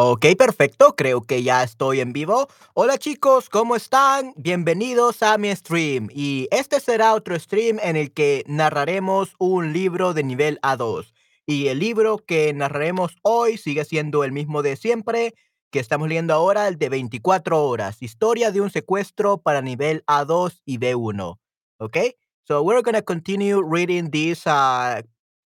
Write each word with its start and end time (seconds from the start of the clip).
Ok, 0.00 0.26
perfecto, 0.38 0.94
creo 0.94 1.22
que 1.22 1.42
ya 1.42 1.64
estoy 1.64 1.98
en 1.98 2.12
vivo. 2.12 2.46
Hola 2.72 2.98
chicos, 2.98 3.48
¿cómo 3.48 3.74
están? 3.74 4.32
Bienvenidos 4.36 5.24
a 5.24 5.36
mi 5.38 5.50
stream. 5.50 6.06
Y 6.12 6.46
este 6.52 6.78
será 6.78 7.14
otro 7.14 7.36
stream 7.36 7.80
en 7.82 7.96
el 7.96 8.12
que 8.12 8.44
narraremos 8.46 9.34
un 9.40 9.72
libro 9.72 10.14
de 10.14 10.22
nivel 10.22 10.60
A2. 10.62 11.12
Y 11.46 11.66
el 11.66 11.80
libro 11.80 12.18
que 12.18 12.52
narraremos 12.54 13.16
hoy 13.22 13.56
sigue 13.56 13.84
siendo 13.84 14.22
el 14.22 14.30
mismo 14.30 14.62
de 14.62 14.76
siempre, 14.76 15.34
que 15.72 15.80
estamos 15.80 16.06
leyendo 16.06 16.32
ahora, 16.32 16.68
el 16.68 16.78
de 16.78 16.90
24 16.90 17.60
horas. 17.60 18.00
Historia 18.00 18.52
de 18.52 18.60
un 18.60 18.70
secuestro 18.70 19.38
para 19.38 19.62
nivel 19.62 20.04
A2 20.06 20.60
y 20.64 20.78
B1. 20.78 21.40
Ok, 21.78 21.96
so 22.44 22.62
we're 22.62 22.82
gonna 22.82 23.02
continue 23.02 23.60
reading 23.60 24.12
this 24.12 24.46
uh, 24.46 25.02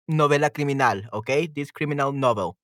novela 0.08 0.50
criminal, 0.50 1.08
ok, 1.12 1.30
this 1.54 1.70
criminal 1.70 2.12
novel. 2.12 2.56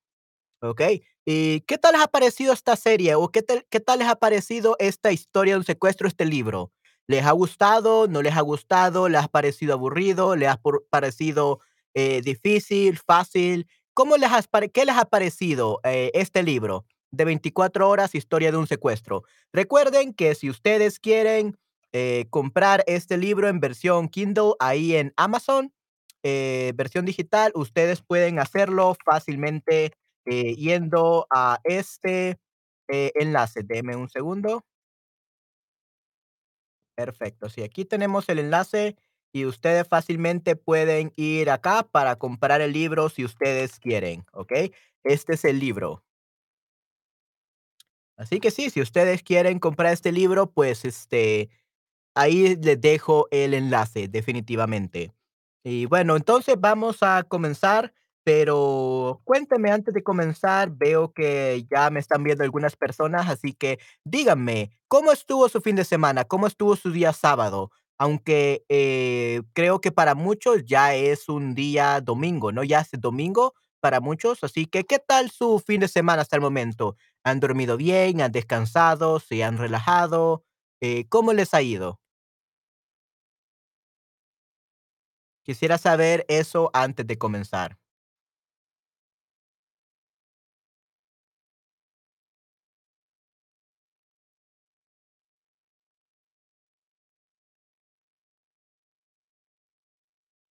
Okey. 0.61 1.01
¿Y 1.29 1.59
qué 1.67 1.77
tal 1.77 1.91
les 1.91 2.01
ha 2.01 2.07
parecido 2.07 2.53
esta 2.53 2.77
serie 2.77 3.13
o 3.15 3.27
qué 3.27 3.41
tal 3.41 3.99
les 3.99 4.07
ha 4.07 4.15
parecido 4.15 4.77
esta 4.79 5.11
historia 5.11 5.55
de 5.55 5.57
un 5.59 5.65
secuestro, 5.65 6.07
este 6.07 6.23
libro? 6.23 6.71
¿Les 7.05 7.25
ha 7.25 7.31
gustado, 7.31 8.07
no 8.07 8.21
les 8.21 8.37
ha 8.37 8.39
gustado, 8.39 9.09
les 9.09 9.21
ha 9.21 9.27
parecido 9.27 9.73
aburrido, 9.73 10.37
les 10.37 10.47
ha 10.47 10.61
parecido, 10.89 11.59
eh, 11.93 12.21
difícil, 12.21 12.97
fácil? 12.97 13.67
¿Cómo 13.93 14.15
les 14.15 14.29
pare 14.47 14.69
qué 14.69 14.85
les 14.85 14.95
ha 14.95 15.03
parecido, 15.03 15.81
eh, 15.83 16.11
este 16.13 16.43
libro 16.43 16.85
de 17.11 17.25
24 17.25 17.89
horas, 17.89 18.15
historia 18.15 18.51
de 18.51 18.57
un 18.57 18.67
secuestro? 18.67 19.23
Recuerden 19.51 20.13
que 20.13 20.33
si 20.33 20.49
ustedes 20.49 20.97
quieren, 20.97 21.57
eh, 21.91 22.27
comprar 22.29 22.85
este 22.87 23.17
libro 23.17 23.49
en 23.49 23.59
versión 23.59 24.07
Kindle 24.07 24.53
ahí 24.59 24.95
en 24.95 25.11
Amazon, 25.17 25.73
eh, 26.23 26.71
versión 26.75 27.03
digital, 27.03 27.51
ustedes 27.53 28.01
pueden 28.01 28.39
hacerlo 28.39 28.95
fácilmente 29.03 29.91
eh, 30.27 30.55
yendo 30.55 31.27
a 31.29 31.59
este, 31.63 32.37
eh, 32.89 33.11
enlace. 33.15 33.63
Deme 33.63 33.95
un 33.95 34.09
segundo. 34.09 34.63
Perfecto. 36.95 37.49
Sí, 37.49 37.61
aquí 37.63 37.85
tenemos 37.85 38.27
el 38.29 38.39
enlace 38.39 38.95
y 39.31 39.45
ustedes 39.45 39.87
fácilmente 39.87 40.55
pueden 40.55 41.13
ir 41.15 41.49
acá 41.49 41.83
para 41.83 42.15
comprar 42.15 42.61
el 42.61 42.73
libro 42.73 43.09
si 43.09 43.23
ustedes 43.23 43.79
quieren, 43.79 44.25
¿ok? 44.33 44.51
Este 45.03 45.33
es 45.33 45.45
el 45.45 45.59
libro. 45.59 46.03
Así 48.15 48.39
que 48.39 48.49
sí, 48.49 48.71
si 48.71 48.81
ustedes 48.81 49.21
quieren 49.21 49.59
comprar 49.59 49.93
este 49.93 50.11
libro, 50.11 50.49
pues 50.51 50.85
este, 50.85 51.49
Ahí 52.17 52.55
les 52.55 52.81
dejo 52.81 53.27
el 53.29 53.53
enlace, 53.53 54.07
definitivamente. 54.07 55.13
Y 55.63 55.85
bueno, 55.85 56.15
entonces 56.15 56.55
vamos 56.59 57.03
a 57.03 57.21
comenzar, 57.21 57.93
pero 58.27 59.21
cuénteme 59.23 59.71
antes 59.71 59.93
de 59.93 60.03
comenzar, 60.03 60.69
veo 60.69 61.13
que 61.13 61.65
ya 61.71 61.89
me 61.89 62.01
están 62.01 62.23
viendo 62.25 62.43
algunas 62.43 62.75
personas, 62.75 63.29
así 63.29 63.53
que 63.53 63.79
díganme, 64.03 64.77
¿cómo 64.89 65.13
estuvo 65.13 65.47
su 65.47 65.61
fin 65.61 65.77
de 65.77 65.85
semana? 65.85 66.25
¿Cómo 66.25 66.45
estuvo 66.45 66.75
su 66.75 66.91
día 66.91 67.13
sábado? 67.13 67.71
Aunque 67.97 68.65
eh, 68.67 69.43
creo 69.53 69.79
que 69.79 69.93
para 69.93 70.13
muchos 70.13 70.65
ya 70.65 70.93
es 70.93 71.29
un 71.29 71.55
día 71.55 72.01
domingo, 72.01 72.51
¿no? 72.51 72.65
Ya 72.65 72.81
es 72.81 72.89
domingo 72.99 73.53
para 73.79 74.01
muchos, 74.01 74.43
así 74.43 74.65
que 74.65 74.83
¿qué 74.83 74.99
tal 74.99 75.31
su 75.31 75.63
fin 75.65 75.79
de 75.79 75.87
semana 75.87 76.21
hasta 76.21 76.35
el 76.35 76.41
momento? 76.41 76.97
¿Han 77.23 77.39
dormido 77.39 77.77
bien? 77.77 78.19
¿Han 78.19 78.33
descansado? 78.33 79.21
¿Se 79.21 79.41
han 79.41 79.57
relajado? 79.57 80.43
Eh, 80.81 81.07
¿cómo 81.07 81.31
les 81.31 81.53
ha 81.53 81.61
ido? 81.61 82.01
Quisiera 85.43 85.77
saber 85.77 86.25
eso 86.27 86.69
antes 86.73 87.07
de 87.07 87.17
comenzar. 87.17 87.77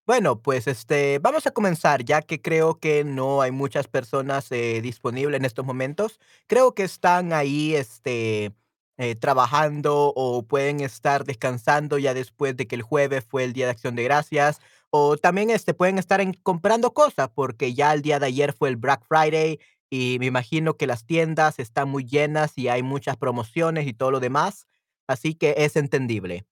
Bueno, 0.09 0.41
pues, 0.41 0.67
este, 0.69 1.19
vamos 1.19 1.47
a 1.47 1.51
comenzar, 1.51 2.03
ya 2.03 2.23
que 2.23 2.41
creo 2.41 2.79
que 2.81 3.05
no 3.05 3.43
hay 3.43 3.51
muchas 3.51 3.89
personas, 3.89 4.51
eh, 4.53 4.81
disponibles 4.81 5.37
en 5.39 5.45
estos 5.45 5.67
momentos. 5.67 6.19
Creo 6.47 6.73
que 6.75 6.83
están 6.83 7.35
ahí, 7.35 7.75
este, 7.75 8.55
eh, 8.97 9.17
trabajando 9.17 10.15
o 10.17 10.43
pueden 10.47 10.81
estar 10.81 11.27
descansando 11.27 11.99
ya 11.99 12.15
después 12.15 12.57
de 12.57 12.67
que 12.67 12.75
el 12.77 12.81
jueves 12.83 13.23
fue 13.29 13.45
el 13.45 13.53
Día 13.53 13.67
de 13.67 13.73
Acción 13.73 13.97
de 13.97 14.05
Gracias, 14.05 14.61
o 14.89 15.19
también, 15.19 15.51
este, 15.51 15.75
pueden 15.75 15.99
estar 15.99 16.23
comprando 16.43 16.95
cosas, 16.95 17.29
porque 17.35 17.75
ya 17.75 17.93
el 17.93 18.01
día 18.01 18.19
de 18.19 18.25
ayer 18.29 18.55
fue 18.55 18.71
el 18.71 18.77
Black 18.77 19.05
Friday 19.07 19.61
y 19.91 20.17
me 20.21 20.25
imagino 20.27 20.79
que 20.79 20.87
las 20.87 21.05
tiendas 21.05 21.59
están 21.59 21.91
muy 21.91 22.07
llenas 22.07 22.57
y 22.57 22.69
hay 22.69 22.83
muchas 22.83 23.19
promociones 23.19 23.87
y 23.87 23.93
todo 23.93 24.11
lo 24.11 24.21
demás, 24.21 24.67
así 25.07 25.35
que 25.35 25.55
es 25.59 25.77
entendible. 25.77 26.47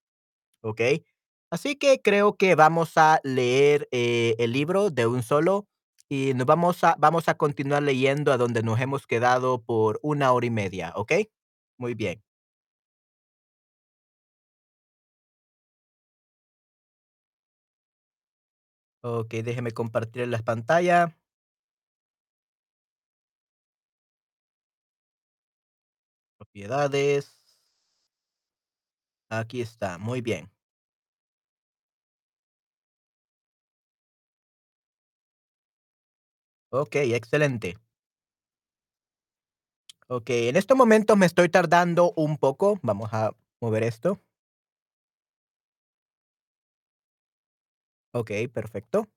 ¿ok? 0.62 0.80
Así 1.50 1.76
que 1.76 2.00
creo 2.02 2.36
que 2.36 2.54
vamos 2.56 2.92
a 2.96 3.20
leer 3.22 3.88
eh, 3.92 4.34
el 4.38 4.52
libro 4.52 4.90
de 4.90 5.06
un 5.06 5.22
solo 5.22 5.66
y 6.08 6.34
nos 6.34 6.46
vamos 6.46 6.82
a, 6.84 6.96
vamos 6.98 7.28
a 7.28 7.34
continuar 7.36 7.82
leyendo 7.82 8.32
a 8.32 8.36
donde 8.36 8.62
nos 8.62 8.80
hemos 8.80 9.06
quedado 9.06 9.62
por 9.62 9.98
una 10.02 10.32
hora 10.32 10.46
y 10.46 10.50
media, 10.50 10.92
¿ok? 10.96 11.12
Muy 11.78 11.94
bien. 11.94 12.22
Ok, 19.02 19.30
déjeme 19.42 19.70
compartir 19.72 20.28
la 20.28 20.38
pantalla. 20.42 21.16
Propiedades. 26.38 27.26
Aquí 29.30 29.60
está, 29.60 29.98
muy 29.98 30.20
bien. 30.20 30.50
Ok, 36.78 36.96
excelente. 36.96 37.78
Ok, 40.08 40.28
en 40.30 40.56
estos 40.56 40.76
momentos 40.76 41.16
me 41.16 41.24
estoy 41.26 41.48
tardando 41.48 42.12
un 42.16 42.36
poco. 42.36 42.78
Vamos 42.82 43.08
a 43.12 43.32
mover 43.60 43.82
esto. 43.82 44.20
Ok, 48.12 48.30
perfecto. 48.52 49.08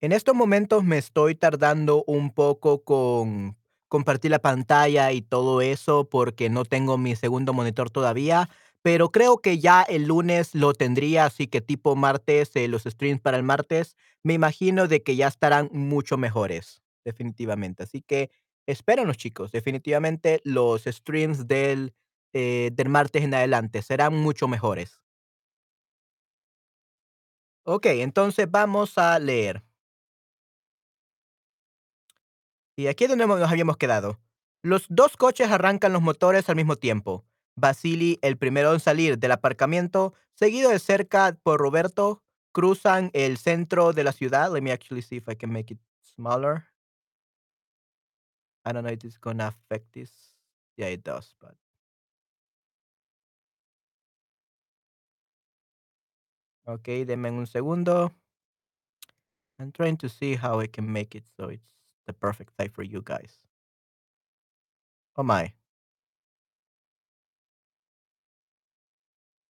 En 0.00 0.12
estos 0.12 0.34
momentos 0.34 0.82
me 0.84 0.98
estoy 0.98 1.34
tardando 1.34 2.04
un 2.06 2.30
poco 2.30 2.84
con 2.84 3.56
compartir 3.88 4.30
la 4.30 4.38
pantalla 4.40 5.12
y 5.12 5.22
todo 5.22 5.60
eso 5.60 6.08
porque 6.08 6.48
no 6.50 6.64
tengo 6.64 6.98
mi 6.98 7.16
segundo 7.16 7.52
monitor 7.52 7.90
todavía, 7.90 8.48
pero 8.86 9.10
creo 9.10 9.38
que 9.38 9.58
ya 9.58 9.82
el 9.82 10.04
lunes 10.04 10.54
lo 10.54 10.72
tendría, 10.72 11.24
así 11.24 11.48
que 11.48 11.60
tipo 11.60 11.96
martes, 11.96 12.54
eh, 12.54 12.68
los 12.68 12.84
streams 12.84 13.20
para 13.20 13.36
el 13.36 13.42
martes, 13.42 13.96
me 14.22 14.32
imagino 14.32 14.86
de 14.86 15.02
que 15.02 15.16
ya 15.16 15.26
estarán 15.26 15.68
mucho 15.72 16.16
mejores, 16.16 16.84
definitivamente. 17.04 17.82
Así 17.82 18.00
que 18.00 18.30
espéranos, 18.64 19.16
chicos, 19.16 19.50
definitivamente 19.50 20.40
los 20.44 20.84
streams 20.84 21.48
del, 21.48 21.96
eh, 22.32 22.70
del 22.74 22.88
martes 22.88 23.24
en 23.24 23.34
adelante 23.34 23.82
serán 23.82 24.14
mucho 24.14 24.46
mejores. 24.46 25.00
Ok, 27.64 27.86
entonces 27.86 28.48
vamos 28.48 28.98
a 28.98 29.18
leer. 29.18 29.64
Y 32.76 32.86
aquí 32.86 33.02
es 33.02 33.10
donde 33.10 33.26
nos 33.26 33.50
habíamos 33.50 33.78
quedado. 33.78 34.20
Los 34.62 34.86
dos 34.88 35.16
coches 35.16 35.50
arrancan 35.50 35.92
los 35.92 36.02
motores 36.02 36.48
al 36.48 36.54
mismo 36.54 36.76
tiempo. 36.76 37.24
Vasily, 37.56 38.18
el 38.22 38.36
primero 38.36 38.72
en 38.74 38.80
salir 38.80 39.18
del 39.18 39.32
aparcamiento, 39.32 40.12
seguido 40.34 40.70
de 40.70 40.78
cerca 40.78 41.32
por 41.42 41.58
Roberto, 41.60 42.22
cruzan 42.52 43.10
el 43.14 43.38
centro 43.38 43.92
de 43.92 44.04
la 44.04 44.12
ciudad. 44.12 44.52
Let 44.52 44.62
me 44.62 44.72
actually 44.72 45.02
see 45.02 45.16
if 45.16 45.28
I 45.28 45.36
can 45.36 45.50
make 45.52 45.72
it 45.72 45.80
smaller. 46.02 46.66
I 48.64 48.72
don't 48.72 48.84
know 48.84 48.92
if 48.92 49.04
it's 49.04 49.18
gonna 49.18 49.48
affect 49.48 49.92
this. 49.92 50.34
Yeah, 50.76 50.88
it 50.88 51.02
does, 51.02 51.34
but 51.40 51.56
okay, 56.66 57.04
denme 57.04 57.28
un 57.28 57.46
segundo. 57.46 58.12
I'm 59.58 59.72
trying 59.72 59.96
to 59.98 60.08
see 60.08 60.34
how 60.36 60.60
I 60.60 60.66
can 60.66 60.92
make 60.92 61.14
it 61.14 61.24
so 61.38 61.48
it's 61.48 61.64
the 62.06 62.12
perfect 62.12 62.52
size 62.56 62.70
for 62.74 62.82
you 62.82 63.02
guys. 63.02 63.38
Oh 65.16 65.22
my. 65.22 65.52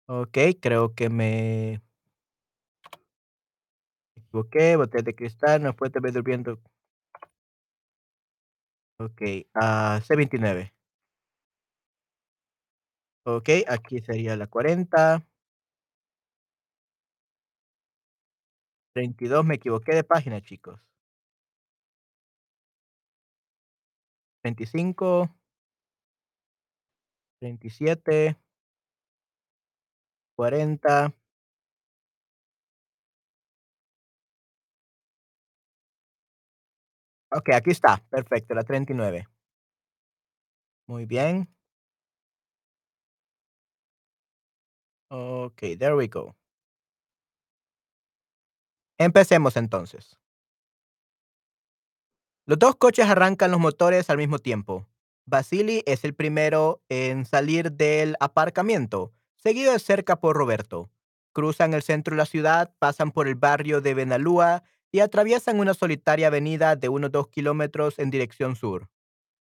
Okay, 0.08 0.54
creo 0.56 0.94
que 0.94 1.10
me 1.10 1.82
equivoqué. 4.18 4.76
Botella 4.76 5.04
de 5.04 5.16
cristal, 5.16 5.64
no 5.64 5.74
puede 5.74 6.00
ver 6.02 6.12
durmiendo. 6.12 6.60
Okey, 9.00 9.48
ah, 9.54 10.02
C29. 10.06 10.74
Okey, 13.26 13.66
aquí 13.68 14.00
sería 14.02 14.36
la 14.36 14.48
40. 14.48 15.24
32, 18.94 19.46
me 19.46 19.56
equivoqué 19.56 19.94
de 19.96 20.04
página, 20.04 20.42
chicos. 20.42 20.80
25, 24.44 25.30
37, 27.40 28.38
40. 30.40 31.16
Okey, 37.32 37.54
aquí 37.56 37.72
está, 37.72 38.04
perfecto, 38.10 38.54
la 38.56 38.64
39. 38.64 39.28
Muy 40.88 41.06
bien. 41.06 41.48
Okey, 45.12 45.76
there 45.78 45.96
we 45.96 46.08
go. 46.08 46.36
Empecemos 49.00 49.58
entonces. 49.58 50.18
Los 52.48 52.60
2 52.60 52.76
coches 52.76 53.08
arrancan 53.10 53.50
los 53.50 53.60
motores 53.60 54.08
al 54.12 54.18
mismo 54.18 54.38
tiempo. 54.38 54.86
Vasily 55.26 55.82
es 55.88 56.04
el 56.04 56.14
primero 56.14 56.84
en 56.90 57.26
salir 57.26 57.72
del 57.72 58.16
aparcamiento, 58.20 59.12
seguido 59.46 59.74
de 59.74 59.78
cerca 59.80 60.16
por 60.20 60.36
Roberto. 60.36 60.90
Cruzan 61.32 61.76
el 61.76 61.84
centro 61.84 62.16
de 62.16 62.18
la 62.18 62.26
ciudad, 62.26 62.74
pasan 62.80 63.12
por 63.12 63.28
el 63.28 63.36
barrio 63.36 63.80
de 63.80 63.94
Benalúa 63.94 64.64
y 64.92 65.02
atraviesan 65.02 65.60
una 65.60 65.76
solitaria 65.76 66.28
avenida 66.28 66.76
de 66.76 66.90
unos 66.90 67.12
2 67.12 67.28
kilómetros 67.28 68.00
en 68.00 68.10
dirección 68.10 68.56
sur. 68.56 68.90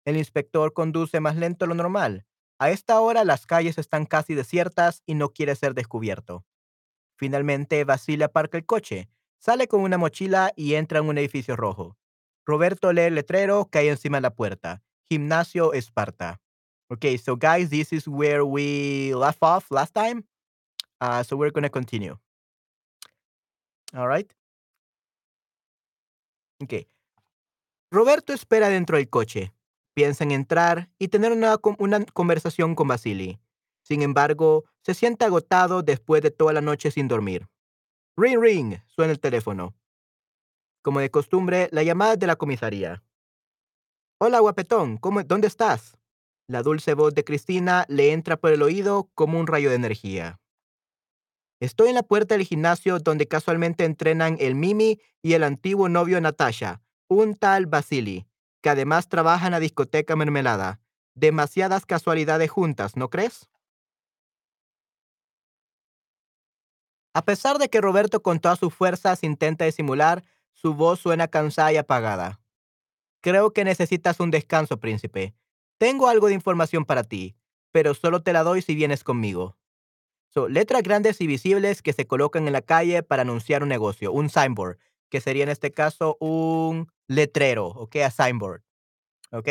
El 0.05 0.19
inspector 0.19 0.75
conduce 0.75 1.20
más 1.20 1.37
lento 1.37 1.64
de 1.64 1.70
lo 1.70 1.75
normal. 1.75 2.26
A 2.58 2.69
esta 2.69 3.00
hora 3.00 3.25
las 3.25 3.46
calles 3.46 3.79
están 3.79 4.05
casi 4.05 4.35
desiertas 4.35 5.02
y 5.06 5.14
no 5.14 5.31
quiere 5.31 5.56
ser 5.56 5.73
descubierto. 5.73 6.44
Finalmente, 7.17 7.82
Vasily 7.85 8.25
aparca 8.25 8.58
el 8.58 8.67
coche, 8.67 9.08
sale 9.38 9.69
con 9.69 9.81
una 9.81 9.96
mochila 9.96 10.52
y 10.55 10.75
entra 10.75 10.99
en 10.99 11.08
un 11.08 11.17
edificio 11.17 11.56
rojo. 11.56 11.96
Roberto 12.44 12.93
lee 12.93 13.05
el 13.05 13.14
letrero 13.14 13.70
que 13.70 13.79
hay 13.79 13.88
encima 13.88 14.19
de 14.19 14.23
la 14.23 14.35
puerta. 14.35 14.82
Gimnasio 15.08 15.73
Esparta. 15.73 16.43
Okay, 16.90 17.19
so 17.19 17.37
guys, 17.37 17.69
this 17.69 17.93
is 17.93 18.08
where 18.08 18.44
we 18.44 19.14
left 19.14 19.38
off 19.43 19.70
last 19.70 19.93
time. 19.93 20.25
Uh, 21.00 21.23
so 21.23 21.37
we're 21.37 21.50
going 21.50 21.64
to 21.64 21.70
continue. 21.70 22.17
All 23.94 24.08
right. 24.08 24.32
Okay. 26.62 26.87
Roberto 27.90 28.32
espera 28.32 28.69
dentro 28.69 28.96
del 28.96 29.08
coche. 29.08 29.52
Piensa 29.94 30.25
en 30.25 30.31
entrar 30.31 30.88
y 30.99 31.08
tener 31.08 31.32
una, 31.32 31.58
una 31.79 32.05
conversación 32.06 32.75
con 32.75 32.88
Vasily. 32.88 33.38
Sin 33.82 34.02
embargo, 34.02 34.64
se 34.82 34.94
siente 34.94 35.25
agotado 35.25 35.82
después 35.82 36.23
de 36.23 36.31
toda 36.31 36.52
la 36.52 36.61
noche 36.61 36.90
sin 36.90 37.08
dormir. 37.08 37.49
Ring, 38.17 38.40
ring, 38.40 38.79
suena 38.87 39.12
el 39.12 39.20
teléfono. 39.20 39.75
Como 40.82 41.00
de 41.00 41.11
costumbre, 41.11 41.69
la 41.73 41.82
llamada 41.82 42.17
de 42.17 42.26
la 42.26 42.37
comisaría. 42.37 43.02
Hola, 44.20 44.40
guapetón, 44.40 44.96
¿cómo, 44.96 45.23
¿dónde 45.23 45.49
estás? 45.49 45.98
La 46.50 46.62
dulce 46.62 46.95
voz 46.95 47.15
de 47.15 47.25
Cristina 47.25 47.85
le 47.89 48.12
entra 48.12 48.39
por 48.39 48.53
el 48.53 48.62
oído 48.62 49.11
como 49.15 49.39
un 49.39 49.47
rayo 49.47 49.69
de 49.69 49.77
energía. 49.77 50.41
Estoy 51.61 51.91
en 51.91 51.95
la 51.95 52.03
puerta 52.03 52.37
del 52.37 52.47
gimnasio 52.47 53.00
donde 53.00 53.29
casualmente 53.29 53.85
entrenan 53.85 54.39
el 54.41 54.55
Mimi 54.55 54.99
y 55.21 55.35
el 55.35 55.45
antiguo 55.45 55.91
novio 55.91 56.19
Natasha, 56.23 56.81
un 57.06 57.37
tal 57.37 57.67
Vasily, 57.67 58.27
que 58.62 58.71
además 58.71 59.11
trabaja 59.11 59.45
en 59.45 59.53
la 59.53 59.61
discoteca 59.61 60.17
Mermelada. 60.17 60.81
Demasiadas 61.15 61.85
casualidades 61.85 62.50
juntas, 62.50 62.97
¿no 62.97 63.11
crees? 63.11 63.50
A 67.12 67.27
pesar 67.27 67.59
de 67.59 67.69
que 67.69 67.83
Roberto 67.83 68.23
con 68.23 68.41
todas 68.41 68.59
sus 68.59 68.73
fuerzas 68.73 69.23
intenta 69.23 69.67
disimular, 69.67 70.25
su 70.55 70.73
voz 70.73 71.00
suena 71.00 71.29
cansada 71.29 71.73
y 71.73 71.77
apagada. 71.77 72.41
Creo 73.21 73.53
que 73.53 73.65
necesitas 73.65 74.19
un 74.21 74.31
descanso, 74.31 74.79
príncipe. 74.79 75.35
Tengo 75.79 76.09
algo 76.09 76.27
de 76.27 76.35
información 76.35 76.85
para 76.85 77.05
ti, 77.05 77.37
pero 77.73 77.95
solo 77.95 78.23
te 78.23 78.33
la 78.33 78.43
doy 78.43 78.63
si 78.63 78.75
vienes 78.75 79.05
conmigo. 79.05 79.57
So, 80.29 80.49
letras 80.49 80.83
grandes 80.83 81.21
y 81.21 81.27
visibles 81.27 81.83
que 81.83 81.93
se 81.93 82.07
colocan 82.07 82.47
en 82.47 82.53
la 82.53 82.63
calle 82.63 83.03
para 83.03 83.23
anunciar 83.23 83.63
un 83.63 83.69
negocio, 83.69 84.13
un 84.13 84.29
signboard, 84.29 84.79
que 85.09 85.21
sería 85.21 85.45
en 85.45 85.49
este 85.49 85.73
caso 85.73 86.17
un 86.21 86.93
letrero, 87.07 87.69
¿ok? 87.69 87.97
A 87.97 88.11
signboard, 88.11 88.63
¿ok? 89.31 89.49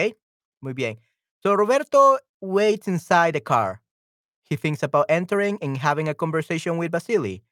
Muy 0.61 0.73
bien. 0.73 0.99
So, 1.41 1.55
Roberto 1.55 2.19
waits 2.41 2.87
inside 2.87 3.33
the 3.33 3.41
car. 3.41 3.81
He 4.49 4.55
thinks 4.55 4.83
about 4.83 5.05
entering 5.09 5.57
and 5.61 5.77
having 5.77 6.07
a 6.07 6.13
conversation 6.13 6.77
with 6.77 6.91
Vasily. 6.91 7.43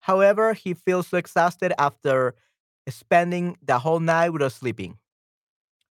However, 0.00 0.54
he 0.54 0.74
feels 0.74 1.08
so 1.08 1.16
exhausted 1.16 1.72
after 1.78 2.34
spending 2.88 3.56
the 3.62 3.78
whole 3.80 4.00
night 4.00 4.30
without 4.32 4.52
sleeping. 4.52 4.98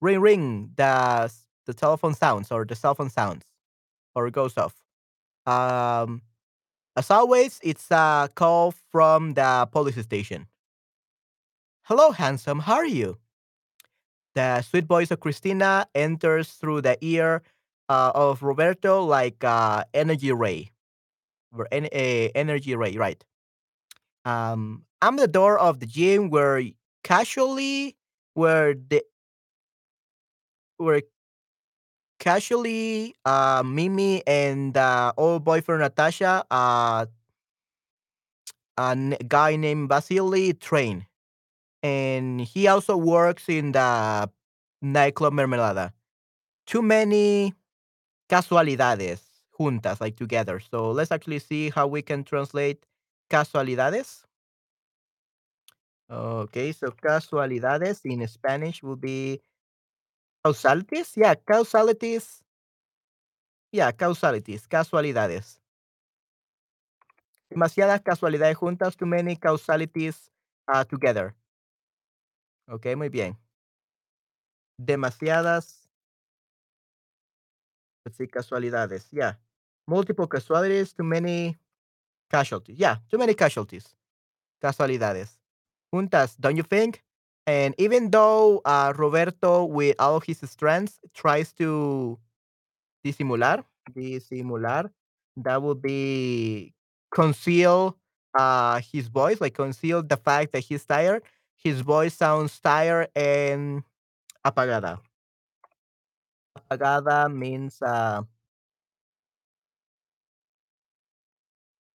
Ring, 0.01 0.21
ring, 0.21 0.71
the, 0.75 1.31
the 1.65 1.73
telephone 1.73 2.13
sounds 2.13 2.51
or 2.51 2.65
the 2.65 2.75
cell 2.75 2.95
phone 2.95 3.09
sounds 3.09 3.43
or 4.15 4.27
it 4.27 4.33
goes 4.33 4.57
off. 4.57 4.75
Um, 5.45 6.21
as 6.95 7.11
always, 7.11 7.59
it's 7.61 7.91
a 7.91 8.29
call 8.33 8.71
from 8.91 9.33
the 9.33 9.67
police 9.71 10.01
station. 10.01 10.47
Hello, 11.83 12.11
handsome. 12.11 12.59
How 12.59 12.75
are 12.75 12.85
you? 12.85 13.17
The 14.33 14.61
sweet 14.61 14.85
voice 14.85 15.11
of 15.11 15.19
Christina 15.19 15.87
enters 15.93 16.53
through 16.53 16.81
the 16.81 16.97
ear 17.01 17.41
uh, 17.89 18.11
of 18.15 18.43
Roberto 18.43 19.03
like 19.03 19.43
a 19.43 19.85
energy 19.93 20.31
ray. 20.31 20.71
Or 21.57 21.67
en- 21.71 21.85
energy 21.85 22.75
ray, 22.75 22.97
right? 22.97 23.23
Um, 24.25 24.83
I'm 25.01 25.15
the 25.15 25.27
door 25.27 25.57
of 25.57 25.79
the 25.79 25.85
gym 25.85 26.29
where 26.29 26.61
casually, 27.03 27.95
where 28.33 28.73
the 28.73 29.03
where 30.77 31.03
casually, 32.25 33.15
uh, 33.23 33.61
Mimi 33.63 34.25
and 34.25 34.75
uh, 34.75 35.13
old 35.15 35.45
boyfriend 35.45 35.81
Natasha, 35.81 36.43
uh, 36.49 37.05
a 38.77 39.17
guy 39.27 39.55
named 39.55 39.89
Vasily 39.89 40.53
train. 40.53 41.05
And 41.83 42.41
he 42.41 42.67
also 42.67 42.97
works 42.97 43.47
in 43.47 43.73
the 43.73 44.29
nightclub 44.81 45.33
Mermelada. 45.33 45.93
Too 46.65 46.81
many 46.81 47.53
casualidades 48.29 49.21
juntas, 49.59 50.01
like 50.01 50.15
together. 50.17 50.59
So 50.59 50.91
let's 50.91 51.11
actually 51.11 51.39
see 51.39 51.69
how 51.69 51.87
we 51.87 52.01
can 52.01 52.23
translate 52.23 52.85
casualidades. 53.29 54.23
Okay, 56.09 56.71
so 56.71 56.89
casualidades 56.89 58.01
in 58.05 58.27
Spanish 58.27 58.81
will 58.81 58.95
be 58.95 59.41
causalities. 60.45 61.17
Yeah, 61.17 61.35
causalities. 61.35 62.43
Yeah, 63.71 63.91
causalities, 63.91 64.67
casualidades. 64.67 65.59
Demasiadas 67.49 68.01
casualidades 68.01 68.57
juntas, 68.57 68.95
too 68.95 69.07
many 69.07 69.35
causalities 69.35 70.31
uh, 70.67 70.85
together. 70.85 71.35
Ok, 72.67 72.95
muy 72.95 73.09
bien. 73.09 73.37
Demasiadas, 74.77 75.89
let's 78.05 78.17
see, 78.17 78.27
casualidades. 78.27 79.07
Yeah. 79.11 79.37
Multiple 79.87 80.27
casualties, 80.27 80.93
too 80.93 81.03
many 81.03 81.57
casualties. 82.29 82.77
Yeah, 82.77 82.97
too 83.09 83.17
many 83.17 83.35
casualties. 83.35 83.95
Casualidades. 84.61 85.39
Juntas, 85.93 86.35
don't 86.39 86.57
you 86.57 86.63
think? 86.63 87.04
And 87.47 87.75
even 87.77 88.09
though 88.09 88.61
uh, 88.65 88.93
Roberto, 88.95 89.65
with 89.65 89.95
all 89.99 90.19
his 90.19 90.39
strengths, 90.49 90.99
tries 91.13 91.53
to 91.53 92.17
disimular, 93.05 93.63
disimular, 93.95 94.91
that 95.37 95.61
would 95.61 95.81
be 95.81 96.73
conceal 97.13 97.97
uh, 98.37 98.81
his 98.91 99.07
voice, 99.07 99.41
like 99.41 99.55
conceal 99.55 100.03
the 100.03 100.17
fact 100.17 100.53
that 100.53 100.61
he's 100.61 100.85
tired. 100.85 101.23
His 101.57 101.81
voice 101.81 102.15
sounds 102.15 102.59
tired 102.59 103.09
and 103.15 103.83
apagada. 104.45 104.99
Apagada 106.57 107.29
means 107.31 107.81
uh, 107.81 108.21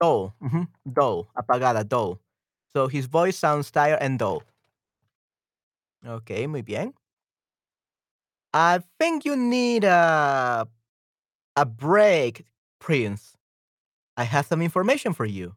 dull. 0.00 0.34
mhm, 0.42 0.68
Dull. 0.92 1.28
Apagada, 1.36 1.86
dull. 1.86 2.20
So 2.76 2.88
his 2.88 3.06
voice 3.06 3.36
sounds 3.38 3.70
tired 3.70 3.98
and 4.00 4.18
dull. 4.18 4.42
Okay, 6.06 6.46
muy 6.46 6.62
bien. 6.62 6.94
I 8.52 8.80
think 8.98 9.24
you 9.24 9.36
need 9.36 9.84
a 9.84 10.66
a 11.56 11.64
break, 11.66 12.44
Prince. 12.80 13.36
I 14.16 14.24
have 14.24 14.46
some 14.46 14.62
information 14.62 15.12
for 15.14 15.24
you, 15.26 15.54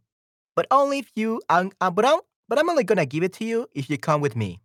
but 0.56 0.68
only 0.72 1.00
if 1.00 1.12
you. 1.16 1.42
Um, 1.50 1.72
uh, 1.82 1.90
but 1.92 2.06
I'm 2.06 2.20
but 2.50 2.60
I'm 2.60 2.70
only 2.70 2.84
gonna 2.84 3.06
give 3.06 3.24
it 3.24 3.34
to 3.34 3.46
you 3.46 3.68
if 3.74 3.90
you 3.90 3.98
come 3.98 4.22
with 4.22 4.36
me. 4.36 4.62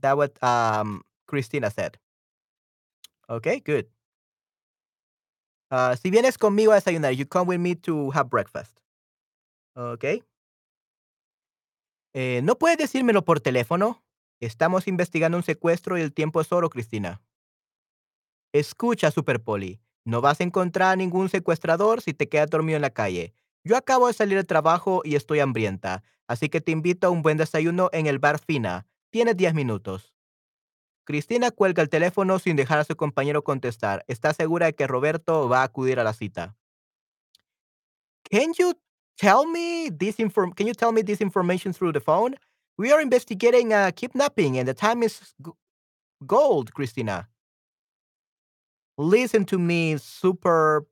That 0.00 0.16
what 0.16 0.42
um 0.42 1.02
Christina 1.26 1.70
said. 1.70 1.98
Okay, 3.28 3.60
good. 3.60 3.86
Uh, 5.70 5.96
si 5.96 6.10
vienes 6.10 6.36
conmigo 6.38 6.72
a 6.72 6.80
desayunar, 6.80 7.16
you 7.16 7.24
come 7.26 7.46
with 7.48 7.60
me 7.60 7.74
to 7.74 8.10
have 8.10 8.28
breakfast. 8.30 8.80
Okay. 9.76 10.22
Eh, 12.14 12.40
¿No 12.44 12.56
puedes 12.58 12.76
decírmelo 12.76 13.24
por 13.24 13.40
teléfono? 13.40 14.02
Estamos 14.42 14.88
investigando 14.88 15.36
un 15.36 15.44
secuestro 15.44 15.96
y 15.96 16.00
el 16.00 16.12
tiempo 16.12 16.40
es 16.40 16.50
oro, 16.50 16.68
Cristina. 16.68 17.22
Escucha, 18.52 19.12
Super 19.12 19.40
Poli, 19.40 19.80
no 20.04 20.20
vas 20.20 20.40
a 20.40 20.42
encontrar 20.42 20.98
ningún 20.98 21.28
secuestrador 21.28 22.02
si 22.02 22.12
te 22.12 22.28
quedas 22.28 22.50
dormido 22.50 22.74
en 22.74 22.82
la 22.82 22.90
calle. 22.90 23.34
Yo 23.62 23.76
acabo 23.76 24.08
de 24.08 24.14
salir 24.14 24.36
del 24.36 24.46
trabajo 24.48 25.02
y 25.04 25.14
estoy 25.14 25.38
hambrienta, 25.38 26.02
así 26.26 26.48
que 26.48 26.60
te 26.60 26.72
invito 26.72 27.06
a 27.06 27.10
un 27.10 27.22
buen 27.22 27.36
desayuno 27.36 27.88
en 27.92 28.08
el 28.08 28.18
bar 28.18 28.40
Fina. 28.40 28.88
Tienes 29.10 29.36
10 29.36 29.54
minutos. 29.54 30.12
Cristina 31.04 31.52
cuelga 31.52 31.80
el 31.80 31.88
teléfono 31.88 32.40
sin 32.40 32.56
dejar 32.56 32.80
a 32.80 32.84
su 32.84 32.96
compañero 32.96 33.44
contestar. 33.44 34.04
Está 34.08 34.34
segura 34.34 34.66
de 34.66 34.74
que 34.74 34.88
Roberto 34.88 35.48
va 35.48 35.60
a 35.60 35.64
acudir 35.64 36.00
a 36.00 36.04
la 36.04 36.14
cita. 36.14 36.56
Can 38.28 38.52
you 38.54 38.74
tell 39.14 39.46
me 39.46 39.88
this 39.92 40.18
information 40.18 41.72
through 41.72 41.92
the 41.92 42.00
phone? 42.00 42.36
We 42.82 42.90
are 42.90 43.00
investigating 43.00 43.72
a 43.72 43.92
kidnapping 43.92 44.58
and 44.58 44.66
the 44.66 44.74
time 44.74 45.04
is 45.04 45.34
gold, 46.26 46.74
Christina. 46.74 47.28
Listen 48.98 49.44
to 49.44 49.56
me, 49.56 49.98
super 49.98 50.84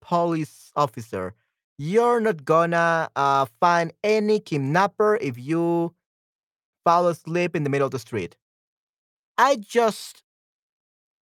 police 0.00 0.72
officer. 0.74 1.34
You're 1.78 2.18
not 2.18 2.44
gonna 2.44 3.08
uh, 3.14 3.46
find 3.60 3.92
any 4.02 4.40
kidnapper 4.40 5.18
if 5.20 5.38
you 5.38 5.94
fall 6.84 7.06
asleep 7.06 7.54
in 7.54 7.62
the 7.62 7.70
middle 7.70 7.86
of 7.86 7.92
the 7.92 8.00
street. 8.00 8.34
I 9.38 9.54
just 9.54 10.24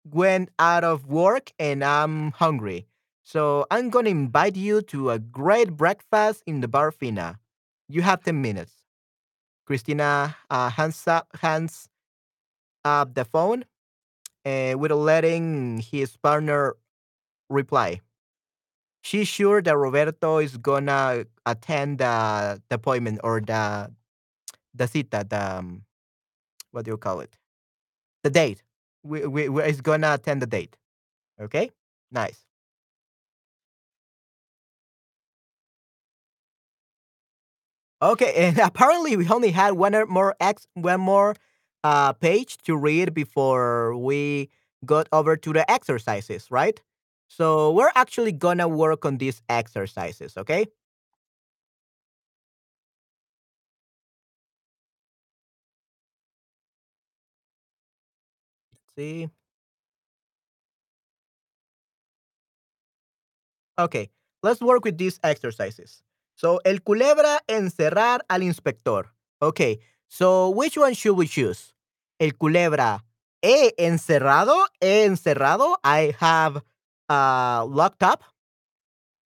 went 0.04 0.48
out 0.58 0.82
of 0.82 1.06
work 1.06 1.52
and 1.60 1.84
I'm 1.84 2.32
hungry. 2.32 2.88
So 3.22 3.66
I'm 3.70 3.88
gonna 3.88 4.10
invite 4.10 4.56
you 4.56 4.82
to 4.82 5.10
a 5.10 5.20
great 5.20 5.76
breakfast 5.76 6.42
in 6.44 6.60
the 6.60 6.66
bar 6.66 6.90
Fina. 6.90 7.38
You 7.88 8.02
have 8.02 8.24
10 8.24 8.42
minutes. 8.42 8.77
Christina 9.68 10.34
uh, 10.48 10.70
hands 10.70 11.06
up, 11.06 11.28
hands 11.42 11.90
up 12.86 13.12
the 13.12 13.26
phone 13.26 13.66
uh, 14.46 14.72
without 14.78 14.96
letting 14.96 15.80
his 15.80 16.16
partner 16.16 16.74
reply. 17.50 18.00
She's 19.02 19.28
sure 19.28 19.60
that 19.60 19.76
Roberto 19.76 20.38
is 20.38 20.56
gonna 20.56 21.26
attend 21.44 21.98
the, 21.98 22.62
the 22.70 22.76
appointment 22.76 23.20
or 23.22 23.42
the 23.42 23.92
the 24.72 24.86
cita, 24.88 25.26
the 25.28 25.58
um, 25.58 25.82
what 26.70 26.86
do 26.86 26.92
you 26.92 26.96
call 26.96 27.20
it? 27.20 27.36
The 28.24 28.30
date. 28.30 28.62
We, 29.02 29.26
we, 29.26 29.50
we 29.50 29.62
is 29.64 29.82
gonna 29.82 30.14
attend 30.14 30.40
the 30.40 30.46
date. 30.46 30.78
Okay, 31.38 31.72
nice. 32.10 32.47
Okay, 38.02 38.32
and 38.34 38.58
apparently 38.62 39.16
we 39.16 39.28
only 39.28 39.50
had 39.50 39.72
one 39.72 39.94
more 40.08 40.34
ex 40.40 40.66
one 40.74 41.00
more 41.00 41.34
uh 41.84 42.12
page 42.12 42.56
to 42.64 42.76
read 42.76 43.14
before 43.14 43.96
we 43.96 44.50
got 44.84 45.08
over 45.12 45.36
to 45.36 45.52
the 45.52 45.68
exercises, 45.70 46.50
right? 46.50 46.80
So 47.28 47.72
we're 47.72 47.92
actually 47.94 48.32
gonna 48.32 48.68
work 48.68 49.04
on 49.04 49.18
these 49.18 49.42
exercises, 49.48 50.36
okay? 50.36 50.66
See. 58.96 59.28
Okay, 63.78 64.10
let's 64.42 64.60
work 64.60 64.84
with 64.84 64.98
these 64.98 65.18
exercises. 65.22 66.02
So 66.38 66.60
el 66.62 66.82
culebra 66.82 67.42
encerrar 67.48 68.24
al 68.28 68.44
inspector. 68.44 69.12
Okay, 69.42 69.80
so 70.06 70.50
which 70.50 70.78
one 70.78 70.94
should 70.94 71.16
we 71.16 71.26
choose? 71.26 71.74
El 72.20 72.36
culebra 72.36 73.04
he 73.42 73.74
encerrado, 73.76 74.54
he 74.80 75.04
encerrado. 75.04 75.78
I 75.82 76.14
have 76.20 76.62
uh, 77.08 77.66
locked 77.68 78.04
up. 78.04 78.22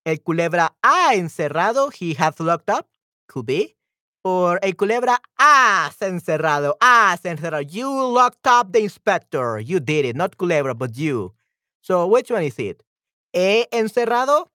El 0.07 0.21
culebra 0.21 0.75
ha 0.83 1.15
encerrado, 1.15 1.91
he 1.91 2.15
has 2.15 2.41
locked 2.41 2.71
up. 2.71 2.89
Could 3.27 3.47
be. 3.47 3.77
Or 4.25 4.59
el 4.63 4.73
culebra 4.75 5.21
has 5.39 6.01
encerrado, 6.01 6.79
has 6.81 7.23
encerrado. 7.25 7.63
You 7.63 7.91
locked 7.91 8.47
up 8.47 8.73
the 8.73 8.81
inspector. 8.81 9.61
You 9.61 9.81
did 9.81 10.07
it, 10.07 10.17
not 10.17 10.39
culebra, 10.39 10.75
but 10.75 10.97
you. 10.97 11.35
So 11.83 12.07
which 12.07 12.31
one 12.31 12.45
is 12.45 12.59
it? 12.59 12.83
He 13.35 13.67
encerrado, 13.71 14.49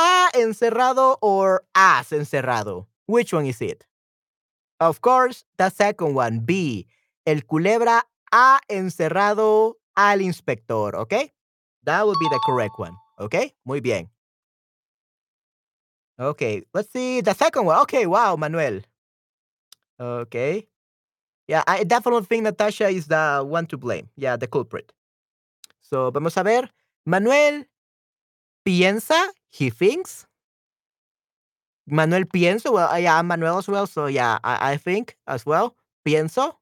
ha 0.00 0.30
encerrado, 0.34 1.18
or 1.20 1.62
has 1.74 2.10
encerrado? 2.10 2.86
Which 3.06 3.32
one 3.32 3.46
is 3.46 3.60
it? 3.60 3.86
Of 4.80 5.00
course, 5.00 5.44
the 5.58 5.68
second 5.70 6.14
one, 6.14 6.40
B. 6.40 6.86
El 7.26 7.42
culebra 7.42 8.02
ha 8.32 8.60
encerrado 8.68 9.74
al 9.96 10.20
inspector, 10.20 10.96
okay? 10.96 11.32
That 11.84 12.06
would 12.06 12.18
be 12.18 12.28
the 12.28 12.40
correct 12.46 12.78
one, 12.78 12.94
okay? 13.18 13.52
Muy 13.66 13.80
bien. 13.80 14.08
Okay, 16.18 16.62
let's 16.74 16.90
see 16.92 17.20
the 17.20 17.34
second 17.34 17.66
one. 17.66 17.78
Okay, 17.82 18.06
wow, 18.06 18.36
Manuel. 18.36 18.80
Okay. 19.98 20.66
Yeah, 21.46 21.62
I 21.66 21.84
definitely 21.84 22.26
think 22.26 22.44
Natasha 22.44 22.88
is 22.88 23.06
the 23.06 23.44
one 23.46 23.66
to 23.66 23.76
blame. 23.76 24.08
Yeah, 24.16 24.36
the 24.36 24.46
culprit. 24.46 24.92
So, 25.80 26.10
vamos 26.10 26.36
a 26.36 26.44
ver. 26.44 26.70
Manuel 27.04 27.64
piensa, 28.64 29.28
he 29.50 29.70
thinks. 29.70 30.26
Manuel 31.86 32.24
pienso. 32.24 32.72
Well, 32.72 32.88
uh, 32.88 32.96
yeah, 32.96 33.18
I'm 33.18 33.26
Manuel 33.26 33.58
as 33.58 33.68
well. 33.68 33.86
So, 33.86 34.06
yeah, 34.06 34.38
I, 34.44 34.72
I 34.72 34.76
think 34.76 35.16
as 35.26 35.44
well. 35.44 35.76
Pienso. 36.06 36.54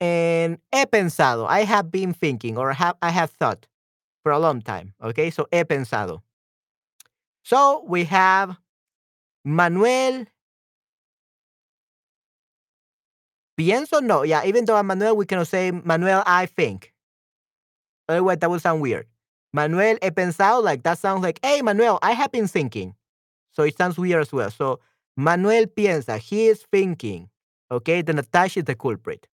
And 0.00 0.58
he 0.72 0.84
pensado. 0.84 1.46
I 1.48 1.60
have 1.60 1.90
been 1.90 2.12
thinking 2.12 2.58
or 2.58 2.72
have, 2.72 2.96
I 3.00 3.10
have 3.10 3.30
thought 3.30 3.66
for 4.22 4.32
a 4.32 4.38
long 4.38 4.60
time. 4.60 4.92
Okay, 5.02 5.30
so 5.30 5.46
he 5.50 5.64
pensado. 5.64 6.20
So, 7.42 7.84
we 7.86 8.04
have 8.04 8.56
Manuel 9.44 10.26
Pienso 13.58 14.02
no. 14.02 14.22
Yeah, 14.22 14.44
even 14.44 14.64
though 14.64 14.76
I'm 14.76 14.86
Manuel, 14.86 15.16
we 15.16 15.24
cannot 15.24 15.48
say 15.48 15.70
Manuel, 15.70 16.22
I 16.26 16.46
think. 16.46 16.92
Otherwise, 18.08 18.38
that 18.38 18.50
would 18.50 18.60
sound 18.60 18.82
weird. 18.82 19.06
Manuel, 19.56 19.96
he 20.02 20.10
pensado, 20.10 20.62
like 20.62 20.82
that 20.82 20.98
sounds 20.98 21.22
like, 21.22 21.40
hey, 21.42 21.62
Manuel, 21.62 21.98
I 22.02 22.12
have 22.12 22.30
been 22.30 22.46
thinking. 22.46 22.94
So 23.52 23.62
it 23.62 23.74
sounds 23.78 23.96
weird 23.96 24.20
as 24.20 24.30
well. 24.30 24.50
So 24.50 24.80
Manuel 25.16 25.66
piensa, 25.66 26.18
he 26.18 26.48
is 26.48 26.66
thinking. 26.70 27.30
Okay, 27.70 28.02
the 28.02 28.12
Natasha 28.12 28.60
is 28.60 28.66
the 28.66 28.74
culprit. 28.74 29.26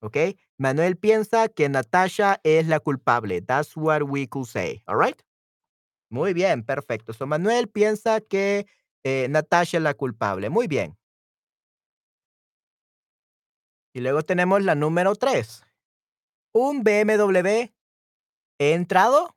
Okay, 0.00 0.36
Manuel 0.60 0.94
piensa 0.94 1.52
que 1.52 1.68
Natasha 1.68 2.38
es 2.44 2.68
la 2.68 2.78
culpable. 2.78 3.40
That's 3.40 3.76
what 3.76 4.04
we 4.08 4.28
could 4.28 4.46
say. 4.46 4.84
All 4.86 4.96
right. 4.96 5.20
Muy 6.08 6.34
bien, 6.34 6.62
perfecto. 6.62 7.12
So 7.12 7.26
Manuel 7.26 7.66
piensa 7.66 8.20
que 8.20 8.66
eh, 9.02 9.26
Natasha 9.28 9.78
es 9.78 9.82
la 9.82 9.94
culpable. 9.94 10.50
Muy 10.50 10.68
bien. 10.68 10.96
Y 13.92 14.00
luego 14.00 14.22
tenemos 14.22 14.62
la 14.62 14.76
número 14.76 15.16
3. 15.16 15.64
Un 16.52 16.84
BMW 16.84 17.72
entrado, 18.60 19.34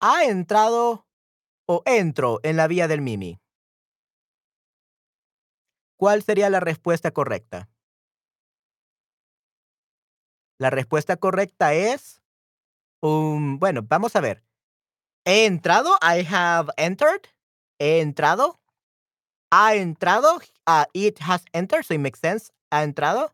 ha 0.00 0.24
entrado 0.24 1.06
o 1.66 1.82
entro 1.84 2.40
en 2.42 2.56
la 2.56 2.66
vía 2.66 2.88
del 2.88 3.02
Mimi. 3.02 3.40
¿Cuál 5.98 6.22
sería 6.22 6.48
la 6.48 6.60
respuesta 6.60 7.10
correcta? 7.10 7.68
La 10.58 10.70
respuesta 10.70 11.16
correcta 11.16 11.74
es, 11.74 12.20
um, 13.02 13.58
bueno, 13.58 13.82
vamos 13.82 14.16
a 14.16 14.20
ver. 14.20 14.44
He 15.24 15.46
entrado, 15.46 15.98
I 16.00 16.24
have 16.24 16.70
entered. 16.76 17.28
He 17.78 18.00
entrado. 18.00 18.58
Ha 19.52 19.74
entrado, 19.76 20.40
uh, 20.66 20.84
it 20.94 21.18
has 21.20 21.44
entered, 21.52 21.84
so 21.84 21.94
it 21.94 22.00
makes 22.00 22.20
sense. 22.20 22.50
Ha 22.70 22.82
entrado. 22.82 23.32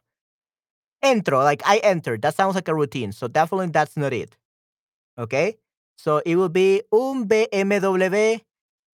Entro, 1.03 1.43
like 1.45 1.63
I 1.67 1.79
entered. 1.83 2.23
That 2.23 2.35
sounds 2.35 2.55
like 2.55 2.69
a 2.69 2.75
routine. 2.75 3.13
So 3.13 3.29
definitely 3.29 3.69
that's 3.69 3.97
not 3.97 4.13
it. 4.13 4.37
Okay? 5.19 5.59
So 5.97 6.21
it 6.25 6.37
will 6.37 6.51
be 6.51 6.83
un 6.91 7.27
BMW 7.29 8.45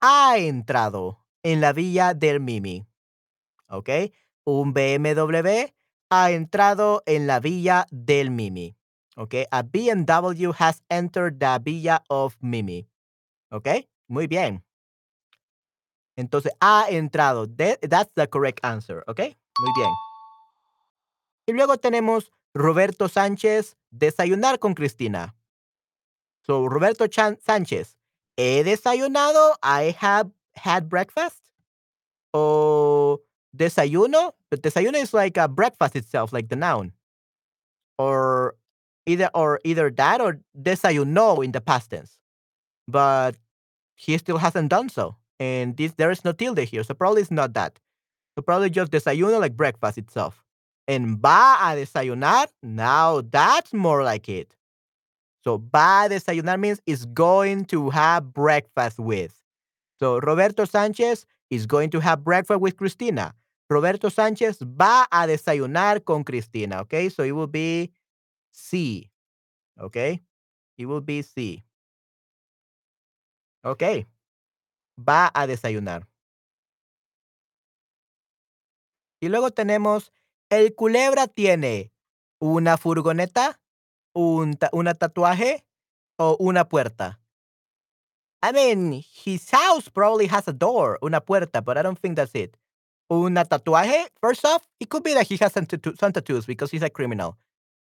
ha 0.02 0.36
entrado 0.38 1.18
en 1.42 1.60
la 1.60 1.72
villa 1.72 2.14
del 2.14 2.40
Mimi. 2.40 2.86
Okay? 3.68 4.12
Un 4.44 4.72
BMW 4.72 5.72
ha 6.10 6.30
entrado 6.30 7.02
en 7.06 7.26
la 7.26 7.40
villa 7.40 7.86
del 7.90 8.30
Mimi. 8.30 8.76
Okay? 9.16 9.46
A 9.50 9.62
BMW 9.62 10.52
has 10.58 10.82
entered 10.88 11.38
the 11.38 11.58
villa 11.62 12.02
of 12.08 12.36
Mimi. 12.40 12.88
Okay? 13.52 13.88
Muy 14.08 14.26
bien. 14.26 14.64
Entonces, 16.16 16.52
ha 16.60 16.86
entrado. 16.90 17.46
That- 17.46 17.80
that's 17.88 18.12
the 18.14 18.28
correct 18.28 18.60
answer. 18.64 19.04
Okay? 19.08 19.36
Muy 19.58 19.72
bien. 19.76 19.90
Y 21.46 21.52
luego 21.52 21.78
tenemos 21.78 22.30
Roberto 22.54 23.08
Sánchez, 23.08 23.76
desayunar 23.90 24.58
con 24.58 24.74
Cristina. 24.74 25.34
So, 26.46 26.64
Roberto 26.64 27.06
Chan 27.06 27.36
Sánchez, 27.46 27.94
he 28.36 28.62
desayunado, 28.62 29.54
I 29.62 29.94
have 29.98 30.30
had 30.54 30.88
breakfast. 30.88 31.42
O 32.32 33.20
desayuno, 33.56 34.32
but 34.50 34.62
desayuno 34.62 35.02
is 35.02 35.12
like 35.12 35.36
a 35.36 35.48
breakfast 35.48 35.96
itself, 35.96 36.32
like 36.32 36.48
the 36.48 36.56
noun. 36.56 36.92
Or 37.98 38.54
Either 39.06 39.30
or 39.34 39.60
either 39.64 39.90
that 39.90 40.20
or 40.20 40.38
desayunó 40.60 41.42
in 41.44 41.52
the 41.52 41.60
past 41.60 41.90
tense. 41.90 42.18
But 42.86 43.36
he 43.94 44.16
still 44.18 44.38
hasn't 44.38 44.68
done 44.68 44.88
so. 44.88 45.16
And 45.38 45.76
this 45.76 45.92
there 45.96 46.10
is 46.10 46.24
no 46.24 46.32
tilde 46.32 46.58
here, 46.60 46.84
so 46.84 46.94
probably 46.94 47.22
it's 47.22 47.30
not 47.30 47.54
that. 47.54 47.78
So 48.34 48.42
probably 48.42 48.70
just 48.70 48.92
desayuno 48.92 49.40
like 49.40 49.56
breakfast 49.56 49.98
itself. 49.98 50.44
And 50.86 51.18
va 51.18 51.56
a 51.60 51.74
desayunar, 51.76 52.48
now 52.62 53.22
that's 53.22 53.72
more 53.72 54.04
like 54.04 54.28
it. 54.28 54.54
So 55.42 55.58
va 55.58 56.02
a 56.04 56.08
desayunar 56.08 56.58
means 56.58 56.80
is 56.86 57.06
going 57.06 57.64
to 57.66 57.90
have 57.90 58.32
breakfast 58.32 58.98
with. 58.98 59.34
So 59.98 60.18
Roberto 60.20 60.64
Sánchez 60.64 61.24
is 61.50 61.66
going 61.66 61.90
to 61.90 62.00
have 62.00 62.22
breakfast 62.24 62.60
with 62.60 62.76
Cristina. 62.76 63.34
Roberto 63.68 64.10
Sánchez 64.10 64.58
va 64.60 65.06
a 65.10 65.26
desayunar 65.26 66.04
con 66.04 66.24
Cristina. 66.24 66.80
Okay, 66.80 67.08
so 67.08 67.22
it 67.22 67.32
will 67.32 67.46
be 67.46 67.90
C. 68.52 69.10
Okay, 69.80 70.20
it 70.76 70.86
will 70.86 71.00
be 71.00 71.22
C. 71.22 71.64
Okay, 73.64 74.06
va 74.98 75.30
a 75.34 75.46
desayunar. 75.46 76.06
Y 79.22 79.28
luego 79.28 79.50
tenemos, 79.50 80.12
el 80.48 80.74
culebra 80.74 81.26
tiene 81.26 81.92
una 82.40 82.78
furgoneta, 82.78 83.60
un 84.14 84.56
ta 84.56 84.68
una 84.72 84.94
tatuaje 84.94 85.64
o 86.18 86.36
una 86.40 86.64
puerta. 86.64 87.18
I 88.42 88.52
mean, 88.52 89.04
his 89.12 89.50
house 89.50 89.88
probably 89.88 90.26
has 90.26 90.48
a 90.48 90.52
door, 90.52 90.98
una 91.02 91.20
puerta, 91.20 91.60
but 91.60 91.76
I 91.76 91.82
don't 91.82 91.98
think 91.98 92.16
that's 92.16 92.34
it. 92.34 92.56
Una 93.12 93.44
tatuaje, 93.44 94.06
first 94.20 94.44
off, 94.44 94.62
it 94.78 94.88
could 94.88 95.02
be 95.02 95.14
that 95.14 95.26
he 95.26 95.36
has 95.36 95.52
some, 95.52 95.66
some 95.98 96.12
tattoos 96.12 96.46
because 96.46 96.70
he's 96.70 96.82
a 96.82 96.88
criminal. 96.88 97.36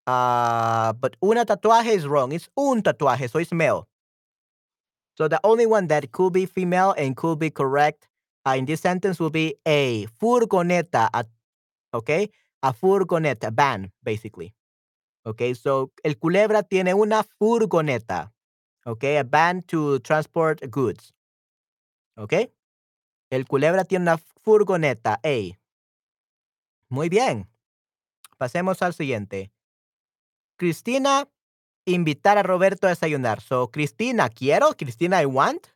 Uh, 0.06 0.92
but 0.92 1.16
una 1.24 1.44
tatuaje 1.44 1.94
is 1.94 2.06
wrong. 2.06 2.32
It's 2.32 2.48
un 2.56 2.82
tatuaje, 2.82 3.28
so 3.28 3.38
it's 3.38 3.52
male. 3.52 3.88
So 5.16 5.28
the 5.28 5.40
only 5.44 5.66
one 5.66 5.86
that 5.88 6.12
could 6.12 6.32
be 6.32 6.46
female 6.46 6.94
and 6.96 7.16
could 7.16 7.38
be 7.38 7.50
correct 7.50 8.06
uh, 8.46 8.56
in 8.56 8.64
this 8.66 8.80
sentence 8.80 9.18
will 9.18 9.30
be 9.30 9.56
a 9.66 10.06
furgoneta, 10.20 11.08
a, 11.14 11.24
okay? 11.94 12.28
A 12.62 12.72
furgoneta, 12.72 13.52
van, 13.52 13.90
basically. 14.02 14.52
Okay, 15.24 15.54
so 15.54 15.90
el 16.02 16.18
culebra 16.18 16.62
tiene 16.62 16.94
una 16.94 17.24
furgoneta. 17.24 18.32
Okay, 18.84 19.16
a 19.16 19.24
van 19.24 19.62
to 19.62 19.98
transport 20.00 20.60
goods. 20.70 21.14
Okay. 22.16 22.52
El 23.30 23.46
culebra 23.46 23.84
tiene 23.84 24.02
una 24.04 24.18
furgoneta. 24.18 25.20
A. 25.24 25.58
Muy 26.88 27.08
bien. 27.08 27.48
Pasemos 28.38 28.82
al 28.82 28.94
siguiente. 28.94 29.50
Cristina 30.56 31.28
invitar 31.86 32.38
a 32.38 32.42
Roberto 32.42 32.86
a 32.86 32.90
desayunar. 32.90 33.40
So, 33.40 33.70
Cristina, 33.70 34.28
quiero. 34.28 34.74
Cristina, 34.74 35.20
I 35.20 35.26
want. 35.26 35.68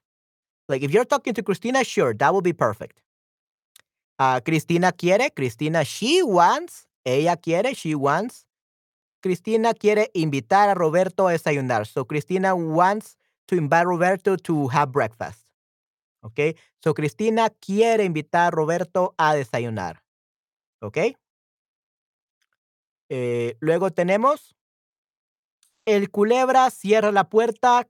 Like, 0.69 0.85
if 0.85 0.93
you're 0.93 1.07
talking 1.07 1.35
to 1.35 1.43
Cristina, 1.43 1.83
sure, 1.83 2.15
that 2.15 2.33
would 2.33 2.45
be 2.45 2.53
perfect. 2.53 3.03
Uh, 4.19 4.41
Cristina 4.45 4.93
quiere. 4.93 5.31
Cristina, 5.31 5.85
she 5.85 6.23
wants. 6.23 6.87
Ella 7.05 7.37
quiere. 7.37 7.75
She 7.75 7.95
wants. 7.95 8.45
Cristina 9.21 9.75
quiere 9.75 10.11
invitar 10.15 10.69
a 10.69 10.75
Roberto 10.75 11.29
a 11.29 11.33
desayunar. 11.33 11.87
So 11.87 12.07
Cristina 12.07 12.55
wants 12.55 13.17
to 13.47 13.57
invite 13.57 13.87
Roberto 13.87 14.37
to 14.37 14.69
have 14.69 14.93
breakfast. 14.93 15.47
Okay? 16.23 16.55
So 16.83 16.95
Cristina 16.95 17.51
quiere 17.51 18.05
invitar 18.05 18.49
a 18.49 18.57
Roberto 18.57 19.15
a 19.19 19.35
desayunar. 19.35 20.03
Okay? 20.81 21.17
Eh, 23.09 23.57
luego 23.61 23.91
tenemos 23.91 24.55
el 25.87 26.11
culebra 26.11 26.71
cierra 26.71 27.11
la 27.11 27.25
puerta. 27.25 27.89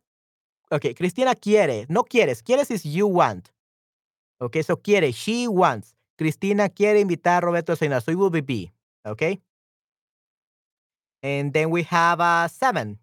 Okay, 0.71 0.95
Cristina 0.95 1.35
quiere, 1.35 1.87
no 1.88 2.05
quieres, 2.05 2.43
quieres 2.43 2.71
is 2.71 2.85
you 2.85 3.07
want. 3.07 3.49
Okay, 4.41 4.62
so 4.62 4.77
quiere, 4.77 5.12
she 5.12 5.49
wants. 5.49 5.97
Cristina 6.17 6.69
quiere 6.69 7.01
invitar 7.01 7.43
a 7.43 7.47
Roberto 7.47 7.73
a 7.73 7.77
desayunar. 7.77 8.03
So 8.03 8.12
it 8.12 8.17
will 8.17 8.31
be 8.31 8.41
B. 8.41 8.73
Okay? 9.05 9.41
And 11.22 11.52
then 11.52 11.70
we 11.70 11.83
have 11.85 12.20
a 12.20 12.44
uh, 12.44 12.48
seven. 12.48 12.98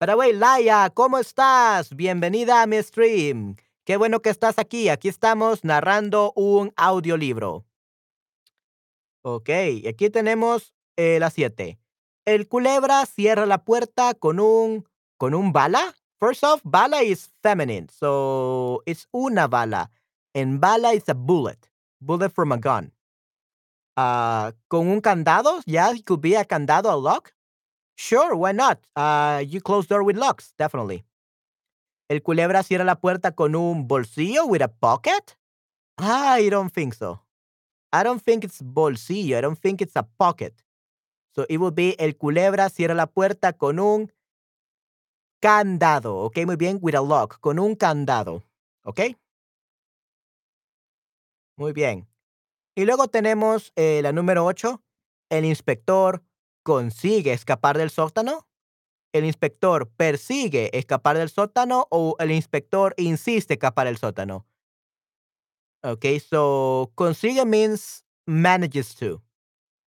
By 0.00 0.06
the 0.06 0.16
way, 0.16 0.32
Laia, 0.32 0.90
¿cómo 0.94 1.18
estás? 1.18 1.94
Bienvenida 1.94 2.62
a 2.62 2.66
mi 2.66 2.82
stream. 2.82 3.56
Qué 3.84 3.96
bueno 3.96 4.20
que 4.20 4.30
estás 4.30 4.58
aquí. 4.58 4.88
Aquí 4.88 5.08
estamos 5.08 5.64
narrando 5.64 6.32
un 6.36 6.72
audiolibro. 6.76 7.64
Ok, 9.22 9.50
aquí 9.88 10.08
tenemos 10.10 10.72
eh, 10.96 11.18
la 11.18 11.30
siete. 11.30 11.78
El 12.24 12.48
culebra 12.48 13.04
cierra 13.06 13.44
la 13.46 13.64
puerta 13.64 14.14
con 14.14 14.40
un 14.40 14.86
con 15.18 15.34
un 15.34 15.52
bala. 15.52 15.94
First 16.20 16.44
off, 16.44 16.60
bala 16.64 17.02
is 17.02 17.30
feminine, 17.42 17.88
so 17.90 18.82
it's 18.86 19.06
una 19.12 19.48
bala. 19.48 19.90
And 20.34 20.60
bala 20.60 20.92
is 20.92 21.08
a 21.08 21.14
bullet, 21.14 21.70
bullet 22.00 22.30
from 22.32 22.52
a 22.52 22.58
gun. 22.58 22.92
Uh, 23.98 24.52
con 24.68 24.86
un 24.86 25.00
candado, 25.00 25.60
yeah, 25.66 25.90
it 25.92 26.04
could 26.04 26.20
be 26.20 26.36
a 26.36 26.44
candado, 26.44 26.88
a 26.88 26.94
lock. 26.94 27.32
Sure, 27.96 28.36
why 28.36 28.52
not? 28.52 28.78
Uh, 28.94 29.42
you 29.44 29.60
close 29.60 29.88
door 29.88 30.04
with 30.04 30.16
locks, 30.16 30.54
definitely. 30.56 31.04
El 32.08 32.20
culebra 32.20 32.62
cierra 32.62 32.84
la 32.84 32.94
puerta 32.94 33.32
con 33.32 33.56
un 33.56 33.88
bolsillo 33.88 34.46
with 34.46 34.62
a 34.62 34.68
pocket? 34.68 35.36
I 35.98 36.48
don't 36.48 36.72
think 36.72 36.94
so. 36.94 37.22
I 37.92 38.04
don't 38.04 38.22
think 38.22 38.44
it's 38.44 38.62
bolsillo. 38.62 39.36
I 39.36 39.40
don't 39.40 39.58
think 39.58 39.82
it's 39.82 39.96
a 39.96 40.04
pocket. 40.04 40.54
So 41.34 41.44
it 41.48 41.58
will 41.58 41.72
be 41.72 41.96
el 41.98 42.12
culebra 42.12 42.70
cierra 42.70 42.94
la 42.94 43.06
puerta 43.06 43.52
con 43.52 43.80
un 43.80 44.12
candado. 45.42 46.24
Ok, 46.24 46.38
muy 46.46 46.54
bien, 46.54 46.78
with 46.80 46.94
a 46.94 47.02
lock, 47.02 47.40
con 47.40 47.58
un 47.58 47.74
candado. 47.74 48.44
Ok. 48.84 49.16
Muy 51.56 51.72
bien. 51.72 52.06
Y 52.78 52.84
luego 52.84 53.08
tenemos 53.08 53.72
eh, 53.74 54.02
la 54.04 54.12
número 54.12 54.44
8. 54.44 54.80
El 55.30 55.44
inspector 55.44 56.22
consigue 56.62 57.32
escapar 57.32 57.76
del 57.76 57.90
sótano. 57.90 58.46
El 59.12 59.24
inspector 59.24 59.90
persigue 59.96 60.70
escapar 60.72 61.18
del 61.18 61.28
sótano 61.28 61.88
o 61.90 62.14
el 62.20 62.30
inspector 62.30 62.94
insiste 62.96 63.54
escapar 63.54 63.88
del 63.88 63.98
sótano. 63.98 64.46
Okay, 65.82 66.20
so 66.20 66.92
consigue 66.94 67.44
means 67.44 68.04
manages 68.28 68.94
to 68.94 69.24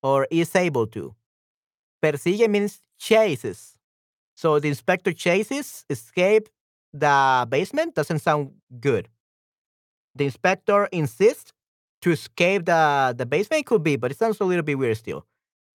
or 0.01 0.27
is 0.29 0.53
able 0.53 0.85
to. 0.87 1.15
Persigue 2.01 2.49
means 2.49 2.81
chases. 2.99 3.77
So 4.35 4.59
the 4.59 4.67
inspector 4.67 5.13
chases, 5.13 5.85
escape 5.87 6.49
the 6.91 7.47
basement 7.47 7.95
doesn't 7.95 8.19
sound 8.19 8.51
good. 8.81 9.07
The 10.13 10.25
inspector 10.25 10.89
insists 10.91 11.53
to 12.01 12.11
escape 12.11 12.65
the, 12.65 13.13
the 13.17 13.25
basement 13.25 13.65
could 13.65 13.83
be, 13.83 13.95
but 13.95 14.11
it 14.11 14.17
sounds 14.17 14.39
a 14.39 14.45
little 14.45 14.63
bit 14.63 14.77
weird 14.77 14.97
still. 14.97 15.25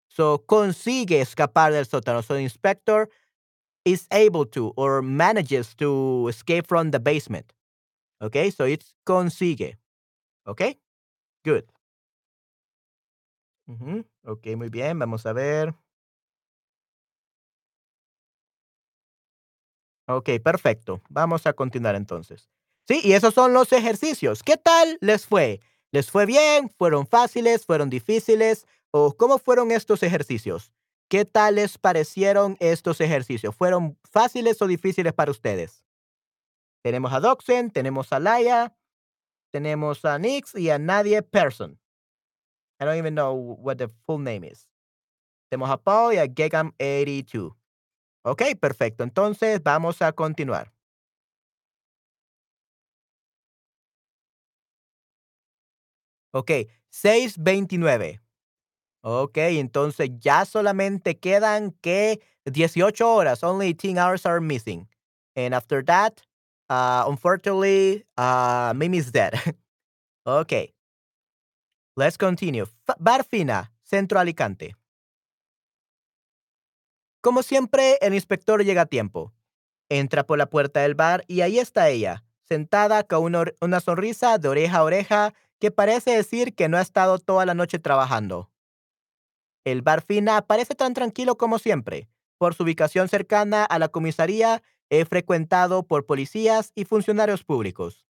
So 0.08 0.38
consigue 0.38 1.20
escapar 1.20 1.72
del 1.72 1.84
sótano. 1.84 2.22
So 2.24 2.34
inspector 2.34 3.08
is 3.84 4.06
able 4.10 4.46
to 4.46 4.72
or 4.76 5.02
manages 5.02 5.74
to 5.76 6.28
escape 6.28 6.66
from 6.66 6.90
the 6.90 7.00
basement. 7.00 7.52
Okay, 8.22 8.50
so 8.50 8.64
it's 8.64 8.94
consigue. 9.04 9.76
Okay, 10.46 10.78
good. 11.44 11.64
Uh 13.68 13.74
-huh. 13.74 14.04
Ok, 14.24 14.56
muy 14.56 14.68
bien. 14.70 14.98
Vamos 14.98 15.26
a 15.26 15.32
ver. 15.32 15.74
Ok, 20.08 20.30
perfecto. 20.42 21.00
Vamos 21.10 21.46
a 21.46 21.52
continuar 21.52 21.94
entonces. 21.96 22.48
Sí, 22.88 23.00
y 23.02 23.12
esos 23.12 23.34
son 23.34 23.52
los 23.52 23.72
ejercicios. 23.72 24.42
¿Qué 24.42 24.56
tal 24.56 24.98
les 25.00 25.26
fue? 25.26 25.60
¿Les 25.96 26.10
fue 26.10 26.26
bien? 26.26 26.68
¿Fueron 26.68 27.06
fáciles? 27.06 27.64
¿Fueron 27.64 27.88
difíciles? 27.88 28.66
¿O 28.90 29.16
cómo 29.16 29.38
fueron 29.38 29.70
estos 29.70 30.02
ejercicios? 30.02 30.70
¿Qué 31.08 31.24
tal 31.24 31.54
les 31.54 31.78
parecieron 31.78 32.58
estos 32.60 33.00
ejercicios? 33.00 33.56
¿Fueron 33.56 33.98
fáciles 34.04 34.60
o 34.60 34.66
difíciles 34.66 35.14
para 35.14 35.30
ustedes? 35.30 35.82
Tenemos 36.82 37.14
a 37.14 37.20
Doxen, 37.20 37.70
tenemos 37.70 38.12
a 38.12 38.20
Laia, 38.20 38.76
tenemos 39.50 40.04
a 40.04 40.18
Nix 40.18 40.54
y 40.54 40.68
a 40.68 40.78
Nadie 40.78 41.22
Person. 41.22 41.80
I 42.78 42.84
don't 42.84 42.98
even 42.98 43.14
know 43.14 43.32
what 43.32 43.78
the 43.78 43.88
full 44.04 44.20
name 44.20 44.46
is. 44.46 44.68
Tenemos 45.50 45.70
a 45.70 45.78
Paul 45.78 46.12
y 46.12 46.18
a 46.18 46.26
Gegam82. 46.26 47.56
Ok, 48.22 48.42
perfecto. 48.60 49.02
Entonces 49.02 49.62
vamos 49.62 50.02
a 50.02 50.12
continuar. 50.12 50.75
Ok, 56.36 56.50
629. 56.90 58.20
Ok, 59.00 59.38
entonces 59.38 60.10
ya 60.18 60.44
solamente 60.44 61.18
quedan 61.18 61.72
que 61.80 62.20
18 62.44 63.10
horas. 63.10 63.42
Only 63.42 63.72
18 63.72 63.96
hours 63.96 64.26
are 64.26 64.40
missing. 64.40 64.86
And 65.34 65.54
after 65.54 65.82
that, 65.86 66.20
uh, 66.68 67.08
unfortunately, 67.08 68.04
uh, 68.18 68.74
Mimi's 68.74 69.10
dead. 69.12 69.32
ok. 70.26 70.74
Let's 71.96 72.18
continue. 72.18 72.66
Barfina, 72.98 73.72
Centro 73.82 74.18
Alicante. 74.18 74.76
Como 77.22 77.42
siempre, 77.42 77.96
el 78.02 78.12
inspector 78.12 78.62
llega 78.62 78.82
a 78.82 78.86
tiempo. 78.86 79.32
Entra 79.88 80.26
por 80.26 80.36
la 80.36 80.50
puerta 80.50 80.80
del 80.80 80.94
bar 80.94 81.24
y 81.28 81.40
ahí 81.40 81.58
está 81.58 81.88
ella, 81.88 82.24
sentada 82.46 83.04
con 83.04 83.34
una 83.62 83.80
sonrisa 83.80 84.36
de 84.36 84.48
oreja 84.48 84.78
a 84.78 84.84
oreja 84.84 85.34
que 85.58 85.70
parece 85.70 86.12
decir 86.16 86.54
que 86.54 86.68
no 86.68 86.76
ha 86.76 86.82
estado 86.82 87.18
toda 87.18 87.46
la 87.46 87.54
noche 87.54 87.78
trabajando. 87.78 88.50
El 89.64 89.82
bar 89.82 90.02
Fina 90.02 90.42
parece 90.42 90.74
tan 90.74 90.94
tranquilo 90.94 91.36
como 91.36 91.58
siempre. 91.58 92.08
Por 92.38 92.54
su 92.54 92.62
ubicación 92.62 93.08
cercana 93.08 93.64
a 93.64 93.78
la 93.78 93.88
comisaría, 93.88 94.62
es 94.90 95.08
frecuentado 95.08 95.82
por 95.82 96.06
policías 96.06 96.72
y 96.74 96.84
funcionarios 96.84 97.42
públicos. 97.42 98.06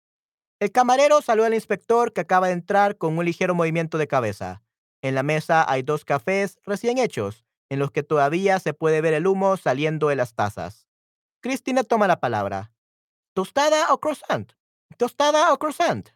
El 0.61 0.71
camarero 0.71 1.23
saluda 1.23 1.47
al 1.47 1.55
inspector 1.55 2.13
que 2.13 2.21
acaba 2.21 2.49
de 2.49 2.53
entrar 2.53 2.99
con 2.99 3.17
un 3.17 3.25
ligero 3.25 3.55
movimiento 3.55 3.99
de 3.99 4.07
cabeza. 4.07 4.63
En 5.03 5.15
la 5.15 5.23
mesa 5.23 5.65
hay 5.69 5.83
dos 5.83 6.05
cafés 6.05 6.61
recién 6.65 6.99
hechos, 6.99 7.47
en 7.71 7.79
los 7.79 7.91
que 7.91 8.03
todavía 8.03 8.59
se 8.59 8.75
puede 8.75 9.01
ver 9.01 9.15
el 9.15 9.27
humo 9.27 9.57
saliendo 9.57 10.09
de 10.09 10.17
las 10.17 10.35
tazas. 10.35 10.87
Cristina 11.41 11.83
toma 11.83 12.07
la 12.07 12.21
palabra. 12.21 12.73
¿Tostada 13.33 13.93
o 13.93 13.99
croissant? 13.99 14.53
¿Tostada 14.99 15.53
o 15.55 15.59
croissant? 15.59 16.11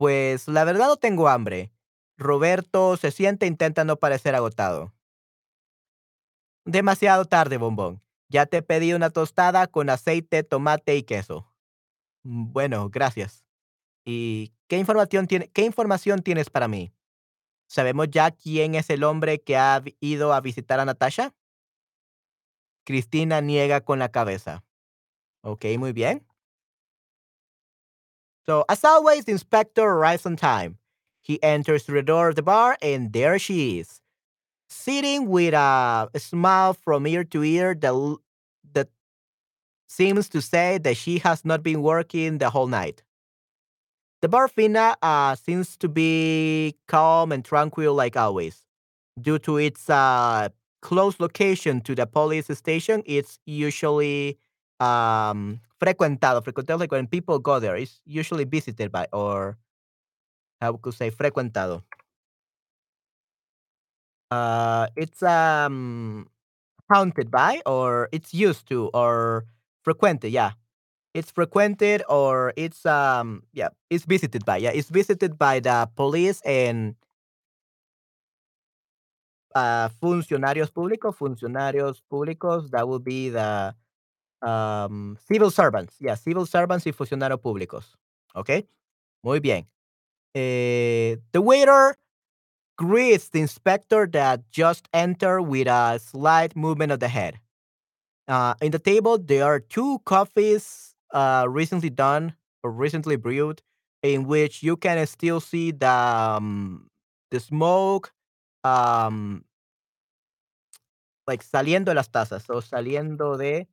Pues 0.00 0.48
la 0.48 0.64
verdad 0.64 0.86
no 0.88 0.96
tengo 0.96 1.28
hambre. 1.28 1.70
Roberto 2.16 2.96
se 2.96 3.10
siente 3.10 3.44
e 3.44 3.48
intenta 3.50 3.84
no 3.84 3.96
parecer 3.96 4.34
agotado. 4.34 4.94
Demasiado 6.66 7.24
tarde, 7.24 7.56
bombón. 7.56 8.02
Ya 8.28 8.46
te 8.46 8.62
pedí 8.62 8.92
una 8.92 9.10
tostada 9.10 9.66
con 9.66 9.90
aceite, 9.90 10.42
tomate 10.42 10.96
y 10.96 11.02
queso. 11.02 11.46
"Mm, 12.24 12.52
Bueno, 12.52 12.90
gracias. 12.90 13.44
¿Y 14.06 14.52
qué 14.68 14.78
información, 14.78 15.26
tiene, 15.28 15.48
qué 15.50 15.64
información 15.64 16.22
tienes 16.22 16.50
para 16.50 16.68
mí? 16.68 16.92
¿Sabemos 17.68 18.08
ya 18.10 18.30
quién 18.32 18.74
es 18.76 18.90
el 18.90 19.04
hombre 19.04 19.40
que 19.42 19.56
ha 19.58 19.82
ido 20.00 20.34
a 20.34 20.40
visitar 20.42 20.80
a 20.80 20.86
Natasha? 20.86 21.34
Cristina 22.86 23.40
niega 23.40 23.80
con 23.82 23.98
la 23.98 24.10
cabeza. 24.10 24.64
Ok, 25.42 25.66
muy 25.78 25.92
bien. 25.92 26.26
So, 28.50 28.64
as 28.68 28.82
always, 28.82 29.26
the 29.26 29.30
inspector 29.30 29.80
arrives 29.80 30.26
on 30.26 30.34
time. 30.34 30.76
He 31.22 31.40
enters 31.40 31.84
through 31.84 32.00
the 32.00 32.02
door 32.02 32.30
of 32.30 32.34
the 32.34 32.42
bar, 32.42 32.76
and 32.82 33.12
there 33.12 33.38
she 33.38 33.78
is, 33.78 34.00
sitting 34.68 35.28
with 35.28 35.54
a 35.54 36.10
smile 36.16 36.74
from 36.74 37.06
ear 37.06 37.22
to 37.22 37.44
ear 37.44 37.76
that, 37.76 38.18
that 38.72 38.88
seems 39.88 40.28
to 40.30 40.42
say 40.42 40.78
that 40.78 40.96
she 40.96 41.18
has 41.18 41.44
not 41.44 41.62
been 41.62 41.80
working 41.80 42.38
the 42.38 42.50
whole 42.50 42.66
night. 42.66 43.04
The 44.20 44.28
bar 44.28 44.48
Fina 44.48 44.96
uh, 45.00 45.36
seems 45.36 45.76
to 45.76 45.88
be 45.88 46.74
calm 46.88 47.30
and 47.30 47.44
tranquil 47.44 47.94
like 47.94 48.16
always. 48.16 48.64
Due 49.20 49.38
to 49.38 49.58
its 49.58 49.88
uh, 49.88 50.48
close 50.82 51.20
location 51.20 51.82
to 51.82 51.94
the 51.94 52.04
police 52.04 52.48
station, 52.58 53.04
it's 53.06 53.38
usually 53.46 54.38
um, 54.80 55.60
frecuentado. 55.80 56.42
Frecuentado, 56.42 56.80
like 56.80 56.92
when 56.92 57.06
people 57.06 57.38
go 57.38 57.60
there, 57.60 57.76
it's 57.76 58.00
usually 58.06 58.44
visited 58.44 58.92
by, 58.92 59.06
or 59.12 59.58
how 60.60 60.76
could 60.76 60.94
say 60.94 61.10
frecuentado. 61.10 61.82
Uh, 64.30 64.86
it's 64.96 65.22
um, 65.22 66.28
haunted 66.90 67.30
by, 67.30 67.62
or 67.66 68.08
it's 68.12 68.34
used 68.34 68.68
to, 68.68 68.90
or 68.94 69.46
frequented, 69.84 70.32
yeah. 70.32 70.52
It's 71.14 71.30
frequented 71.32 72.02
or 72.08 72.52
it's 72.56 72.86
um 72.86 73.42
yeah, 73.52 73.70
it's 73.90 74.04
visited 74.04 74.44
by. 74.46 74.58
Yeah, 74.58 74.70
it's 74.70 74.90
visited 74.90 75.38
by 75.38 75.60
the 75.60 75.90
police 75.96 76.40
and 76.44 76.94
uh 79.54 79.88
funcionarios 80.00 80.70
públicos, 80.70 81.16
funcionarios 81.16 82.02
públicos, 82.08 82.70
that 82.70 82.86
would 82.88 83.02
be 83.04 83.30
the 83.30 83.74
um 84.42 85.18
civil 85.28 85.50
servants. 85.50 85.96
Yeah, 86.00 86.14
civil 86.14 86.46
servants 86.46 86.86
y 86.86 86.92
funcionarios 86.92 87.40
públicos. 87.40 87.96
Okay? 88.34 88.66
Muy 89.22 89.40
bien. 89.40 89.66
Eh, 90.34 91.16
the 91.32 91.40
waiter 91.40 91.96
greets 92.76 93.28
the 93.28 93.40
inspector 93.40 94.06
that 94.06 94.40
just 94.50 94.88
entered 94.94 95.42
with 95.42 95.66
a 95.66 95.98
slight 95.98 96.56
movement 96.56 96.92
of 96.92 97.00
the 97.00 97.08
head. 97.08 97.38
Uh, 98.28 98.54
in 98.62 98.70
the 98.70 98.78
table, 98.78 99.18
there 99.18 99.44
are 99.44 99.60
two 99.60 99.98
coffees 100.06 100.94
uh, 101.12 101.44
recently 101.48 101.90
done 101.90 102.34
or 102.62 102.70
recently 102.70 103.16
brewed, 103.16 103.60
in 104.02 104.24
which 104.26 104.62
you 104.62 104.76
can 104.76 105.04
still 105.06 105.40
see 105.40 105.72
the 105.72 105.90
um, 105.90 106.88
the 107.30 107.40
smoke, 107.40 108.12
um, 108.64 109.44
like 111.26 111.42
saliendo 111.42 111.86
de 111.86 111.94
las 111.94 112.08
tazas. 112.08 112.46
So 112.46 112.60
saliendo 112.60 113.36
de 113.36 113.66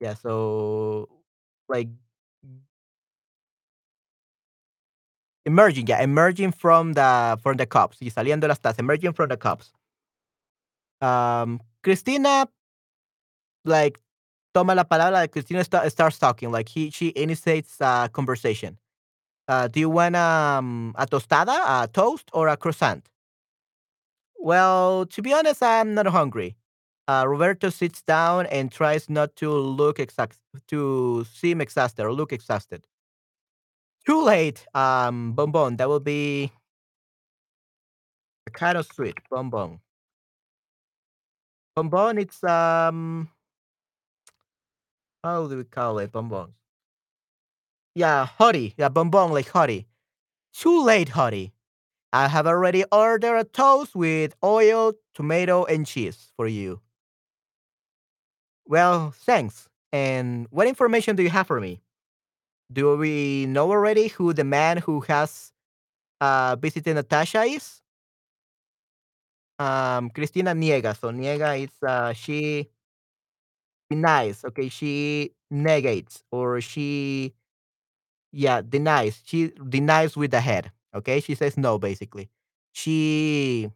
yeah. 0.00 0.14
So 0.14 1.08
like 1.68 1.88
emerging, 5.44 5.86
yeah, 5.86 6.02
emerging 6.02 6.52
from 6.52 6.92
the 6.94 7.38
from 7.42 7.56
the 7.56 7.66
cops. 7.66 7.98
Y 8.00 8.08
saliendo 8.10 8.48
las 8.48 8.58
tazas, 8.60 8.78
emerging 8.78 9.12
from 9.12 9.28
the 9.28 9.36
cops. 9.36 9.72
Um, 11.00 11.60
Cristina 11.82 12.48
like 13.64 13.98
toma 14.54 14.74
la 14.74 14.84
palabra. 14.84 15.28
Cristina 15.30 15.64
sta- 15.64 15.88
starts 15.90 16.18
talking. 16.18 16.50
Like 16.50 16.68
he 16.68 16.90
she 16.90 17.12
initiates 17.16 17.80
a 17.80 18.10
conversation. 18.12 18.78
Uh, 19.48 19.68
do 19.68 19.80
you 19.80 19.90
want 19.90 20.16
um, 20.16 20.94
a 20.98 21.06
tostada, 21.06 21.84
a 21.84 21.88
toast, 21.88 22.30
or 22.32 22.48
a 22.48 22.56
croissant? 22.56 23.08
Well, 24.38 25.06
to 25.06 25.22
be 25.22 25.32
honest, 25.34 25.62
I'm 25.62 25.94
not 25.94 26.06
hungry. 26.06 26.56
Uh, 27.08 27.24
Roberto 27.26 27.70
sits 27.70 28.02
down 28.02 28.46
and 28.46 28.70
tries 28.72 29.08
not 29.08 29.36
to 29.36 29.50
look 29.50 30.00
exact 30.00 30.38
to 30.68 31.24
seem 31.32 31.60
exhausted 31.60 32.04
or 32.04 32.12
look 32.12 32.32
exhausted. 32.32 32.86
Too 34.06 34.22
late, 34.22 34.66
um, 34.74 35.32
bonbon. 35.32 35.76
That 35.76 35.88
will 35.88 36.00
be 36.00 36.52
kind 38.52 38.78
of 38.78 38.86
sweet. 38.86 39.16
Bonbon. 39.30 39.80
Bonbon. 41.76 42.18
It's 42.18 42.42
um, 42.44 43.28
how 45.22 45.46
do 45.46 45.58
we 45.58 45.64
call 45.64 45.98
it? 45.98 46.12
Bonbon. 46.12 46.54
Yeah, 47.94 48.28
hottie. 48.38 48.74
Yeah, 48.76 48.88
bonbon 48.90 49.32
like 49.32 49.48
hottie. 49.48 49.86
Too 50.54 50.82
late, 50.84 51.10
hottie. 51.10 51.52
I 52.12 52.28
have 52.28 52.46
already 52.46 52.84
ordered 52.92 53.36
a 53.38 53.44
toast 53.44 53.94
with 53.96 54.34
oil, 54.44 54.94
tomato, 55.14 55.64
and 55.64 55.86
cheese 55.86 56.32
for 56.36 56.48
you. 56.48 56.80
Well, 58.66 59.12
thanks. 59.12 59.68
And 59.92 60.46
what 60.50 60.66
information 60.66 61.16
do 61.16 61.22
you 61.22 61.30
have 61.30 61.46
for 61.46 61.60
me? 61.60 61.80
Do 62.72 62.96
we 62.96 63.46
know 63.46 63.70
already 63.70 64.08
who 64.08 64.32
the 64.32 64.44
man 64.44 64.78
who 64.78 65.00
has 65.02 65.52
uh, 66.20 66.56
visited 66.56 66.94
Natasha 66.96 67.42
is? 67.44 67.82
Um, 69.58 70.10
Cristina 70.10 70.52
niega. 70.54 70.94
So 70.96 71.10
niega 71.10 71.58
is 71.62 71.70
uh, 71.82 72.12
she 72.12 72.68
denies. 73.90 74.44
Okay, 74.44 74.68
she 74.68 75.32
negates 75.50 76.22
or 76.30 76.60
she 76.60 77.34
yeah 78.32 78.62
denies. 78.62 79.22
She 79.26 79.50
denies 79.68 80.16
with 80.16 80.30
the 80.32 80.40
head. 80.40 80.72
Okay, 80.94 81.20
she 81.20 81.34
says 81.34 81.56
no 81.56 81.78
basically. 81.78 82.30
She 82.72 83.70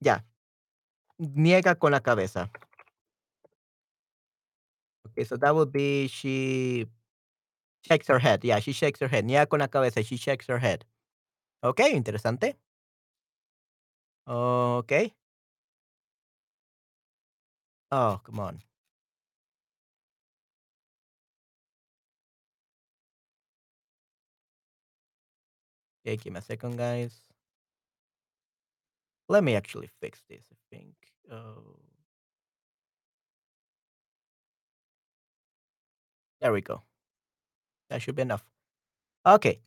yeah 0.00 0.20
niega 1.18 1.74
con 1.78 1.92
la 1.92 2.00
cabeza. 2.00 2.50
Okay, 5.16 5.24
so 5.24 5.36
that 5.36 5.54
would 5.54 5.70
be 5.72 6.08
she 6.08 6.86
shakes 7.82 8.08
her 8.08 8.18
head. 8.18 8.44
Yeah, 8.44 8.58
she 8.60 8.72
shakes 8.72 9.00
her 9.00 9.08
head. 9.08 9.26
Niega 9.26 9.48
con 9.48 9.60
la 9.60 9.68
cabeza. 9.68 10.02
She 10.02 10.16
shakes 10.16 10.46
her 10.48 10.58
head. 10.58 10.84
Okay, 11.64 11.94
interesante. 11.94 12.54
Okay. 14.26 15.14
Oh, 17.90 18.20
come 18.24 18.40
on. 18.40 18.62
Okay, 26.06 26.16
give 26.16 26.32
me 26.34 26.38
a 26.38 26.42
second, 26.42 26.76
guys. 26.76 27.12
Let 29.28 29.44
me 29.44 29.54
actually 29.56 29.88
fix 30.00 30.22
this. 30.28 30.44
I 30.52 30.56
think. 30.76 30.94
Oh, 31.30 31.76
there 36.44 36.52
we 36.52 36.60
go. 36.60 36.84
That 37.88 38.02
should 38.02 38.16
be 38.16 38.22
enough. 38.22 38.44
Okay. 39.24 39.62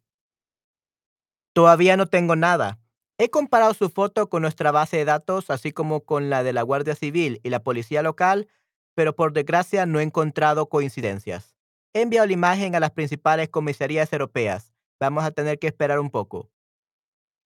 Todavía 1.53 1.97
no 1.97 2.05
tengo 2.05 2.35
nada. 2.35 2.77
He 3.17 3.29
comparado 3.29 3.73
su 3.73 3.89
foto 3.89 4.29
con 4.29 4.43
nuestra 4.43 4.71
base 4.71 4.97
de 4.97 5.05
datos, 5.05 5.49
así 5.49 5.71
como 5.71 6.01
con 6.01 6.29
la 6.29 6.43
de 6.43 6.53
la 6.53 6.61
Guardia 6.61 6.93
Civil 6.93 7.41
y 7.43 7.49
la 7.49 7.63
Policía 7.63 8.03
Local, 8.03 8.47
pero 8.95 9.15
por 9.15 9.33
desgracia 9.33 9.87
no 9.87 9.99
he 9.99 10.03
encontrado 10.03 10.69
coincidencias. 10.69 11.55
He 11.95 12.01
enviado 12.01 12.27
la 12.27 12.33
imagen 12.33 12.75
a 12.75 12.79
las 12.79 12.91
principales 12.91 13.49
comisarías 13.49 14.13
europeas. 14.13 14.71
Vamos 14.99 15.23
a 15.23 15.31
tener 15.31 15.57
que 15.57 15.65
esperar 15.65 15.99
un 15.99 16.11
poco. 16.11 16.51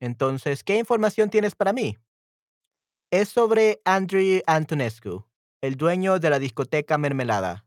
Entonces, 0.01 0.65
¿qué 0.65 0.77
información 0.77 1.29
tienes 1.29 1.55
para 1.55 1.71
mí? 1.71 1.97
Es 3.11 3.29
sobre 3.29 3.81
Andrew 3.85 4.41
Antonescu, 4.45 5.25
el 5.61 5.77
dueño 5.77 6.19
de 6.19 6.29
la 6.29 6.39
discoteca 6.39 6.97
Mermelada. 6.97 7.65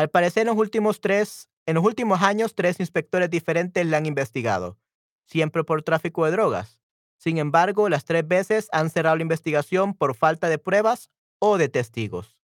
Al 0.00 0.08
parecer, 0.08 0.44
en 0.44 0.46
los 0.46 0.56
últimos 0.56 1.02
tres, 1.02 1.50
en 1.66 1.74
los 1.74 1.84
últimos 1.84 2.22
años, 2.22 2.54
tres 2.54 2.80
inspectores 2.80 3.28
diferentes 3.28 3.84
le 3.84 3.94
han 3.94 4.06
investigado, 4.06 4.78
siempre 5.26 5.62
por 5.62 5.82
tráfico 5.82 6.24
de 6.24 6.30
drogas. 6.30 6.80
Sin 7.18 7.36
embargo, 7.36 7.86
las 7.90 8.06
tres 8.06 8.26
veces 8.26 8.70
han 8.72 8.88
cerrado 8.88 9.16
la 9.16 9.22
investigación 9.22 9.92
por 9.92 10.14
falta 10.14 10.48
de 10.48 10.56
pruebas 10.56 11.10
o 11.38 11.58
de 11.58 11.68
testigos. 11.68 12.38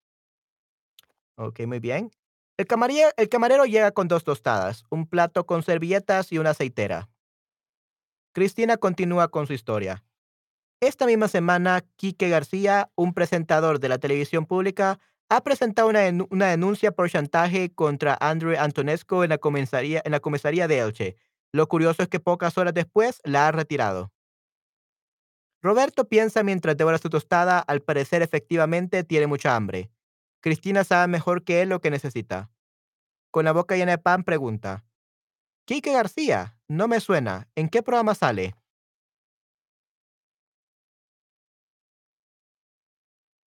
Ok, 1.36 1.60
muy 1.68 1.80
bien. 1.80 2.10
El 2.58 2.66
camarero, 2.66 3.12
el 3.18 3.30
camarero 3.30 3.66
llega 3.66 3.92
con 3.92 4.08
dos 4.08 4.24
tostadas, 4.24 4.84
un 4.90 5.06
plato 5.06 5.46
con 5.46 5.62
servilletas 5.62 6.32
y 6.32 6.40
una 6.40 6.50
aceitera. 6.50 7.08
Cristina 8.32 8.78
continúa 8.78 9.28
con 9.28 9.46
su 9.46 9.54
historia. 9.54 10.04
Esta 10.80 11.06
misma 11.06 11.28
semana, 11.28 11.86
Quique 11.98 12.30
García, 12.30 12.90
un 12.96 13.14
presentador 13.14 13.80
de 13.80 13.90
la 13.90 14.00
televisión 14.00 14.48
pública, 14.48 15.00
ha 15.36 15.42
presentado 15.42 15.88
una, 15.88 16.02
una 16.30 16.48
denuncia 16.48 16.92
por 16.92 17.10
chantaje 17.10 17.74
contra 17.74 18.18
Andrew 18.20 18.56
Antonescu 18.58 19.24
en 19.24 19.30
la, 19.30 19.38
comisaría, 19.38 20.02
en 20.06 20.12
la 20.12 20.20
comisaría 20.20 20.68
de 20.68 20.80
Elche. 20.80 21.18
Lo 21.52 21.68
curioso 21.68 22.04
es 22.04 22.10
que 22.10 22.20
pocas 22.20 22.58
horas 22.58 22.74
después 22.74 23.20
la 23.24 23.48
ha 23.48 23.52
retirado. 23.52 24.12
Roberto 25.62 26.10
piensa 26.10 26.44
mientras 26.44 26.76
devora 26.78 26.98
su 26.98 27.10
tostada, 27.10 27.60
al 27.60 27.82
parecer 27.82 28.22
efectivamente 28.22 29.04
tiene 29.04 29.28
mucha 29.28 29.56
hambre. 29.56 29.90
Cristina 30.42 30.84
sabe 30.84 31.08
mejor 31.08 31.44
que 31.44 31.62
él 31.62 31.70
lo 31.70 31.80
que 31.80 31.90
necesita. 31.90 32.52
Con 33.32 33.46
la 33.46 33.54
boca 33.54 33.76
llena 33.76 33.94
de 33.94 33.98
pan 33.98 34.24
pregunta, 34.24 34.84
Quique 35.66 35.94
García, 35.94 36.58
no 36.68 36.90
me 36.90 37.00
suena, 37.00 37.48
¿en 37.56 37.70
qué 37.70 37.82
programa 37.82 38.14
sale? 38.14 38.56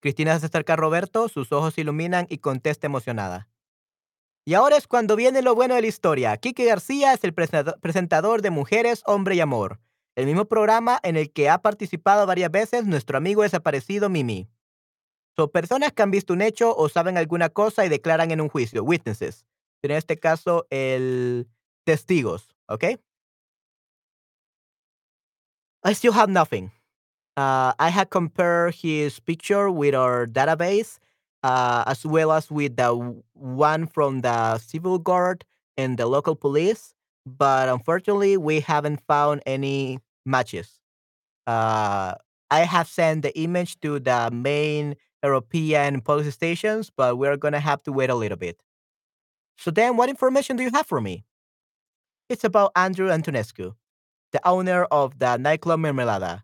Cristina 0.06 0.38
se 0.38 0.46
acerca 0.46 0.74
a 0.74 0.76
Roberto, 0.76 1.28
sus 1.28 1.50
ojos 1.50 1.74
se 1.74 1.80
iluminan 1.80 2.28
y 2.30 2.38
contesta 2.38 2.86
emocionada. 2.86 3.48
Y 4.44 4.54
ahora 4.54 4.76
es 4.76 4.86
cuando 4.86 5.16
viene 5.16 5.42
lo 5.42 5.56
bueno 5.56 5.74
de 5.74 5.80
la 5.80 5.88
historia. 5.88 6.36
Quique 6.36 6.64
García 6.64 7.12
es 7.12 7.24
el 7.24 7.34
presentador 7.34 8.40
de 8.40 8.50
Mujeres, 8.50 9.02
Hombre 9.04 9.34
y 9.34 9.40
Amor, 9.40 9.80
el 10.14 10.26
mismo 10.26 10.44
programa 10.44 11.00
en 11.02 11.16
el 11.16 11.32
que 11.32 11.50
ha 11.50 11.58
participado 11.58 12.24
varias 12.24 12.52
veces 12.52 12.84
nuestro 12.84 13.18
amigo 13.18 13.42
desaparecido 13.42 14.08
Mimi. 14.08 14.48
Son 15.34 15.50
personas 15.50 15.90
que 15.90 16.04
han 16.04 16.12
visto 16.12 16.34
un 16.34 16.40
hecho 16.40 16.72
o 16.76 16.88
saben 16.88 17.18
alguna 17.18 17.48
cosa 17.48 17.84
y 17.84 17.88
declaran 17.88 18.30
en 18.30 18.40
un 18.40 18.48
juicio, 18.48 18.84
witnesses. 18.84 19.44
En 19.82 19.90
este 19.90 20.20
caso, 20.20 20.68
el 20.70 21.48
testigos, 21.82 22.54
¿ok? 22.68 22.84
I 25.84 25.94
still 25.94 26.12
have 26.12 26.30
nothing. 26.30 26.70
Uh, 27.36 27.72
I 27.78 27.90
had 27.90 28.10
compared 28.10 28.74
his 28.76 29.20
picture 29.20 29.70
with 29.70 29.94
our 29.94 30.26
database, 30.26 30.98
uh, 31.42 31.84
as 31.86 32.04
well 32.06 32.32
as 32.32 32.50
with 32.50 32.76
the 32.76 32.94
one 33.34 33.86
from 33.86 34.22
the 34.22 34.58
civil 34.58 34.98
guard 34.98 35.44
and 35.76 35.98
the 35.98 36.06
local 36.06 36.34
police, 36.34 36.94
but 37.26 37.68
unfortunately, 37.68 38.36
we 38.38 38.60
haven't 38.60 39.00
found 39.06 39.42
any 39.46 39.98
matches. 40.24 40.80
Uh, 41.46 42.14
I 42.50 42.60
have 42.60 42.88
sent 42.88 43.22
the 43.22 43.38
image 43.38 43.80
to 43.80 44.00
the 44.00 44.30
main 44.32 44.96
European 45.22 46.00
police 46.02 46.34
stations, 46.34 46.90
but 46.96 47.18
we're 47.18 47.36
gonna 47.36 47.60
have 47.60 47.82
to 47.84 47.92
wait 47.92 48.10
a 48.10 48.14
little 48.14 48.38
bit. 48.38 48.58
So 49.58 49.70
then, 49.70 49.96
what 49.96 50.08
information 50.08 50.56
do 50.56 50.62
you 50.62 50.70
have 50.72 50.86
for 50.86 51.00
me? 51.00 51.24
It's 52.28 52.44
about 52.44 52.70
Andrew 52.76 53.08
Antonescu, 53.08 53.74
the 54.32 54.48
owner 54.48 54.84
of 54.86 55.18
the 55.18 55.36
nightclub 55.38 55.80
Mermelada. 55.80 56.42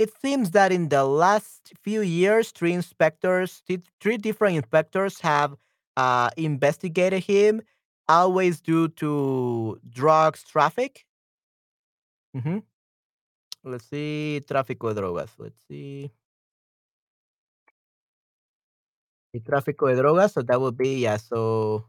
It 0.00 0.14
seems 0.22 0.52
that 0.52 0.72
in 0.72 0.88
the 0.88 1.04
last 1.04 1.74
few 1.84 2.00
years, 2.00 2.52
three 2.52 2.72
inspectors, 2.72 3.62
three 4.00 4.16
different 4.16 4.56
inspectors 4.56 5.20
have 5.20 5.56
uh, 5.94 6.30
investigated 6.38 7.22
him, 7.24 7.60
always 8.08 8.62
due 8.62 8.88
to 8.96 9.78
drugs 9.90 10.42
traffic. 10.42 11.04
Mm-hmm. 12.34 12.60
Let's 13.64 13.90
see, 13.90 14.40
tráfico 14.48 14.94
de 14.94 15.02
drogas. 15.02 15.32
Let's 15.36 15.60
see. 15.68 16.10
The 19.34 19.40
tráfico 19.40 19.94
de 19.94 20.00
drogas, 20.02 20.32
so 20.32 20.40
that 20.40 20.58
would 20.58 20.78
be, 20.78 21.00
yeah, 21.00 21.18
so 21.18 21.84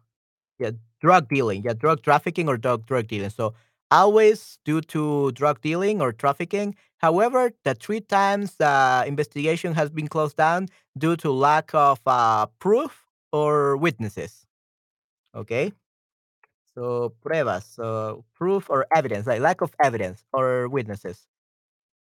yeah, 0.60 0.72
drug 1.00 1.30
dealing, 1.30 1.64
yeah, 1.64 1.74
drug 1.74 2.04
trafficking 2.04 2.50
or 2.50 2.58
drug 2.58 2.86
drug 2.86 3.08
dealing. 3.08 3.30
So 3.30 3.54
always 3.92 4.58
due 4.66 4.82
to 4.82 5.32
drug 5.34 5.62
dealing 5.62 6.02
or 6.02 6.14
trafficking. 6.14 6.76
However, 6.98 7.52
the 7.64 7.76
three 7.76 8.02
times 8.02 8.56
the 8.58 9.04
investigation 9.08 9.74
has 9.74 9.90
been 9.90 10.08
closed 10.08 10.38
down 10.38 10.70
due 10.98 11.16
to 11.18 11.32
lack 11.32 11.74
of 11.74 12.00
uh, 12.08 12.48
proof 12.60 13.06
or 13.32 13.78
witnesses. 13.78 14.46
Okay. 15.36 15.74
So 16.74 17.14
pruebas, 17.22 17.64
so 17.76 18.24
proof 18.34 18.70
or 18.70 18.88
evidence, 18.96 19.28
like 19.28 19.42
lack 19.42 19.62
of 19.62 19.76
evidence 19.84 20.24
or 20.34 20.68
witnesses. 20.70 21.28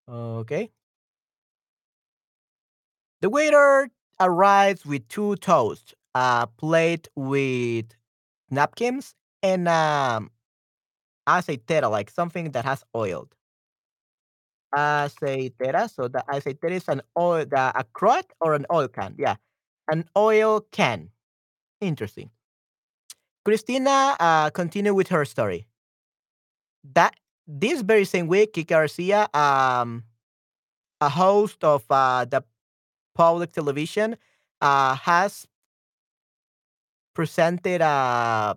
Okay. 0.08 0.70
The 3.22 3.30
waiter 3.30 3.88
arrives 4.20 4.84
with 4.84 5.08
two 5.08 5.36
toasts, 5.36 5.94
a 6.14 6.46
plate 6.58 7.08
with 7.16 7.86
napkins, 8.50 9.14
and 9.42 9.68
um, 9.68 10.30
aceitera, 11.28 11.90
like 11.90 12.10
something 12.10 12.50
that 12.52 12.64
has 12.64 12.84
oiled. 12.94 13.34
Aceitera, 14.74 15.90
so 15.92 16.08
the 16.08 16.24
aceitera 16.30 16.72
is 16.72 16.88
an 16.88 17.02
oil, 17.18 17.44
the, 17.44 17.72
a 17.78 17.84
crot 17.92 18.26
or 18.40 18.54
an 18.54 18.66
oil 18.72 18.88
can. 18.88 19.14
Yeah, 19.18 19.36
an 19.90 20.04
oil 20.16 20.60
can. 20.72 21.10
Interesting. 21.80 22.30
Christina 23.44 24.16
uh, 24.20 24.50
continue 24.50 24.94
with 24.94 25.08
her 25.08 25.24
story. 25.24 25.66
That 26.94 27.14
this 27.46 27.82
very 27.82 28.04
same 28.04 28.28
week, 28.28 28.54
Kika 28.54 28.66
Garcia, 28.66 29.28
um, 29.34 30.04
a 31.00 31.08
host 31.08 31.62
of 31.64 31.84
uh, 31.90 32.24
the 32.24 32.42
public 33.14 33.52
television, 33.52 34.16
uh, 34.60 34.94
has 34.94 35.46
presented 37.14 37.80
a 37.82 38.56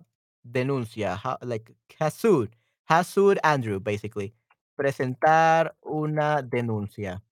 denuncia, 0.50 1.36
like 1.42 1.70
has 1.98 2.14
sued, 2.14 2.55
has 2.86 3.16
Andrew, 3.44 3.78
basically. 3.80 4.34
Presentar 4.76 5.74
una 5.84 6.42
denuncia. 6.42 7.22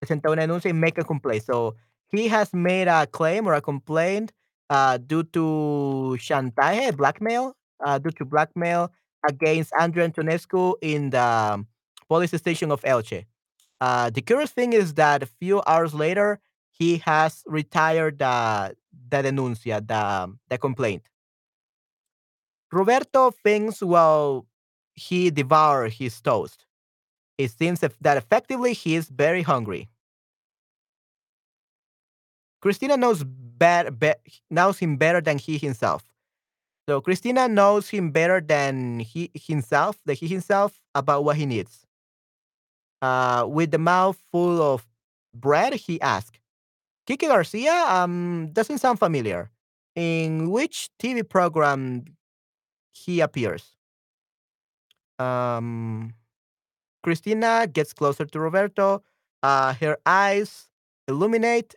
Presentar 0.00 0.32
una 0.32 0.42
denuncia 0.42 0.70
y 0.70 0.72
make 0.72 0.98
a 0.98 1.04
complaint. 1.04 1.44
So 1.44 1.76
he 2.10 2.28
has 2.28 2.52
made 2.52 2.88
a 2.88 3.06
claim 3.06 3.46
or 3.46 3.54
a 3.54 3.60
complaint 3.60 4.32
uh, 4.70 4.98
due 4.98 5.24
to 5.24 6.16
chantaje, 6.18 6.96
blackmail, 6.96 7.56
uh, 7.84 7.98
due 7.98 8.10
to 8.12 8.24
blackmail 8.24 8.90
against 9.28 9.72
Andrew 9.78 10.06
Antonescu 10.06 10.74
in 10.82 11.10
the 11.10 11.64
police 12.08 12.32
station 12.32 12.70
of 12.70 12.82
Elche. 12.82 13.24
Uh, 13.80 14.10
the 14.10 14.22
curious 14.22 14.50
thing 14.50 14.72
is 14.72 14.94
that 14.94 15.22
a 15.22 15.26
few 15.26 15.62
hours 15.66 15.94
later, 15.94 16.40
he 16.70 16.98
has 16.98 17.42
retired 17.46 18.18
the, 18.18 18.76
the 19.08 19.16
denuncia, 19.16 19.86
the, 19.86 20.32
the 20.48 20.58
complaint. 20.58 21.02
Roberto 22.70 23.30
thinks 23.30 23.82
while 23.82 24.46
he 24.94 25.30
devoured 25.30 25.92
his 25.92 26.20
toast. 26.20 26.66
It 27.38 27.50
seems 27.50 27.80
that 27.80 28.16
effectively 28.16 28.72
he 28.72 28.94
is 28.94 29.08
very 29.08 29.42
hungry. 29.42 29.88
Christina 32.60 32.96
knows 32.96 33.24
be, 33.24 34.12
knows 34.50 34.78
him 34.78 34.96
better 34.96 35.20
than 35.20 35.38
he 35.38 35.58
himself. 35.58 36.04
So 36.88 37.00
Christina 37.00 37.48
knows 37.48 37.88
him 37.88 38.10
better 38.10 38.40
than 38.40 39.00
he 39.00 39.30
himself, 39.34 39.98
that 40.06 40.14
he 40.14 40.26
himself 40.26 40.80
about 40.94 41.24
what 41.24 41.36
he 41.36 41.46
needs. 41.46 41.86
Uh, 43.00 43.46
with 43.48 43.70
the 43.70 43.78
mouth 43.78 44.22
full 44.30 44.62
of 44.62 44.86
bread, 45.34 45.74
he 45.74 46.00
asked, 46.00 46.38
Kiki 47.06 47.26
Garcia 47.26 47.72
um, 47.88 48.50
doesn't 48.52 48.78
sound 48.78 48.98
familiar. 48.98 49.50
In 49.94 50.50
which 50.50 50.88
TV 51.00 51.28
program 51.28 52.04
he 52.92 53.20
appears. 53.20 53.64
Um, 55.18 56.14
Cristina 57.02 57.66
gets 57.72 57.92
closer 57.92 58.24
to 58.24 58.40
Roberto. 58.40 59.02
Uh, 59.42 59.74
her 59.74 59.98
eyes 60.06 60.68
illuminate, 61.08 61.74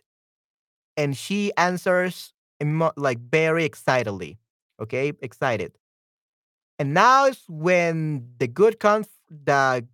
and 0.96 1.16
she 1.16 1.52
answers 1.56 2.32
emo- 2.62 2.92
like 2.96 3.18
very 3.18 3.64
excitedly. 3.64 4.38
Okay, 4.80 5.12
excited. 5.20 5.72
And 6.78 6.94
now 6.94 7.26
is 7.26 7.42
when 7.48 8.28
the 8.38 8.46
good 8.46 8.78
comes. 8.78 9.08
The 9.30 9.86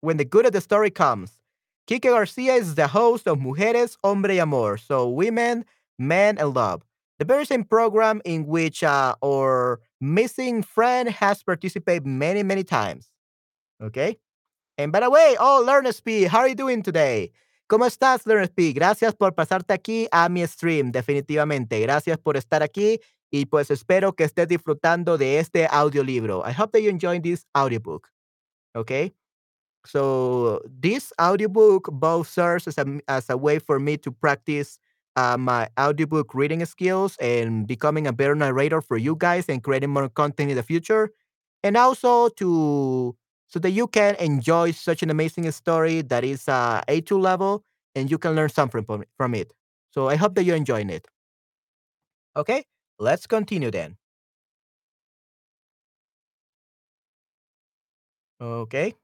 when 0.00 0.16
the 0.16 0.24
good 0.24 0.46
of 0.46 0.52
the 0.52 0.60
story 0.60 0.90
comes. 0.90 1.38
Quique 1.86 2.02
Garcia 2.02 2.54
is 2.54 2.74
the 2.74 2.86
host 2.88 3.26
of 3.26 3.38
Mujeres, 3.38 3.96
Hombre 4.04 4.34
y 4.34 4.40
Amor, 4.42 4.76
so 4.76 5.08
women, 5.08 5.64
men, 5.98 6.36
and 6.38 6.54
love 6.54 6.82
the 7.18 7.24
very 7.24 7.44
same 7.44 7.64
program 7.64 8.20
in 8.24 8.46
which 8.46 8.82
uh, 8.82 9.14
our 9.24 9.80
missing 10.00 10.62
friend 10.62 11.08
has 11.08 11.42
participated 11.42 12.06
many, 12.06 12.42
many 12.42 12.64
times. 12.64 13.08
Okay. 13.82 14.18
And 14.76 14.92
by 14.92 15.00
the 15.00 15.10
way, 15.10 15.36
oh, 15.38 15.62
Learner 15.66 15.92
Speed, 15.92 16.28
how 16.28 16.38
are 16.38 16.48
you 16.48 16.54
doing 16.54 16.82
today? 16.82 17.32
¿Cómo 17.68 17.84
estás, 17.84 18.24
LearnSpeak? 18.24 18.76
Gracias 18.76 19.14
por 19.14 19.32
pasarte 19.32 19.74
aquí 19.74 20.08
a 20.10 20.28
mi 20.30 20.46
stream, 20.46 20.90
definitivamente. 20.90 21.80
Gracias 21.82 22.16
por 22.16 22.36
estar 22.36 22.62
aquí 22.62 22.98
y 23.30 23.44
pues 23.44 23.70
espero 23.70 24.14
que 24.14 24.24
estés 24.24 24.48
disfrutando 24.48 25.18
de 25.18 25.38
este 25.38 25.66
audiolibro. 25.66 26.42
I 26.46 26.52
hope 26.52 26.72
that 26.72 26.80
you 26.80 26.88
enjoy 26.88 27.20
this 27.20 27.44
audiobook. 27.54 28.08
Okay? 28.74 29.12
So 29.84 30.62
this 30.64 31.12
audiobook 31.20 31.90
both 31.92 32.28
serves 32.28 32.66
as 32.68 32.78
a, 32.78 33.00
as 33.06 33.28
a 33.28 33.36
way 33.36 33.58
for 33.58 33.78
me 33.78 33.98
to 33.98 34.12
practice 34.12 34.78
uh, 35.16 35.36
my 35.36 35.68
audiobook 35.78 36.34
reading 36.34 36.64
skills 36.66 37.16
and 37.20 37.66
becoming 37.66 38.06
a 38.06 38.12
better 38.12 38.34
narrator 38.34 38.80
for 38.82 38.96
you 38.96 39.16
guys 39.16 39.48
and 39.48 39.62
creating 39.62 39.90
more 39.90 40.08
content 40.08 40.50
in 40.50 40.56
the 40.56 40.62
future. 40.62 41.10
And 41.62 41.76
also 41.76 42.28
to 42.30 43.16
so 43.48 43.58
that 43.60 43.70
you 43.70 43.86
can 43.88 44.14
enjoy 44.16 44.72
such 44.72 45.02
an 45.02 45.10
amazing 45.10 45.50
story 45.52 46.02
that 46.02 46.24
is 46.24 46.48
uh, 46.48 46.82
A2 46.88 47.18
level 47.18 47.64
and 47.94 48.10
you 48.10 48.18
can 48.18 48.34
learn 48.36 48.50
something 48.50 48.84
from, 48.84 49.04
from 49.16 49.34
it. 49.34 49.52
So 49.90 50.08
I 50.08 50.16
hope 50.16 50.34
that 50.36 50.44
you're 50.44 50.56
enjoying 50.56 50.90
it. 50.90 51.08
Okay, 52.36 52.64
let's 52.98 53.26
continue 53.26 53.70
then. 53.70 53.96
Okay. 58.40 58.94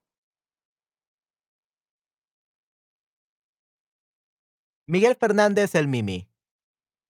Miguel 4.86 5.16
Fernández 5.16 5.74
el 5.74 5.88
Mimi. 5.88 6.28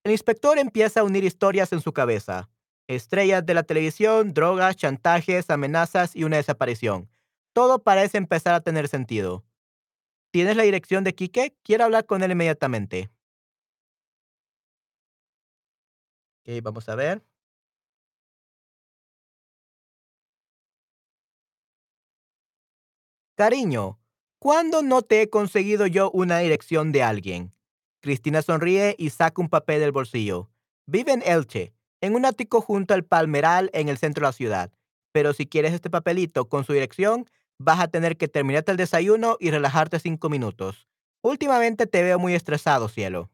El 0.04 0.12
inspector 0.12 0.58
empieza 0.58 1.00
a 1.00 1.04
unir 1.04 1.24
historias 1.24 1.72
en 1.72 1.80
su 1.80 1.92
cabeza. 1.92 2.48
Estrellas 2.86 3.44
de 3.44 3.54
la 3.54 3.64
televisión, 3.64 4.32
drogas, 4.32 4.76
chantajes, 4.76 5.50
amenazas 5.50 6.14
y 6.14 6.22
una 6.22 6.36
desaparición. 6.36 7.10
Todo 7.52 7.82
parece 7.82 8.18
empezar 8.18 8.54
a 8.54 8.60
tener 8.60 8.86
sentido. 8.86 9.44
¿Tienes 10.30 10.56
la 10.56 10.62
dirección 10.62 11.02
de 11.02 11.16
Quique? 11.16 11.56
Quiero 11.64 11.84
hablar 11.84 12.06
con 12.06 12.22
él 12.22 12.30
inmediatamente. 12.30 13.10
Ok, 16.46 16.62
vamos 16.62 16.88
a 16.88 16.94
ver. 16.94 17.22
Cariño, 23.36 23.98
¿cuándo 24.38 24.82
no 24.82 25.02
te 25.02 25.22
he 25.22 25.28
conseguido 25.30 25.88
yo 25.88 26.10
una 26.12 26.38
dirección 26.38 26.92
de 26.92 27.02
alguien? 27.02 27.54
Cristina 28.04 28.42
sonríe 28.42 28.94
y 28.98 29.08
saca 29.08 29.40
un 29.40 29.48
papel 29.48 29.80
del 29.80 29.90
bolsillo. 29.90 30.50
Vive 30.84 31.12
en 31.12 31.22
Elche, 31.22 31.72
en 32.02 32.14
un 32.14 32.26
ático 32.26 32.60
junto 32.60 32.92
al 32.92 33.02
Palmeral 33.02 33.70
en 33.72 33.88
el 33.88 33.96
centro 33.96 34.20
de 34.20 34.28
la 34.28 34.32
ciudad. 34.34 34.72
Pero 35.10 35.32
si 35.32 35.46
quieres 35.46 35.72
este 35.72 35.88
papelito 35.88 36.46
con 36.50 36.66
su 36.66 36.74
dirección, 36.74 37.30
vas 37.56 37.80
a 37.80 37.88
tener 37.88 38.18
que 38.18 38.28
terminarte 38.28 38.72
el 38.72 38.76
desayuno 38.76 39.38
y 39.40 39.50
relajarte 39.50 40.00
cinco 40.00 40.28
minutos. 40.28 40.86
Últimamente 41.22 41.86
te 41.86 42.02
veo 42.02 42.18
muy 42.18 42.34
estresado, 42.34 42.88
cielo. 42.90 43.30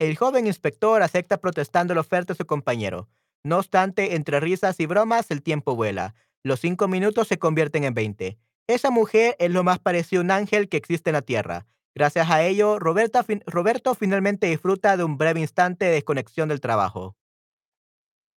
El 0.00 0.16
joven 0.16 0.48
inspector 0.48 1.00
acepta 1.00 1.36
protestando 1.36 1.94
la 1.94 2.00
oferta 2.00 2.32
de 2.32 2.38
su 2.38 2.44
compañero. 2.44 3.08
No 3.44 3.58
obstante, 3.58 4.16
entre 4.16 4.40
risas 4.40 4.80
y 4.80 4.86
bromas, 4.86 5.30
el 5.30 5.44
tiempo 5.44 5.76
vuela. 5.76 6.16
Los 6.42 6.58
cinco 6.58 6.88
minutos 6.88 7.28
se 7.28 7.38
convierten 7.38 7.84
en 7.84 7.94
veinte. 7.94 8.36
Esa 8.68 8.90
mujer 8.90 9.36
es 9.38 9.50
lo 9.50 9.62
más 9.62 9.78
parecido 9.78 10.20
a 10.20 10.24
un 10.24 10.30
ángel 10.30 10.68
que 10.68 10.76
existe 10.76 11.10
en 11.10 11.14
la 11.14 11.22
tierra. 11.22 11.66
Gracias 11.94 12.28
a 12.30 12.42
ello, 12.42 12.78
Roberta 12.78 13.24
Roberto 13.46 13.94
finalmente 13.94 14.48
disfruta 14.48 14.96
de 14.96 15.04
un 15.04 15.16
breve 15.16 15.40
instante 15.40 15.86
de 15.86 15.92
desconexión 15.92 16.48
del 16.48 16.60
trabajo. 16.60 17.16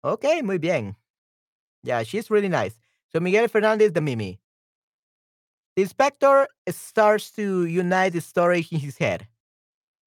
Ok, 0.02 0.26
muy 0.44 0.60
bien. 0.60 0.96
Yeah, 1.84 2.04
she's 2.04 2.30
really 2.30 2.48
nice. 2.48 2.80
So 3.12 3.20
Miguel 3.20 3.50
Fernandez, 3.50 3.92
the 3.92 4.02
Mimi. 4.02 4.40
The 5.76 5.82
inspector 5.82 6.48
starts 6.68 7.32
to 7.34 7.66
unite 7.66 8.14
the 8.14 8.22
story 8.22 8.66
in 8.72 8.80
his 8.80 8.98
head. 8.98 9.28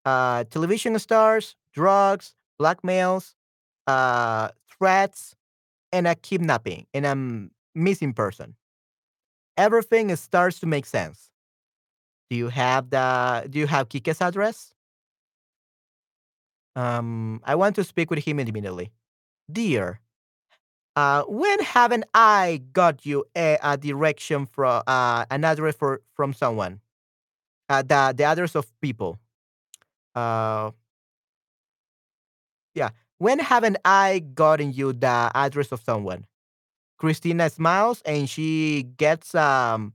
Uh, 0.05 0.45
television 0.45 0.97
stars, 0.99 1.55
drugs, 1.73 2.35
blackmails, 2.59 3.35
uh, 3.87 4.49
threats, 4.67 5.35
and 5.91 6.07
a 6.07 6.15
kidnapping, 6.15 6.87
and 6.93 7.05
a 7.05 7.79
missing 7.79 8.13
person. 8.13 8.55
Everything 9.57 10.15
starts 10.15 10.59
to 10.59 10.65
make 10.65 10.85
sense. 10.85 11.29
Do 12.29 12.35
you 12.37 12.49
have 12.49 12.89
the? 12.89 13.47
Do 13.49 13.59
you 13.59 13.67
have 13.67 13.89
Quique's 13.89 14.21
address? 14.21 14.73
Um, 16.75 17.41
I 17.43 17.55
want 17.55 17.75
to 17.75 17.83
speak 17.83 18.09
with 18.09 18.25
him 18.25 18.39
immediately. 18.39 18.91
Dear, 19.51 19.99
uh, 20.95 21.23
when 21.27 21.59
haven't 21.59 22.05
I 22.13 22.61
got 22.71 23.05
you 23.05 23.25
a, 23.35 23.57
a 23.61 23.77
direction 23.77 24.47
from 24.47 24.81
uh, 24.87 25.25
an 25.29 25.43
address 25.43 25.75
for 25.75 26.01
from 26.15 26.33
someone? 26.33 26.81
Uh, 27.69 27.81
the 27.83 28.13
the 28.15 28.23
address 28.23 28.55
of 28.55 28.65
people. 28.81 29.19
Uh, 30.15 30.71
yeah. 32.75 32.89
When 33.17 33.39
haven't 33.39 33.77
I 33.85 34.19
gotten 34.19 34.73
you 34.73 34.93
the 34.93 35.31
address 35.33 35.71
of 35.71 35.81
someone? 35.81 36.25
Christina 37.03 37.49
smiles 37.49 38.01
and 38.05 38.29
she 38.29 38.83
gets 38.95 39.35
um 39.35 39.91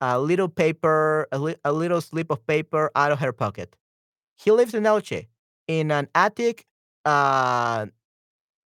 a 0.00 0.18
little 0.18 0.48
paper, 0.48 1.28
a, 1.30 1.38
li- 1.38 1.56
a 1.64 1.72
little 1.72 2.00
slip 2.00 2.30
of 2.32 2.44
paper 2.48 2.90
out 2.96 3.12
of 3.12 3.20
her 3.20 3.32
pocket. 3.32 3.76
He 4.34 4.50
lives 4.50 4.74
in 4.74 4.82
Elche, 4.82 5.26
in 5.68 5.90
an 5.92 6.08
attic, 6.14 6.66
uh, 7.04 7.86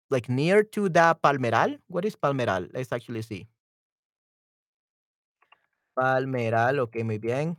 like 0.09 0.29
near 0.29 0.63
to 0.63 0.87
the 0.87 1.17
Palmeral. 1.23 1.77
What 1.87 2.05
is 2.05 2.15
Palmeral? 2.15 2.69
Let's 2.73 2.91
actually 2.93 3.21
see. 3.21 3.47
Palmeral, 5.97 6.79
okay, 6.79 7.03
muy 7.03 7.17
bien. 7.19 7.57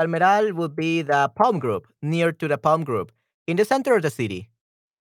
Palmeral 0.00 0.52
would 0.54 0.74
be 0.74 1.02
the 1.02 1.30
Palm 1.36 1.60
Group, 1.60 1.86
near 2.02 2.32
to 2.32 2.48
the 2.48 2.58
Palm 2.58 2.82
Group, 2.82 3.12
in 3.46 3.56
the 3.56 3.64
center 3.64 3.94
of 3.94 4.02
the 4.02 4.10
city. 4.10 4.48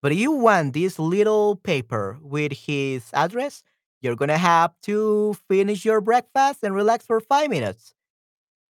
But 0.03 0.15
you 0.15 0.31
want 0.31 0.73
this 0.73 0.99
little 0.99 1.55
paper 1.55 2.19
with 2.21 2.51
his 2.51 3.09
address, 3.13 3.63
you're 4.03 4.17
gonna 4.17 4.37
have 4.39 4.73
to 4.83 5.35
finish 5.49 5.85
your 5.85 6.01
breakfast 6.01 6.59
and 6.63 6.75
relax 6.75 7.05
for 7.07 7.21
five 7.21 7.49
minutes. 7.49 7.95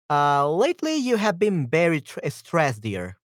Uh, 0.10 0.50
lately, 0.52 0.96
you 0.96 1.18
have 1.18 1.40
been 1.40 1.68
very 1.68 2.02
tr- 2.02 2.20
stressed, 2.30 2.82
dear. 2.82 3.18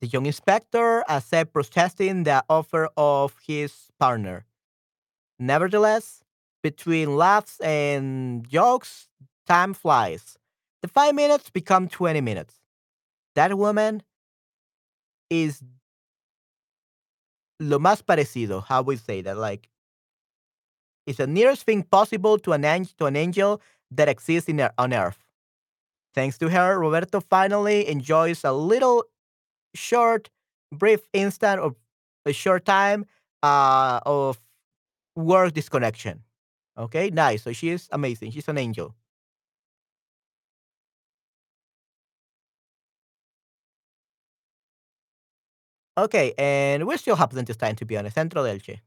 The 0.00 0.08
young 0.08 0.26
inspector 0.26 1.04
accepted 1.08 1.52
protesting 1.52 2.24
the 2.24 2.44
offer 2.48 2.88
of 2.96 3.36
his 3.46 3.88
partner. 3.98 4.46
Nevertheless, 5.38 6.22
between 6.62 7.16
laughs 7.16 7.60
and 7.60 8.48
jokes, 8.48 9.08
time 9.46 9.74
flies. 9.74 10.38
The 10.82 10.88
five 10.88 11.14
minutes 11.14 11.50
become 11.50 11.88
20 11.88 12.20
minutes. 12.20 12.56
That 13.36 13.56
woman 13.58 14.02
is 15.30 15.62
lo 17.60 17.78
más 17.78 18.02
parecido, 18.02 18.64
how 18.64 18.82
we 18.82 18.96
say 18.96 19.22
that, 19.22 19.36
like, 19.36 19.68
it's 21.06 21.18
the 21.18 21.26
nearest 21.26 21.62
thing 21.62 21.82
possible 21.82 22.38
to 22.38 22.52
an, 22.52 22.64
ang- 22.64 22.88
to 22.98 23.06
an 23.06 23.16
angel 23.16 23.60
that 23.90 24.08
exists 24.08 24.48
in, 24.48 24.60
on 24.78 24.92
earth. 24.92 25.18
Thanks 26.14 26.38
to 26.38 26.48
her, 26.48 26.78
Roberto 26.78 27.20
finally 27.20 27.88
enjoys 27.88 28.44
a 28.44 28.52
little 28.52 29.04
short, 29.74 30.30
brief 30.70 31.00
instant 31.12 31.60
of 31.60 31.74
a 32.26 32.32
short 32.32 32.64
time 32.64 33.06
uh, 33.42 34.00
of 34.04 34.38
work 35.16 35.54
disconnection. 35.54 36.22
Okay, 36.78 37.10
nice. 37.10 37.42
So 37.42 37.52
she 37.52 37.70
is 37.70 37.88
amazing. 37.92 38.30
She's 38.30 38.48
an 38.48 38.58
angel. 38.58 38.94
Okay, 45.94 46.32
and 46.38 46.84
we 46.84 46.96
still 46.96 47.16
have 47.16 47.28
plenty 47.28 47.52
of 47.52 47.58
to 47.76 47.86
be. 47.86 48.10
Centro 48.10 48.42
de 48.42 48.52
Elche. 48.52 48.82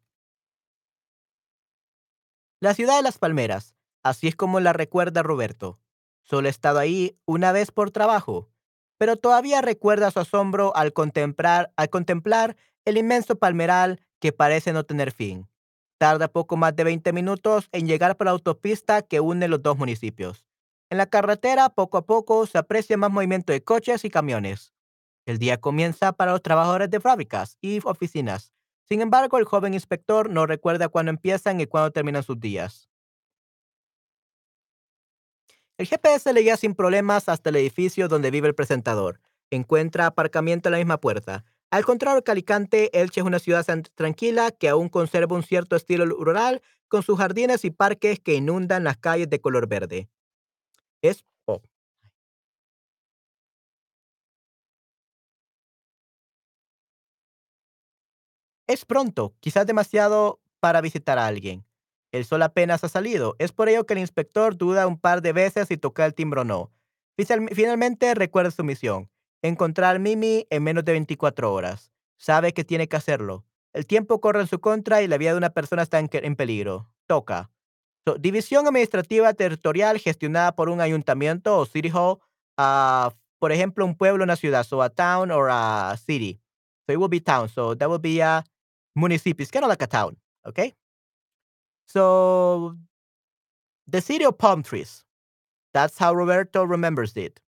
La 2.60 2.74
ciudad 2.74 2.98
de 2.98 3.04
las 3.04 3.20
palmeras. 3.20 3.76
Así 4.04 4.28
es 4.28 4.36
como 4.36 4.60
la 4.60 4.74
recuerda 4.74 5.22
Roberto. 5.22 5.80
Solo 6.24 6.48
he 6.48 6.52
estado 6.52 6.80
ahí 6.80 7.16
una 7.26 7.52
vez 7.52 7.72
por 7.72 7.92
trabajo, 7.92 8.50
pero 8.98 9.18
todavía 9.18 9.62
recuerda 9.62 10.10
su 10.10 10.20
asombro 10.20 10.76
al 10.76 10.94
contemplar, 10.94 11.72
al 11.76 11.90
contemplar 11.90 12.56
el 12.86 12.98
inmenso 12.98 13.36
palmeral 13.36 14.02
que 14.20 14.32
parece 14.32 14.74
no 14.74 14.84
tener 14.84 15.12
fin. 15.12 15.48
Tarda 16.00 16.28
poco 16.28 16.58
más 16.58 16.76
de 16.76 16.84
20 16.86 17.14
minutos 17.14 17.70
en 17.72 17.88
llegar 17.88 18.18
por 18.18 18.26
la 18.26 18.32
autopista 18.32 19.04
que 19.04 19.20
une 19.20 19.48
los 19.48 19.62
dos 19.62 19.78
municipios. 19.78 20.46
En 20.90 20.98
la 20.98 21.06
carretera, 21.06 21.70
poco 21.70 21.98
a 21.98 22.06
poco, 22.06 22.48
se 22.48 22.58
aprecia 22.58 22.98
más 22.98 23.12
movimiento 23.12 23.54
de 23.54 23.64
coches 23.64 24.06
y 24.06 24.10
camiones. 24.10 24.75
El 25.26 25.40
día 25.40 25.58
comienza 25.58 26.14
para 26.14 26.32
los 26.32 26.42
trabajadores 26.42 26.90
de 26.90 27.00
fábricas 27.00 27.58
y 27.62 27.80
oficinas. 27.84 28.52
Sin 28.88 29.02
embargo, 29.02 29.38
el 29.38 29.46
joven 29.46 29.74
inspector 29.74 30.30
no 30.30 30.46
recuerda 30.46 30.88
cuándo 30.90 31.10
empiezan 31.10 31.60
y 31.60 31.66
cuándo 31.66 31.92
terminan 31.92 32.24
sus 32.24 32.40
días. 32.40 32.88
El 35.78 35.88
GPS 35.88 36.32
le 36.32 36.42
guía 36.42 36.56
sin 36.56 36.76
problemas 36.76 37.28
hasta 37.28 37.50
el 37.50 37.58
edificio 37.58 38.08
donde 38.08 38.32
vive 38.32 38.48
el 38.48 38.56
presentador. 38.56 39.20
Encuentra 39.50 40.06
aparcamiento 40.06 40.70
en 40.70 40.74
la 40.74 40.78
misma 40.78 41.02
puerta. 41.02 41.44
Al 41.72 41.84
contrario 41.84 42.24
que 42.24 42.32
Alicante, 42.32 42.98
Elche 42.98 43.20
es 43.20 43.26
una 43.26 43.40
ciudad 43.40 43.66
tranquila 43.96 44.52
que 44.52 44.70
aún 44.70 44.88
conserva 44.88 45.36
un 45.36 45.44
cierto 45.44 45.76
estilo 45.76 46.06
rural 46.06 46.62
con 46.88 47.04
sus 47.04 47.18
jardines 47.18 47.66
y 47.66 47.72
parques 47.72 48.20
que 48.20 48.36
inundan 48.36 48.84
las 48.84 48.98
calles 48.98 49.30
de 49.30 49.42
color 49.42 49.68
verde. 49.68 50.08
Es 51.02 51.26
Es 58.68 58.86
pronto, 58.86 59.36
quizás 59.40 59.68
demasiado 59.68 60.40
para 60.60 60.82
visitar 60.82 61.20
a 61.20 61.28
alguien. 61.28 61.66
El 62.12 62.26
sol 62.26 62.42
apenas 62.42 62.84
ha 62.84 62.90
salido. 62.90 63.36
Es 63.40 63.52
por 63.52 63.70
ello 63.70 63.86
que 63.86 63.94
el 63.94 64.00
inspector 64.00 64.58
duda 64.58 64.88
un 64.88 64.98
par 64.98 65.22
de 65.22 65.34
veces 65.34 65.68
si 65.68 65.78
toca 65.78 66.06
el 66.06 66.16
timbre 66.16 66.42
o 66.42 66.44
no. 66.46 66.72
Finalmente 67.18 68.14
recuerda 68.16 68.52
su 68.52 68.64
misión, 68.64 69.10
encontrar 69.42 69.96
a 69.96 70.00
Mimi 70.00 70.48
en 70.50 70.64
menos 70.64 70.84
de 70.84 70.94
24 70.94 71.54
horas. 71.54 71.92
Sabe 72.18 72.54
que 72.54 72.64
tiene 72.64 72.88
que 72.88 72.96
hacerlo. 72.96 73.46
El 73.74 73.86
tiempo 73.86 74.20
corre 74.22 74.42
en 74.42 74.48
su 74.48 74.60
contra 74.60 75.02
y 75.02 75.08
la 75.08 75.18
vida 75.18 75.32
de 75.32 75.38
una 75.38 75.50
persona 75.52 75.84
está 75.84 76.00
en, 76.00 76.36
peligro. 76.36 76.90
Toca. 77.08 77.52
división 78.20 78.66
administrativa 78.66 79.34
territorial 79.34 80.00
gestionada 80.00 80.56
por 80.56 80.70
un 80.70 80.82
ayuntamiento 80.82 81.58
o 81.58 81.66
city 81.66 81.92
hall, 81.94 82.20
uh, 82.58 83.12
por 83.40 83.52
ejemplo, 83.52 83.86
un 83.86 83.96
pueblo, 83.96 84.24
una 84.24 84.36
ciudad, 84.36 84.64
so 84.64 84.82
a 84.82 84.90
town 84.90 85.32
or 85.32 85.50
a 85.52 85.96
city. 85.98 86.40
So 86.86 86.94
it 86.94 86.98
will 86.98 87.10
be 87.10 87.20
town. 87.20 87.50
So 87.50 87.76
that 87.76 87.90
will 87.90 88.00
be 88.00 88.22
a 88.22 88.46
municipio. 88.96 89.42
It's 89.44 89.52
kind 89.52 89.66
of 89.66 89.70
like 89.70 89.82
a 89.82 89.88
town. 89.88 90.18
Okay. 90.48 90.74
So 91.88 92.76
the 93.88 94.02
city 94.02 94.26
of 94.26 94.38
palm 94.38 94.64
trees. 94.64 95.04
That's 95.74 95.98
how 95.98 96.14
Roberto 96.14 96.64
remembers 96.64 97.18
it. 97.18 97.40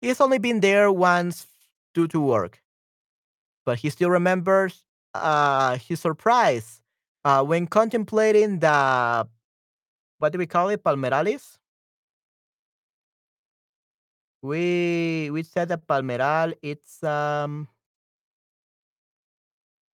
He's 0.00 0.20
only 0.20 0.38
been 0.38 0.60
there 0.60 0.90
once 0.90 1.46
due 1.94 2.08
to 2.08 2.20
work, 2.20 2.62
but 3.66 3.78
he 3.78 3.90
still 3.90 4.10
remembers 4.10 4.84
uh, 5.14 5.76
his 5.76 6.00
surprise 6.00 6.80
uh, 7.24 7.44
when 7.44 7.66
contemplating 7.66 8.58
the 8.60 9.28
what 10.18 10.32
do 10.32 10.38
we 10.38 10.46
call 10.46 10.68
it, 10.70 10.82
Palmeralis? 10.84 11.58
We 14.42 15.30
we 15.30 15.42
said 15.44 15.68
that 15.68 15.86
Palmeral 15.86 16.54
it's 16.62 17.02
um 17.04 17.68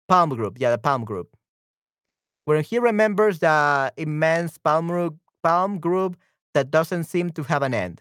Palm 0.09 0.31
Group, 0.31 0.57
yeah, 0.59 0.71
the 0.71 0.79
Palm 0.79 1.05
Group. 1.05 1.37
When 2.47 2.65
he 2.65 2.79
remembers 2.79 3.41
the 3.41 3.93
immense 3.97 4.57
Palm 4.57 5.21
Palm 5.43 5.79
Group 5.79 6.17
that 6.55 6.71
doesn't 6.71 7.05
seem 7.05 7.31
to 7.31 7.43
have 7.45 7.63
an 7.63 7.75
end. 7.75 8.01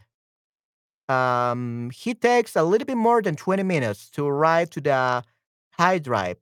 Um, 1.10 1.90
he 1.94 2.14
takes 2.14 2.56
a 2.56 2.64
little 2.64 2.86
bit 2.86 2.98
more 2.98 3.22
than 3.22 3.36
20 3.36 3.64
minutes 3.64 4.10
to 4.12 4.26
arrive 4.26 4.70
to 4.72 4.82
the 4.82 5.24
high 5.72 6.00
drive. 6.00 6.38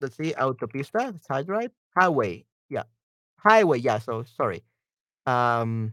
Let's 0.00 0.16
see, 0.16 0.32
autopista, 0.32 1.18
high 1.28 1.42
drive, 1.42 1.70
highway. 1.96 2.44
Yeah, 2.68 2.84
highway. 3.36 3.78
Yeah, 3.78 3.98
so 3.98 4.24
sorry. 4.36 4.62
Um, 5.26 5.92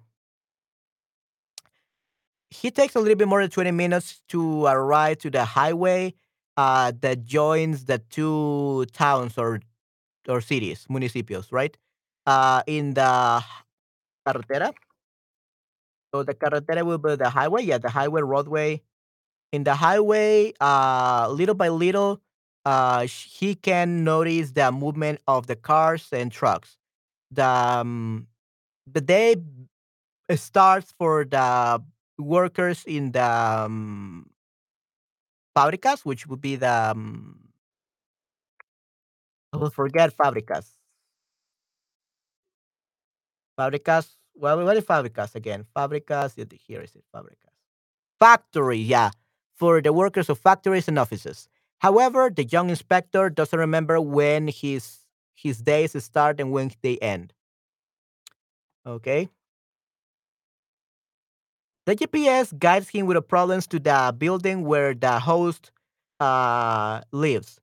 he 2.49 2.71
takes 2.71 2.95
a 2.95 2.99
little 2.99 3.17
bit 3.17 3.27
more 3.27 3.41
than 3.41 3.51
20 3.51 3.71
minutes 3.71 4.21
to 4.29 4.65
arrive 4.65 5.19
to 5.19 5.29
the 5.29 5.45
highway 5.45 6.15
uh, 6.59 6.91
that 6.99 7.23
joins 7.23 7.85
the 7.85 7.99
two 8.11 8.85
towns 8.91 9.37
or 9.37 9.61
or 10.27 10.41
cities, 10.41 10.85
municipios, 10.91 11.47
right? 11.51 11.77
Uh, 12.27 12.61
in 12.67 12.93
the 12.93 13.41
carretera. 14.27 14.73
So 16.13 16.23
the 16.23 16.33
carretera 16.33 16.83
will 16.83 16.97
be 16.97 17.15
the 17.15 17.29
highway. 17.29 17.63
Yeah, 17.63 17.77
the 17.77 17.89
highway 17.89 18.21
roadway. 18.21 18.81
In 19.51 19.63
the 19.63 19.73
highway, 19.73 20.53
uh, 20.59 21.29
little 21.31 21.55
by 21.55 21.69
little, 21.69 22.21
uh, 22.65 23.07
he 23.07 23.55
can 23.55 24.03
notice 24.03 24.51
the 24.51 24.71
movement 24.71 25.21
of 25.27 25.47
the 25.47 25.55
cars 25.55 26.09
and 26.11 26.31
trucks. 26.31 26.77
The 27.31 27.47
um, 27.47 28.27
the 28.85 29.01
day 29.01 29.37
starts 30.35 30.93
for 30.97 31.25
the 31.25 31.81
workers 32.19 32.83
in 32.85 33.11
the 33.11 33.25
um, 33.25 34.28
fábricas, 35.59 36.05
which 36.05 36.27
would 36.27 36.41
be 36.41 36.55
the 36.55 36.91
um, 36.91 37.37
I 39.53 39.57
will 39.57 39.69
forget 39.69 40.15
fábricas. 40.15 40.65
Fábricas. 43.59 44.15
Well, 44.35 44.63
what 44.63 44.77
is 44.77 44.85
fábricas 44.85 45.35
again? 45.35 45.65
Fábricas. 45.75 46.35
Here 46.65 46.81
is 46.81 46.95
it. 46.95 47.03
Fábricas. 47.13 47.53
Factory. 48.19 48.77
Yeah, 48.77 49.11
for 49.55 49.81
the 49.81 49.91
workers 49.91 50.29
of 50.29 50.37
factories 50.37 50.87
and 50.87 50.97
offices. 50.97 51.49
However, 51.79 52.29
the 52.29 52.43
young 52.43 52.69
inspector 52.69 53.29
doesn't 53.29 53.57
remember 53.57 53.99
when 53.99 54.47
his 54.47 54.99
his 55.33 55.61
days 55.61 56.01
start 56.03 56.39
and 56.39 56.51
when 56.51 56.71
they 56.81 56.97
end. 56.99 57.33
Okay. 58.85 59.29
The 61.89 61.95
GPS 61.95 62.53
guides 62.59 62.87
him 62.87 63.07
with 63.07 63.15
the 63.15 63.21
problems 63.23 63.65
to 63.65 63.79
the 63.79 64.13
building 64.15 64.63
where 64.63 64.93
the 64.93 65.17
host 65.19 65.71
uh, 66.19 67.01
lives. 67.11 67.59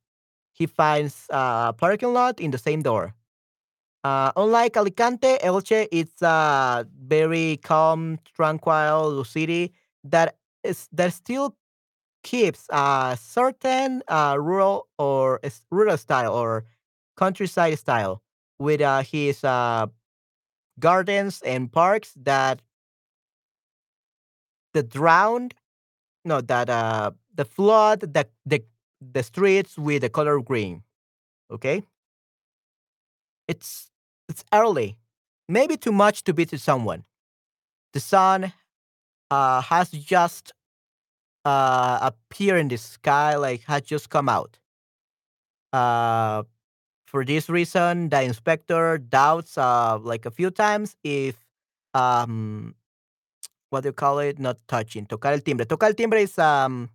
He 0.53 0.66
finds 0.66 1.27
a 1.31 1.72
parking 1.72 2.12
lot 2.12 2.41
in 2.41 2.51
the 2.51 2.59
same 2.59 2.83
door. 2.83 3.14
Uh, 4.03 4.33
unlike 4.35 4.77
Alicante, 4.77 5.39
Elche 5.39 5.87
is 5.93 6.11
a 6.22 6.85
very 7.07 7.61
calm, 7.62 8.18
tranquil 8.35 9.22
city 9.22 9.72
that 10.03 10.35
is 10.64 10.89
that 10.91 11.12
still 11.12 11.55
keeps 12.24 12.66
a 12.70 13.16
certain 13.20 14.03
uh, 14.09 14.37
rural 14.41 14.89
or 14.99 15.39
rural 15.70 15.97
style 15.97 16.35
or 16.35 16.64
countryside 17.16 17.79
style 17.79 18.20
with 18.59 18.81
uh, 18.81 19.03
his 19.03 19.45
uh, 19.45 19.87
gardens 20.81 21.43
and 21.43 21.70
parks 21.70 22.12
that 22.16 22.61
the 24.77 24.83
drowned 24.83 25.55
no 26.24 26.41
that 26.41 26.68
uh 26.68 27.11
the 27.35 27.45
flood 27.45 28.01
the 28.01 28.27
the 28.45 28.62
the 29.01 29.22
streets 29.22 29.79
with 29.79 30.03
the 30.03 30.11
color 30.11 30.41
green 30.41 30.83
okay? 31.51 31.83
It's 33.49 33.91
it's 34.29 34.45
early 34.53 34.97
maybe 35.49 35.77
too 35.77 35.93
much 35.93 36.24
to 36.24 36.35
be 36.35 36.45
to 36.47 36.59
someone. 36.59 37.05
The 37.93 38.01
sun 38.01 38.53
uh 39.31 39.61
has 39.62 39.91
just 39.91 40.53
uh 41.45 41.99
appeared 42.03 42.61
in 42.61 42.68
the 42.68 42.79
sky 42.79 43.37
like 43.37 43.62
has 43.64 43.83
just 43.83 44.11
come 44.11 44.29
out. 44.29 44.59
Uh 45.72 46.43
for 47.07 47.24
this 47.24 47.49
reason 47.49 48.09
the 48.09 48.22
inspector 48.22 48.99
doubts 48.99 49.57
uh 49.59 49.99
like 50.03 50.27
a 50.27 50.31
few 50.31 50.51
times 50.51 50.97
if 51.05 51.37
um 51.95 52.74
what 53.77 53.83
do 53.83 53.91
you 53.91 53.93
call 53.93 54.18
it? 54.20 54.39
Not 54.39 54.57
touching. 54.68 55.05
Tocar 55.05 55.35
el 55.35 55.41
timbre. 55.41 55.66
Tocar 55.66 55.89
el 55.89 55.95
timbre 55.95 56.18
is 56.18 56.39
um 56.39 56.89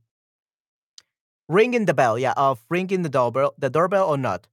ringing 1.48 1.86
the 1.86 1.94
bell. 1.94 2.18
Yeah, 2.18 2.34
of 2.36 2.60
ringing 2.70 3.04
the 3.04 3.10
doorbell, 3.10 3.54
the 3.56 3.70
doorbell 3.70 4.10
or 4.10 4.18
not. 4.18 4.48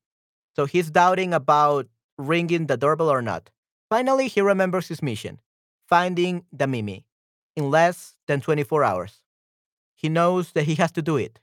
So 0.54 0.66
he's 0.66 0.90
doubting 0.90 1.32
about 1.32 1.86
ringing 2.18 2.66
the 2.66 2.76
doorbell 2.76 3.08
or 3.08 3.22
not. 3.22 3.48
Finally, 3.88 4.28
he 4.28 4.42
remembers 4.42 4.88
his 4.88 5.00
mission: 5.02 5.40
finding 5.88 6.44
the 6.52 6.66
Mimi 6.66 7.06
in 7.56 7.70
less 7.70 8.14
than 8.26 8.42
24 8.42 8.84
hours. 8.84 9.22
He 9.94 10.10
knows 10.10 10.52
that 10.52 10.64
he 10.64 10.74
has 10.74 10.92
to 10.92 11.02
do 11.02 11.16
it. 11.16 11.40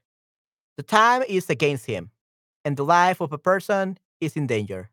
The 0.78 0.84
time 0.84 1.24
is 1.28 1.50
against 1.50 1.88
him, 1.88 2.12
and 2.64 2.78
the 2.78 2.86
life 2.86 3.22
of 3.22 3.34
a 3.34 3.40
person 3.40 3.98
is 4.22 4.36
in 4.36 4.46
danger. 4.46 4.92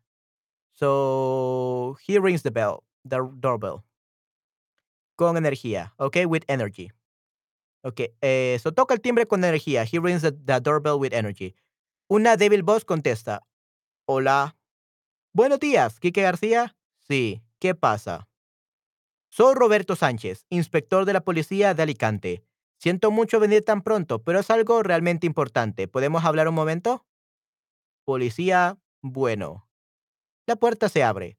So 0.73 1.97
he 2.01 2.17
rings 2.17 2.41
the 2.41 2.49
bell, 2.49 2.83
the 3.05 3.21
doorbell. 3.39 3.83
Con 5.15 5.37
energía, 5.37 5.93
¿ok? 5.97 6.17
With 6.27 6.43
energy. 6.47 6.91
Ok, 7.83 8.01
eh, 8.21 8.57
so 8.61 8.71
toca 8.71 8.93
el 8.93 9.01
timbre 9.01 9.27
con 9.27 9.43
energía. 9.43 9.83
He 9.83 9.99
rings 9.99 10.21
the, 10.21 10.31
doorbell 10.61 10.95
with 10.99 11.13
energy. 11.13 11.55
Una 12.07 12.37
débil 12.37 12.63
voz 12.63 12.85
contesta. 12.85 13.41
Hola. 14.05 14.55
Buenos 15.33 15.59
días, 15.59 15.99
Quique 15.99 16.21
García. 16.21 16.77
Sí, 17.07 17.41
¿qué 17.59 17.75
pasa? 17.75 18.29
Soy 19.29 19.55
Roberto 19.55 19.95
Sánchez, 19.95 20.45
inspector 20.49 21.05
de 21.05 21.13
la 21.13 21.21
policía 21.21 21.73
de 21.73 21.83
Alicante. 21.83 22.45
Siento 22.77 23.11
mucho 23.11 23.39
venir 23.39 23.65
tan 23.65 23.81
pronto, 23.81 24.23
pero 24.23 24.39
es 24.39 24.49
algo 24.49 24.83
realmente 24.83 25.25
importante. 25.25 25.87
¿Podemos 25.87 26.23
hablar 26.23 26.47
un 26.47 26.55
momento? 26.55 27.05
Policía, 28.05 28.77
bueno. 29.01 29.67
La 30.45 30.55
puerta 30.55 30.87
se 30.87 31.03
abre. 31.03 31.37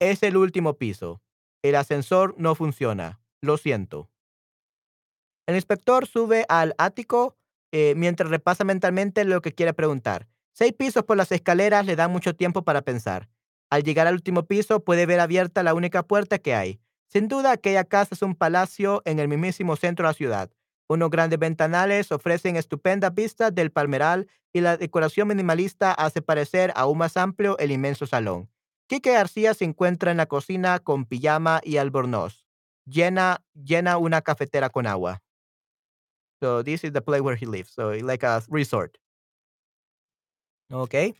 Es 0.00 0.22
el 0.22 0.36
último 0.36 0.76
piso. 0.76 1.23
El 1.64 1.76
ascensor 1.76 2.34
no 2.36 2.54
funciona. 2.54 3.20
Lo 3.40 3.56
siento. 3.56 4.10
El 5.46 5.54
inspector 5.54 6.06
sube 6.06 6.44
al 6.50 6.74
ático 6.76 7.38
eh, 7.72 7.94
mientras 7.96 8.28
repasa 8.28 8.64
mentalmente 8.64 9.24
lo 9.24 9.40
que 9.40 9.52
quiere 9.52 9.72
preguntar. 9.72 10.28
Seis 10.52 10.74
pisos 10.74 11.04
por 11.04 11.16
las 11.16 11.32
escaleras 11.32 11.86
le 11.86 11.96
dan 11.96 12.12
mucho 12.12 12.36
tiempo 12.36 12.64
para 12.64 12.82
pensar. 12.82 13.30
Al 13.70 13.82
llegar 13.82 14.06
al 14.06 14.12
último 14.12 14.44
piso 14.44 14.84
puede 14.84 15.06
ver 15.06 15.20
abierta 15.20 15.62
la 15.62 15.72
única 15.72 16.02
puerta 16.02 16.38
que 16.38 16.54
hay. 16.54 16.80
Sin 17.06 17.28
duda 17.28 17.52
aquella 17.52 17.84
casa 17.84 18.14
es 18.14 18.20
un 18.20 18.34
palacio 18.34 19.00
en 19.06 19.18
el 19.18 19.28
mismísimo 19.28 19.76
centro 19.76 20.04
de 20.06 20.10
la 20.10 20.14
ciudad. 20.14 20.50
Unos 20.86 21.08
grandes 21.08 21.38
ventanales 21.38 22.12
ofrecen 22.12 22.56
estupendas 22.56 23.14
vistas 23.14 23.54
del 23.54 23.72
palmeral 23.72 24.28
y 24.52 24.60
la 24.60 24.76
decoración 24.76 25.28
minimalista 25.28 25.92
hace 25.92 26.20
parecer 26.20 26.74
aún 26.76 26.98
más 26.98 27.16
amplio 27.16 27.56
el 27.56 27.72
inmenso 27.72 28.06
salón. 28.06 28.50
Quique 28.86 29.12
García 29.12 29.54
se 29.54 29.64
encuentra 29.64 30.10
en 30.10 30.18
la 30.18 30.26
cocina 30.26 30.78
con 30.78 31.06
pijama 31.06 31.60
y 31.64 31.78
albornoz. 31.78 32.46
Llena, 32.86 33.42
llena 33.54 33.96
una 33.96 34.20
cafetera 34.20 34.68
con 34.68 34.86
agua. 34.86 35.22
So 36.40 36.62
this 36.62 36.84
is 36.84 36.92
the 36.92 37.00
place 37.00 37.22
where 37.22 37.36
he 37.36 37.46
lives. 37.46 37.70
So 37.70 37.92
like 37.92 38.22
a 38.22 38.42
resort. 38.48 38.98
Okay. 40.70 41.14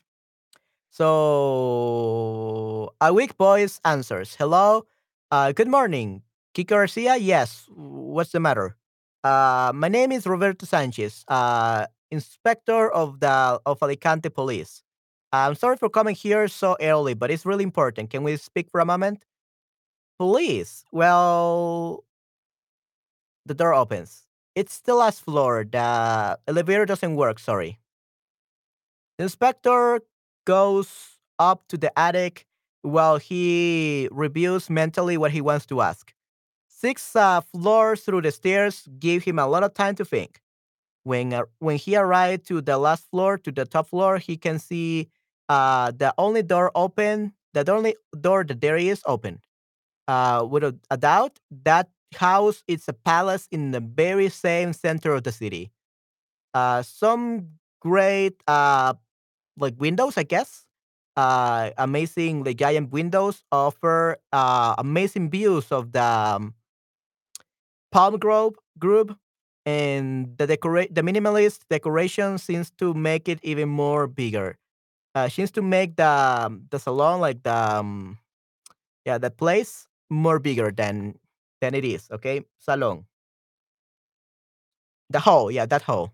So 0.90 2.94
a 3.00 3.12
weak 3.12 3.34
voice 3.36 3.80
answers, 3.84 4.36
"Hello, 4.36 4.86
uh, 5.30 5.52
good 5.52 5.68
morning, 5.68 6.22
Kiko 6.54 6.76
Garcia. 6.76 7.16
Yes, 7.16 7.66
what's 7.74 8.32
the 8.32 8.40
matter? 8.40 8.76
Uh, 9.24 9.72
my 9.74 9.88
name 9.88 10.12
is 10.12 10.26
Roberto 10.26 10.66
Sanchez, 10.66 11.24
uh, 11.28 11.86
inspector 12.10 12.92
of 12.92 13.20
the 13.20 13.58
of 13.64 13.82
Alicante 13.82 14.28
Police. 14.28 14.82
I'm 15.46 15.54
sorry 15.54 15.76
for 15.76 15.88
coming 15.88 16.14
here 16.14 16.48
so 16.48 16.76
early, 16.80 17.14
but 17.14 17.30
it's 17.30 17.46
really 17.46 17.64
important. 17.64 18.10
Can 18.10 18.22
we 18.22 18.36
speak 18.36 18.70
for 18.70 18.80
a 18.80 18.84
moment? 18.84 19.24
Please. 20.18 20.84
Well, 20.92 22.04
the 23.46 23.54
door 23.54 23.74
opens. 23.74 24.22
It's 24.54 24.80
the 24.80 24.94
last 24.94 25.22
floor. 25.22 25.64
The 25.64 26.38
elevator 26.46 26.86
doesn't 26.86 27.16
work. 27.16 27.38
Sorry. 27.38 27.78
The 29.18 29.24
inspector 29.24 30.00
goes 30.46 31.18
up 31.38 31.66
to 31.68 31.76
the 31.76 31.96
attic 31.98 32.46
while 32.82 33.16
he 33.18 34.08
reviews 34.12 34.68
mentally 34.70 35.16
what 35.16 35.32
he 35.32 35.40
wants 35.40 35.66
to 35.66 35.80
ask. 35.80 36.12
Six 36.68 37.16
uh, 37.16 37.40
floors 37.40 38.02
through 38.02 38.22
the 38.22 38.30
stairs 38.32 38.86
give 38.98 39.24
him 39.24 39.38
a 39.38 39.46
lot 39.46 39.64
of 39.64 39.74
time 39.74 39.94
to 39.96 40.04
think. 40.04 40.40
When 41.02 41.32
uh, 41.32 41.44
when 41.58 41.76
he 41.76 41.96
arrived 41.96 42.46
to 42.48 42.60
the 42.60 42.78
last 42.78 43.10
floor, 43.10 43.38
to 43.38 43.52
the 43.52 43.64
top 43.64 43.88
floor, 43.88 44.18
he 44.18 44.36
can 44.36 44.58
see 44.58 45.08
uh, 45.48 45.92
the 45.92 46.14
only 46.18 46.42
door 46.42 46.70
open, 46.74 47.32
the 47.52 47.70
only 47.70 47.96
door 48.20 48.44
that 48.44 48.60
there 48.60 48.76
is 48.76 49.02
open. 49.06 49.40
Uh, 50.08 50.46
without 50.48 50.76
a 50.90 50.96
doubt, 50.96 51.38
that 51.64 51.88
house 52.16 52.62
is 52.68 52.84
a 52.88 52.92
palace 52.92 53.48
in 53.50 53.72
the 53.72 53.80
very 53.80 54.28
same 54.28 54.72
center 54.72 55.12
of 55.14 55.24
the 55.24 55.32
city. 55.32 55.70
Uh, 56.54 56.82
some 56.82 57.48
great 57.80 58.42
uh, 58.46 58.94
like 59.58 59.74
windows, 59.78 60.18
I 60.18 60.24
guess. 60.24 60.66
Uh, 61.16 61.70
amazing, 61.78 62.44
the 62.44 62.54
giant 62.54 62.92
windows 62.92 63.44
offer 63.52 64.18
uh, 64.32 64.74
amazing 64.78 65.30
views 65.30 65.70
of 65.72 65.92
the 65.92 66.02
um, 66.02 66.54
Palm 67.92 68.18
Grove 68.18 68.54
group, 68.78 69.16
and 69.64 70.36
the 70.36 70.46
decorate 70.46 70.94
the 70.94 71.02
minimalist 71.02 71.60
decoration 71.70 72.38
seems 72.38 72.70
to 72.78 72.92
make 72.94 73.28
it 73.28 73.38
even 73.42 73.68
more 73.68 74.06
bigger. 74.06 74.58
Uh, 75.14 75.28
needs 75.38 75.52
to 75.52 75.62
make 75.62 75.96
the 75.96 76.06
um, 76.08 76.66
the 76.70 76.78
salon 76.78 77.20
like 77.20 77.42
the 77.44 77.54
um, 77.54 78.18
yeah 79.04 79.18
the 79.18 79.30
place 79.30 79.86
more 80.10 80.38
bigger 80.38 80.70
than 80.72 81.14
than 81.60 81.74
it 81.74 81.84
is. 81.84 82.08
Okay, 82.10 82.42
salon. 82.58 83.06
The 85.10 85.20
hall, 85.20 85.50
yeah, 85.50 85.66
that 85.66 85.82
hall. 85.82 86.12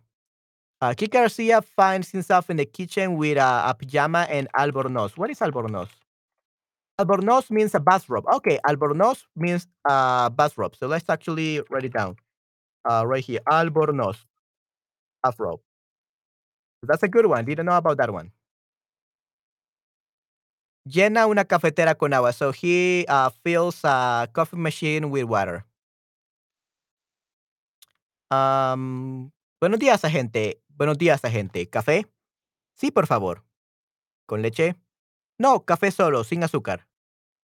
Uh, 0.80 0.94
Quique 0.96 1.12
Garcia 1.12 1.62
finds 1.62 2.10
himself 2.10 2.50
in 2.50 2.56
the 2.56 2.64
kitchen 2.66 3.16
with 3.16 3.38
uh, 3.38 3.64
a 3.66 3.74
pajama 3.74 4.26
and 4.30 4.48
albornoz. 4.54 5.16
What 5.16 5.30
is 5.30 5.38
albornoz? 5.40 5.88
Albornoz 7.00 7.50
means 7.50 7.74
a 7.74 7.80
bathrobe. 7.80 8.26
Okay, 8.34 8.58
albornoz 8.66 9.24
means 9.36 9.66
uh, 9.88 10.28
bathrobe. 10.30 10.76
So 10.76 10.86
let's 10.86 11.08
actually 11.08 11.60
write 11.70 11.84
it 11.84 11.92
down. 11.92 12.16
Uh, 12.88 13.04
right 13.06 13.24
here, 13.24 13.40
albornoz, 13.48 14.16
bathrobe. 15.22 15.60
That's 16.82 17.02
a 17.02 17.08
good 17.08 17.26
one. 17.26 17.44
Didn't 17.44 17.66
know 17.66 17.76
about 17.76 17.98
that 17.98 18.12
one. 18.12 18.32
Llena 20.90 21.26
una 21.26 21.44
cafetera 21.44 21.94
con 21.94 22.12
agua. 22.12 22.32
So 22.32 22.52
he 22.52 23.06
uh, 23.08 23.30
fills 23.44 23.80
a 23.84 24.28
coffee 24.32 24.56
machine 24.56 25.04
with 25.06 25.24
water. 25.24 25.64
Um, 28.28 29.30
buenos 29.60 29.78
días, 29.78 30.04
agente. 30.04 30.60
Buenos 30.68 30.98
días, 30.98 31.24
agente. 31.24 31.68
¿Café? 31.68 32.06
Sí, 32.74 32.90
por 32.90 33.06
favor. 33.06 33.44
¿Con 34.26 34.42
leche? 34.42 34.74
No, 35.38 35.64
café 35.64 35.92
solo, 35.92 36.24
sin 36.24 36.42
azúcar. 36.42 36.88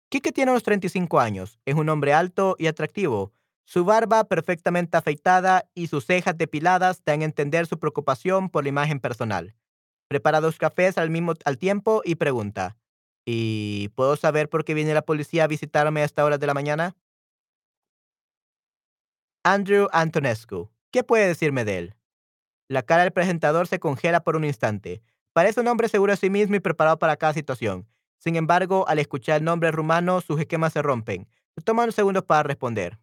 Kike 0.10 0.32
tiene 0.32 0.52
unos 0.52 0.64
35 0.64 1.20
años. 1.20 1.60
Es 1.66 1.74
un 1.74 1.90
hombre 1.90 2.14
alto 2.14 2.56
y 2.60 2.68
atractivo. 2.68 3.34
Su 3.66 3.84
barba 3.84 4.26
perfectamente 4.26 4.98
afeitada 4.98 5.68
y 5.74 5.88
sus 5.88 6.06
cejas 6.06 6.38
depiladas 6.38 7.04
dan 7.04 7.22
a 7.22 7.26
entender 7.26 7.66
su 7.66 7.80
preocupación 7.80 8.50
por 8.50 8.64
la 8.64 8.70
imagen 8.70 9.00
personal. 9.00 9.56
Prepara 10.08 10.40
dos 10.40 10.60
cafés 10.60 11.00
al 11.00 11.10
mismo 11.10 11.34
al 11.46 11.58
tiempo 11.58 12.02
y 12.06 12.16
pregunta: 12.16 12.78
¿Y 13.26 13.90
puedo 13.96 14.16
saber 14.16 14.50
por 14.50 14.66
qué 14.66 14.74
viene 14.74 14.94
la 14.94 15.02
policía 15.02 15.46
a 15.46 15.48
visitarme 15.48 16.02
a 16.02 16.06
esta 16.06 16.26
hora 16.26 16.38
de 16.38 16.48
la 16.48 16.54
mañana? 16.54 16.96
Andrew 19.44 19.88
Antonescu. 19.92 20.70
¿Qué 20.92 21.04
puede 21.04 21.28
decirme 21.28 21.66
de 21.66 21.78
él? 21.78 21.96
La 22.68 22.84
cara 22.84 23.04
del 23.04 23.12
presentador 23.12 23.68
se 23.68 23.80
congela 23.80 24.24
por 24.24 24.36
un 24.36 24.46
instante. 24.46 25.02
Parece 25.34 25.62
un 25.62 25.68
hombre 25.68 25.90
seguro 25.90 26.14
de 26.14 26.18
sí 26.18 26.30
mismo 26.30 26.56
y 26.56 26.60
preparado 26.60 26.98
para 27.00 27.18
cada 27.18 27.34
situación. 27.34 27.88
Sin 28.18 28.36
embargo, 28.36 28.88
al 28.88 29.00
escuchar 29.00 29.38
el 29.38 29.44
nombre 29.44 29.72
rumano, 29.72 30.22
sus 30.22 30.40
esquemas 30.40 30.74
se 30.74 30.82
rompen. 30.82 31.28
Toma 31.66 31.84
unos 31.84 31.96
segundos 31.96 32.24
para 32.24 32.44
responder. 32.44 33.00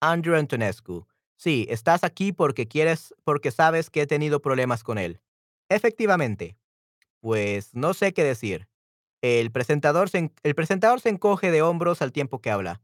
Andrew 0.00 0.36
Antonescu. 0.36 1.06
Sí, 1.36 1.66
estás 1.70 2.04
aquí 2.04 2.32
porque 2.32 2.68
quieres, 2.68 3.14
porque 3.24 3.50
sabes 3.50 3.90
que 3.90 4.02
he 4.02 4.06
tenido 4.06 4.40
problemas 4.40 4.82
con 4.82 4.98
él. 4.98 5.20
Efectivamente. 5.68 6.56
Pues 7.24 7.74
no 7.74 7.94
sé 7.94 8.12
qué 8.12 8.22
decir. 8.22 8.68
El 9.22 9.50
presentador 9.50 10.10
se, 10.10 10.28
encoge 11.08 11.50
de 11.50 11.62
hombros 11.62 12.02
al 12.02 12.12
tiempo 12.12 12.42
que 12.42 12.50
habla. 12.50 12.82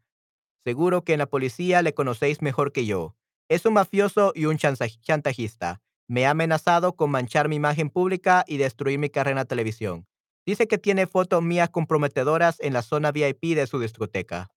Seguro 0.64 1.04
que 1.04 1.12
en 1.12 1.18
la 1.18 1.26
policía 1.26 1.82
le 1.82 1.92
conocéis 1.92 2.40
mejor 2.40 2.72
que 2.72 2.86
yo. 2.86 3.14
Es 3.50 3.66
un 3.66 3.74
mafioso 3.74 4.32
y 4.34 4.46
un 4.46 4.56
chantajista. 4.56 5.82
Me 6.08 6.24
ha 6.24 6.30
amenazado 6.30 6.96
con 6.96 7.10
manchar 7.10 7.50
mi 7.50 7.56
imagen 7.56 7.90
pública 7.90 8.42
y 8.46 8.56
destruir 8.56 8.98
mi 8.98 9.10
carrera 9.10 9.42
en 9.42 9.46
televisión. 9.46 10.06
Dice 10.46 10.66
que 10.66 10.78
tiene 10.78 11.06
fotos 11.06 11.42
mías 11.42 11.68
comprometedoras 11.68 12.60
en 12.60 12.72
la 12.72 12.80
zona 12.80 13.12
VIP 13.12 13.54
de 13.54 13.66
su 13.66 13.78
discoteca. 13.78 14.50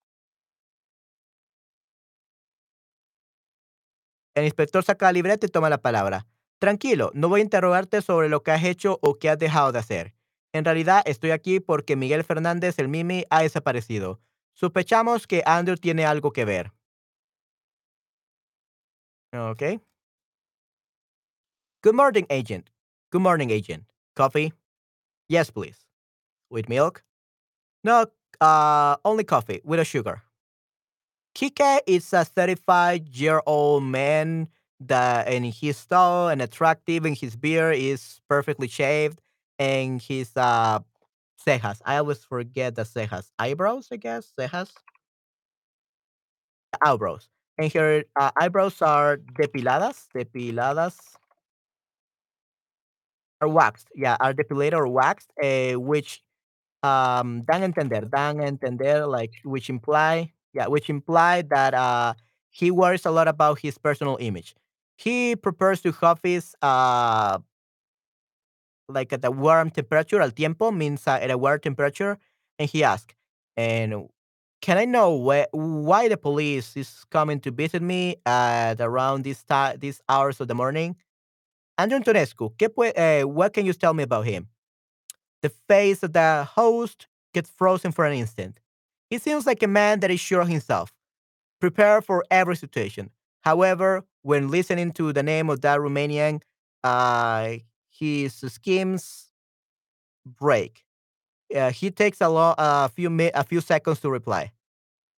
El 4.34 4.46
inspector 4.46 4.82
saca 4.82 5.08
la 5.08 5.12
libreta 5.12 5.46
y 5.46 5.50
toma 5.50 5.70
la 5.70 5.82
palabra. 5.82 6.26
Tranquilo, 6.64 7.12
no 7.14 7.28
voy 7.28 7.42
a 7.42 7.44
interrogarte 7.44 8.02
sobre 8.02 8.30
lo 8.30 8.42
que 8.42 8.52
has 8.52 8.64
hecho 8.64 8.98
o 9.02 9.16
qué 9.16 9.30
has 9.30 9.38
dejado 9.38 9.74
de 9.74 9.80
hacer. 9.80 10.16
En 10.54 10.64
realidad 10.64 11.02
estoy 11.06 11.32
aquí 11.32 11.60
porque 11.60 11.98
Miguel 11.98 12.24
Fernández, 12.24 12.80
el 12.80 12.88
Mimi, 12.88 13.26
ha 13.30 13.42
desaparecido. 13.42 14.22
Sospechamos 14.54 15.28
que 15.28 15.44
Andrew 15.46 15.76
tiene 15.76 16.06
algo 16.06 16.32
que 16.32 16.46
ver. 16.46 16.72
Okay. 19.34 19.82
Good 21.82 21.96
morning, 21.96 22.24
agent. 22.30 22.70
Good 23.12 23.24
morning, 23.24 23.50
agent. 23.50 23.84
Coffee? 24.16 24.54
Yes, 25.28 25.52
please. 25.52 25.86
With 26.50 26.70
milk? 26.70 27.04
No, 27.84 28.06
uh, 28.40 28.96
only 29.04 29.26
coffee 29.26 29.60
with 29.66 29.82
a 29.82 29.84
sugar. 29.84 30.24
Kike 31.36 31.82
is 31.86 32.14
a 32.14 32.24
35 32.24 33.10
year 33.10 33.42
old 33.46 33.84
man 33.84 34.48
that 34.88 35.28
and 35.28 35.46
he's 35.46 35.86
tall 35.86 36.30
and 36.30 36.42
attractive 36.42 37.06
and 37.06 37.18
his 37.18 37.36
beard 37.36 37.78
is 37.78 38.20
perfectly 38.30 38.68
shaved 38.68 39.22
and 39.60 40.02
his 40.02 40.32
uh 40.38 40.80
cejas. 41.46 41.82
I 41.86 41.98
always 41.98 42.24
forget 42.26 42.76
the 42.76 42.84
cejas. 42.84 43.32
Eyebrows, 43.40 43.90
I 43.92 43.98
guess. 43.98 44.32
Cejas. 44.38 44.72
Eyebrows. 46.82 47.30
And 47.58 47.72
her 47.74 48.04
uh, 48.20 48.32
eyebrows 48.40 48.82
are 48.82 49.18
depiladas. 49.18 50.08
Depiladas. 50.16 50.98
Are 53.42 53.48
waxed. 53.50 53.88
Yeah, 53.96 54.16
are 54.22 54.34
depilated 54.34 54.74
or 54.74 54.88
waxed, 54.88 55.32
uh, 55.44 55.74
which 55.80 56.24
um 56.84 57.44
dan 57.44 57.64
entender. 57.64 58.02
Dan 58.02 58.42
entender 58.42 59.08
like 59.08 59.34
which 59.46 59.70
imply 59.70 60.34
yeah, 60.54 60.68
which 60.68 60.90
imply 60.90 61.44
that 61.44 61.74
uh 61.74 62.14
he 62.52 62.72
worries 62.72 63.06
a 63.06 63.12
lot 63.12 63.28
about 63.28 63.60
his 63.60 63.78
personal 63.78 64.18
image. 64.22 64.56
He 64.98 65.36
prefers 65.36 65.82
to 65.82 65.92
have 65.92 66.20
his 66.24 66.56
uh 66.62 67.40
like 68.88 69.14
at 69.14 69.24
a 69.26 69.32
warm 69.32 69.70
temperature, 69.70 70.22
al 70.22 70.32
tiempo 70.32 70.72
means 70.72 71.08
uh, 71.08 71.12
at 71.22 71.32
a 71.32 71.38
warm 71.38 71.60
temperature, 71.60 72.18
and 72.60 72.70
he 72.70 72.84
asks, 72.84 73.14
"And 73.58 74.10
can 74.62 74.78
I 74.78 74.86
know 74.86 75.10
wh- 75.20 75.54
why 75.54 76.08
the 76.08 76.18
police 76.18 76.76
is 76.78 77.04
coming 77.12 77.40
to 77.42 77.52
visit 77.52 77.82
me 77.82 78.18
at 78.26 78.80
around 78.82 79.24
this 79.24 79.44
time, 79.44 79.80
these 79.80 80.02
hours 80.10 80.40
of 80.42 80.48
the 80.48 80.56
morning?" 80.56 80.96
Andrew 81.78 82.00
Antonescu, 82.00 82.56
¿qué 82.58 82.70
pue- 82.70 82.94
uh, 82.98 83.28
what 83.28 83.54
can 83.54 83.66
you 83.66 83.74
tell 83.74 83.94
me 83.94 84.04
about 84.04 84.26
him? 84.26 84.50
The 85.42 85.50
face 85.70 86.04
of 86.04 86.14
the 86.14 86.48
host 86.56 87.08
gets 87.34 87.50
frozen 87.52 87.92
for 87.92 88.06
an 88.06 88.14
instant. 88.14 88.60
He 89.10 89.18
seems 89.20 89.46
like 89.46 89.64
a 89.64 89.68
man 89.68 90.00
that 90.02 90.12
is 90.12 90.20
sure 90.20 90.42
of 90.42 90.48
himself. 90.50 90.94
prepared 91.62 92.06
for 92.06 92.24
every 92.32 92.56
situation. 92.56 93.10
However, 93.44 94.06
when 94.22 94.50
listening 94.50 94.92
to 94.94 95.14
the 95.14 95.24
name 95.24 95.50
of 95.50 95.62
that 95.62 95.80
Romanian, 95.80 96.42
uh, 96.84 97.56
his 97.90 98.36
schemes 98.36 99.30
break. 100.26 100.84
Uh, 101.56 101.72
he 101.72 101.92
takes 101.92 102.22
a, 102.22 102.30
lo- 102.30 102.56
a 102.58 102.90
few 102.90 103.10
a 103.34 103.44
few 103.44 103.62
seconds 103.62 104.00
to 104.02 104.10
reply. 104.10 104.52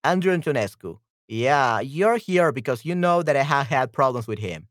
Andrew 0.04 0.36
Antonescu. 0.36 1.00
Yeah, 1.28 1.80
you're 1.80 2.18
here 2.18 2.52
because 2.52 2.86
you 2.86 2.96
know 2.96 3.24
that 3.24 3.36
I 3.36 3.44
have 3.44 3.68
had 3.68 3.94
problems 3.94 4.28
with 4.28 4.40
him. 4.40 4.68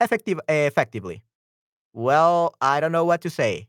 Effective, 0.00 0.40
effectively. 0.48 1.22
Well, 1.92 2.54
I 2.60 2.80
don't 2.80 2.92
know 2.92 3.04
what 3.04 3.22
to 3.22 3.30
say. 3.30 3.68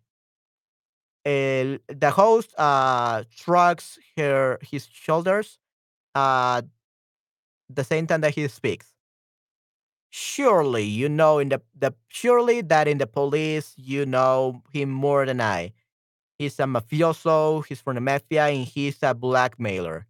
The 1.24 2.12
host 2.14 2.54
uh, 2.58 3.24
shrugs 3.30 3.98
her 4.18 4.60
his 4.62 4.88
shoulders 4.92 5.60
uh, 6.16 6.64
the 7.76 7.84
same 7.84 8.08
time 8.08 8.22
that 8.22 8.36
he 8.36 8.48
speaks. 8.48 8.88
Surely 10.10 10.84
you 10.84 11.10
know 11.10 11.40
in 11.40 11.50
the, 11.50 11.62
the 11.78 11.94
surely 12.08 12.62
that 12.62 12.88
in 12.88 13.00
the 13.00 13.08
police 13.08 13.74
you 13.78 14.06
know 14.06 14.62
him 14.72 14.90
more 14.90 15.26
than 15.26 15.42
I. 15.42 15.74
He's 16.38 16.60
a 16.60 16.64
mafioso, 16.64 17.66
he's 17.66 17.82
from 17.82 17.96
the 17.96 18.02
mafia, 18.02 18.48
and 18.48 18.66
he's 18.66 19.02
a 19.04 19.14
blackmailer. 19.14 20.08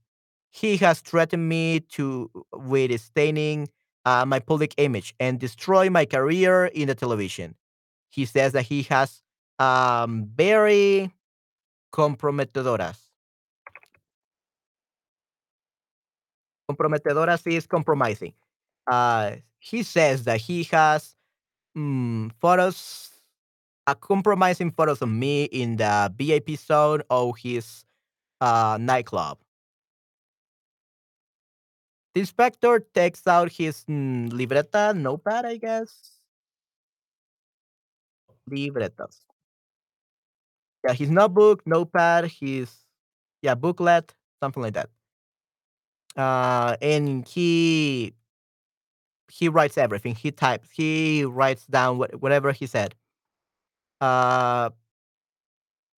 He 0.51 0.77
has 0.77 1.01
threatened 1.01 1.47
me 1.49 1.81
to 1.91 2.29
with 2.53 2.99
staining 3.01 3.69
uh, 4.05 4.25
my 4.25 4.39
public 4.39 4.73
image 4.77 5.13
and 5.19 5.39
destroy 5.39 5.89
my 5.89 6.05
career 6.05 6.65
in 6.65 6.87
the 6.87 6.95
television. 6.95 7.55
He 8.09 8.25
says 8.25 8.53
that 8.53 8.63
he 8.63 8.83
has 8.83 9.21
um, 9.59 10.29
very 10.35 11.11
comprometedoras. 11.93 12.97
Comprometedoras 16.75 17.45
is 17.51 17.67
compromising. 17.67 18.33
Uh, 18.87 19.37
he 19.59 19.83
says 19.83 20.23
that 20.25 20.41
he 20.41 20.63
has 20.63 21.15
mm, 21.77 22.31
photos, 22.39 23.09
uh, 23.87 23.95
compromising 23.95 24.71
photos 24.71 25.01
of 25.01 25.09
me 25.09 25.45
in 25.45 25.77
the 25.77 26.13
VIP 26.17 26.57
zone 26.57 27.01
of 27.09 27.37
his 27.37 27.85
uh, 28.41 28.77
nightclub. 28.79 29.37
The 32.13 32.21
inspector 32.21 32.79
takes 32.93 33.25
out 33.27 33.51
his 33.51 33.85
mm, 33.85 34.29
libreta, 34.31 34.95
notepad, 34.95 35.45
I 35.45 35.57
guess. 35.57 36.19
Libretas. 38.49 39.25
Yeah, 40.85 40.93
his 40.93 41.09
notebook, 41.09 41.65
notepad, 41.65 42.25
his 42.25 42.69
yeah 43.41 43.55
booklet, 43.55 44.13
something 44.41 44.61
like 44.61 44.73
that. 44.73 44.89
Uh, 46.15 46.77
and 46.81 47.27
he 47.27 48.13
he 49.31 49.49
writes 49.49 49.77
everything. 49.77 50.15
He 50.15 50.31
types. 50.31 50.69
He 50.71 51.23
writes 51.25 51.65
down 51.67 51.97
what, 51.97 52.21
whatever 52.21 52.51
he 52.51 52.67
said. 52.67 52.95
Uh, 54.01 54.69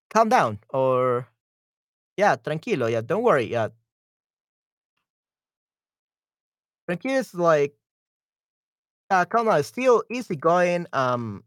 calm 0.09 0.30
down, 0.30 0.59
or 0.70 1.28
yeah, 2.18 2.36
tranquilo. 2.38 2.91
Yeah, 2.91 3.01
don't 3.01 3.24
worry. 3.24 3.45
Yeah, 3.45 3.70
tranquilo 6.88 7.20
is 7.20 7.34
like 7.34 7.76
uh, 9.09 9.26
calm 9.26 9.47
down. 9.47 9.63
Still 9.63 10.03
easy 10.09 10.36
going. 10.36 10.88
Um, 10.93 11.43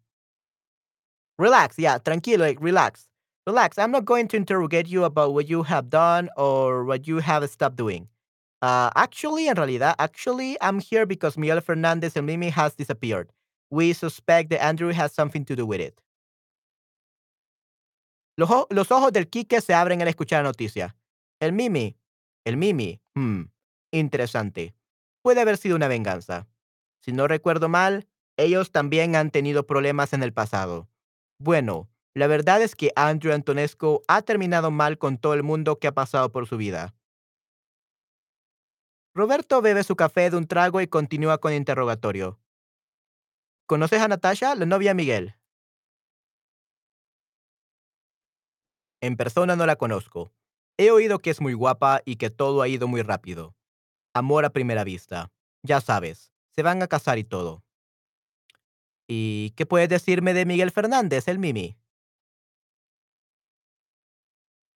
relax. 1.38 1.78
Yeah, 1.78 1.98
tranquilo. 1.98 2.40
Like 2.40 2.58
relax, 2.60 3.08
relax. 3.46 3.78
I'm 3.78 3.90
not 3.90 4.04
going 4.04 4.28
to 4.28 4.36
interrogate 4.36 4.88
you 4.88 5.04
about 5.04 5.34
what 5.34 5.48
you 5.48 5.62
have 5.62 5.90
done 5.90 6.28
or 6.36 6.84
what 6.84 7.06
you 7.06 7.18
have 7.18 7.48
stopped 7.50 7.76
doing. 7.76 8.08
Uh, 8.60 8.90
actually, 8.96 9.48
en 9.48 9.56
realidad, 9.56 9.94
actually, 9.98 10.56
I'm 10.60 10.80
here 10.80 11.06
because 11.06 11.38
Miguel 11.38 11.60
Fernandez 11.60 12.16
and 12.16 12.26
Mimi 12.26 12.50
has 12.50 12.74
disappeared. 12.74 13.30
We 13.70 13.92
suspect 13.92 14.50
that 14.50 14.62
Andrew 14.62 14.92
has 14.92 15.12
something 15.12 15.44
to 15.44 15.54
do 15.54 15.64
with 15.64 15.80
it. 15.80 16.00
Los, 18.36 18.50
los 18.70 18.90
ojos 18.90 19.12
del 19.12 19.28
Quique 19.28 19.60
se 19.60 19.74
abren 19.74 20.00
al 20.00 20.08
escuchar 20.08 20.42
la 20.42 20.50
noticia. 20.50 20.96
El 21.40 21.52
Mimi, 21.52 21.96
el 22.44 22.56
Mimi, 22.56 23.00
hmm, 23.14 23.42
interesante. 23.92 24.74
Puede 25.22 25.40
haber 25.40 25.56
sido 25.56 25.76
una 25.76 25.88
venganza. 25.88 26.48
Si 27.00 27.12
no 27.12 27.28
recuerdo 27.28 27.68
mal, 27.68 28.08
ellos 28.36 28.70
también 28.70 29.16
han 29.16 29.30
tenido 29.30 29.66
problemas 29.66 30.12
en 30.12 30.22
el 30.22 30.32
pasado. 30.32 30.88
Bueno, 31.38 31.88
la 32.14 32.26
verdad 32.26 32.62
es 32.62 32.74
que 32.74 32.92
Andrew 32.96 33.32
Antonescu 33.32 34.02
ha 34.08 34.22
terminado 34.22 34.70
mal 34.70 34.98
con 34.98 35.18
todo 35.18 35.34
el 35.34 35.42
mundo 35.42 35.78
que 35.78 35.86
ha 35.86 35.92
pasado 35.92 36.32
por 36.32 36.46
su 36.46 36.56
vida. 36.56 36.94
Roberto 39.14 39.60
bebe 39.62 39.82
su 39.84 39.96
café 39.96 40.30
de 40.30 40.36
un 40.36 40.46
trago 40.46 40.80
y 40.80 40.86
continúa 40.86 41.38
con 41.38 41.52
interrogatorio. 41.52 42.38
¿Conoces 43.66 44.00
a 44.00 44.08
Natasha, 44.08 44.54
la 44.54 44.66
novia 44.66 44.90
de 44.90 44.94
Miguel? 44.94 45.34
En 49.00 49.16
persona 49.16 49.56
no 49.56 49.66
la 49.66 49.76
conozco. 49.76 50.32
He 50.76 50.90
oído 50.90 51.18
que 51.18 51.30
es 51.30 51.40
muy 51.40 51.52
guapa 51.54 52.02
y 52.04 52.16
que 52.16 52.30
todo 52.30 52.62
ha 52.62 52.68
ido 52.68 52.88
muy 52.88 53.02
rápido. 53.02 53.54
Amor 54.14 54.44
a 54.44 54.50
primera 54.50 54.84
vista. 54.84 55.30
Ya 55.62 55.80
sabes, 55.80 56.32
se 56.54 56.62
van 56.62 56.82
a 56.82 56.88
casar 56.88 57.18
y 57.18 57.24
todo. 57.24 57.64
¿Y 59.08 59.50
qué 59.56 59.66
puedes 59.66 59.88
decirme 59.88 60.34
de 60.34 60.46
Miguel 60.46 60.70
Fernández, 60.70 61.28
el 61.28 61.38
Mimi? 61.38 61.76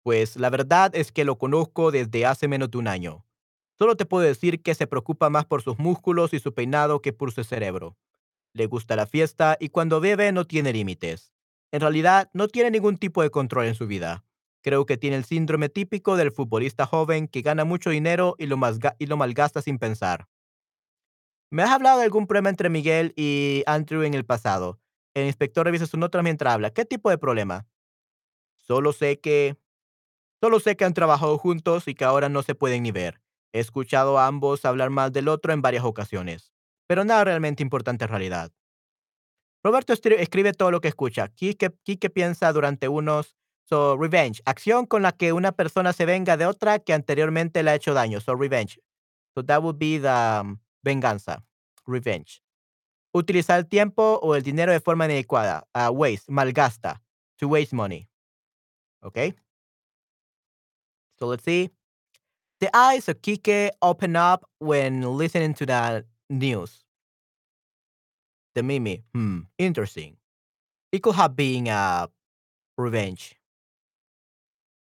Pues 0.03 0.35
la 0.37 0.49
verdad 0.49 0.95
es 0.95 1.11
que 1.11 1.25
lo 1.25 1.37
conozco 1.37 1.91
desde 1.91 2.25
hace 2.25 2.47
menos 2.47 2.71
de 2.71 2.77
un 2.77 2.87
año. 2.87 3.25
Solo 3.81 3.97
te 3.97 4.05
puedo 4.05 4.23
decir 4.23 4.61
que 4.61 4.75
se 4.75 4.85
preocupa 4.85 5.31
más 5.31 5.45
por 5.45 5.63
sus 5.63 5.79
músculos 5.79 6.35
y 6.35 6.39
su 6.39 6.53
peinado 6.53 7.01
que 7.01 7.13
por 7.13 7.31
su 7.31 7.43
cerebro. 7.43 7.97
Le 8.53 8.67
gusta 8.67 8.95
la 8.95 9.07
fiesta 9.07 9.57
y 9.59 9.69
cuando 9.69 9.99
bebe 9.99 10.31
no 10.31 10.45
tiene 10.45 10.71
límites. 10.71 11.33
En 11.71 11.81
realidad, 11.81 12.29
no 12.31 12.47
tiene 12.47 12.69
ningún 12.69 12.97
tipo 12.97 13.23
de 13.23 13.31
control 13.31 13.65
en 13.65 13.73
su 13.73 13.87
vida. 13.87 14.23
Creo 14.61 14.85
que 14.85 14.97
tiene 14.97 15.15
el 15.15 15.25
síndrome 15.25 15.67
típico 15.67 16.15
del 16.15 16.31
futbolista 16.31 16.85
joven 16.85 17.27
que 17.27 17.41
gana 17.41 17.65
mucho 17.65 17.89
dinero 17.89 18.35
y 18.37 18.45
lo, 18.45 18.57
malgasta 19.17 19.63
sin 19.63 19.79
pensar. 19.79 20.27
¿Me 21.49 21.63
has 21.63 21.71
hablado 21.71 21.97
de 21.97 22.05
algún 22.05 22.27
problema 22.27 22.49
entre 22.49 22.69
Miguel 22.69 23.13
y 23.15 23.63
Andrew 23.65 24.03
en 24.03 24.13
el 24.13 24.25
pasado? 24.25 24.79
El 25.15 25.25
inspector 25.25 25.65
revisa 25.65 25.87
sus 25.87 25.99
notas 25.99 26.21
mientras 26.21 26.53
habla. 26.53 26.69
¿Qué 26.69 26.85
tipo 26.85 27.09
de 27.09 27.17
problema? 27.17 27.65
Solo 28.57 28.93
sé 28.93 29.19
que 29.19 29.57
Solo 30.39 30.59
sé 30.59 30.75
que 30.75 30.85
han 30.85 30.93
trabajado 30.93 31.39
juntos 31.39 31.87
y 31.87 31.95
que 31.95 32.05
ahora 32.05 32.29
no 32.29 32.43
se 32.43 32.53
pueden 32.53 32.83
ni 32.83 32.91
ver. 32.91 33.21
He 33.53 33.59
escuchado 33.59 34.17
a 34.17 34.27
ambos 34.27 34.65
hablar 34.65 34.89
mal 34.89 35.11
del 35.11 35.27
otro 35.27 35.51
en 35.53 35.61
varias 35.61 35.83
ocasiones, 35.83 36.53
pero 36.87 37.03
nada 37.03 37.23
realmente 37.25 37.63
importante 37.63 38.05
en 38.05 38.09
realidad. 38.09 38.51
Roberto 39.63 39.93
escribe 39.93 40.53
todo 40.53 40.71
lo 40.71 40.81
que 40.81 40.87
escucha. 40.87 41.27
Kike, 41.27 42.09
piensa 42.09 42.51
durante 42.51 42.87
unos... 42.87 43.35
So, 43.63 43.95
revenge. 43.95 44.41
Acción 44.45 44.85
con 44.85 45.01
la 45.01 45.13
que 45.13 45.31
una 45.31 45.53
persona 45.53 45.93
se 45.93 46.05
venga 46.05 46.35
de 46.35 46.45
otra 46.45 46.79
que 46.79 46.93
anteriormente 46.93 47.63
le 47.63 47.71
ha 47.71 47.75
hecho 47.75 47.93
daño. 47.93 48.19
So, 48.19 48.35
revenge. 48.35 48.79
So, 49.33 49.45
that 49.45 49.61
would 49.61 49.77
be 49.77 49.97
the 49.97 50.41
um, 50.41 50.59
venganza. 50.83 51.45
Revenge. 51.85 52.41
Utilizar 53.13 53.59
el 53.59 53.67
tiempo 53.67 54.19
o 54.21 54.35
el 54.35 54.41
dinero 54.41 54.73
de 54.73 54.81
forma 54.81 55.05
inadecuada. 55.05 55.67
Waste. 55.91 56.29
Malgasta. 56.29 57.01
To 57.37 57.47
waste 57.47 57.73
money. 57.73 58.09
Okay? 59.03 59.35
So, 61.17 61.27
let's 61.27 61.43
see. 61.43 61.71
The 62.61 62.69
eyes 62.77 63.09
of 63.09 63.23
Quique 63.23 63.71
open 63.81 64.15
up 64.15 64.47
when 64.59 65.01
listening 65.01 65.55
to 65.55 65.65
the 65.65 66.05
news. 66.29 66.85
The 68.53 68.61
Mimi, 68.61 69.03
hmm, 69.15 69.39
interesting. 69.57 70.17
It 70.91 71.01
could 71.01 71.15
have 71.15 71.35
been 71.35 71.65
a 71.65 72.07
revenge. 72.77 73.35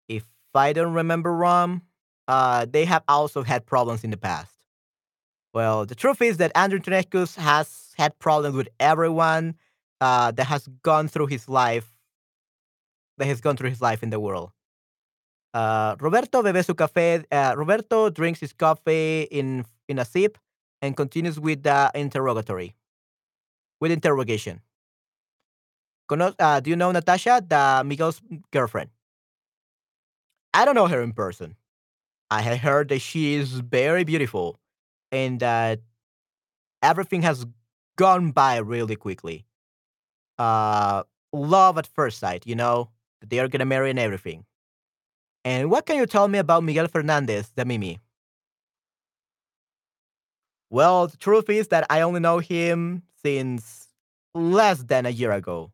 If 0.09 0.24
I 0.55 0.74
don't 0.74 0.93
remember 0.93 1.35
wrong, 1.35 1.81
uh, 2.28 2.66
they 2.68 2.85
have 2.85 3.03
also 3.09 3.43
had 3.43 3.64
problems 3.64 4.05
in 4.05 4.11
the 4.11 4.18
past. 4.18 4.53
Well, 5.55 5.87
the 5.87 5.95
truth 5.95 6.20
is 6.20 6.37
that 6.37 6.53
Andrew 6.55 6.81
Antonescu 6.81 7.35
has 7.37 7.95
had 7.97 8.18
problems 8.18 8.57
with 8.57 8.68
everyone 8.78 9.55
uh, 10.03 10.33
that 10.33 10.45
has 10.45 10.68
gone 10.83 11.09
through 11.09 11.28
his 11.28 11.49
life, 11.49 11.91
that 13.16 13.24
has 13.24 13.41
gone 13.41 13.57
through 13.57 13.70
his 13.70 13.81
life 13.81 14.03
in 14.03 14.11
the 14.11 14.20
world. 14.20 14.51
Uh, 15.53 15.97
Roberto 15.99 16.43
bebe 16.43 16.63
su 16.63 16.75
café. 16.75 17.25
Uh, 17.31 17.55
Roberto 17.57 18.11
drinks 18.11 18.41
his 18.41 18.53
coffee 18.53 19.23
in 19.31 19.65
in 19.89 19.99
a 19.99 20.05
sip 20.05 20.39
and 20.81 20.97
continues 20.97 21.39
with 21.41 21.63
the 21.63 21.91
interrogatory, 21.95 22.75
with 23.81 23.91
interrogation. 23.91 24.63
Uh, 26.11 26.61
do 26.61 26.71
you 26.71 26.77
know 26.77 26.91
Natasha, 26.91 27.43
the 27.47 27.83
Miguel's 27.85 28.21
girlfriend? 28.51 28.91
I 30.53 30.65
don't 30.65 30.75
know 30.75 30.89
her 30.89 31.03
in 31.03 31.13
person. 31.13 31.57
I 32.31 32.43
have 32.43 32.59
heard 32.59 32.89
that 32.89 33.01
she 33.01 33.35
is 33.35 33.53
very 33.61 34.05
beautiful 34.05 34.59
and 35.13 35.39
that 35.41 35.81
everything 36.83 37.23
has 37.23 37.47
gone 37.97 38.33
by 38.33 38.57
really 38.59 38.97
quickly. 38.97 39.47
Uh, 40.39 41.05
love 41.33 41.79
at 41.79 41.87
first 41.87 42.19
sight, 42.19 42.47
you 42.47 42.55
know, 42.55 42.91
they 43.25 43.39
are 43.39 43.49
gonna 43.49 43.65
marry 43.67 43.91
and 43.91 43.99
everything. 43.99 44.45
And 45.45 45.70
what 45.70 45.86
can 45.86 45.97
you 45.97 46.07
tell 46.07 46.28
me 46.28 46.38
about 46.38 46.64
Miguel 46.64 46.88
Fernandez, 46.88 47.51
the 47.57 47.64
Mimi? 47.64 47.99
Well, 50.68 51.09
the 51.09 51.16
truth 51.16 51.49
is 51.49 51.68
that 51.68 51.86
I 51.91 52.03
only 52.03 52.20
know 52.20 52.38
him 52.38 53.03
since 53.22 53.88
less 54.34 54.82
than 54.84 55.07
a 55.07 55.11
year 55.11 55.32
ago. 55.32 55.72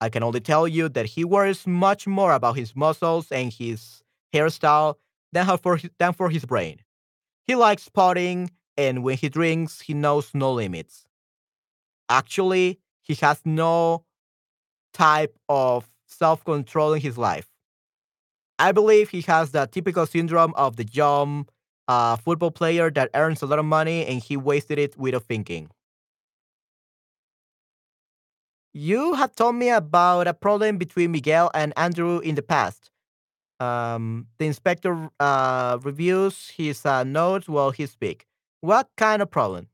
I 0.00 0.08
can 0.08 0.22
only 0.22 0.40
tell 0.40 0.68
you 0.68 0.88
that 0.90 1.06
he 1.06 1.24
worries 1.24 1.66
much 1.66 2.06
more 2.06 2.32
about 2.32 2.56
his 2.56 2.76
muscles 2.76 3.32
and 3.32 3.52
his 3.52 4.02
hairstyle 4.32 4.96
than, 5.32 5.46
for 5.58 5.76
his, 5.76 5.90
than 5.98 6.12
for 6.12 6.30
his 6.30 6.44
brain. 6.44 6.80
He 7.46 7.54
likes 7.54 7.88
potting, 7.88 8.50
and 8.76 9.02
when 9.02 9.16
he 9.16 9.28
drinks, 9.28 9.80
he 9.80 9.94
knows 9.94 10.30
no 10.34 10.52
limits. 10.52 11.06
Actually, 12.08 12.78
he 13.02 13.14
has 13.14 13.40
no 13.44 14.04
type 14.92 15.36
of 15.48 15.88
self 16.06 16.44
control 16.44 16.92
in 16.92 17.00
his 17.00 17.16
life. 17.16 17.48
I 18.58 18.72
believe 18.72 19.10
he 19.10 19.20
has 19.22 19.50
the 19.50 19.66
typical 19.66 20.06
syndrome 20.06 20.54
of 20.56 20.76
the 20.76 20.86
young 20.90 21.46
uh, 21.88 22.16
football 22.16 22.50
player 22.50 22.90
that 22.90 23.10
earns 23.14 23.42
a 23.42 23.46
lot 23.46 23.58
of 23.58 23.64
money 23.64 24.06
and 24.06 24.22
he 24.22 24.36
wasted 24.36 24.78
it 24.78 24.96
without 24.98 25.24
thinking. 25.24 25.70
You 28.72 29.14
have 29.14 29.34
told 29.34 29.54
me 29.56 29.70
about 29.70 30.26
a 30.26 30.34
problem 30.34 30.76
between 30.76 31.12
Miguel 31.12 31.50
and 31.54 31.72
Andrew 31.76 32.18
in 32.18 32.34
the 32.34 32.42
past. 32.42 32.90
Um, 33.58 34.26
the 34.38 34.46
inspector 34.46 35.08
uh, 35.18 35.78
reviews 35.82 36.50
his 36.50 36.84
uh, 36.84 37.04
notes 37.04 37.48
while 37.48 37.70
he 37.70 37.86
speaks. 37.86 38.26
What 38.60 38.88
kind 38.96 39.22
of 39.22 39.30
problem? 39.30 39.68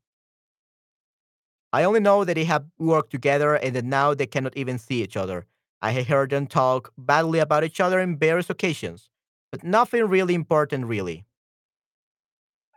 I 1.72 1.84
only 1.84 2.00
know 2.00 2.24
that 2.24 2.34
they 2.34 2.44
have 2.44 2.66
worked 2.78 3.10
together 3.10 3.54
and 3.54 3.74
that 3.74 3.84
now 3.84 4.14
they 4.14 4.26
cannot 4.26 4.56
even 4.56 4.78
see 4.78 5.02
each 5.02 5.16
other. 5.16 5.46
I 5.82 6.02
heard 6.02 6.30
them 6.30 6.46
talk 6.46 6.92
badly 6.96 7.40
about 7.40 7.64
each 7.64 7.80
other 7.80 8.00
in 8.00 8.16
various 8.16 8.48
occasions, 8.48 9.10
but 9.50 9.64
nothing 9.64 10.04
really 10.08 10.34
important, 10.34 10.86
really. 10.86 11.26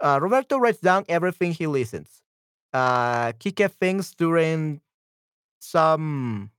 Uh, 0.02 0.20
Roberto 0.22 0.58
writes 0.58 0.80
down 0.80 1.06
everything 1.08 1.54
he 1.54 1.68
listens. 1.68 2.22
Uh, 2.74 3.32
Quique 3.34 3.72
thinks 3.80 4.14
during 4.14 4.82
some 5.60 6.52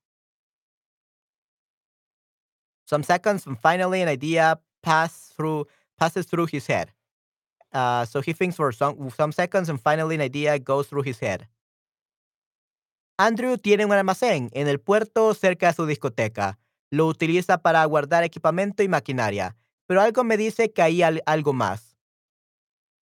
some 2.87 3.03
seconds, 3.03 3.47
and 3.47 3.59
finally 3.59 4.01
an 4.03 4.09
idea 4.09 4.59
pass 4.83 5.33
through 5.37 5.67
passes 5.99 6.27
through 6.27 6.47
his 6.47 6.67
head. 6.67 6.93
Uh, 7.73 8.05
so 8.05 8.21
he 8.21 8.33
thinks 8.33 8.57
for 8.57 8.73
some 8.73 9.11
some 9.11 9.33
seconds, 9.33 9.69
and 9.69 9.81
finally 9.81 10.15
an 10.15 10.21
idea 10.21 10.59
goes 10.59 10.89
through 10.89 11.03
his 11.03 11.19
head. 11.19 11.47
Andrew 13.19 13.57
tiene 13.59 13.85
un 13.85 13.93
almacén 13.93 14.51
en 14.53 14.69
el 14.69 14.81
puerto 14.81 15.33
cerca 15.35 15.69
de 15.69 15.73
su 15.75 15.87
discoteca. 15.87 16.59
Lo 16.91 17.07
utiliza 17.07 17.59
para 17.59 17.85
guardar 17.85 18.25
equipamiento 18.25 18.83
y 18.83 18.89
maquinaria, 18.89 19.57
pero 19.87 20.01
algo 20.03 20.23
me 20.25 20.37
dice 20.37 20.73
que 20.73 20.83
hay 20.83 21.03
al- 21.03 21.23
algo 21.27 21.53
más. 21.53 21.97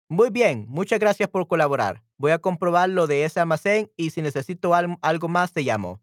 Muy 0.09 0.31
bien, 0.31 0.67
muchas 0.69 1.01
gracias 1.01 1.29
por 1.29 1.49
colaborar. 1.49 2.03
Voy 2.17 2.31
a 2.33 2.39
comprobar 2.39 2.89
lo 2.91 3.07
de 3.07 3.25
ese 3.25 3.41
almacén 3.41 3.91
y 3.97 4.11
si 4.11 4.23
necesito 4.23 4.75
al- 4.75 4.99
algo 5.03 5.29
más 5.29 5.53
te 5.53 5.62
llamo. 5.62 6.01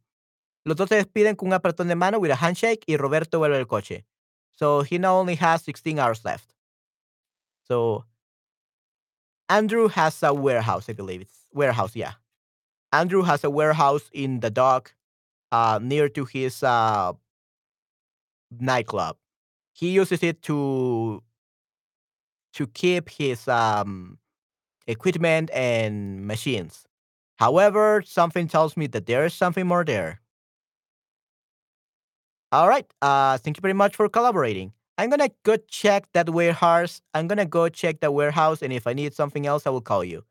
Los 0.64 0.76
dos 0.76 0.90
se 0.90 0.96
despiden 0.96 1.36
con 1.36 1.48
un 1.48 1.54
apretón 1.54 1.88
de 1.88 1.96
mano 1.96 2.18
with 2.20 2.32
a 2.32 2.36
handshake 2.36 2.84
y 2.86 2.98
Roberto 2.98 3.40
vuelve 3.40 3.58
al 3.58 3.68
coche. 3.68 4.06
So 4.52 4.84
he 4.84 5.00
now 5.00 5.16
only 5.20 5.38
has 5.40 5.64
16 5.64 5.98
hours 6.00 6.24
left. 6.24 6.54
So 7.64 8.06
Andrew 9.50 9.88
has 9.90 10.22
a 10.24 10.34
warehouse, 10.34 10.90
I 10.90 10.94
believe 10.94 11.22
it's 11.22 11.46
warehouse, 11.54 11.96
yeah. 11.96 12.21
Andrew 12.92 13.24
has 13.24 13.44
a 13.44 13.50
warehouse 13.50 14.10
in 14.14 14.40
the 14.42 14.50
dock 14.50 14.94
uh, 15.52 15.80
near 15.82 16.10
to 16.10 16.26
his 16.26 16.64
uh, 16.64 17.14
nightclub. 18.60 19.18
He 19.74 19.92
uses 19.92 20.24
it 20.24 20.42
to 20.44 21.24
to 22.54 22.68
keep 22.68 23.10
his 23.10 23.48
um, 23.48 24.18
equipment 24.88 25.50
and 25.54 26.26
machines. 26.28 26.86
However, 27.40 28.04
something 28.06 28.48
tells 28.48 28.78
me 28.78 28.88
that 28.88 29.06
there 29.08 29.26
is 29.26 29.34
something 29.34 29.68
more 29.68 29.86
there. 29.86 30.22
All 32.52 32.68
right. 32.68 32.86
Uh, 33.02 33.38
thank 33.38 33.58
you 33.58 33.62
very 33.62 33.74
much 33.74 33.96
for 33.96 34.08
collaborating. 34.10 34.74
I'm 34.98 35.10
gonna 35.10 35.30
go 35.44 35.58
check 35.58 36.06
that 36.14 36.30
warehouse. 36.30 37.02
I'm 37.14 37.28
gonna 37.28 37.46
go 37.46 37.70
check 37.70 38.02
the 38.02 38.12
warehouse, 38.12 38.62
and 38.62 38.74
if 38.74 38.86
I 38.88 38.94
need 38.94 39.14
something 39.14 39.48
else, 39.48 39.66
I 39.66 39.70
will 39.70 39.82
call 39.82 40.04
you. 40.04 40.24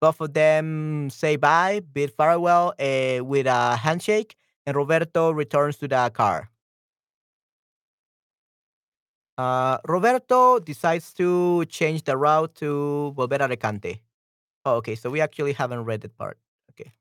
Both 0.00 0.20
of 0.20 0.32
them 0.32 1.10
say 1.10 1.36
bye, 1.36 1.80
bid 1.80 2.12
farewell 2.12 2.74
uh, 2.78 3.24
with 3.24 3.46
a 3.46 3.76
handshake, 3.76 4.36
and 4.64 4.76
Roberto 4.76 5.32
returns 5.32 5.76
to 5.78 5.88
the 5.88 6.10
car. 6.14 6.50
Uh, 9.38 9.78
Roberto 9.84 10.58
decides 10.58 11.14
to 11.14 11.64
change 11.66 12.02
the 12.02 12.16
route 12.16 12.52
to 12.54 13.14
Volver 13.16 13.40
a 13.40 13.44
Alicante. 13.44 14.02
Oh, 14.64 14.76
okay, 14.76 14.96
so 14.96 15.10
we 15.10 15.20
actually 15.20 15.52
haven't 15.52 15.84
read 15.84 16.00
that 16.00 16.16
part. 16.16 16.38
Okay. 16.70 16.92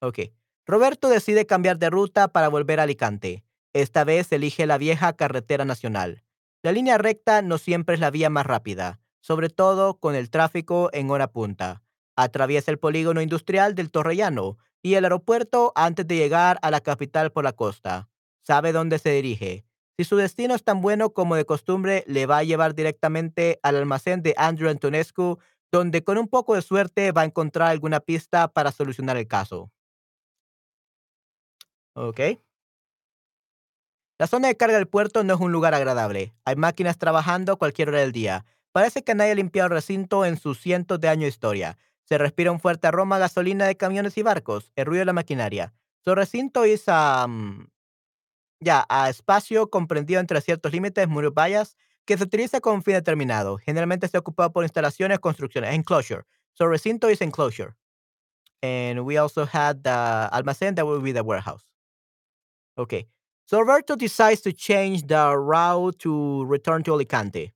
Ok. 0.00 0.32
Roberto 0.66 1.10
decide 1.10 1.46
cambiar 1.46 1.78
de 1.78 1.90
ruta 1.90 2.28
para 2.28 2.48
volver 2.48 2.80
a 2.80 2.84
Alicante. 2.84 3.44
Esta 3.74 4.04
vez 4.04 4.32
elige 4.32 4.66
la 4.66 4.78
vieja 4.78 5.12
carretera 5.12 5.66
nacional. 5.66 6.22
La 6.62 6.72
línea 6.72 6.96
recta 6.96 7.42
no 7.42 7.58
siempre 7.58 7.94
es 7.96 8.00
la 8.00 8.10
vía 8.10 8.30
más 8.30 8.46
rápida, 8.46 9.00
sobre 9.22 9.48
todo 9.48 9.94
con 9.98 10.14
el 10.14 10.28
tráfico 10.28 10.90
en 10.92 11.10
hora 11.10 11.28
punta. 11.28 11.82
Atraviesa 12.16 12.70
el 12.70 12.78
polígono 12.78 13.22
industrial 13.22 13.74
del 13.74 13.90
Torrellano 13.90 14.58
y 14.82 14.94
el 14.94 15.04
aeropuerto 15.04 15.72
antes 15.74 16.06
de 16.06 16.16
llegar 16.16 16.58
a 16.60 16.70
la 16.70 16.80
capital 16.80 17.32
por 17.32 17.44
la 17.44 17.52
costa. 17.52 18.10
Sabe 18.42 18.72
dónde 18.72 18.98
se 18.98 19.12
dirige. 19.12 19.64
Si 19.96 20.04
su 20.04 20.16
destino 20.16 20.54
es 20.54 20.64
tan 20.64 20.82
bueno 20.82 21.10
como 21.10 21.36
de 21.36 21.44
costumbre, 21.44 22.04
le 22.06 22.26
va 22.26 22.38
a 22.38 22.44
llevar 22.44 22.74
directamente 22.74 23.60
al 23.62 23.76
almacén 23.76 24.22
de 24.22 24.34
Andrew 24.36 24.68
Antonescu, 24.68 25.38
donde 25.70 26.02
con 26.02 26.18
un 26.18 26.28
poco 26.28 26.54
de 26.54 26.62
suerte 26.62 27.12
va 27.12 27.22
a 27.22 27.26
encontrar 27.26 27.70
alguna 27.70 28.00
pista 28.00 28.48
para 28.48 28.72
solucionar 28.72 29.16
el 29.16 29.28
caso. 29.28 29.70
Ok. 31.94 32.20
La 34.18 34.26
zona 34.26 34.48
de 34.48 34.56
carga 34.56 34.76
del 34.76 34.88
puerto 34.88 35.24
no 35.24 35.34
es 35.34 35.40
un 35.40 35.52
lugar 35.52 35.74
agradable. 35.74 36.34
Hay 36.44 36.56
máquinas 36.56 36.98
trabajando 36.98 37.56
cualquier 37.56 37.88
hora 37.88 38.00
del 38.00 38.12
día. 38.12 38.44
Parece 38.72 39.04
que 39.04 39.14
nadie 39.14 39.32
ha 39.32 39.34
limpiado 39.36 39.66
el 39.66 39.74
recinto 39.74 40.24
en 40.24 40.38
sus 40.38 40.58
cientos 40.58 40.98
de 40.98 41.08
años 41.08 41.22
de 41.22 41.28
historia. 41.28 41.78
Se 42.04 42.18
respira 42.18 42.50
un 42.50 42.58
fuerte 42.60 42.88
aroma 42.88 43.16
a 43.16 43.20
gasolina 43.20 43.66
de 43.66 43.76
camiones 43.76 44.16
y 44.18 44.22
barcos, 44.22 44.72
el 44.76 44.86
ruido 44.86 45.02
de 45.02 45.06
la 45.06 45.12
maquinaria. 45.12 45.72
Su 46.00 46.14
recinto 46.14 46.64
es 46.64 46.84
a, 46.88 47.26
ya, 48.60 48.84
a 48.88 49.10
espacio 49.10 49.70
comprendido 49.70 50.20
entre 50.20 50.40
ciertos 50.40 50.72
límites, 50.72 51.06
muros 51.06 51.32
vallas, 51.34 51.76
que 52.04 52.16
se 52.16 52.24
utiliza 52.24 52.60
con 52.60 52.82
fin 52.82 52.94
determinado. 52.94 53.58
Generalmente 53.58 54.06
está 54.06 54.18
ocupado 54.18 54.52
por 54.52 54.64
instalaciones, 54.64 55.20
construcciones, 55.20 55.74
enclosure. 55.74 56.24
Su 56.54 56.66
recinto 56.66 57.08
is 57.08 57.20
enclosure. 57.20 57.74
And 58.62 59.00
we 59.00 59.18
also 59.18 59.46
had 59.46 59.82
the 59.82 60.28
almacén 60.32 60.74
that 60.76 60.86
will 60.86 61.00
be 61.00 61.12
the 61.12 61.22
warehouse. 61.22 61.64
Okay. 62.76 63.06
So 63.44 63.60
Roberto 63.60 63.96
decides 63.96 64.40
to 64.42 64.52
change 64.52 65.06
the 65.06 65.36
route 65.36 65.98
to 65.98 66.44
return 66.46 66.82
to 66.84 66.94
Alicante. 66.94 67.52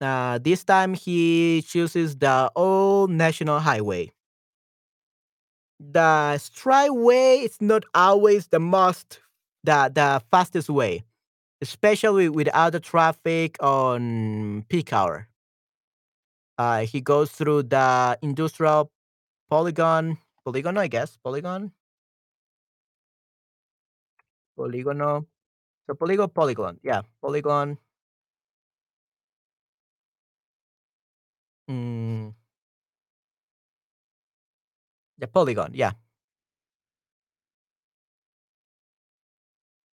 Uh, 0.00 0.38
this 0.38 0.62
time 0.64 0.94
he 0.94 1.62
chooses 1.66 2.16
the 2.16 2.50
old 2.54 3.10
national 3.10 3.60
highway. 3.60 4.10
The 5.80 6.38
straight 6.38 6.90
way 6.90 7.40
is 7.40 7.60
not 7.60 7.84
always 7.94 8.48
the 8.48 8.60
most 8.60 9.20
the 9.64 9.90
the 9.92 10.22
fastest 10.30 10.68
way, 10.70 11.04
especially 11.62 12.28
without 12.28 12.72
the 12.72 12.80
traffic 12.80 13.56
on 13.62 14.64
peak 14.68 14.92
hour. 14.92 15.28
Uh, 16.58 16.80
he 16.86 17.00
goes 17.00 17.30
through 17.32 17.62
the 17.64 18.18
industrial 18.22 18.90
polygon, 19.50 20.18
polygon, 20.44 20.78
I 20.78 20.88
guess, 20.88 21.16
polygon, 21.18 21.72
polygono. 24.56 25.26
So 25.86 25.94
polygon, 25.94 26.30
polygon, 26.30 26.80
yeah, 26.84 27.02
polygon. 27.22 27.78
Mm, 31.68 32.30
the 35.18 35.26
polygon, 35.26 35.72
yeah. 35.74 35.92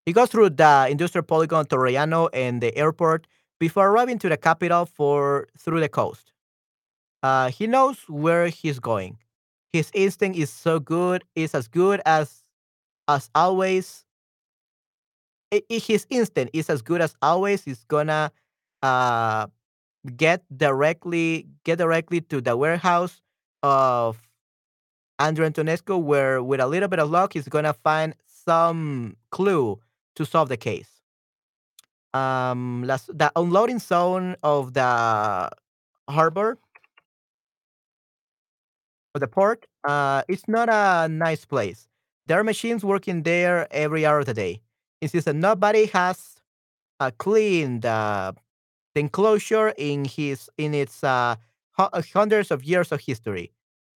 He 0.07 0.13
goes 0.13 0.31
through 0.31 0.51
the 0.51 0.89
industrial 0.91 1.25
polygon 1.25 1.67
Torrellano 1.67 2.29
and 2.33 2.61
the 2.61 2.77
airport 2.77 3.27
before 3.61 3.89
arriving 3.89 4.19
to 4.21 4.29
the 4.29 4.37
capital 4.37 4.87
for 4.87 5.49
through 5.59 5.81
the 5.81 5.89
coast. 5.89 6.33
Uh, 7.23 7.51
he 7.51 7.67
knows 7.67 7.99
where 8.09 8.49
he's 8.49 8.81
going. 8.81 9.19
His 9.73 9.91
instinct 9.95 10.39
is 10.39 10.51
so 10.51 10.81
good, 10.81 11.25
is 11.37 11.55
as 11.55 11.69
good 11.69 12.03
as 12.07 12.45
as 13.09 13.31
always. 13.35 14.05
his 15.69 16.07
instinct 16.11 16.51
is 16.55 16.71
as 16.71 16.83
good 16.83 17.01
as 17.01 17.15
always. 17.23 17.65
He's 17.65 17.85
gonna 17.85 18.33
uh 18.83 19.47
get 20.17 20.43
directly 20.57 21.47
get 21.65 21.79
directly 21.79 22.21
to 22.21 22.41
the 22.41 22.57
warehouse 22.57 23.21
of 23.63 24.21
Andrew 25.19 25.49
Antonescu, 25.49 26.03
where 26.03 26.43
with 26.43 26.61
a 26.61 26.67
little 26.67 26.89
bit 26.89 26.99
of 26.99 27.11
luck, 27.11 27.35
he's 27.35 27.49
gonna 27.49 27.73
find 27.73 28.15
some 28.27 29.17
clue 29.31 29.79
to 30.17 30.27
solve 30.27 30.49
the 30.49 30.57
case. 30.57 30.89
Um, 32.13 32.85
las, 32.85 33.07
the 33.07 33.33
unloading 33.37 33.79
zone 33.79 34.37
of 34.43 34.75
the 34.75 35.51
harbor 36.11 36.59
of 39.15 39.21
the 39.21 39.29
port, 39.29 39.67
uh, 39.85 40.23
it's 40.29 40.49
not 40.49 40.69
a 40.69 41.09
nice 41.09 41.45
place. 41.45 41.89
There 42.27 42.39
are 42.39 42.45
machines 42.45 42.85
working 42.85 43.23
there 43.23 43.67
every 43.71 44.05
hour 44.05 44.21
of 44.21 44.27
the 44.27 44.35
day. 44.35 44.61
Insists 45.01 45.25
that 45.25 45.37
nobody 45.37 45.87
has 45.87 46.37
uh, 47.01 47.11
cleaned 47.19 47.87
uh, 47.87 48.33
the 48.95 49.01
enclosure 49.01 49.75
in 49.77 50.05
his 50.05 50.51
in 50.59 50.75
its 50.75 51.03
uh, 51.05 51.37
hu- 51.77 51.85
uh, 51.93 52.03
hundreds 52.15 52.51
of 52.51 52.65
years 52.65 52.93
of 52.93 53.01
history. 53.01 53.53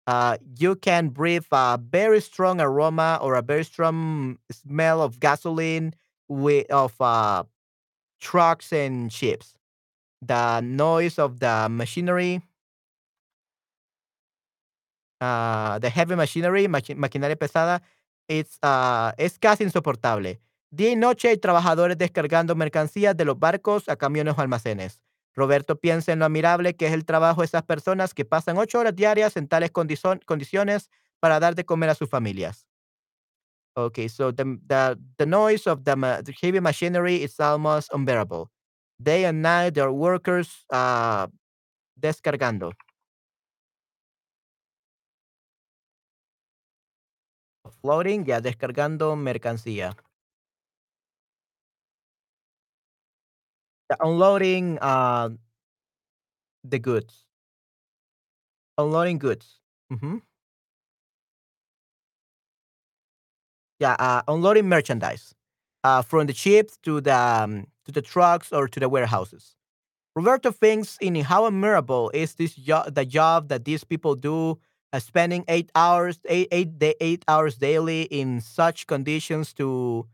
Uh, 0.07 0.37
you 0.59 0.77
can 0.77 1.09
breathe 1.09 1.47
a 1.53 1.79
very 1.81 2.21
strong 2.21 2.61
aroma 2.61 3.19
or 3.23 3.35
a 3.37 3.43
very 3.43 3.65
strong 3.65 4.39
smell 4.51 5.01
of 5.03 5.19
gasoline 5.21 5.95
with 6.29 6.71
of 6.71 6.95
uh, 7.01 7.43
trucks 8.21 8.73
and 8.73 9.13
ships. 9.13 9.55
The 10.23 10.61
noise 10.63 11.19
of 11.19 11.41
the 11.41 11.69
machinery 11.71 12.43
ah, 15.21 15.79
the 15.81 15.91
heavy 15.91 16.15
machinery, 16.15 16.67
machi- 16.69 16.95
maquinaria 16.95 17.37
pesada, 17.37 17.81
it's, 18.29 18.59
ah, 18.63 19.13
es 19.19 19.39
casi 19.39 19.65
insoportable. 19.65 20.39
Día 20.75 20.91
y 20.91 20.97
noche 20.97 21.29
hay 21.29 21.37
trabajadores 21.37 21.97
descargando 21.97 22.57
mercancías 22.57 23.17
de 23.17 23.25
los 23.25 23.39
barcos 23.39 23.89
a 23.89 23.95
camiones 23.95 24.35
o 24.37 24.41
almacenes. 24.41 25.01
Roberto 25.33 25.79
piensa 25.79 26.13
en 26.13 26.19
lo 26.19 26.25
admirable 26.25 26.75
que 26.75 26.89
es 26.89 26.93
el 26.93 27.05
trabajo 27.05 27.43
de 27.43 27.47
esas 27.47 27.63
personas 27.63 28.13
que 28.13 28.25
pasan 28.25 28.59
ocho 28.59 28.81
horas 28.81 28.97
diarias 28.97 29.37
en 29.37 29.47
tales 29.47 29.71
condiciones 29.71 30.91
para 31.21 31.39
dar 31.39 31.55
de 31.55 31.65
comer 31.65 31.91
a 31.91 31.95
sus 31.95 32.11
familias. 32.11 32.67
Okay, 33.77 34.09
so 34.09 34.33
the, 34.33 34.45
the, 34.67 34.99
the 35.17 35.27
noise 35.27 35.69
of 35.69 35.85
the, 35.85 35.95
ma- 35.95 36.21
the 36.23 36.33
heavy 36.43 36.59
machinery 36.59 37.23
is 37.23 37.39
almost 37.39 37.93
unbearable. 37.93 38.51
Day 39.01 39.27
and 39.27 39.43
night, 39.43 39.75
there 39.75 39.85
are 39.85 39.93
workers 39.93 40.67
ah, 40.73 41.29
descargando, 41.97 42.73
floating, 47.81 48.25
ya 48.25 48.41
descargando 48.41 49.15
mercancía. 49.15 49.95
Unloading, 54.01 54.79
uh, 54.81 55.31
the 56.65 56.79
goods. 56.79 57.25
Unloading 58.79 59.19
goods. 59.19 59.59
Mhm. 59.93 60.23
Yeah, 63.81 63.97
uh, 63.99 64.23
unloading 64.29 64.69
merchandise, 64.69 65.35
uh, 65.83 66.03
from 66.03 66.27
the 66.27 66.35
ships 66.35 66.79
to 66.85 67.01
the, 67.01 67.15
um, 67.17 67.67
to 67.85 67.93
the 67.93 68.03
trucks 68.03 68.53
or 68.53 68.69
to 68.69 68.81
the 68.81 68.89
warehouses. 68.89 69.57
Roberto 70.17 70.53
thinks 70.53 70.99
in 71.01 71.17
how 71.17 71.47
admirable 71.47 72.11
is 72.15 72.35
this 72.37 72.55
job, 72.55 72.95
the 72.95 73.05
job 73.07 73.49
that 73.49 73.65
these 73.65 73.85
people 73.85 74.15
do, 74.17 74.59
uh, 74.93 75.01
spending 75.01 75.45
eight 75.49 75.71
hours, 75.75 76.21
eight, 76.27 76.49
eight, 76.53 76.79
day, 76.79 76.95
eight 77.01 77.25
hours 77.29 77.57
daily 77.59 78.03
in 78.05 78.41
such 78.41 78.87
conditions 78.87 79.55
to 79.55 80.07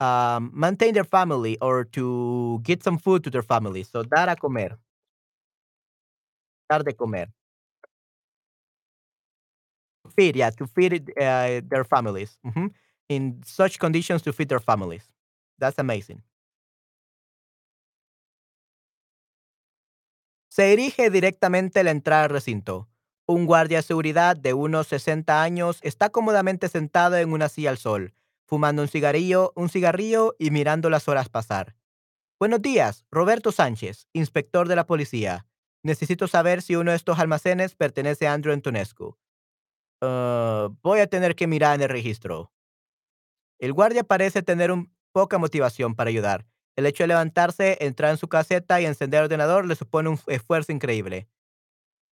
um, 0.00 0.50
maintain 0.54 0.94
their 0.94 1.04
family 1.04 1.58
or 1.60 1.84
to 1.84 2.60
get 2.62 2.82
some 2.82 2.98
food 2.98 3.24
to 3.24 3.30
their 3.30 3.42
family. 3.42 3.84
So 3.84 4.02
dar 4.02 4.28
a 4.28 4.36
comer, 4.36 4.78
dar 6.68 6.82
de 6.82 6.92
comer. 6.94 7.28
Feed, 10.14 10.36
yeah, 10.36 10.50
to 10.50 10.66
feed 10.66 11.10
uh, 11.20 11.60
their 11.68 11.84
families. 11.84 12.38
In 13.08 13.42
such 13.44 13.78
conditions 13.78 14.22
to 14.22 14.32
feed 14.32 14.48
their 14.48 14.60
families. 14.60 15.10
That's 15.58 15.78
amazing. 15.78 16.22
Se 20.50 20.64
dirige 20.70 21.10
directamente 21.10 21.84
la 21.84 21.90
entrada 21.90 22.24
al 22.24 22.30
recinto. 22.30 22.88
Un 23.26 23.46
guardia 23.46 23.78
de 23.78 23.82
seguridad 23.82 24.36
de 24.36 24.54
unos 24.54 24.86
60 24.88 25.42
años 25.42 25.78
está 25.82 26.10
cómodamente 26.10 26.68
sentado 26.68 27.16
en 27.16 27.32
una 27.32 27.48
silla 27.48 27.70
al 27.70 27.78
sol, 27.78 28.14
fumando 28.46 28.82
un 28.82 28.88
cigarrillo, 28.88 29.52
un 29.56 29.68
cigarrillo 29.68 30.34
y 30.38 30.50
mirando 30.50 30.88
las 30.88 31.08
horas 31.08 31.28
pasar. 31.28 31.76
Buenos 32.38 32.62
días, 32.62 33.04
Roberto 33.10 33.50
Sánchez, 33.52 34.08
inspector 34.12 34.68
de 34.68 34.76
la 34.76 34.86
policía. 34.86 35.46
Necesito 35.82 36.28
saber 36.28 36.62
si 36.62 36.76
uno 36.76 36.90
de 36.90 36.96
estos 36.96 37.18
almacenes 37.18 37.74
pertenece 37.74 38.26
a 38.26 38.32
Andrew 38.32 38.52
Antonescu. 38.52 39.16
Ah, 40.00 40.68
voy 40.82 41.00
a 41.00 41.06
tener 41.06 41.34
que 41.34 41.46
mirar 41.46 41.76
en 41.76 41.82
el 41.82 41.88
registro. 41.88 42.52
El 43.58 43.72
guardia 43.72 44.04
parece 44.04 44.42
tener 44.42 44.70
poca 45.12 45.38
motivación 45.38 45.94
para 45.94 46.10
ayudar. 46.10 46.46
El 46.76 46.84
hecho 46.84 47.04
de 47.04 47.08
levantarse, 47.08 47.78
entrar 47.80 48.10
en 48.10 48.18
su 48.18 48.28
caseta 48.28 48.80
y 48.80 48.84
encender 48.84 49.20
el 49.20 49.24
ordenador 49.24 49.64
le 49.66 49.74
supone 49.76 50.10
un 50.10 50.20
esfuerzo 50.26 50.72
increíble. 50.72 51.28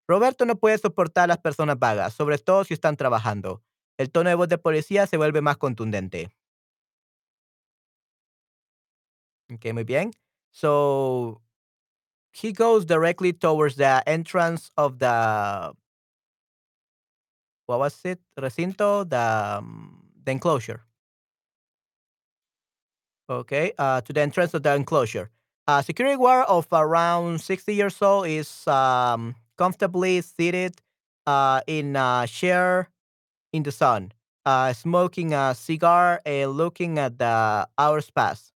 Roberto 0.09 0.47
no 0.47 0.57
puede 0.57 0.78
soportar 0.78 1.24
a 1.24 1.28
las 1.28 1.39
personas 1.39 1.78
vagas, 1.78 2.14
sobre 2.14 2.39
todo 2.39 2.64
si 2.64 2.74
están 2.74 2.97
trabajando. 2.97 3.62
El 3.99 4.11
tono 4.11 4.31
de 4.31 4.37
voz 4.37 4.49
de 4.49 4.59
policía 4.59 5.07
se 5.07 5.17
vuelve 5.17 5.41
más 5.41 5.57
contundente. 5.57 6.31
Ok, 9.53 9.73
muy 9.73 9.85
bien. 9.85 10.13
So 10.51 11.43
he 12.33 12.53
goes 12.53 12.87
directly 12.87 13.33
towards 13.33 13.77
the 13.77 14.03
entrance 14.07 14.71
of 14.77 14.99
the 14.99 15.73
what 17.67 17.79
was 17.79 18.05
it? 18.05 18.21
Recinto, 18.39 19.09
the 19.09 19.59
um, 19.59 20.11
enclosure. 20.27 20.83
Okay, 23.29 23.73
uh, 23.79 24.01
to 24.03 24.13
the 24.13 24.21
entrance 24.21 24.53
of 24.55 24.63
the 24.63 24.75
enclosure. 24.75 25.31
A 25.67 25.83
security 25.83 26.17
guard 26.17 26.45
of 26.47 26.67
around 26.73 27.41
60 27.41 27.75
years 27.75 28.03
old 28.03 28.27
is 28.27 28.69
um, 28.69 29.35
comfortably 29.57 30.21
seated 30.21 30.75
uh, 31.27 31.63
in 31.67 31.97
a 31.97 32.27
chair 32.29 32.91
in 33.55 33.63
the 33.63 33.73
sun, 33.73 34.13
uh, 34.45 34.73
smoking 34.73 35.33
a 35.33 35.55
cigar 35.55 36.21
and 36.27 36.51
looking 36.53 36.99
at 36.99 37.19
the 37.19 37.69
hours 37.79 38.11
pass. 38.11 38.53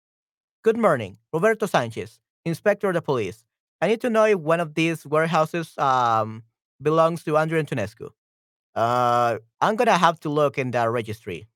Good 0.65 0.79
morning, 0.79 1.19
Roberto 1.33 1.67
Sanchez, 1.67 2.19
Inspector 2.47 2.89
of 2.89 2.95
the 2.95 3.03
Police. 3.03 3.45
I 3.83 3.89
need 3.89 4.01
to 4.01 4.11
know 4.11 4.25
if 4.25 4.39
one 4.39 4.61
of 4.61 4.75
these 4.75 5.05
warehouses 5.07 5.77
um, 5.79 6.45
belongs 6.83 7.25
to 7.25 7.37
Andrew 7.37 7.63
Antonescu. 7.63 8.11
Uh, 8.75 9.39
I'm 9.61 9.77
gonna 9.77 9.99
have 9.99 10.21
to 10.21 10.31
look 10.31 10.59
in 10.59 10.71
the 10.73 10.89
registry. 10.89 11.47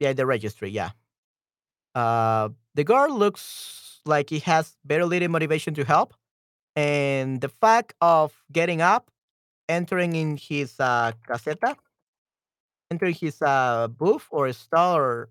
Yeah, 0.00 0.12
the 0.12 0.26
registry. 0.26 0.70
Yeah. 0.70 0.90
Uh, 1.94 2.50
the 2.74 2.84
guard 2.84 3.12
looks 3.12 3.93
like 4.06 4.30
he 4.30 4.38
has 4.40 4.76
very 4.84 5.04
little 5.04 5.28
motivation 5.28 5.74
to 5.74 5.84
help, 5.84 6.14
and 6.76 7.40
the 7.40 7.48
fact 7.48 7.94
of 8.00 8.32
getting 8.52 8.80
up, 8.80 9.10
entering 9.68 10.14
in 10.14 10.36
his 10.36 10.78
uh, 10.80 11.12
caseta, 11.28 11.76
entering 12.90 13.14
his 13.14 13.40
uh, 13.42 13.88
booth 13.88 14.26
or 14.30 14.52
stall 14.52 14.96
or, 14.96 15.30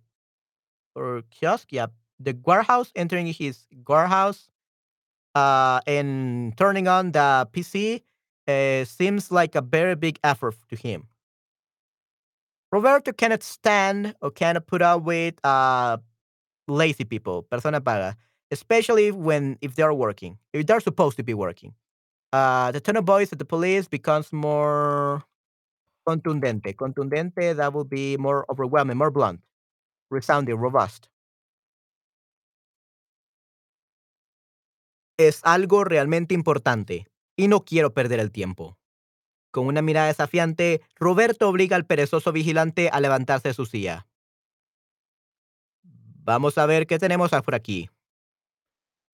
or 0.96 1.24
kiosk, 1.32 1.68
yeah, 1.72 1.88
the 2.20 2.38
warehouse, 2.46 2.92
entering 2.96 3.28
his 3.28 3.66
warehouse, 3.88 4.50
uh, 5.36 5.80
and 5.88 6.58
turning 6.58 6.88
on 6.88 7.12
the 7.12 7.48
PC 7.52 8.02
uh, 8.48 8.86
seems 8.86 9.32
like 9.32 9.56
a 9.56 9.62
very 9.62 9.96
big 9.96 10.20
effort 10.24 10.56
to 10.70 10.76
him. 10.76 11.08
Roberto 12.72 13.12
cannot 13.14 13.44
stand 13.44 14.16
or 14.22 14.32
cannot 14.32 14.66
put 14.66 14.82
up 14.82 15.04
with 15.04 15.36
uh, 15.46 15.98
lazy 16.68 17.04
people, 17.04 17.44
persona 17.44 17.80
paga, 17.80 18.16
especially 18.54 19.12
when 19.12 19.58
if 19.62 19.76
they're 19.76 19.94
working, 19.94 20.38
if 20.54 20.66
they're 20.66 20.80
supposed 20.80 21.18
to 21.18 21.24
be 21.24 21.34
working. 21.34 21.74
Uh, 22.32 22.72
the 22.72 22.80
tone 22.80 22.98
of 22.98 23.06
voice 23.06 23.32
of 23.32 23.38
the 23.38 23.46
police 23.46 23.88
becomes 23.88 24.32
more 24.32 25.24
contundente. 26.08 26.76
Contundente, 26.76 27.56
that 27.56 27.74
will 27.74 27.86
be 27.86 28.18
more 28.18 28.46
overwhelming, 28.50 28.98
more 28.98 29.12
blunt, 29.12 29.42
resounding, 30.10 30.56
robust. 30.56 31.08
Es 35.18 35.42
algo 35.44 35.84
realmente 35.84 36.34
importante 36.34 37.08
y 37.36 37.48
no 37.48 37.62
quiero 37.62 37.94
perder 37.94 38.20
el 38.20 38.32
tiempo. 38.32 38.78
Con 39.52 39.68
una 39.68 39.84
mirada 39.84 40.08
desafiante, 40.08 40.82
Roberto 40.96 41.48
obliga 41.48 41.76
al 41.76 41.86
perezoso 41.86 42.32
vigilante 42.32 42.90
a 42.90 43.00
levantarse 43.00 43.50
de 43.50 43.54
su 43.54 43.68
silla. 43.68 44.08
Vamos 46.26 46.58
a 46.58 46.66
ver 46.66 46.88
qué 46.88 46.98
tenemos 46.98 47.30
por 47.30 47.54
aquí. 47.54 47.90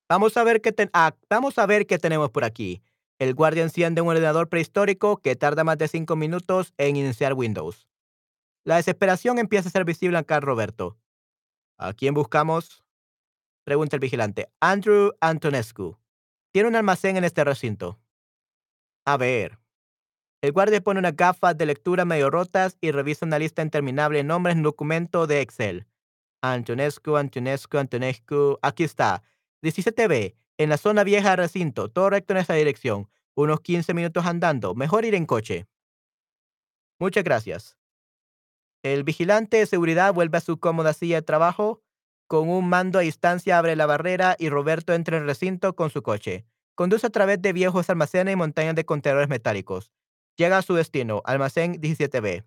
Vamos 0.09 0.35
a 0.37 0.43
ver 0.43 0.59
qué 0.59 0.73
ah, 0.93 1.15
vamos 1.29 1.59
a 1.59 1.67
ver 1.67 1.85
qué 1.85 1.99
tenemos 1.99 2.31
por 2.31 2.43
aquí. 2.43 2.81
El 3.19 3.35
guardia 3.35 3.61
enciende 3.61 4.01
un 4.01 4.07
ordenador 4.07 4.49
prehistórico 4.49 5.17
que 5.17 5.35
tarda 5.35 5.63
más 5.63 5.77
de 5.77 5.87
cinco 5.87 6.15
minutos 6.15 6.73
en 6.79 6.95
iniciar 6.95 7.35
Windows. 7.35 7.87
La 8.63 8.77
desesperación 8.77 9.37
empieza 9.37 9.69
a 9.69 9.71
ser 9.71 9.85
visible 9.85 10.17
acá 10.17 10.39
Roberto. 10.39 10.97
¿A 11.77 11.93
quién 11.93 12.15
buscamos? 12.15 12.83
Pregunta 13.63 13.97
el 13.97 13.99
vigilante. 13.99 14.49
Andrew 14.59 15.11
Antonescu. 15.21 15.99
Tiene 16.51 16.69
un 16.69 16.75
almacén 16.75 17.15
en 17.15 17.23
este 17.23 17.43
recinto. 17.43 17.99
A 19.05 19.15
ver. 19.15 19.59
El 20.41 20.53
guardia 20.53 20.81
pone 20.81 20.99
unas 20.99 21.15
gafas 21.15 21.55
de 21.55 21.67
lectura 21.67 22.03
medio 22.05 22.31
rotas 22.31 22.77
y 22.81 22.89
revisa 22.91 23.27
una 23.27 23.37
lista 23.37 23.61
interminable 23.61 24.17
de 24.17 24.23
nombres 24.23 24.53
en 24.53 24.59
un 24.59 24.63
documento 24.63 25.27
de 25.27 25.41
Excel. 25.41 25.85
Antonescu, 26.41 27.15
Antonescu, 27.15 27.77
Antonescu. 27.77 28.57
Aquí 28.63 28.85
está. 28.85 29.21
17B. 29.61 30.35
En 30.57 30.69
la 30.69 30.77
zona 30.77 31.03
vieja 31.03 31.29
del 31.29 31.37
recinto. 31.37 31.89
Todo 31.89 32.09
recto 32.09 32.33
en 32.33 32.39
esta 32.39 32.53
dirección. 32.53 33.09
Unos 33.35 33.61
15 33.61 33.93
minutos 33.93 34.25
andando. 34.25 34.75
Mejor 34.75 35.05
ir 35.05 35.15
en 35.15 35.25
coche. 35.25 35.67
Muchas 36.99 37.23
gracias. 37.23 37.77
El 38.83 39.03
vigilante 39.03 39.57
de 39.57 39.65
seguridad 39.65 40.13
vuelve 40.13 40.37
a 40.37 40.41
su 40.41 40.59
cómoda 40.59 40.93
silla 40.93 41.17
de 41.17 41.21
trabajo. 41.21 41.81
Con 42.27 42.49
un 42.49 42.69
mando 42.69 42.99
a 42.99 43.01
distancia 43.01 43.57
abre 43.57 43.75
la 43.75 43.85
barrera 43.85 44.35
y 44.37 44.49
Roberto 44.49 44.93
entra 44.93 45.17
en 45.17 45.23
el 45.23 45.29
recinto 45.29 45.75
con 45.75 45.89
su 45.89 46.01
coche. 46.01 46.45
Conduce 46.75 47.07
a 47.07 47.09
través 47.09 47.41
de 47.41 47.53
viejos 47.53 47.89
almacenes 47.89 48.33
y 48.33 48.37
montañas 48.37 48.75
de 48.75 48.85
contenedores 48.85 49.29
metálicos. 49.29 49.91
Llega 50.37 50.57
a 50.57 50.61
su 50.61 50.75
destino, 50.75 51.21
almacén 51.25 51.81
17B. 51.81 52.45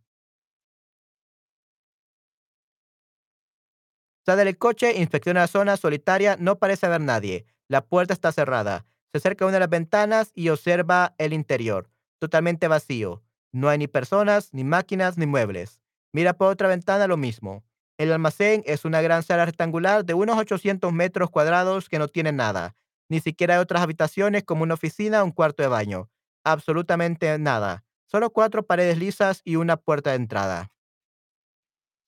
Sale 4.25 4.45
del 4.45 4.57
coche, 4.57 4.95
inspecciona 5.01 5.41
la 5.41 5.47
zona 5.49 5.77
solitaria, 5.77 6.37
no 6.39 6.59
parece 6.59 6.87
haber 6.87 7.01
nadie. 7.01 7.45
La 7.68 7.85
puerta 7.85 8.14
está 8.14 8.31
cerrada. 8.31 8.87
Se 9.11 9.18
acerca 9.18 9.45
a 9.45 9.49
una 9.49 9.57
de 9.57 9.61
las 9.61 9.68
ventanas 9.68 10.31
y 10.35 10.49
observa 10.49 11.14
el 11.18 11.33
interior, 11.33 11.91
totalmente 12.18 12.68
vacío. 12.68 13.23
No 13.51 13.68
hay 13.68 13.79
ni 13.79 13.89
personas, 13.89 14.55
ni 14.55 14.64
máquinas, 14.64 15.18
ni 15.18 15.27
muebles. 15.27 15.81
Mira 16.12 16.35
por 16.35 16.49
otra 16.49 16.68
ventana 16.68 17.07
lo 17.07 17.16
mismo. 17.16 17.64
El 17.99 18.12
almacén 18.12 18.62
es 18.64 18.85
una 18.85 19.03
gran 19.03 19.23
sala 19.23 19.45
rectangular 19.45 20.05
de 20.05 20.14
unos 20.14 20.39
800 20.39 20.93
metros 20.93 21.29
cuadrados 21.31 21.89
que 21.89 21.99
no 21.99 22.09
tiene 22.09 22.33
nada. 22.33 22.77
Ni 23.09 23.20
siquiera 23.20 23.55
hay 23.55 23.61
otras 23.61 23.83
habitaciones 23.83 24.45
como 24.45 24.62
una 24.62 24.75
oficina 24.75 25.23
o 25.23 25.25
un 25.25 25.33
cuarto 25.33 25.62
de 25.62 25.68
baño. 25.68 26.09
Absolutamente 26.45 27.39
nada. 27.39 27.85
Solo 28.07 28.31
cuatro 28.31 28.62
paredes 28.62 28.99
lisas 28.99 29.43
y 29.45 29.57
una 29.57 29.77
puerta 29.77 30.11
de 30.11 30.16
entrada. 30.16 30.70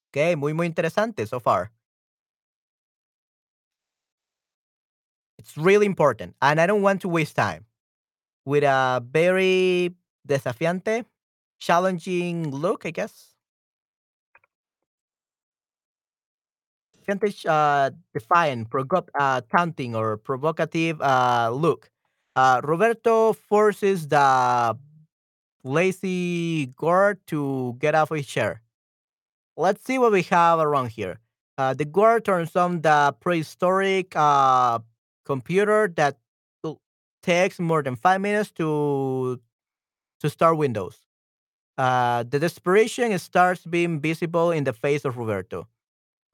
Ok, 0.08 0.36
muy, 0.36 0.54
muy 0.54 0.66
interesante 0.66 1.26
so 1.26 1.40
far. 1.40 1.72
It's 5.44 5.58
really 5.58 5.84
important, 5.84 6.34
and 6.40 6.58
I 6.58 6.66
don't 6.66 6.80
want 6.80 7.02
to 7.02 7.08
waste 7.08 7.36
time. 7.36 7.66
With 8.46 8.64
a 8.64 9.04
very 9.04 9.94
desafiante, 10.26 11.04
challenging 11.60 12.50
look, 12.50 12.86
I 12.86 12.90
guess. 12.92 13.34
Desafiante, 17.06 17.46
uh, 17.46 17.90
defiant, 18.14 18.70
provoc- 18.70 19.08
uh, 19.18 19.40
taunting, 19.54 19.94
or 19.94 20.16
provocative 20.16 21.00
uh, 21.02 21.50
look. 21.52 21.90
Uh, 22.34 22.60
Roberto 22.64 23.32
forces 23.32 24.08
the 24.08 24.76
lazy 25.64 26.66
guard 26.76 27.20
to 27.28 27.76
get 27.78 27.94
off 27.94 28.10
his 28.10 28.26
chair. 28.26 28.62
Let's 29.56 29.84
see 29.84 29.98
what 29.98 30.12
we 30.12 30.22
have 30.24 30.58
around 30.60 30.90
here. 30.90 31.20
Uh, 31.58 31.74
the 31.74 31.84
guard 31.84 32.24
turns 32.24 32.56
on 32.56 32.82
the 32.82 33.14
prehistoric 33.20 34.14
uh, 34.16 34.80
computer 35.24 35.92
that 35.96 36.18
takes 37.22 37.58
more 37.58 37.82
than 37.82 37.96
five 37.96 38.20
minutes 38.20 38.50
to 38.52 39.40
to 40.20 40.30
start 40.30 40.56
Windows. 40.58 40.98
Uh, 41.76 42.22
the 42.22 42.38
desperation 42.38 43.18
starts 43.18 43.64
being 43.66 44.00
visible 44.00 44.50
in 44.52 44.64
the 44.64 44.72
face 44.72 45.04
of 45.04 45.16
Roberto. 45.16 45.66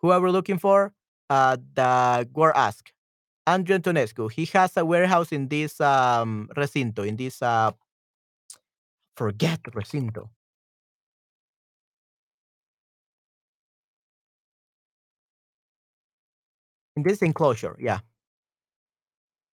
Who 0.00 0.10
are 0.10 0.20
we 0.20 0.30
looking 0.30 0.58
for? 0.58 0.92
Uh, 1.30 1.56
the 1.74 2.28
guard 2.32 2.54
asks. 2.56 2.92
Andrew 3.46 3.78
Antonescu. 3.78 4.30
He 4.30 4.44
has 4.52 4.76
a 4.76 4.84
warehouse 4.84 5.32
in 5.32 5.48
this 5.48 5.80
um, 5.80 6.48
recinto, 6.56 7.06
in 7.06 7.16
this 7.16 7.42
uh, 7.42 7.72
forget 9.16 9.62
recinto. 9.74 10.28
In 16.96 17.02
this 17.02 17.22
enclosure, 17.22 17.76
yeah. 17.80 18.00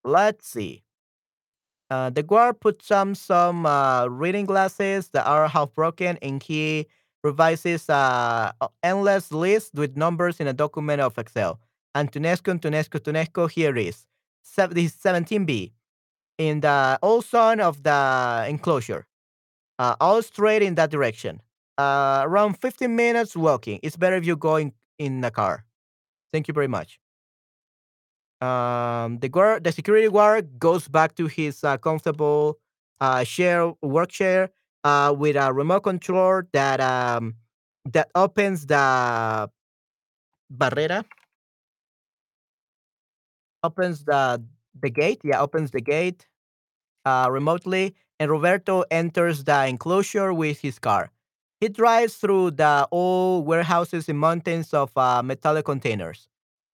Let's 0.07 0.47
see. 0.47 0.83
Uh, 1.89 2.09
the 2.09 2.23
guard 2.23 2.61
puts 2.61 2.87
some 2.87 3.13
some 3.13 3.65
uh, 3.65 4.07
reading 4.07 4.45
glasses 4.45 5.09
that 5.09 5.27
are 5.27 5.49
half 5.49 5.73
broken, 5.73 6.17
and 6.21 6.41
he 6.41 6.87
revises 7.25 7.89
uh, 7.89 8.53
endless 8.83 9.33
list 9.33 9.73
with 9.73 9.97
numbers 9.97 10.39
in 10.39 10.47
a 10.47 10.53
document 10.53 11.01
of 11.01 11.17
Excel. 11.17 11.59
Antonescu, 11.93 12.57
Antonescu, 12.57 13.01
Antonescu. 13.01 13.51
Here 13.51 13.75
is 13.75 14.05
this 14.55 14.95
17b 14.95 15.73
in 16.37 16.61
the 16.61 16.97
old 17.01 17.25
zone 17.25 17.59
of 17.59 17.83
the 17.83 18.45
enclosure. 18.47 19.05
Uh, 19.77 19.95
all 19.99 20.21
straight 20.21 20.61
in 20.61 20.75
that 20.75 20.89
direction. 20.89 21.41
Uh, 21.77 22.21
around 22.23 22.53
15 22.53 22.95
minutes 22.95 23.35
walking. 23.35 23.81
It's 23.83 23.97
better 23.97 24.15
if 24.15 24.25
you 24.25 24.37
go 24.37 24.55
in, 24.55 24.71
in 24.97 25.21
a 25.23 25.31
car. 25.31 25.65
Thank 26.31 26.47
you 26.47 26.53
very 26.53 26.67
much. 26.69 26.97
Um, 28.41 29.19
the 29.19 29.29
guard, 29.29 29.63
the 29.63 29.71
security 29.71 30.09
guard 30.09 30.59
goes 30.59 30.87
back 30.87 31.15
to 31.15 31.25
his 31.27 31.63
uh, 31.63 31.77
comfortable 31.77 32.59
uh, 33.01 33.23
chair, 33.23 33.73
work 33.81 34.09
chair, 34.09 34.51
uh, 34.83 35.13
with 35.17 35.35
a 35.35 35.51
remote 35.53 35.81
control 35.81 36.43
that 36.53 36.79
um, 36.79 37.35
that 37.91 38.09
opens 38.15 38.65
the 38.67 39.49
barrera, 40.49 41.03
opens 43.63 44.03
the 44.05 44.41
the 44.79 44.89
gate. 44.89 45.21
Yeah, 45.23 45.41
opens 45.41 45.71
the 45.71 45.81
gate 45.81 46.27
uh, 47.05 47.29
remotely, 47.31 47.95
and 48.19 48.31
Roberto 48.31 48.83
enters 48.91 49.45
the 49.45 49.67
enclosure 49.67 50.33
with 50.33 50.61
his 50.61 50.79
car. 50.79 51.11
He 51.61 51.69
drives 51.69 52.15
through 52.15 52.51
the 52.51 52.87
old 52.91 53.47
warehouses 53.47 54.09
and 54.09 54.19
mountains 54.19 54.73
of 54.73 54.91
uh, 54.97 55.23
metallic 55.23 55.65
containers. 55.65 56.29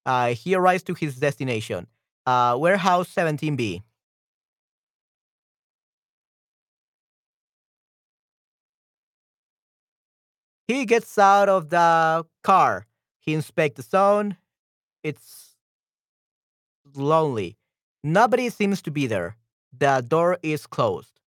Uh, 0.05 0.33
he 0.33 0.55
arrives 0.55 0.83
to 0.83 0.93
his 0.93 1.17
destination, 1.17 1.87
uh, 2.25 2.55
warehouse 2.59 3.09
17B. 3.13 3.83
He 10.67 10.85
gets 10.85 11.17
out 11.17 11.49
of 11.49 11.69
the 11.69 12.25
car. 12.43 12.87
He 13.19 13.33
inspects 13.33 13.77
the 13.77 13.83
zone. 13.83 14.37
It's 15.03 15.55
lonely. 16.95 17.57
Nobody 18.03 18.49
seems 18.49 18.81
to 18.83 18.91
be 18.91 19.07
there. 19.07 19.37
The 19.77 20.03
door 20.07 20.37
is 20.43 20.67
closed. 20.67 21.19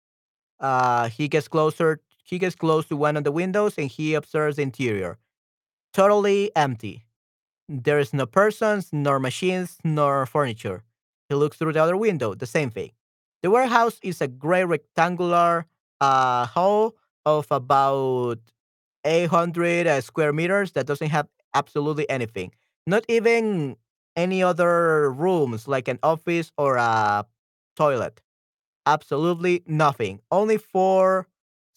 Uh, 0.61 1.09
he 1.09 1.29
gets 1.29 1.49
closer. 1.49 2.01
He 2.25 2.39
gets 2.39 2.55
close 2.57 2.87
to 2.87 2.97
one 2.97 3.17
of 3.17 3.25
the 3.25 3.33
windows 3.33 3.75
and 3.79 3.89
he 3.91 4.15
observes 4.15 4.57
the 4.57 4.63
interior. 4.63 5.19
Totally 5.93 6.51
empty. 6.57 7.04
There 7.69 7.99
is 7.99 8.13
no 8.13 8.27
persons, 8.27 8.91
nor 8.93 9.19
machines, 9.19 9.79
nor 9.85 10.27
furniture. 10.27 10.83
He 11.29 11.35
looks 11.35 11.57
through 11.57 11.73
the 11.73 11.83
other 11.83 11.97
window, 11.97 12.35
the 12.35 12.47
same 12.47 12.71
thing. 12.71 12.91
The 13.43 13.51
warehouse 13.51 13.99
is 14.03 14.21
a 14.21 14.29
gray 14.29 14.65
rectangular 14.65 15.67
uh, 16.01 16.47
hall 16.47 16.95
of 17.25 17.47
about 17.51 18.39
800 19.05 19.87
uh, 19.87 20.01
square 20.01 20.33
meters 20.33 20.73
that 20.73 20.87
doesn't 20.87 21.09
have 21.11 21.29
absolutely 21.55 22.09
anything. 22.11 22.53
Not 22.87 23.05
even 23.09 23.77
any 24.17 24.43
other 24.43 25.11
rooms 25.11 25.67
like 25.67 25.89
an 25.89 25.99
office 26.03 26.53
or 26.59 26.77
a 26.77 27.25
toilet. 27.77 28.21
Absolutely 28.87 29.63
nothing. 29.67 30.21
Only 30.31 30.59
four 30.59 31.29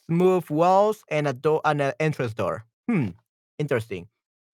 smooth 0.08 0.50
walls 0.50 1.04
and 1.10 1.28
a 1.28 1.34
door 1.34 1.62
and 1.66 1.82
an 1.82 1.94
entrance 2.00 2.34
door. 2.34 2.66
Hmm. 2.90 3.10
Interesting. 3.60 4.08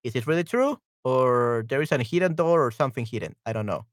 Is 0.03 0.15
it 0.15 0.27
really 0.27 0.43
true? 0.43 0.79
Or 1.03 1.65
there 1.67 1.81
is 1.81 1.91
a 1.91 1.99
hidden 2.03 2.35
door 2.35 2.61
or 2.65 2.71
something 2.71 3.05
hidden? 3.05 3.35
I 3.45 3.53
don't 3.53 3.65
know. 3.65 3.85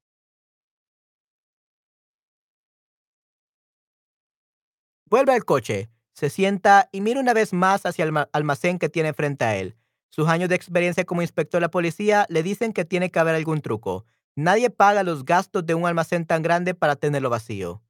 Vuelve 5.07 5.33
al 5.33 5.45
coche, 5.45 5.91
se 6.13 6.31
sienta 6.31 6.89
y 6.93 7.01
mira 7.01 7.21
una 7.21 7.35
vez 7.35 7.53
más 7.53 7.85
hacia 7.87 8.05
el 8.05 8.09
alma- 8.11 8.29
almacén 8.33 8.79
que 8.79 8.89
tiene 8.89 9.13
frente 9.13 9.45
a 9.45 9.57
él. 9.57 9.77
Sus 10.11 10.29
años 10.29 10.49
de 10.49 10.55
experiencia 10.57 11.05
como 11.05 11.23
inspector 11.23 11.61
de 11.61 11.67
la 11.67 11.71
policía 11.71 12.27
le 12.29 12.43
dicen 12.43 12.73
que 12.73 12.85
tiene 12.85 13.11
que 13.11 13.19
haber 13.19 13.35
algún 13.35 13.61
truco. 13.61 14.07
Nadie 14.37 14.71
paga 14.71 15.03
los 15.03 15.25
gastos 15.25 15.67
de 15.67 15.75
un 15.75 15.87
almacén 15.87 16.27
tan 16.27 16.43
grande 16.43 16.75
para 16.75 16.97
tenerlo 16.97 17.31
vacío. 17.31 17.83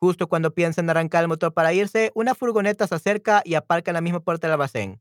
Justo 0.00 0.28
cuando 0.28 0.54
piensa 0.54 0.80
en 0.80 0.90
arrancar 0.90 1.22
el 1.22 1.28
motor 1.28 1.54
para 1.54 1.72
irse, 1.74 2.12
una 2.14 2.34
furgoneta 2.34 2.86
se 2.86 2.94
acerca 2.96 3.42
y 3.44 3.54
aparca 3.54 3.90
en 3.92 3.94
la 3.96 4.02
misma 4.02 4.20
puerta 4.20 4.46
del 4.46 4.54
almacén. 4.54 5.00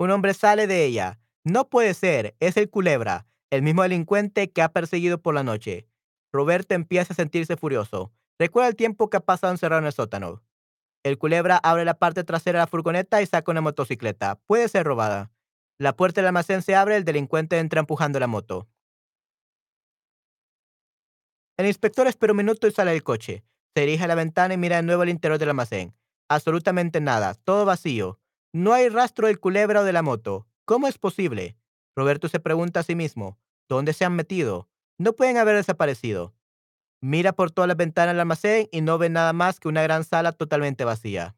Un 0.00 0.10
hombre 0.10 0.34
sale 0.34 0.66
de 0.66 0.84
ella. 0.84 1.20
No 1.48 1.70
puede 1.70 1.94
ser, 1.94 2.36
es 2.40 2.58
el 2.58 2.68
culebra, 2.68 3.26
el 3.48 3.62
mismo 3.62 3.82
delincuente 3.82 4.50
que 4.50 4.60
ha 4.60 4.68
perseguido 4.68 5.22
por 5.22 5.34
la 5.34 5.42
noche. 5.42 5.88
Roberto 6.30 6.74
empieza 6.74 7.14
a 7.14 7.16
sentirse 7.16 7.56
furioso. 7.56 8.12
Recuerda 8.38 8.68
el 8.68 8.76
tiempo 8.76 9.08
que 9.08 9.16
ha 9.16 9.20
pasado 9.20 9.50
encerrado 9.50 9.80
en 9.80 9.86
el 9.86 9.94
sótano. 9.94 10.42
El 11.04 11.16
culebra 11.16 11.56
abre 11.56 11.86
la 11.86 11.94
parte 11.94 12.22
trasera 12.22 12.58
de 12.58 12.64
la 12.64 12.66
furgoneta 12.66 13.22
y 13.22 13.26
saca 13.26 13.50
una 13.50 13.62
motocicleta. 13.62 14.34
Puede 14.46 14.68
ser 14.68 14.84
robada. 14.84 15.30
La 15.78 15.96
puerta 15.96 16.20
del 16.20 16.26
almacén 16.26 16.60
se 16.60 16.74
abre, 16.74 16.96
el 16.96 17.04
delincuente 17.04 17.58
entra 17.58 17.80
empujando 17.80 18.20
la 18.20 18.26
moto. 18.26 18.68
El 21.56 21.66
inspector 21.66 22.06
espera 22.08 22.34
un 22.34 22.36
minuto 22.36 22.66
y 22.66 22.72
sale 22.72 22.90
del 22.90 23.02
coche. 23.02 23.42
Se 23.74 23.80
dirige 23.80 24.04
a 24.04 24.08
la 24.08 24.16
ventana 24.16 24.52
y 24.52 24.58
mira 24.58 24.76
de 24.76 24.82
nuevo 24.82 25.02
el 25.02 25.08
interior 25.08 25.38
del 25.38 25.48
almacén. 25.48 25.94
Absolutamente 26.28 27.00
nada, 27.00 27.32
todo 27.32 27.64
vacío. 27.64 28.20
No 28.52 28.74
hay 28.74 28.90
rastro 28.90 29.28
del 29.28 29.40
culebra 29.40 29.80
o 29.80 29.84
de 29.84 29.94
la 29.94 30.02
moto. 30.02 30.46
¿Cómo 30.68 30.86
es 30.86 30.98
posible? 30.98 31.56
Roberto 31.96 32.28
se 32.28 32.40
pregunta 32.40 32.80
a 32.80 32.82
sí 32.82 32.94
mismo, 32.94 33.38
¿dónde 33.70 33.94
se 33.94 34.04
han 34.04 34.14
metido? 34.14 34.68
No 34.98 35.14
pueden 35.14 35.38
haber 35.38 35.56
desaparecido. 35.56 36.34
Mira 37.00 37.32
por 37.32 37.50
todas 37.50 37.68
las 37.68 37.78
ventanas 37.78 38.12
del 38.12 38.20
almacén 38.20 38.68
y 38.70 38.82
no 38.82 38.98
ve 38.98 39.08
nada 39.08 39.32
más 39.32 39.60
que 39.60 39.68
una 39.68 39.80
gran 39.80 40.04
sala 40.04 40.32
totalmente 40.32 40.84
vacía. 40.84 41.36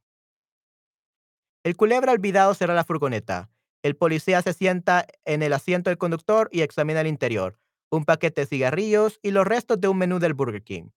El 1.63 1.77
culebra 1.77 2.11
olvidado 2.11 2.55
cerra 2.55 2.75
la 2.75 2.83
furgoneta. 2.83 3.53
El 3.85 3.95
policía 3.95 4.43
se 4.43 4.53
sienta 4.53 5.07
en 5.25 5.45
el 5.45 5.53
asiento 5.53 5.91
del 5.91 5.99
conductor 5.99 6.49
y 6.51 6.63
examina 6.63 7.01
el 7.01 7.07
interior, 7.07 7.57
un 7.89 8.05
paquete 8.05 8.41
de 8.41 8.47
cigarrillos 8.49 9.21
y 9.23 9.31
los 9.31 9.47
restos 9.47 9.81
de 9.81 9.87
un 9.87 9.99
menú 9.99 10.19
del 10.19 10.35
Burger 10.35 10.65
King. 10.65 10.89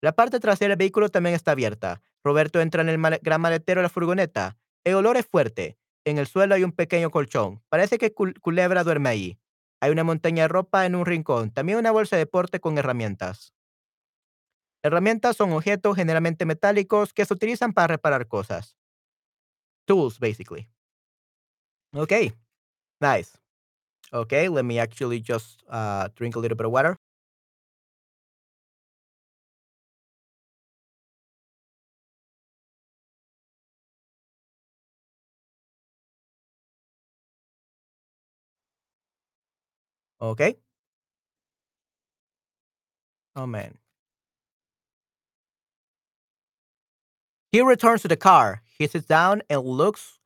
La 0.00 0.16
parte 0.16 0.40
trasera 0.40 0.70
del 0.70 0.78
vehículo 0.78 1.10
también 1.10 1.36
está 1.36 1.52
abierta. 1.52 2.02
Roberto 2.24 2.60
entra 2.60 2.82
en 2.82 2.88
el 2.88 3.18
gran 3.22 3.40
maletero 3.40 3.78
de 3.78 3.84
la 3.84 3.88
furgoneta. 3.88 4.58
El 4.82 4.96
olor 4.96 5.16
es 5.16 5.26
fuerte. 5.26 5.77
En 6.04 6.18
el 6.18 6.26
suelo 6.26 6.54
hay 6.54 6.64
un 6.64 6.72
pequeño 6.72 7.10
colchón. 7.10 7.62
Parece 7.68 7.98
que 7.98 8.12
Culebra 8.12 8.84
duerme 8.84 9.08
ahí. 9.08 9.38
Hay 9.80 9.90
una 9.90 10.04
montaña 10.04 10.44
de 10.44 10.48
ropa 10.48 10.86
en 10.86 10.94
un 10.94 11.06
rincón. 11.06 11.50
También 11.50 11.78
una 11.78 11.90
bolsa 11.90 12.16
de 12.16 12.20
deporte 12.20 12.60
con 12.60 12.78
herramientas. 12.78 13.52
Herramientas 14.82 15.36
son 15.36 15.52
objetos 15.52 15.96
generalmente 15.96 16.44
metálicos 16.44 17.12
que 17.12 17.24
se 17.24 17.34
utilizan 17.34 17.72
para 17.72 17.88
reparar 17.88 18.26
cosas. 18.26 18.76
Tools, 19.86 20.18
basically. 20.18 20.68
Okay, 21.94 22.32
nice. 23.00 23.38
Okay, 24.12 24.48
let 24.48 24.62
me 24.62 24.78
actually 24.78 25.20
just 25.20 25.62
uh, 25.68 26.08
drink 26.14 26.36
a 26.36 26.38
little 26.38 26.56
bit 26.56 26.66
of 26.66 26.72
water. 26.72 26.98
Okay. 40.20 40.58
Oh 43.36 43.46
man. 43.46 43.78
He 47.52 47.60
returns 47.62 48.02
to 48.02 48.08
the 48.08 48.16
car. 48.16 48.62
He 48.78 48.86
sits 48.86 49.06
down 49.06 49.42
and 49.48 49.62
looks 49.62 50.18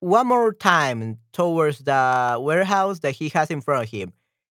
one 0.00 0.26
more 0.26 0.52
time 0.52 1.18
towards 1.32 1.80
the 1.80 2.38
warehouse 2.40 3.00
that 3.00 3.12
he 3.12 3.28
has 3.30 3.50
in 3.50 3.60
front 3.60 3.84
of 3.84 3.90
him. 3.90 4.12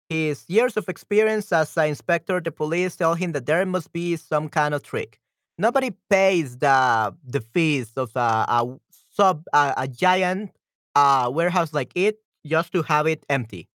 His 0.09 0.45
years 0.49 0.77
of 0.77 0.89
experience 0.89 1.51
as 1.51 1.77
an 1.77 1.87
inspector, 1.89 2.41
the 2.41 2.51
police 2.51 2.95
tell 2.95 3.15
him 3.15 3.31
that 3.33 3.45
there 3.45 3.65
must 3.65 3.93
be 3.93 4.15
some 4.17 4.49
kind 4.49 4.73
of 4.73 4.83
trick. 4.83 5.19
Nobody 5.57 5.91
pays 6.09 6.57
the 6.57 7.15
the 7.23 7.41
fees 7.41 7.91
of 7.97 8.11
a, 8.15 8.45
a 8.49 8.79
sub 9.11 9.45
a, 9.53 9.73
a 9.77 9.87
giant 9.87 10.51
uh, 10.95 11.29
warehouse 11.33 11.73
like 11.73 11.91
it 11.95 12.19
just 12.45 12.71
to 12.73 12.81
have 12.83 13.07
it 13.07 13.25
empty. 13.29 13.67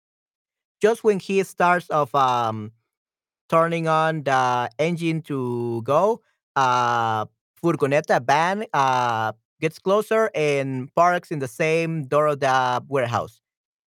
Just 0.83 1.01
when 1.01 1.17
he 1.17 1.41
starts 1.43 1.87
of 1.89 2.13
um, 2.13 2.73
turning 3.47 3.87
on 3.87 4.23
the 4.23 4.69
engine 4.77 5.21
to 5.21 5.81
go, 5.83 6.19
uh, 6.57 7.23
furgoneta 7.63 8.19
van 8.19 8.65
uh, 8.73 9.31
gets 9.61 9.79
closer 9.79 10.29
and 10.35 10.93
parks 10.93 11.31
in 11.31 11.39
the 11.39 11.47
same 11.47 12.03
door 12.03 12.27
of 12.27 12.41
the 12.41 12.83
warehouse. 12.89 13.39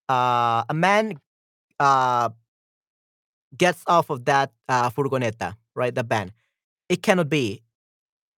Uh, 0.08 0.64
a 0.70 0.72
man 0.72 1.20
uh, 1.78 2.30
gets 3.58 3.84
off 3.86 4.08
of 4.08 4.24
that 4.24 4.52
uh, 4.70 4.88
furgoneta, 4.88 5.54
right? 5.74 5.94
The 5.94 6.02
van. 6.02 6.32
It 6.88 7.02
cannot 7.02 7.28
be. 7.28 7.60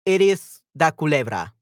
It 0.05 0.21
is 0.21 0.63
the 0.75 0.91
culebra, 0.91 1.53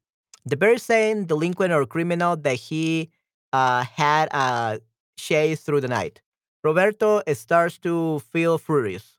the 0.47 0.57
very 0.57 0.78
same 0.78 1.26
delinquent 1.26 1.74
or 1.74 1.84
criminal 1.84 2.38
that 2.38 2.55
he 2.55 3.11
uh, 3.53 3.84
had 3.84 4.30
uh, 4.32 4.78
chased 5.18 5.66
through 5.66 5.82
the 5.82 5.88
night. 5.88 6.22
Roberto 6.66 7.22
starts 7.32 7.78
to 7.78 8.18
feel 8.32 8.58
furious. 8.58 9.18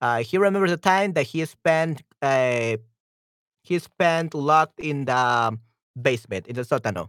Uh, 0.00 0.22
he 0.22 0.38
remembers 0.38 0.70
the 0.70 0.76
time 0.76 1.14
that 1.14 1.26
he 1.26 1.44
spent 1.44 2.02
uh, 2.22 2.76
he 3.64 3.78
spent 3.80 4.34
locked 4.34 4.78
in 4.78 5.06
the 5.06 5.58
basement 6.00 6.46
in 6.46 6.54
the 6.54 6.62
sótano. 6.62 7.08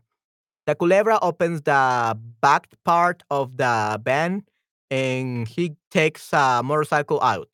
The 0.66 0.74
culebra 0.74 1.20
opens 1.22 1.62
the 1.62 2.18
back 2.42 2.68
part 2.84 3.22
of 3.30 3.58
the 3.58 4.02
van 4.04 4.44
and 4.90 5.48
he 5.48 5.76
takes 5.92 6.34
a 6.34 6.64
motorcycle 6.64 7.22
out. 7.22 7.50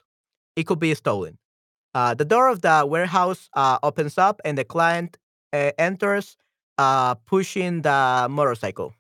It 0.56 0.64
could 0.64 0.80
be 0.80 0.94
stolen. 0.96 1.38
Uh, 1.94 2.14
the 2.14 2.26
door 2.26 2.48
of 2.48 2.62
the 2.62 2.86
warehouse 2.88 3.50
uh, 3.54 3.80
opens 3.84 4.18
up 4.18 4.40
and 4.46 4.58
the 4.58 4.64
client 4.64 5.18
uh, 5.52 5.72
enters, 5.78 6.38
uh, 6.78 7.16
pushing 7.16 7.82
the 7.82 8.28
motorcycle. 8.30 8.94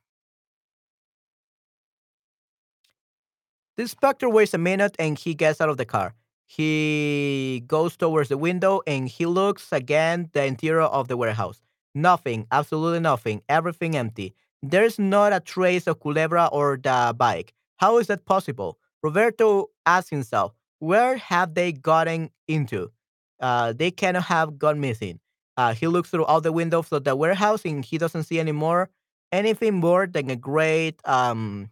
The 3.75 3.83
inspector 3.83 4.29
waits 4.29 4.53
a 4.53 4.57
minute 4.57 4.95
and 4.99 5.17
he 5.17 5.33
gets 5.33 5.59
out 5.59 5.69
of 5.69 5.77
the 5.77 5.85
car. 5.85 6.13
He 6.45 7.63
goes 7.65 7.97
towards 7.97 8.29
the 8.29 8.37
window 8.37 8.81
and 8.85 9.09
he 9.09 9.25
looks 9.25 9.71
again 9.71 10.29
the 10.33 10.45
interior 10.45 10.81
of 10.81 11.07
the 11.07 11.17
warehouse. 11.17 11.61
Nothing, 11.95 12.45
absolutely 12.51 12.99
nothing, 12.99 13.41
everything 13.49 13.95
empty. 13.95 14.35
There's 14.61 14.99
not 14.99 15.33
a 15.33 15.39
trace 15.39 15.87
of 15.87 15.99
Culebra 15.99 16.49
or 16.51 16.79
the 16.81 17.15
bike. 17.17 17.53
How 17.77 17.97
is 17.97 18.07
that 18.07 18.25
possible? 18.25 18.77
Roberto 19.01 19.69
asks 19.85 20.09
himself, 20.09 20.53
where 20.79 21.17
have 21.17 21.55
they 21.55 21.71
gotten 21.71 22.29
into? 22.47 22.91
Uh, 23.39 23.73
they 23.73 23.91
cannot 23.91 24.23
have 24.23 24.59
gone 24.59 24.79
missing. 24.79 25.19
Uh, 25.57 25.73
he 25.73 25.87
looks 25.87 26.09
through 26.09 26.25
all 26.25 26.41
the 26.41 26.51
windows 26.51 26.91
of 26.91 27.03
the 27.03 27.15
warehouse 27.15 27.65
and 27.65 27.83
he 27.83 27.97
doesn't 27.97 28.23
see 28.23 28.39
any 28.39 28.51
more 28.51 28.89
anything 29.31 29.73
more 29.73 30.05
than 30.05 30.29
a 30.29 30.35
great 30.35 30.95
um, 31.05 31.69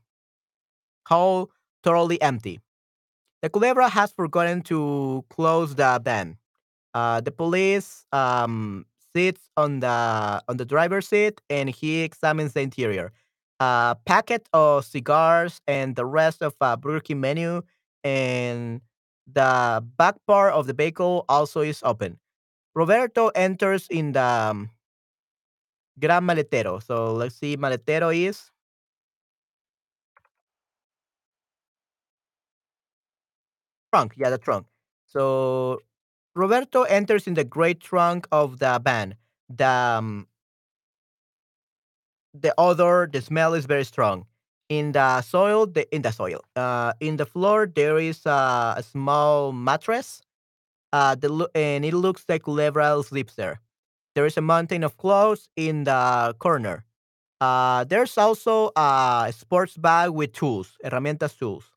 hole 1.08 1.52
totally 1.84 2.22
empty. 2.22 2.60
The 3.42 3.50
Culebra 3.50 3.90
has 3.90 4.12
forgotten 4.12 4.62
to 4.64 5.26
close 5.30 5.76
the 5.76 6.00
van. 6.04 6.38
Uh, 6.94 7.22
the 7.22 7.32
police 7.32 8.06
um, 8.12 8.86
sits 9.16 9.42
on 9.58 9.80
the 9.80 10.44
on 10.48 10.58
the 10.58 10.66
driver's 10.66 11.08
seat 11.08 11.42
and 11.50 11.70
he 11.70 12.02
examines 12.02 12.54
the 12.54 12.62
interior. 12.62 13.12
A 13.60 13.96
packet 14.06 14.48
of 14.54 14.86
cigars 14.86 15.62
and 15.68 15.96
the 15.96 16.06
rest 16.06 16.42
of 16.42 16.56
a 16.62 16.78
Burger 16.78 17.16
menu 17.16 17.62
and 18.04 18.82
the 19.32 19.84
back 19.98 20.16
part 20.28 20.54
of 20.54 20.68
the 20.68 20.74
vehicle 20.74 21.26
also 21.30 21.62
is 21.62 21.82
open. 21.84 22.18
Roberto 22.74 23.30
enters 23.30 23.88
in 23.90 24.14
the 24.14 24.24
um, 24.24 24.70
Gran 26.00 26.24
Maletero. 26.24 26.82
So 26.82 27.14
let's 27.14 27.36
see, 27.36 27.58
Maletero 27.58 28.16
is 28.16 28.50
trunk. 33.92 34.14
Yeah, 34.18 34.30
the 34.30 34.38
trunk. 34.38 34.68
So 35.08 35.82
Roberto 36.36 36.84
enters 36.84 37.28
in 37.28 37.34
the 37.36 37.44
great 37.44 37.80
trunk 37.82 38.28
of 38.32 38.60
the 38.60 38.82
van. 38.84 39.16
The 39.50 39.68
um, 39.68 40.28
the 42.34 42.54
odor, 42.58 43.10
the 43.12 43.22
smell 43.22 43.54
is 43.54 43.66
very 43.66 43.84
strong. 43.84 44.26
In 44.70 44.94
the 44.94 45.22
soil, 45.22 45.66
the 45.66 45.84
in 45.94 46.02
the 46.02 46.12
soil, 46.12 46.40
uh, 46.56 46.94
in 47.02 47.18
the 47.18 47.26
floor 47.26 47.68
there 47.68 47.98
is 47.98 48.26
uh, 48.26 48.76
a 48.78 48.84
small 48.84 49.52
mattress. 49.52 50.22
Uh, 50.94 51.16
the 51.16 51.50
and 51.56 51.86
it 51.86 51.94
looks 51.94 52.26
like 52.30 52.44
Culebra 52.44 53.04
sleeps 53.06 53.36
there. 53.36 53.62
There 54.16 54.26
is 54.26 54.38
a 54.38 54.42
mountain 54.42 54.84
of 54.84 54.98
clothes 54.98 55.50
in 55.58 55.86
the 55.86 56.36
corner. 56.40 56.86
Uh, 57.42 57.86
there's 57.86 58.18
also 58.18 58.72
a 58.76 59.34
sports 59.38 59.78
bag 59.78 60.12
with 60.12 60.34
tools, 60.34 60.78
herramientas 60.86 61.38
tools. 61.38 61.71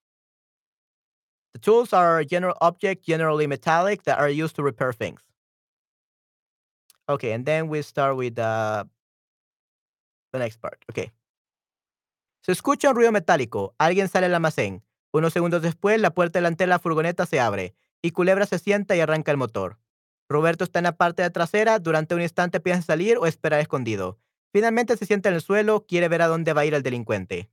The 1.54 1.60
tools 1.60 1.92
are 1.92 2.24
general 2.24 2.56
objects, 2.60 3.06
generally 3.06 3.46
metallic, 3.46 4.02
that 4.04 4.18
are 4.18 4.28
used 4.28 4.56
to 4.56 4.62
repair 4.62 4.92
things. 4.92 5.20
Okay, 7.08 7.32
and 7.32 7.44
then 7.44 7.68
we 7.68 7.82
start 7.82 8.16
with 8.16 8.38
uh, 8.38 8.84
the 10.32 10.38
next 10.38 10.60
part. 10.60 10.84
Okay. 10.90 11.12
Se 12.42 12.52
escucha 12.52 12.90
un 12.90 12.96
ruido 12.96 13.12
metálico. 13.12 13.74
Alguien 13.78 14.08
sale 14.08 14.26
al 14.26 14.34
almacén. 14.34 14.82
Unos 15.12 15.32
segundos 15.32 15.62
después, 15.62 16.00
la 16.00 16.10
puerta 16.10 16.38
delantera 16.38 16.66
de 16.66 16.74
la 16.74 16.78
furgoneta 16.78 17.24
se 17.24 17.40
abre 17.40 17.74
y 18.02 18.10
Culebra 18.10 18.44
se 18.46 18.58
sienta 18.58 18.96
y 18.96 19.00
arranca 19.00 19.30
el 19.30 19.38
motor. 19.38 19.78
Roberto 20.28 20.64
está 20.64 20.80
en 20.80 20.84
la 20.84 20.96
parte 20.96 21.22
de 21.22 21.30
trasera. 21.30 21.78
Durante 21.78 22.14
un 22.14 22.20
instante 22.20 22.60
piensa 22.60 22.82
salir 22.82 23.16
o 23.18 23.26
esperar 23.26 23.60
escondido. 23.60 24.18
Finalmente 24.52 24.96
se 24.96 25.06
sienta 25.06 25.28
en 25.28 25.36
el 25.36 25.40
suelo, 25.40 25.86
quiere 25.86 26.08
ver 26.08 26.22
a 26.22 26.26
dónde 26.26 26.52
va 26.52 26.62
a 26.62 26.64
ir 26.66 26.74
el 26.74 26.82
delincuente. 26.82 27.48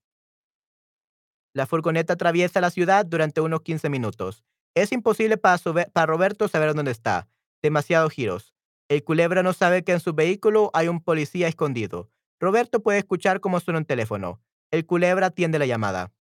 La 1.53 1.65
furgoneta 1.65 2.13
atraviesa 2.13 2.61
la 2.61 2.71
ciudad 2.71 3.05
durante 3.05 3.41
unos 3.41 3.61
15 3.61 3.89
minutos. 3.89 4.43
Es 4.73 4.91
imposible 4.91 5.37
para, 5.37 6.05
Roberto 6.05 6.47
saber 6.47 6.73
dónde 6.73 6.91
está. 6.91 7.27
Demasiados 7.61 8.13
giros. 8.13 8.53
El 8.89 9.03
culebra 9.03 9.43
no 9.43 9.53
sabe 9.53 9.83
que 9.83 9.91
en 9.91 9.99
su 9.99 10.13
vehículo 10.13 10.71
hay 10.73 10.87
un 10.87 11.01
policía 11.01 11.47
escondido. 11.47 12.09
Roberto 12.39 12.81
puede 12.81 12.99
escuchar 12.99 13.39
cómo 13.39 13.59
suena 13.59 13.79
un 13.79 13.85
teléfono. 13.85 14.41
El 14.71 14.85
culebra 14.85 15.27
atiende 15.27 15.59
la 15.59 15.65
llamada. 15.65 16.13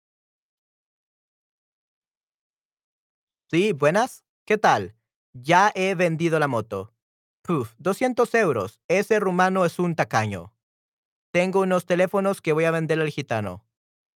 Sí, 3.49 3.73
buenas. 3.73 4.23
¿Qué 4.45 4.57
tal? 4.57 4.95
Ya 5.33 5.71
he 5.75 5.95
vendido 5.95 6.39
la 6.39 6.47
moto. 6.47 6.93
Puf, 7.41 7.73
200 7.79 8.33
euros. 8.35 8.79
Ese 8.87 9.19
rumano 9.19 9.65
es 9.65 9.79
un 9.79 9.95
tacaño. 9.95 10.53
Tengo 11.31 11.61
unos 11.61 11.85
teléfonos 11.85 12.41
que 12.41 12.53
voy 12.53 12.65
a 12.65 12.71
vender 12.71 12.99
al 12.99 13.09
gitano. 13.09 13.65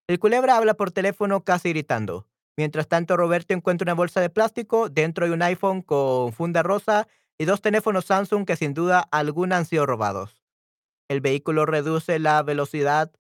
El 0.08 0.20
culebra 0.20 0.58
habla 0.58 0.76
por 0.76 0.92
teléfono 0.92 1.44
casi 1.44 1.70
gritando. 1.70 2.28
Mientras 2.58 2.88
tanto, 2.88 3.18
Roberto 3.18 3.54
encuentra 3.54 3.86
una 3.86 3.96
bolsa 3.96 4.22
de 4.22 4.30
plástico, 4.30 4.88
dentro 4.90 5.26
hay 5.26 5.32
un 5.32 5.42
iPhone 5.42 5.82
con 5.82 6.32
funda 6.32 6.62
rosa 6.62 7.08
y 7.40 7.46
dos 7.46 7.62
teléfonos 7.62 8.06
Samsung 8.06 8.46
que 8.46 8.56
sin 8.56 8.74
duda 8.74 9.08
alguna 9.12 9.58
han 9.58 9.66
sido 9.66 9.86
robados. 9.86 10.44
El 11.10 11.22
vehículo 11.22 11.66
reduce 11.66 12.20
la 12.20 12.44
velocidad 12.44 13.12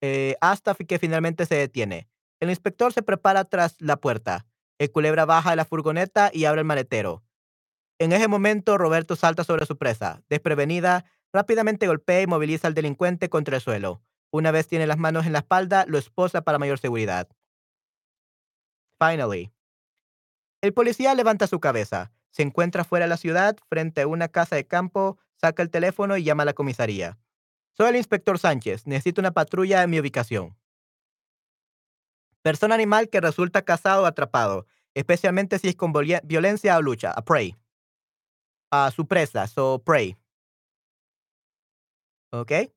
eh, 0.00 0.36
hasta 0.40 0.74
que 0.74 0.98
finalmente 1.00 1.44
se 1.44 1.56
detiene. 1.56 2.08
El 2.40 2.50
inspector 2.50 2.92
se 2.92 3.02
prepara 3.02 3.44
tras 3.44 3.80
la 3.80 3.96
puerta. 3.96 4.46
El 4.78 4.92
culebra 4.92 5.24
baja 5.24 5.50
de 5.50 5.56
la 5.56 5.64
furgoneta 5.64 6.30
y 6.32 6.44
abre 6.44 6.60
el 6.60 6.66
maletero. 6.66 7.24
En 7.98 8.12
ese 8.12 8.28
momento, 8.28 8.78
Roberto 8.78 9.16
salta 9.16 9.42
sobre 9.42 9.66
su 9.66 9.76
presa. 9.76 10.22
Desprevenida, 10.28 11.04
rápidamente 11.32 11.88
golpea 11.88 12.22
y 12.22 12.28
moviliza 12.28 12.68
al 12.68 12.74
delincuente 12.74 13.28
contra 13.28 13.56
el 13.56 13.62
suelo. 13.62 14.02
Una 14.30 14.50
vez 14.50 14.68
tiene 14.68 14.86
las 14.86 14.98
manos 14.98 15.26
en 15.26 15.32
la 15.32 15.40
espalda, 15.40 15.84
lo 15.88 15.98
esposa 15.98 16.42
para 16.42 16.58
mayor 16.58 16.78
seguridad. 16.78 17.28
Finally. 18.98 19.50
El 20.60 20.74
policía 20.74 21.14
levanta 21.14 21.46
su 21.46 21.60
cabeza. 21.60 22.10
Se 22.30 22.42
encuentra 22.42 22.84
fuera 22.84 23.06
de 23.06 23.10
la 23.10 23.16
ciudad, 23.16 23.56
frente 23.68 24.02
a 24.02 24.06
una 24.06 24.28
casa 24.28 24.56
de 24.56 24.66
campo, 24.66 25.18
saca 25.36 25.62
el 25.62 25.70
teléfono 25.70 26.16
y 26.16 26.24
llama 26.24 26.42
a 26.42 26.46
la 26.46 26.52
comisaría. 26.52 27.16
Soy 27.76 27.88
el 27.90 27.96
inspector 27.96 28.38
Sánchez. 28.38 28.86
Necesito 28.86 29.20
una 29.20 29.30
patrulla 29.30 29.82
en 29.82 29.90
mi 29.90 30.00
ubicación. 30.00 30.56
Persona 32.42 32.74
animal 32.74 33.08
que 33.08 33.20
resulta 33.20 33.62
casado 33.62 34.02
o 34.02 34.06
atrapado, 34.06 34.66
especialmente 34.94 35.58
si 35.58 35.68
es 35.68 35.76
con 35.76 35.92
violencia 35.92 36.76
o 36.76 36.82
lucha. 36.82 37.12
A 37.12 37.22
prey. 37.24 37.56
A 38.70 38.90
su 38.90 39.06
presa. 39.06 39.46
So, 39.46 39.82
prey. 39.84 40.16
Okay? 42.30 42.72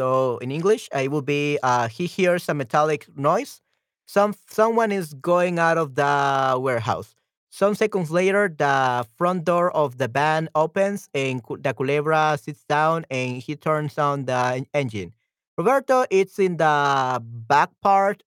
So, 0.00 0.38
in 0.38 0.50
English, 0.50 0.88
it 0.94 1.10
will 1.10 1.20
be 1.20 1.58
uh, 1.62 1.88
he 1.88 2.06
hears 2.06 2.48
a 2.48 2.54
metallic 2.54 3.04
noise. 3.18 3.60
Some 4.06 4.32
someone 4.48 4.92
is 4.92 5.12
going 5.12 5.58
out 5.58 5.76
of 5.76 5.94
the 5.94 6.56
warehouse. 6.58 7.14
Some 7.50 7.74
seconds 7.74 8.10
later, 8.10 8.48
the 8.48 9.04
front 9.18 9.44
door 9.44 9.70
of 9.76 9.98
the 9.98 10.08
van 10.08 10.48
opens 10.54 11.10
and 11.12 11.42
the 11.60 11.74
culebra 11.74 12.38
sits 12.40 12.64
down 12.64 13.04
and 13.10 13.42
he 13.42 13.56
turns 13.56 13.98
on 13.98 14.24
the 14.24 14.64
engine. 14.72 15.12
Roberto 15.58 16.06
it's 16.08 16.38
in 16.38 16.56
the 16.56 17.20
back 17.22 17.68
part, 17.82 18.22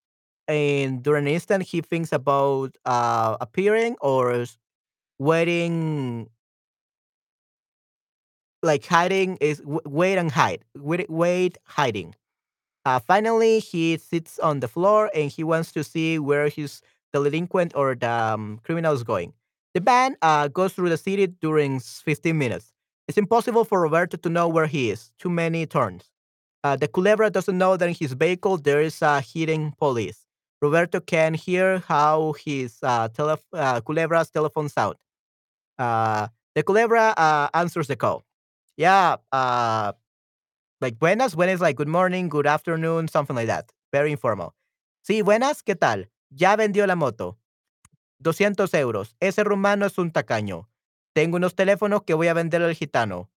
and 0.48 1.02
during 1.02 1.26
an 1.26 1.34
instant, 1.34 1.64
he 1.64 1.82
thinks 1.82 2.12
about 2.14 2.78
uh, 2.86 3.38
appearing 3.42 3.96
or 4.00 4.46
waiting, 5.18 6.30
like 8.64 8.86
hiding 8.86 9.38
is 9.42 9.62
wait 9.66 10.18
and 10.18 10.32
hide, 10.32 10.64
wait, 10.78 11.10
wait 11.10 11.58
hiding. 11.66 12.16
Uh, 12.86 13.00
finally, 13.00 13.60
he 13.60 13.98
sits 13.98 14.40
on 14.40 14.60
the 14.60 14.68
floor 14.68 15.10
and 15.16 15.32
he 15.32 15.44
wants 15.44 15.72
to 15.74 15.84
see 15.84 16.20
where 16.20 16.50
his 16.50 16.82
the 17.14 17.20
delinquent 17.24 17.74
or 17.76 17.96
the 17.96 18.10
um, 18.10 18.60
criminal 18.64 18.94
is 18.94 19.04
going. 19.04 19.34
The 19.76 19.82
van 19.82 20.18
uh, 20.22 20.48
goes 20.48 20.74
through 20.74 20.90
the 20.90 20.98
city 20.98 21.28
during 21.28 21.80
15 21.80 22.38
minutes. 22.38 22.74
It's 23.08 23.18
impossible 23.18 23.66
for 23.66 23.82
Roberto 23.82 24.18
to 24.18 24.30
know 24.30 24.48
where 24.48 24.68
he 24.68 24.90
is. 24.90 25.12
Too 25.20 25.30
many 25.30 25.66
turns. 25.66 26.06
Uh, 26.64 26.76
the 26.76 26.88
culebra 26.88 27.30
doesn't 27.30 27.58
know 27.58 27.78
that 27.78 27.88
in 27.90 27.96
his 27.96 28.14
vehicle 28.14 28.58
there 28.58 28.82
is 28.82 29.02
a 29.02 29.22
hidden 29.22 29.74
police. 29.80 30.26
Roberto 30.62 31.00
can 31.02 31.34
hear 31.34 31.80
how 31.80 32.34
his 32.46 32.78
uh, 32.84 33.10
uh, 33.54 33.82
culebra's 33.82 34.30
telephone 34.30 34.70
sound. 34.70 34.96
Uh, 35.78 36.28
the 36.56 36.64
culebra 36.64 37.14
uh, 37.18 37.50
answers 37.54 37.88
the 37.88 37.96
call. 37.96 38.24
Yeah, 38.78 39.18
uh, 39.32 39.94
like 40.82 40.98
buenas, 41.00 41.36
buenas, 41.36 41.62
like 41.62 41.76
good 41.76 41.88
morning, 41.88 42.28
good 42.30 42.48
afternoon, 42.48 43.08
something 43.08 43.36
like 43.36 43.48
that. 43.48 43.72
Very 43.92 44.12
informal. 44.12 44.56
Sí, 45.08 45.22
buenas, 45.22 45.62
¿qué 45.64 45.76
tal? 45.76 46.10
Ya 46.32 46.56
vendió 46.56 46.88
la 46.88 46.96
moto. 46.96 47.38
200 48.20 48.74
euros. 48.74 49.16
Ese 49.20 49.44
rumano 49.44 49.86
es 49.86 49.98
un 49.98 50.12
tacaño. 50.12 50.68
Tengo 51.14 51.38
unos 51.38 51.56
teléfonos 51.56 52.04
que 52.04 52.16
voy 52.16 52.28
a 52.28 52.34
vender 52.34 52.64
al 52.64 52.74
gitano. 52.74 53.30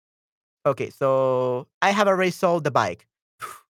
Okay, 0.65 0.91
so 0.91 1.69
I 1.83 1.91
have 1.91 2.09
already 2.09 2.31
sold 2.31 2.65
the 2.65 2.71
bike. 2.71 3.07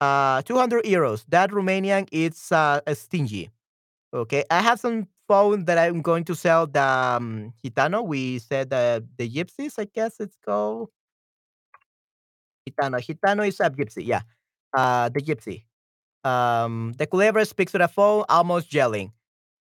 Uh, 0.00 0.40
200 0.42 0.84
euros. 0.84 1.24
That 1.28 1.50
Romanian 1.50 2.06
is 2.12 2.52
uh, 2.52 2.80
stingy. 2.94 3.50
Okay, 4.14 4.44
I 4.48 4.60
have 4.60 4.78
some 4.78 5.08
phone 5.26 5.64
that 5.64 5.76
I'm 5.76 6.02
going 6.02 6.22
to 6.26 6.36
sell 6.36 6.68
the 6.68 6.80
um, 6.80 7.52
gitano. 7.64 8.06
We 8.06 8.38
said 8.38 8.72
uh, 8.72 9.00
the 9.16 9.28
gypsies, 9.28 9.74
I 9.76 9.86
guess 9.92 10.20
it's 10.20 10.36
called. 10.44 10.90
Gitano. 12.70 12.98
Gitano 13.00 13.46
is 13.46 13.60
a 13.60 13.70
gypsy, 13.70 14.06
yeah. 14.06 14.22
Uh, 14.76 15.08
the 15.08 15.20
gypsy. 15.20 15.64
Um, 16.24 16.94
the 16.98 17.06
culebra 17.06 17.46
speaks 17.46 17.72
to 17.72 17.78
the 17.78 17.88
phone, 17.88 18.24
almost 18.28 18.72
yelling. 18.72 19.12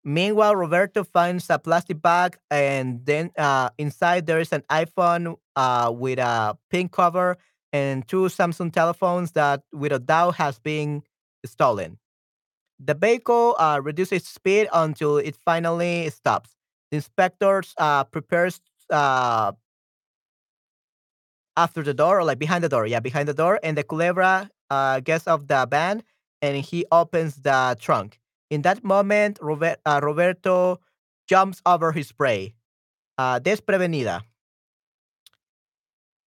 Meanwhile, 0.04 0.56
Roberto 0.56 1.04
finds 1.04 1.50
a 1.50 1.60
plastic 1.60 2.02
bag, 2.02 2.38
and 2.50 3.06
then 3.06 3.32
uh, 3.38 3.70
inside 3.78 4.26
there 4.26 4.40
is 4.40 4.54
an 4.54 4.64
iPhone 4.70 5.36
uh, 5.56 5.92
with 5.94 6.20
a 6.20 6.58
pink 6.70 6.92
cover 6.92 7.38
and 7.74 8.08
two 8.08 8.26
Samsung 8.26 8.72
telephones 8.72 9.34
that, 9.34 9.64
without 9.74 10.06
doubt, 10.06 10.36
has 10.36 10.60
been 10.60 11.04
stolen. 11.46 11.98
The 12.80 12.94
vehicle 12.94 13.56
uh, 13.60 13.82
reduces 13.84 14.24
speed 14.24 14.70
until 14.72 15.18
it 15.18 15.36
finally 15.36 16.10
stops. 16.10 16.52
The 16.92 16.98
inspectors 16.98 17.74
uh, 17.78 18.06
prepares 18.06 18.62
uh, 18.90 19.52
after 21.58 21.84
the 21.84 21.94
door, 21.94 22.20
or 22.20 22.24
like 22.24 22.40
behind 22.40 22.64
the 22.64 22.70
door, 22.70 22.86
yeah, 22.88 23.00
behind 23.02 23.28
the 23.28 23.34
door, 23.34 23.60
and 23.64 23.78
the 23.78 23.84
culebra 23.84 24.50
uh, 24.70 25.00
gets 25.02 25.28
off 25.28 25.48
the 25.48 25.68
van 25.70 26.04
and 26.42 26.64
he 26.64 26.86
opens 26.92 27.36
the 27.38 27.76
trunk. 27.80 28.20
In 28.50 28.62
that 28.62 28.84
moment, 28.84 29.40
Robert, 29.42 29.80
uh, 29.86 30.00
Roberto 30.04 30.80
jumps 31.28 31.62
over 31.66 31.92
his 31.92 32.12
prey. 32.12 32.54
Uh, 33.18 33.40
desprevenida. 33.40 34.22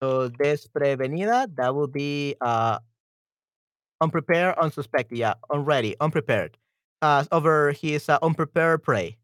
So 0.02 0.28
desprevenida, 0.31 1.55
that 1.57 1.74
would 1.74 1.93
be 1.93 2.35
uh, 2.40 2.78
unprepared, 4.01 4.57
unsuspected, 4.59 5.19
yeah, 5.19 5.35
unready, 5.51 5.97
unprepared. 6.01 6.57
Uh, 7.02 7.24
over 7.32 7.73
his 7.73 8.09
uh, 8.09 8.19
unprepared 8.23 8.82
prey. 8.82 9.16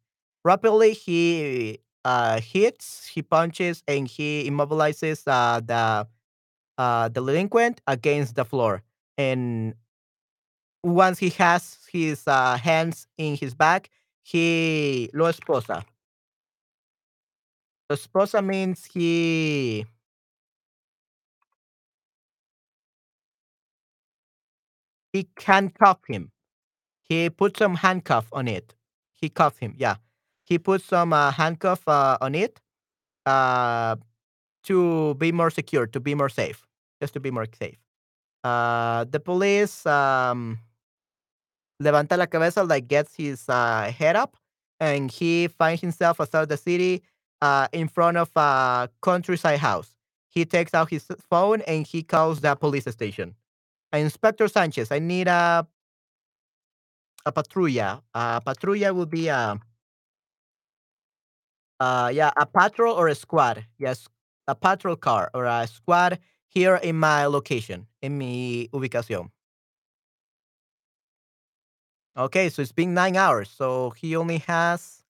Rapidly, 0.44 0.94
he 0.94 1.80
uh, 2.06 2.40
hits, 2.40 3.06
he 3.08 3.22
punches, 3.22 3.82
and 3.88 4.06
he 4.08 4.48
immobilizes 4.48 5.22
uh, 5.26 5.60
the 5.60 6.06
uh, 6.78 7.08
delinquent 7.10 7.80
against 7.86 8.36
the 8.36 8.44
floor. 8.44 8.82
And 9.18 9.74
once 10.82 11.18
he 11.18 11.30
has 11.30 11.78
his 11.90 12.22
uh, 12.26 12.56
hands 12.56 13.06
in 13.18 13.36
his 13.36 13.54
back, 13.54 13.90
he 14.22 15.10
lo 15.12 15.26
esposa. 15.30 15.84
Lo 17.90 17.94
Esposa 17.96 18.40
means 18.42 18.84
he 18.84 19.84
he 25.12 25.28
handcuff 25.38 25.98
him. 26.06 26.30
He 27.02 27.30
put 27.30 27.56
some 27.56 27.76
handcuff 27.76 28.28
on 28.32 28.48
it. 28.48 28.74
He 29.16 29.28
cuff 29.30 29.58
him. 29.58 29.74
Yeah, 29.78 29.96
he 30.46 30.58
put 30.58 30.80
some 30.82 31.12
uh, 31.12 31.30
handcuff 31.30 31.86
uh, 31.88 32.16
on 32.20 32.34
it 32.34 32.60
uh, 33.26 33.96
to 34.62 35.14
be 35.14 35.32
more 35.32 35.50
secure, 35.50 35.86
to 35.88 36.00
be 36.00 36.14
more 36.14 36.28
safe, 36.28 36.66
just 37.00 37.12
to 37.14 37.20
be 37.20 37.30
more 37.30 37.46
safe. 37.58 37.78
Uh, 38.44 39.04
the 39.10 39.18
police 39.18 39.84
um, 39.86 40.58
levanta 41.82 42.16
la 42.16 42.26
cabeza, 42.26 42.62
like 42.62 42.86
gets 42.86 43.14
his 43.14 43.48
uh, 43.48 43.90
head 43.90 44.14
up, 44.14 44.36
and 44.78 45.10
he 45.10 45.48
finds 45.48 45.80
himself 45.80 46.20
outside 46.20 46.48
the 46.48 46.56
city 46.56 47.02
uh, 47.42 47.66
in 47.72 47.88
front 47.88 48.16
of 48.16 48.30
a 48.36 48.88
countryside 49.02 49.58
house. 49.58 49.94
He 50.28 50.44
takes 50.44 50.74
out 50.74 50.90
his 50.90 51.06
phone 51.28 51.62
and 51.62 51.86
he 51.86 52.02
calls 52.02 52.40
the 52.40 52.54
police 52.54 52.84
station. 52.90 53.34
Inspector 53.92 54.46
Sanchez, 54.48 54.92
I 54.92 54.98
need 54.98 55.28
a 55.28 55.66
a 57.24 57.32
patrulla. 57.32 58.02
A 58.14 58.40
patrulla 58.46 58.94
will 58.94 59.06
be 59.06 59.28
a 59.28 59.58
uh 61.80 62.10
yeah, 62.12 62.30
a 62.36 62.46
patrol 62.46 62.94
or 62.94 63.08
a 63.08 63.14
squad. 63.14 63.64
Yes, 63.78 64.08
a 64.48 64.54
patrol 64.54 64.96
car 64.96 65.30
or 65.34 65.44
a 65.44 65.66
squad 65.66 66.18
here 66.48 66.76
in 66.76 66.96
my 66.98 67.26
location, 67.26 67.86
in 68.02 68.18
mi 68.18 68.68
ubicación. 68.72 69.30
Okay, 72.16 72.48
so 72.48 72.62
it's 72.62 72.72
been 72.72 72.94
nine 72.94 73.16
hours. 73.16 73.50
So 73.50 73.90
he 73.90 74.16
only 74.16 74.38
has 74.38 75.02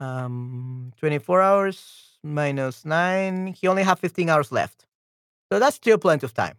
um 0.00 0.92
24 0.98 1.42
hours 1.42 2.18
minus 2.22 2.84
nine. 2.84 3.48
He 3.48 3.68
only 3.68 3.82
have 3.82 3.98
15 3.98 4.28
hours 4.30 4.50
left. 4.52 4.86
So 5.52 5.58
that's 5.58 5.76
still 5.76 5.98
plenty 5.98 6.26
of 6.26 6.34
time. 6.34 6.56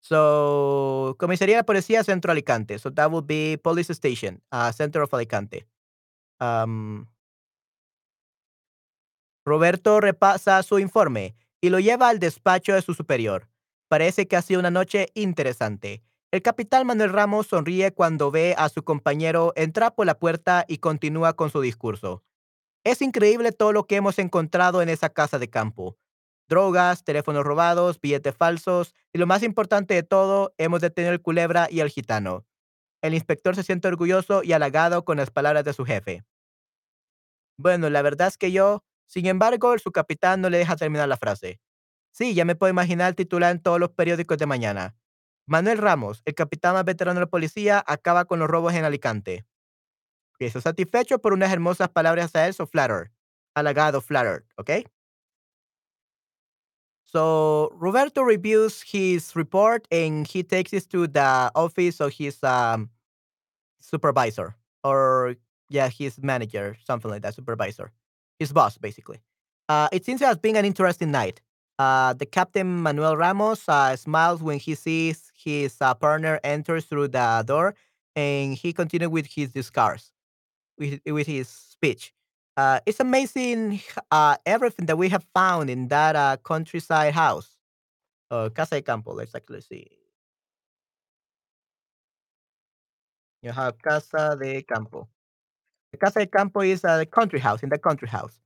So 0.00 1.16
Comisaría 1.18 1.56
de 1.58 1.64
Policía 1.64 2.04
Centro 2.04 2.30
Alicante. 2.32 2.78
So 2.78 2.90
that 2.90 3.10
would 3.10 3.26
be 3.26 3.56
police 3.62 3.88
station, 3.94 4.40
uh, 4.52 4.72
center 4.72 5.02
of 5.02 5.12
Alicante. 5.12 5.66
Um, 6.40 7.08
Roberto 9.48 10.00
repasa 10.00 10.62
su 10.62 10.78
informe 10.78 11.34
y 11.60 11.70
lo 11.70 11.80
lleva 11.80 12.08
al 12.08 12.18
despacho 12.18 12.74
de 12.74 12.82
su 12.82 12.94
superior. 12.94 13.48
Parece 13.88 14.28
que 14.28 14.36
ha 14.36 14.42
sido 14.42 14.60
una 14.60 14.70
noche 14.70 15.08
interesante. 15.14 16.02
El 16.30 16.42
capitán 16.42 16.86
Manuel 16.86 17.12
Ramos 17.12 17.46
sonríe 17.46 17.92
cuando 17.92 18.30
ve 18.30 18.54
a 18.58 18.68
su 18.68 18.84
compañero 18.84 19.54
entrar 19.56 19.94
por 19.94 20.06
la 20.06 20.18
puerta 20.18 20.66
y 20.68 20.78
continúa 20.78 21.32
con 21.32 21.50
su 21.50 21.62
discurso. 21.62 22.22
Es 22.84 23.00
increíble 23.00 23.50
todo 23.50 23.72
lo 23.72 23.86
que 23.86 23.96
hemos 23.96 24.18
encontrado 24.18 24.82
en 24.82 24.90
esa 24.90 25.08
casa 25.08 25.38
de 25.38 25.48
campo. 25.48 25.96
Drogas, 26.48 27.02
teléfonos 27.02 27.44
robados, 27.44 28.00
billetes 28.00 28.36
falsos 28.36 28.94
y 29.12 29.18
lo 29.18 29.26
más 29.26 29.42
importante 29.42 29.94
de 29.94 30.02
todo, 30.02 30.54
hemos 30.58 30.80
detenido 30.82 31.12
al 31.12 31.22
culebra 31.22 31.68
y 31.70 31.80
al 31.80 31.88
gitano. 31.88 32.44
El 33.02 33.14
inspector 33.14 33.54
se 33.54 33.62
siente 33.62 33.88
orgulloso 33.88 34.42
y 34.42 34.52
halagado 34.52 35.04
con 35.04 35.16
las 35.16 35.30
palabras 35.30 35.64
de 35.64 35.72
su 35.72 35.84
jefe. 35.84 36.24
Bueno, 37.58 37.90
la 37.90 38.02
verdad 38.02 38.28
es 38.28 38.38
que 38.38 38.52
yo, 38.52 38.84
sin 39.08 39.24
embargo, 39.26 39.76
su 39.78 39.90
capitán 39.90 40.42
no 40.42 40.50
le 40.50 40.58
deja 40.58 40.76
terminar 40.76 41.08
la 41.08 41.16
frase. 41.16 41.60
Sí, 42.12 42.34
ya 42.34 42.44
me 42.44 42.54
puedo 42.54 42.70
imaginar 42.70 43.08
el 43.08 43.14
titular 43.16 43.50
en 43.50 43.62
todos 43.62 43.80
los 43.80 43.90
periódicos 43.90 44.36
de 44.36 44.44
mañana. 44.44 44.94
Manuel 45.46 45.78
Ramos, 45.78 46.20
el 46.26 46.34
capitán 46.34 46.74
más 46.74 46.84
veterano 46.84 47.18
de 47.18 47.24
la 47.24 47.30
policía, 47.30 47.82
acaba 47.86 48.26
con 48.26 48.38
los 48.38 48.48
robos 48.48 48.74
en 48.74 48.84
Alicante. 48.84 49.46
Eso 50.38 50.60
satisfecho 50.60 51.20
por 51.20 51.32
unas 51.32 51.50
hermosas 51.50 51.88
palabras 51.88 52.36
a 52.36 52.46
él, 52.46 52.52
so 52.52 52.66
flattered. 52.66 53.10
Halagado, 53.54 54.02
flattered, 54.02 54.44
¿ok? 54.56 54.70
So 57.02 57.70
Roberto 57.80 58.22
reviews 58.22 58.82
his 58.82 59.34
report 59.34 59.88
and 59.90 60.26
he 60.26 60.42
takes 60.44 60.74
it 60.74 60.86
to 60.90 61.08
the 61.08 61.50
office 61.54 61.98
of 62.02 62.12
his 62.12 62.44
um, 62.44 62.90
supervisor 63.80 64.54
or 64.84 65.36
yeah, 65.70 65.88
his 65.88 66.22
manager, 66.22 66.76
something 66.84 67.10
like 67.10 67.22
that, 67.22 67.34
supervisor, 67.34 67.90
his 68.38 68.52
boss, 68.52 68.76
basically. 68.78 69.20
Uh, 69.68 69.88
it 69.92 70.04
seems 70.04 70.20
to 70.20 70.26
have 70.26 70.40
been 70.40 70.56
an 70.56 70.64
interesting 70.64 71.10
night. 71.10 71.40
Uh, 71.78 72.12
the 72.12 72.26
captain 72.26 72.82
Manuel 72.82 73.16
Ramos 73.16 73.68
uh, 73.68 73.94
smiles 73.96 74.42
when 74.42 74.58
he 74.58 74.74
sees 74.74 75.30
his 75.34 75.76
uh, 75.80 75.94
partner 75.94 76.40
enters 76.42 76.86
through 76.86 77.08
the 77.08 77.44
door, 77.46 77.74
and 78.16 78.54
he 78.54 78.72
continues 78.72 79.10
with 79.10 79.26
his 79.26 79.52
discourse, 79.52 80.10
with, 80.78 81.00
with 81.06 81.26
his 81.26 81.48
speech. 81.48 82.12
Uh, 82.56 82.80
it's 82.86 82.98
amazing 82.98 83.80
uh, 84.10 84.36
everything 84.44 84.86
that 84.86 84.98
we 84.98 85.08
have 85.08 85.24
found 85.32 85.70
in 85.70 85.86
that 85.88 86.16
uh, 86.16 86.36
countryside 86.42 87.14
house. 87.14 87.56
Uh, 88.30 88.48
Casa 88.48 88.74
de 88.74 88.82
Campo, 88.82 89.12
let's 89.14 89.34
actually 89.34 89.60
see. 89.60 89.86
You 93.42 93.52
have 93.52 93.80
Casa 93.80 94.36
de 94.40 94.62
Campo. 94.62 95.08
The 95.98 96.06
Casa 96.06 96.20
de 96.20 96.26
Campo 96.26 96.60
is 96.60 96.84
a 96.84 97.04
country 97.06 97.40
house, 97.40 97.64
in 97.64 97.70
the 97.70 97.78
country 97.78 98.06
house. 98.06 98.38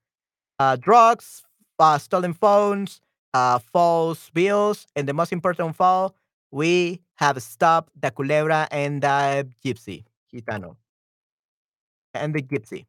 Uh, 0.58 0.76
drugs, 0.76 1.42
uh, 1.78 1.98
stolen 1.98 2.32
phones, 2.32 3.02
uh, 3.34 3.58
false 3.58 4.30
bills, 4.30 4.86
and 4.96 5.06
the 5.06 5.12
most 5.12 5.32
important 5.32 5.68
of 5.68 5.80
all, 5.80 6.14
we 6.50 7.02
have 7.16 7.42
stopped 7.42 7.92
the 8.00 8.10
culebra 8.10 8.68
and 8.70 9.02
the 9.02 9.46
gypsy, 9.62 10.04
gitano, 10.32 10.76
and 12.14 12.34
the 12.34 12.40
gypsy. 12.40 12.86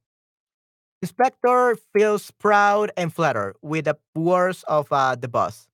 Inspector 1.01 1.77
feels 1.93 2.31
proud 2.31 2.91
and 2.95 3.13
flattered 3.13 3.55
with 3.61 3.83
the 3.83 3.97
words 4.15 4.63
of 4.69 4.87
uh, 4.91 5.15
the 5.15 5.27
boss. 5.27 5.67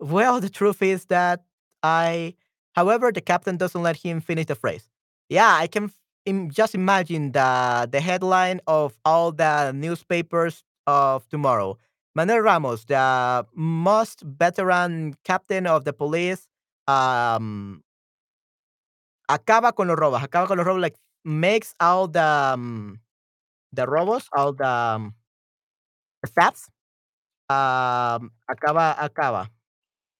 Well, 0.00 0.40
the 0.40 0.50
truth 0.50 0.82
is 0.82 1.04
that 1.04 1.44
I, 1.84 2.34
however, 2.72 3.12
the 3.12 3.20
captain 3.20 3.56
doesn't 3.56 3.80
let 3.80 3.98
him 3.98 4.20
finish 4.20 4.46
the 4.46 4.56
phrase. 4.56 4.88
Yeah, 5.28 5.54
I 5.54 5.68
can 5.68 5.92
just 6.50 6.74
imagine 6.74 7.32
the 7.32 7.88
the 7.90 8.00
headline 8.00 8.60
of 8.66 8.96
all 9.04 9.32
the 9.32 9.72
newspapers 9.72 10.62
of 10.86 11.28
tomorrow. 11.28 11.78
Manuel 12.14 12.40
Ramos, 12.40 12.84
the 12.86 13.46
most 13.54 14.20
veteran 14.22 15.14
captain 15.24 15.66
of 15.66 15.84
the 15.84 15.92
police, 15.92 16.48
um, 16.88 17.82
acaba 19.28 19.72
con 19.74 19.88
los 19.88 19.96
robos. 19.96 20.22
Acaba 20.22 20.46
con 20.46 20.58
los 20.58 20.66
robos, 20.66 20.80
like 20.82 20.96
makes 21.24 21.74
all 21.80 22.08
the 22.08 22.22
um, 22.22 23.00
the 23.72 23.86
robos, 23.86 24.26
all 24.36 24.52
the, 24.52 24.66
um, 24.66 25.14
the 26.22 26.28
thefts. 26.30 26.68
Um, 27.50 28.32
acaba, 28.50 28.96
acaba. 28.98 29.48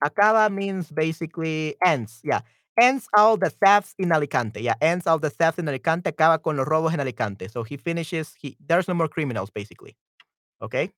Acaba 0.04 0.52
means 0.52 0.90
basically 0.90 1.76
ends. 1.84 2.20
Yeah, 2.24 2.40
ends 2.80 3.06
all 3.12 3.38
the 3.38 3.50
thefts 3.50 3.94
in 3.98 4.12
Alicante. 4.12 4.62
Yeah, 4.62 4.76
ends 4.80 5.06
all 5.06 5.20
the 5.20 5.30
thefts 5.30 5.58
in 5.58 5.68
Alicante. 5.68 6.08
Acaba 6.10 6.40
con 6.40 6.56
los 6.56 6.66
robos 6.66 6.94
en 6.94 7.00
Alicante. 7.00 7.48
So 7.48 7.64
he 7.64 7.76
finishes. 7.76 8.34
He 8.40 8.56
there's 8.58 8.88
no 8.88 8.94
more 8.94 9.08
criminals, 9.08 9.50
basically. 9.52 9.96
Okay. 10.60 10.92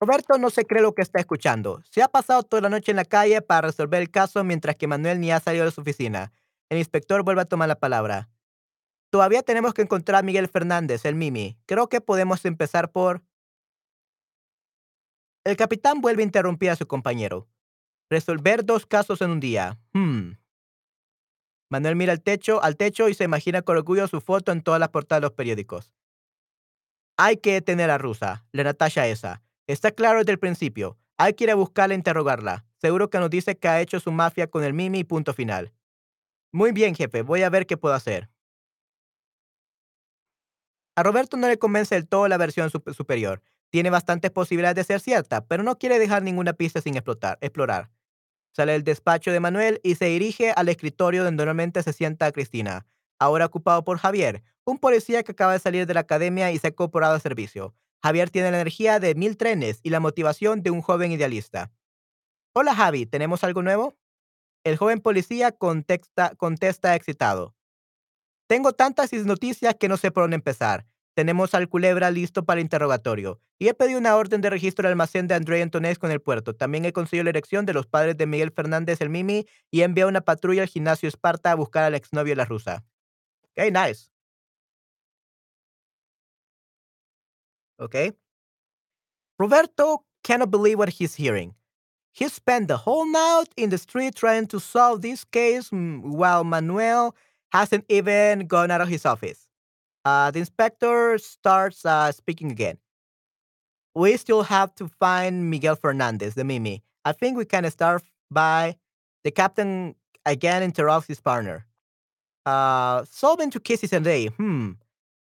Roberto 0.00 0.36
no 0.38 0.50
se 0.50 0.64
cree 0.64 0.82
lo 0.82 0.94
que 0.94 1.02
está 1.02 1.20
escuchando. 1.20 1.82
Se 1.90 2.02
ha 2.02 2.08
pasado 2.08 2.42
toda 2.42 2.62
la 2.62 2.68
noche 2.68 2.90
en 2.90 2.96
la 2.96 3.04
calle 3.04 3.40
para 3.40 3.68
resolver 3.68 4.02
el 4.02 4.10
caso 4.10 4.44
mientras 4.44 4.76
que 4.76 4.86
Manuel 4.86 5.20
ni 5.20 5.32
ha 5.32 5.40
salido 5.40 5.64
de 5.64 5.70
su 5.70 5.80
oficina. 5.80 6.32
El 6.68 6.78
inspector 6.78 7.22
vuelve 7.22 7.42
a 7.42 7.46
tomar 7.46 7.68
la 7.68 7.78
palabra. 7.78 8.28
Todavía 9.10 9.42
tenemos 9.42 9.72
que 9.72 9.82
encontrar 9.82 10.20
a 10.20 10.22
Miguel 10.22 10.48
Fernández, 10.48 11.04
el 11.06 11.14
Mimi. 11.14 11.56
Creo 11.64 11.88
que 11.88 12.00
podemos 12.00 12.44
empezar 12.44 12.92
por... 12.92 13.22
El 15.44 15.56
capitán 15.56 16.00
vuelve 16.00 16.22
a 16.22 16.26
interrumpir 16.26 16.70
a 16.70 16.76
su 16.76 16.86
compañero. 16.86 17.48
Resolver 18.10 18.64
dos 18.64 18.86
casos 18.86 19.20
en 19.20 19.30
un 19.30 19.40
día. 19.40 19.78
Hmm. 19.92 20.32
Manuel 21.70 21.96
mira 21.96 22.12
al 22.12 22.22
techo, 22.22 22.62
al 22.62 22.76
techo 22.76 23.08
y 23.08 23.14
se 23.14 23.24
imagina 23.24 23.62
con 23.62 23.76
orgullo 23.76 24.06
su 24.06 24.20
foto 24.20 24.52
en 24.52 24.62
todas 24.62 24.78
las 24.78 24.90
portadas 24.90 25.20
de 25.22 25.26
los 25.26 25.32
periódicos. 25.32 25.92
Hay 27.18 27.38
que 27.38 27.54
detener 27.54 27.90
a 27.90 27.98
Rusa, 27.98 28.46
la 28.52 28.62
Natasha 28.64 29.06
esa. 29.08 29.42
Está 29.66 29.90
claro 29.90 30.18
desde 30.20 30.32
el 30.32 30.38
principio. 30.38 30.96
Hay 31.18 31.34
que 31.34 31.44
ir 31.44 31.50
a 31.50 31.54
buscarla 31.56 31.94
e 31.94 31.96
interrogarla. 31.98 32.64
Seguro 32.80 33.10
que 33.10 33.18
nos 33.18 33.30
dice 33.30 33.56
que 33.56 33.66
ha 33.68 33.80
hecho 33.80 33.98
su 33.98 34.12
mafia 34.12 34.46
con 34.48 34.62
el 34.62 34.74
Mimi 34.74 35.00
y 35.00 35.04
punto 35.04 35.32
final. 35.34 35.72
Muy 36.52 36.70
bien, 36.72 36.94
jefe. 36.94 37.22
Voy 37.22 37.42
a 37.42 37.50
ver 37.50 37.66
qué 37.66 37.76
puedo 37.76 37.94
hacer. 37.94 38.28
A 40.94 41.02
Roberto 41.02 41.36
no 41.36 41.48
le 41.48 41.58
convence 41.58 41.94
del 41.94 42.06
todo 42.06 42.28
la 42.28 42.36
versión 42.38 42.70
sup- 42.70 42.94
superior. 42.94 43.42
Tiene 43.70 43.90
bastantes 43.90 44.30
posibilidades 44.30 44.76
de 44.76 44.84
ser 44.84 45.00
cierta, 45.00 45.44
pero 45.44 45.62
no 45.62 45.76
quiere 45.78 45.98
dejar 45.98 46.22
ninguna 46.22 46.52
pista 46.52 46.80
sin 46.80 46.94
explotar, 46.96 47.38
explorar. 47.40 47.90
Sale 48.56 48.72
del 48.72 48.84
despacho 48.84 49.32
de 49.32 49.38
Manuel 49.38 49.80
y 49.82 49.96
se 49.96 50.06
dirige 50.06 50.50
al 50.50 50.70
escritorio 50.70 51.22
donde 51.22 51.36
normalmente 51.36 51.82
se 51.82 51.92
sienta 51.92 52.32
Cristina, 52.32 52.86
ahora 53.18 53.44
ocupado 53.44 53.84
por 53.84 53.98
Javier, 53.98 54.42
un 54.64 54.78
policía 54.78 55.22
que 55.22 55.32
acaba 55.32 55.52
de 55.52 55.58
salir 55.58 55.86
de 55.86 55.92
la 55.92 56.00
academia 56.00 56.50
y 56.50 56.58
se 56.58 56.68
ha 56.68 56.70
incorporado 56.70 57.12
al 57.12 57.20
servicio. 57.20 57.74
Javier 58.02 58.30
tiene 58.30 58.50
la 58.50 58.56
energía 58.58 58.98
de 58.98 59.14
mil 59.14 59.36
trenes 59.36 59.80
y 59.82 59.90
la 59.90 60.00
motivación 60.00 60.62
de 60.62 60.70
un 60.70 60.80
joven 60.80 61.12
idealista. 61.12 61.70
Hola 62.54 62.74
Javi, 62.74 63.04
¿tenemos 63.04 63.44
algo 63.44 63.62
nuevo? 63.62 63.98
El 64.64 64.78
joven 64.78 65.00
policía 65.00 65.52
contesta, 65.52 66.34
contesta 66.36 66.96
excitado. 66.96 67.54
Tengo 68.46 68.72
tantas 68.72 69.12
noticias 69.12 69.74
que 69.78 69.88
no 69.88 69.98
sé 69.98 70.10
por 70.10 70.22
dónde 70.22 70.36
empezar. 70.36 70.86
Tenemos 71.16 71.54
al 71.54 71.70
culebra 71.70 72.10
listo 72.10 72.44
para 72.44 72.60
interrogatorio. 72.60 73.40
Y 73.58 73.68
he 73.68 73.74
pedido 73.74 73.98
una 73.98 74.16
orden 74.16 74.42
de 74.42 74.50
registro 74.50 74.86
al 74.86 74.92
almacén 74.92 75.26
de 75.26 75.34
André 75.34 75.62
Antonés 75.62 75.98
con 75.98 76.10
el 76.10 76.20
puerto. 76.20 76.54
También 76.54 76.84
he 76.84 76.92
conseguido 76.92 77.24
la 77.24 77.30
erección 77.30 77.64
de 77.64 77.72
los 77.72 77.86
padres 77.86 78.18
de 78.18 78.26
Miguel 78.26 78.52
Fernández 78.52 79.00
el 79.00 79.08
Mimi 79.08 79.46
y 79.70 79.80
he 79.80 79.84
enviado 79.84 80.10
una 80.10 80.20
patrulla 80.20 80.60
al 80.60 80.68
gimnasio 80.68 81.08
Esparta 81.08 81.52
a 81.52 81.54
buscar 81.54 81.84
al 81.84 81.94
exnovio 81.94 82.32
de 82.32 82.36
la 82.36 82.44
rusa. 82.44 82.84
Okay, 83.52 83.70
nice. 83.70 84.10
Okay. 87.78 88.12
Roberto 89.38 90.04
cannot 90.22 90.50
believe 90.50 90.78
what 90.78 90.90
he's 90.90 91.14
hearing. 91.14 91.54
He 92.12 92.28
spent 92.28 92.68
the 92.68 92.76
whole 92.76 93.06
night 93.06 93.48
in 93.56 93.70
the 93.70 93.78
street 93.78 94.16
trying 94.16 94.48
to 94.48 94.60
solve 94.60 95.00
this 95.00 95.24
case 95.24 95.70
mm, 95.70 96.02
while 96.02 96.44
Manuel 96.44 97.14
hasn't 97.52 97.86
even 97.88 98.46
gone 98.46 98.70
out 98.70 98.82
of 98.82 98.88
his 98.88 99.06
office. 99.06 99.45
Uh, 100.06 100.30
the 100.30 100.38
inspector 100.38 101.18
starts 101.18 101.84
uh, 101.84 102.12
speaking 102.12 102.52
again. 102.52 102.78
We 103.96 104.16
still 104.16 104.44
have 104.44 104.72
to 104.76 104.86
find 104.86 105.50
Miguel 105.50 105.74
Fernandez, 105.74 106.34
the 106.34 106.44
Mimi. 106.44 106.84
I 107.04 107.10
think 107.10 107.36
we 107.36 107.44
can 107.44 107.68
start 107.72 108.04
by 108.30 108.76
the 109.24 109.32
captain 109.32 109.96
again 110.24 110.62
interrupts 110.62 111.08
his 111.08 111.20
partner. 111.20 111.66
Uh, 112.44 113.04
solving 113.10 113.50
two 113.50 113.58
cases 113.58 113.92
a 113.92 113.98
day. 113.98 114.26
Hmm. 114.28 114.72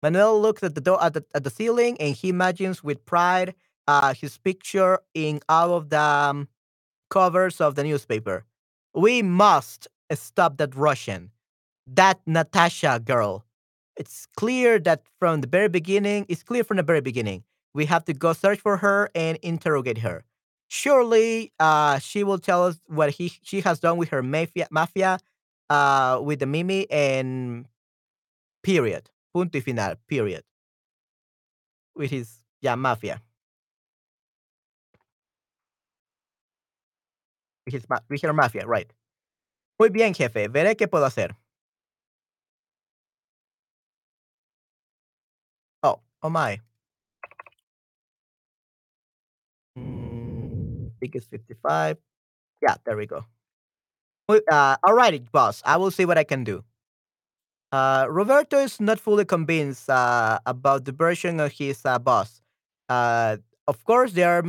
Manuel 0.02 0.38
looks 0.38 0.62
at 0.62 0.74
the 0.74 0.82
door 0.82 1.02
at 1.02 1.14
the, 1.14 1.24
at 1.34 1.44
the 1.44 1.50
ceiling 1.50 1.96
and 1.98 2.14
he 2.14 2.28
imagines 2.28 2.84
with 2.84 3.06
pride 3.06 3.54
uh, 3.88 4.12
his 4.12 4.36
picture 4.36 4.98
in 5.14 5.40
all 5.48 5.72
of 5.72 5.88
the 5.88 5.98
um, 5.98 6.48
covers 7.08 7.58
of 7.58 7.74
the 7.74 7.84
newspaper. 7.84 8.44
We 8.92 9.22
must 9.22 9.88
stop 10.12 10.58
that 10.58 10.76
Russian, 10.76 11.30
that 11.86 12.20
Natasha 12.26 13.00
girl. 13.02 13.46
It's 13.96 14.26
clear 14.36 14.78
that 14.80 15.02
from 15.20 15.40
the 15.40 15.46
very 15.46 15.68
beginning, 15.68 16.26
it's 16.28 16.42
clear 16.42 16.64
from 16.64 16.78
the 16.78 16.82
very 16.82 17.00
beginning. 17.00 17.44
We 17.74 17.86
have 17.86 18.04
to 18.06 18.12
go 18.12 18.32
search 18.32 18.60
for 18.60 18.76
her 18.78 19.10
and 19.14 19.38
interrogate 19.42 19.98
her. 19.98 20.24
Surely, 20.68 21.52
uh, 21.60 21.98
she 21.98 22.24
will 22.24 22.38
tell 22.38 22.64
us 22.66 22.80
what 22.86 23.10
he 23.10 23.32
she 23.42 23.60
has 23.60 23.78
done 23.80 23.96
with 23.96 24.08
her 24.10 24.22
mafia, 24.22 24.66
mafia, 24.70 25.18
uh, 25.70 26.20
with 26.22 26.40
the 26.40 26.46
Mimi, 26.46 26.90
and 26.90 27.66
period. 28.62 29.10
Punto 29.34 29.58
y 29.58 29.62
final. 29.62 29.96
Period. 30.08 30.44
With 31.96 32.10
his 32.10 32.40
yeah 32.60 32.74
mafia. 32.76 33.22
With 37.66 37.74
his 37.74 37.86
with 38.10 38.22
her 38.22 38.32
mafia, 38.32 38.66
right? 38.66 38.92
Muy 39.80 39.90
bien, 39.90 40.14
jefe, 40.14 40.48
veré 40.48 40.76
qué 40.76 40.88
puedo 40.88 41.06
hacer. 41.06 41.36
Oh, 46.24 46.30
my. 46.30 46.58
It's 51.02 51.26
55. 51.26 51.98
Yeah, 52.62 52.76
there 52.86 52.96
we 52.96 53.06
go. 53.06 53.26
Uh, 54.28 54.76
alrighty, 54.78 55.30
boss. 55.30 55.62
I 55.66 55.76
will 55.76 55.90
see 55.90 56.06
what 56.06 56.16
I 56.16 56.24
can 56.24 56.44
do. 56.44 56.64
Uh, 57.70 58.06
Roberto 58.08 58.56
is 58.56 58.80
not 58.80 58.98
fully 58.98 59.26
convinced 59.26 59.90
uh, 59.90 60.38
about 60.46 60.86
the 60.86 60.92
version 60.92 61.40
of 61.40 61.52
his 61.52 61.84
uh, 61.84 61.98
boss. 61.98 62.40
Uh, 62.88 63.36
of 63.68 63.84
course, 63.84 64.12
there 64.12 64.38
are 64.38 64.44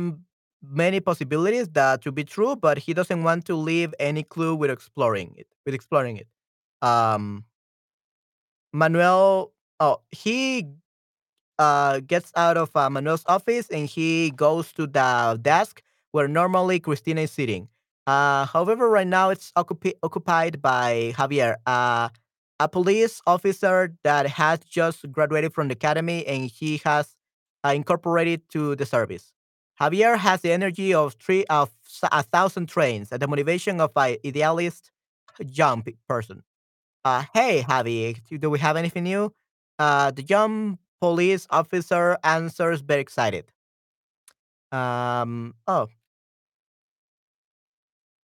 many 0.62 1.00
possibilities 1.00 1.68
that 1.70 2.00
to 2.02 2.12
be 2.12 2.24
true, 2.24 2.56
but 2.56 2.78
he 2.78 2.94
doesn't 2.94 3.22
want 3.22 3.44
to 3.46 3.54
leave 3.54 3.94
any 4.00 4.22
clue 4.22 4.54
with 4.54 4.70
exploring 4.70 5.34
it. 5.36 5.46
With 5.66 5.74
exploring 5.74 6.16
it, 6.16 6.28
um, 6.80 7.44
Manuel. 8.72 9.52
Oh, 9.78 10.00
he 10.10 10.68
uh, 11.58 12.00
gets 12.00 12.32
out 12.36 12.56
of 12.56 12.74
uh, 12.74 12.90
Manuel's 12.90 13.24
office 13.26 13.68
and 13.70 13.88
he 13.88 14.30
goes 14.30 14.72
to 14.72 14.86
the 14.86 15.38
desk 15.40 15.82
where 16.12 16.28
normally 16.28 16.80
Cristina 16.80 17.22
is 17.22 17.30
sitting. 17.30 17.68
Uh, 18.06 18.46
however, 18.46 18.88
right 18.88 19.06
now 19.06 19.30
it's 19.30 19.52
occupi- 19.56 19.94
occupied 20.02 20.62
by 20.62 21.12
Javier, 21.16 21.56
uh, 21.66 22.08
a 22.58 22.68
police 22.68 23.20
officer 23.26 23.94
that 24.04 24.26
has 24.26 24.60
just 24.60 25.10
graduated 25.12 25.52
from 25.52 25.68
the 25.68 25.72
academy 25.72 26.26
and 26.26 26.50
he 26.50 26.80
has 26.84 27.14
uh, 27.64 27.70
incorporated 27.70 28.48
to 28.50 28.76
the 28.76 28.86
service. 28.86 29.32
Javier 29.80 30.16
has 30.16 30.40
the 30.40 30.52
energy 30.52 30.94
of 30.94 31.14
three 31.14 31.44
of 31.46 31.70
a 32.10 32.22
thousand 32.22 32.66
trains 32.66 33.12
and 33.12 33.20
the 33.20 33.28
motivation 33.28 33.80
of 33.80 33.90
an 33.96 34.16
idealist 34.24 34.90
young 35.38 35.84
person. 36.08 36.42
Uh, 37.04 37.24
hey, 37.34 37.62
Javi, 37.62 38.18
do 38.40 38.50
we 38.50 38.58
have 38.58 38.76
anything 38.76 39.04
new? 39.04 39.32
Uh, 39.78 40.10
the 40.10 40.22
young 40.22 40.78
police 41.00 41.46
officer 41.50 42.18
answers 42.24 42.80
very 42.80 43.00
excited. 43.00 43.52
Um, 44.72 45.54
oh, 45.66 45.88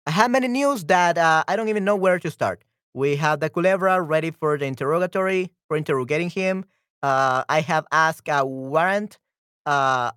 I 0.07 0.11
have 0.11 0.31
many 0.31 0.49
news 0.49 0.85
that 0.85 1.19
uh, 1.19 1.45
I 1.47 1.57
don't 1.57 1.69
even 1.69 1.85
know 1.85 1.97
where 1.97 2.19
to 2.19 2.31
start. 2.31 2.65
We 2.95 3.17
have 3.17 3.41
the 3.41 3.51
Culebra 3.51 4.01
ready 4.01 4.31
for 4.31 4.59
the 4.59 4.65
interrogatory, 4.67 5.53
for 5.69 5.77
interrogating 5.77 6.31
him. 6.31 6.65
Uh, 7.03 7.45
I 7.49 7.61
have 7.61 7.87
asked 7.93 8.29
a 8.29 8.45
warrant, 8.45 9.19
uh, 9.67 10.11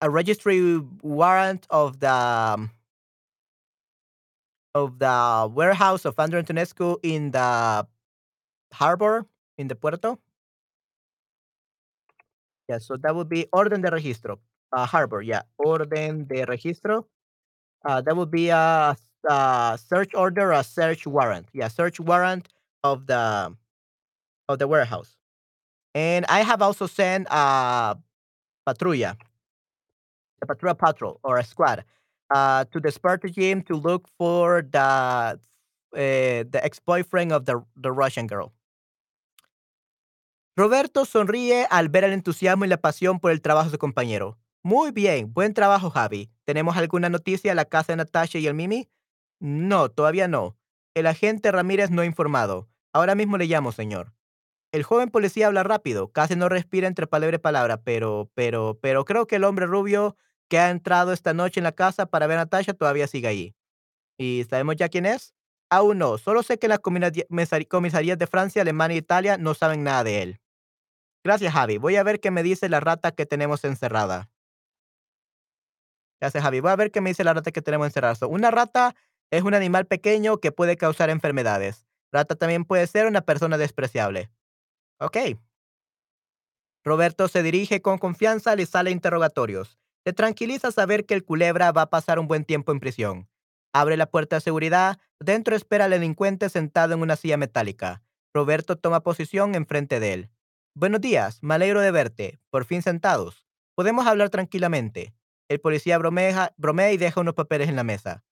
a 0.00 0.10
registry 0.10 0.78
warrant 1.02 1.66
of 1.70 2.00
the 2.00 2.12
um, 2.12 2.70
of 4.74 4.98
the 4.98 5.50
warehouse 5.52 6.04
of 6.04 6.18
Andrew 6.18 6.40
Antonescu 6.42 6.96
in 7.02 7.30
the 7.32 7.86
harbor 8.72 9.26
in 9.58 9.68
the 9.68 9.74
puerto. 9.74 10.18
Yeah, 12.70 12.78
so 12.78 12.96
that 12.98 13.14
would 13.14 13.28
be 13.28 13.46
orden 13.52 13.82
de 13.82 13.90
registro. 13.90 14.38
Uh, 14.72 14.86
harbor, 14.86 15.22
yeah, 15.22 15.42
orden 15.58 16.26
de 16.26 16.46
registro. 16.46 17.06
Uh, 17.84 18.00
that 18.02 18.16
would 18.16 18.30
be 18.30 18.50
a, 18.50 18.96
a 19.30 19.78
search 19.82 20.14
order, 20.14 20.52
a 20.52 20.64
search 20.64 21.06
warrant. 21.06 21.48
Yeah, 21.54 21.68
search 21.68 22.00
warrant 22.00 22.48
of 22.84 23.06
the 23.06 23.54
of 24.48 24.58
the 24.58 24.68
warehouse. 24.68 25.16
And 25.94 26.26
I 26.28 26.42
have 26.42 26.62
also 26.62 26.86
sent 26.86 27.28
a 27.30 27.98
patrulla, 28.68 29.16
a 30.42 30.46
patrulla 30.46 30.76
patrol 30.78 31.20
or 31.22 31.38
a 31.38 31.44
squad, 31.44 31.84
uh, 32.34 32.64
to 32.72 32.80
the 32.80 32.90
Sparta 32.90 33.28
gym 33.28 33.62
to 33.62 33.74
look 33.76 34.08
for 34.18 34.62
the 34.70 34.78
uh, 34.80 35.36
the 35.94 36.60
ex 36.62 36.78
boyfriend 36.78 37.32
of 37.32 37.46
the 37.46 37.62
the 37.76 37.92
Russian 37.92 38.26
girl. 38.26 38.52
Roberto 40.56 41.04
sonríe 41.04 41.66
al 41.70 41.88
ver 41.88 42.04
el 42.04 42.12
entusiasmo 42.12 42.64
y 42.64 42.68
la 42.68 42.80
pasión 42.80 43.20
por 43.20 43.30
el 43.30 43.40
trabajo 43.40 43.66
de 43.66 43.72
su 43.72 43.78
compañero. 43.78 44.38
Muy 44.62 44.90
bien, 44.90 45.32
buen 45.32 45.54
trabajo, 45.54 45.90
Javi. 45.90 46.30
¿Tenemos 46.44 46.76
alguna 46.76 47.08
noticia 47.08 47.52
de 47.52 47.54
la 47.54 47.64
casa 47.64 47.92
de 47.92 47.98
Natasha 47.98 48.38
y 48.38 48.46
el 48.46 48.54
Mimi? 48.54 48.90
No, 49.38 49.90
todavía 49.90 50.28
no. 50.28 50.58
El 50.94 51.06
agente 51.06 51.50
Ramírez 51.50 51.90
no 51.90 52.02
ha 52.02 52.06
informado. 52.06 52.68
Ahora 52.92 53.14
mismo 53.14 53.38
le 53.38 53.46
llamo, 53.46 53.72
señor. 53.72 54.12
El 54.72 54.82
joven 54.82 55.10
policía 55.10 55.46
habla 55.46 55.62
rápido, 55.62 56.12
casi 56.12 56.36
no 56.36 56.48
respira 56.48 56.86
entre 56.86 57.06
palabra 57.06 57.36
y 57.36 57.40
palabra, 57.40 57.82
pero, 57.82 58.30
pero, 58.34 58.78
pero 58.80 59.04
creo 59.04 59.26
que 59.26 59.36
el 59.36 59.44
hombre 59.44 59.66
rubio 59.66 60.16
que 60.48 60.58
ha 60.58 60.70
entrado 60.70 61.12
esta 61.12 61.32
noche 61.32 61.60
en 61.60 61.64
la 61.64 61.72
casa 61.72 62.06
para 62.06 62.26
ver 62.26 62.38
a 62.38 62.42
Natasha 62.42 62.74
todavía 62.74 63.06
sigue 63.06 63.28
ahí. 63.28 63.54
¿Y 64.18 64.44
sabemos 64.48 64.76
ya 64.76 64.88
quién 64.88 65.06
es? 65.06 65.34
Aún 65.70 65.98
no, 65.98 66.18
solo 66.18 66.42
sé 66.42 66.58
que 66.58 66.66
las 66.66 66.80
comisarías 66.80 68.18
de 68.18 68.26
Francia, 68.26 68.62
Alemania 68.62 68.96
e 68.96 68.98
Italia 68.98 69.38
no 69.38 69.54
saben 69.54 69.84
nada 69.84 70.02
de 70.02 70.22
él. 70.22 70.40
Gracias, 71.22 71.52
Javi. 71.52 71.78
Voy 71.78 71.96
a 71.96 72.02
ver 72.02 72.18
qué 72.18 72.32
me 72.32 72.42
dice 72.42 72.68
la 72.68 72.80
rata 72.80 73.12
que 73.12 73.24
tenemos 73.24 73.64
encerrada. 73.64 74.28
Gracias, 76.20 76.42
Javi. 76.42 76.60
Voy 76.60 76.72
a 76.72 76.76
ver 76.76 76.90
qué 76.90 77.00
me 77.00 77.10
dice 77.10 77.24
la 77.24 77.34
rata 77.34 77.52
que 77.52 77.62
tenemos 77.62 77.86
encerrada. 77.86 78.26
Una 78.26 78.50
rata 78.50 78.96
es 79.30 79.42
un 79.42 79.54
animal 79.54 79.86
pequeño 79.86 80.38
que 80.38 80.50
puede 80.50 80.76
causar 80.76 81.08
enfermedades. 81.08 81.86
Rata 82.12 82.34
también 82.34 82.64
puede 82.64 82.86
ser 82.88 83.06
una 83.06 83.20
persona 83.20 83.56
despreciable. 83.56 84.30
Ok. 84.98 85.16
Roberto 86.84 87.28
se 87.28 87.42
dirige 87.42 87.80
con 87.80 87.98
confianza 87.98 88.56
le 88.56 88.66
sale 88.66 88.90
interrogatorios. 88.90 89.78
Le 90.04 90.12
tranquiliza 90.12 90.72
saber 90.72 91.06
que 91.06 91.14
el 91.14 91.24
culebra 91.24 91.70
va 91.70 91.82
a 91.82 91.90
pasar 91.90 92.18
un 92.18 92.26
buen 92.26 92.44
tiempo 92.44 92.72
en 92.72 92.80
prisión. 92.80 93.29
Abre 93.72 93.96
la 93.96 94.06
puerta 94.06 94.36
de 94.36 94.40
seguridad. 94.40 94.98
Dentro 95.18 95.54
espera 95.54 95.84
al 95.84 95.92
delincuente 95.92 96.48
sentado 96.48 96.94
en 96.94 97.02
una 97.02 97.16
silla 97.16 97.36
metálica. 97.36 98.02
Roberto 98.34 98.76
toma 98.76 99.02
posición 99.02 99.54
enfrente 99.54 100.00
de 100.00 100.12
él. 100.12 100.30
Buenos 100.74 101.00
días, 101.00 101.42
me 101.42 101.54
alegro 101.54 101.80
de 101.80 101.90
verte. 101.90 102.40
Por 102.50 102.64
fin 102.64 102.82
sentados. 102.82 103.46
Podemos 103.74 104.06
hablar 104.06 104.30
tranquilamente. 104.30 105.14
El 105.48 105.60
policía 105.60 105.98
bromea, 105.98 106.52
bromea 106.56 106.92
y 106.92 106.96
deja 106.96 107.20
unos 107.20 107.34
papeles 107.34 107.68
en 107.68 107.76
la 107.76 107.84
mesa. 107.84 108.24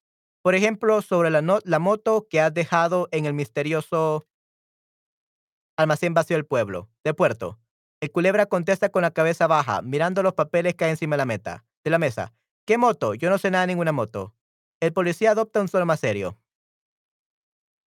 Por 0.42 0.54
ejemplo, 0.54 1.02
sobre 1.02 1.30
la, 1.30 1.60
la 1.64 1.78
moto 1.78 2.26
que 2.30 2.40
has 2.40 2.54
dejado 2.54 3.08
en 3.10 3.26
el 3.26 3.34
misterioso 3.34 4.26
almacén 5.76 6.14
vacío 6.14 6.36
del 6.36 6.46
pueblo, 6.46 6.90
de 7.04 7.14
puerto. 7.14 7.58
El 8.00 8.12
culebra 8.12 8.46
contesta 8.46 8.90
con 8.90 9.02
la 9.02 9.10
cabeza 9.10 9.46
baja, 9.46 9.82
mirando 9.82 10.22
los 10.22 10.34
papeles 10.34 10.74
que 10.74 10.84
hay 10.84 10.90
encima 10.92 11.14
de 11.14 11.18
la, 11.18 11.24
meta, 11.24 11.64
de 11.82 11.90
la 11.90 11.98
mesa. 11.98 12.32
¿Qué 12.64 12.78
moto? 12.78 13.14
Yo 13.14 13.30
no 13.30 13.38
sé 13.38 13.50
nada 13.50 13.62
de 13.62 13.72
ninguna 13.72 13.92
moto. 13.92 14.34
El 14.80 14.92
policía 14.92 15.32
adopta 15.32 15.60
un 15.60 15.66
tono 15.66 15.86
más 15.86 15.98
serio. 15.98 16.38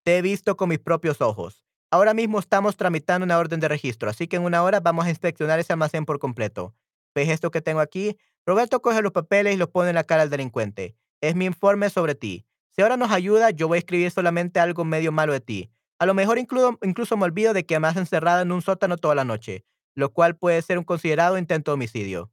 Te 0.03 0.17
he 0.17 0.21
visto 0.21 0.57
con 0.57 0.67
mis 0.67 0.79
propios 0.79 1.21
ojos. 1.21 1.63
Ahora 1.89 2.13
mismo 2.13 2.37
estamos 2.37 2.75
tramitando 2.75 3.23
una 3.23 3.37
orden 3.37 3.61
de 3.61 3.69
registro, 3.69 4.09
así 4.09 4.27
que 4.27 4.35
en 4.35 4.43
una 4.43 4.61
hora 4.61 4.81
vamos 4.81 5.05
a 5.05 5.09
inspeccionar 5.09 5.57
ese 5.59 5.71
almacén 5.71 6.05
por 6.05 6.19
completo. 6.19 6.75
¿Ves 7.15 7.29
esto 7.29 7.49
que 7.49 7.61
tengo 7.61 7.79
aquí? 7.79 8.17
Roberto 8.45 8.81
coge 8.81 9.01
los 9.01 9.13
papeles 9.13 9.53
y 9.53 9.57
los 9.57 9.69
pone 9.69 9.89
en 9.89 9.95
la 9.95 10.03
cara 10.03 10.23
al 10.23 10.29
delincuente. 10.29 10.97
Es 11.21 11.33
mi 11.33 11.45
informe 11.45 11.89
sobre 11.89 12.13
ti. 12.13 12.45
Si 12.75 12.81
ahora 12.81 12.97
nos 12.97 13.11
ayuda, 13.11 13.51
yo 13.51 13.69
voy 13.69 13.77
a 13.77 13.79
escribir 13.79 14.11
solamente 14.11 14.59
algo 14.59 14.83
medio 14.83 15.13
malo 15.13 15.31
de 15.31 15.41
ti. 15.41 15.71
A 15.97 16.05
lo 16.05 16.13
mejor 16.13 16.39
incluso, 16.39 16.77
incluso 16.81 17.15
me 17.15 17.23
olvido 17.23 17.53
de 17.53 17.65
que 17.65 17.79
me 17.79 17.87
has 17.87 17.95
encerrado 17.95 18.41
en 18.41 18.51
un 18.51 18.61
sótano 18.61 18.97
toda 18.97 19.15
la 19.15 19.23
noche, 19.23 19.63
lo 19.95 20.11
cual 20.11 20.35
puede 20.35 20.61
ser 20.61 20.77
un 20.77 20.83
considerado 20.83 21.37
intento 21.37 21.71
de 21.71 21.75
homicidio. 21.75 22.31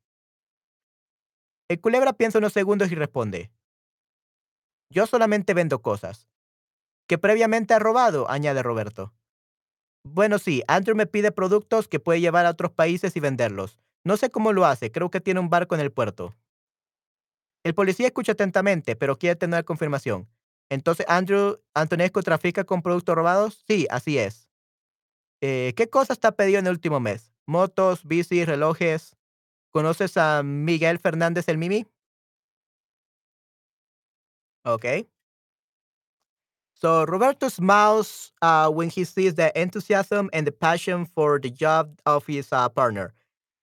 El 1.68 1.80
culebra 1.80 2.12
piensa 2.12 2.38
unos 2.38 2.54
segundos 2.54 2.90
y 2.90 2.94
responde, 2.94 3.52
yo 4.90 5.06
solamente 5.06 5.54
vendo 5.54 5.80
cosas. 5.82 6.28
Que 7.06 7.18
previamente 7.18 7.74
ha 7.74 7.78
robado, 7.78 8.30
añade 8.30 8.62
Roberto. 8.62 9.14
Bueno, 10.04 10.38
sí, 10.38 10.62
Andrew 10.68 10.96
me 10.96 11.06
pide 11.06 11.32
productos 11.32 11.88
que 11.88 12.00
puede 12.00 12.20
llevar 12.20 12.46
a 12.46 12.50
otros 12.50 12.72
países 12.72 13.16
y 13.16 13.20
venderlos. 13.20 13.78
No 14.04 14.16
sé 14.16 14.30
cómo 14.30 14.52
lo 14.52 14.64
hace, 14.64 14.90
creo 14.92 15.10
que 15.10 15.20
tiene 15.20 15.40
un 15.40 15.50
barco 15.50 15.74
en 15.74 15.80
el 15.80 15.92
puerto. 15.92 16.36
El 17.64 17.74
policía 17.74 18.06
escucha 18.06 18.32
atentamente, 18.32 18.96
pero 18.96 19.18
quiere 19.18 19.36
tener 19.36 19.64
confirmación. 19.64 20.28
Entonces, 20.70 21.06
Andrew 21.08 21.60
Antonescu 21.74 22.22
trafica 22.22 22.64
con 22.64 22.82
productos 22.82 23.14
robados? 23.14 23.64
Sí, 23.66 23.86
así 23.90 24.18
es. 24.18 24.50
Eh, 25.40 25.72
¿Qué 25.76 25.88
cosas 25.88 26.18
ha 26.22 26.32
pedido 26.32 26.58
en 26.58 26.66
el 26.66 26.72
último 26.72 27.00
mes? 27.00 27.32
Motos, 27.46 28.04
bicis, 28.04 28.46
relojes. 28.46 29.16
¿Conoces 29.70 30.16
a 30.16 30.42
Miguel 30.42 30.98
Fernández 30.98 31.48
el 31.48 31.58
Mimi? 31.58 31.86
Ok. 34.64 35.06
So 36.74 37.04
Roberto 37.04 37.48
smiles 37.48 38.32
uh, 38.40 38.70
when 38.70 38.88
he 38.88 39.04
sees 39.04 39.34
the 39.34 39.50
enthusiasm 39.60 40.30
and 40.32 40.46
the 40.46 40.52
passion 40.52 41.06
for 41.06 41.40
the 41.40 41.50
job 41.50 41.98
of 42.06 42.26
his 42.26 42.52
uh, 42.52 42.68
partner. 42.68 43.14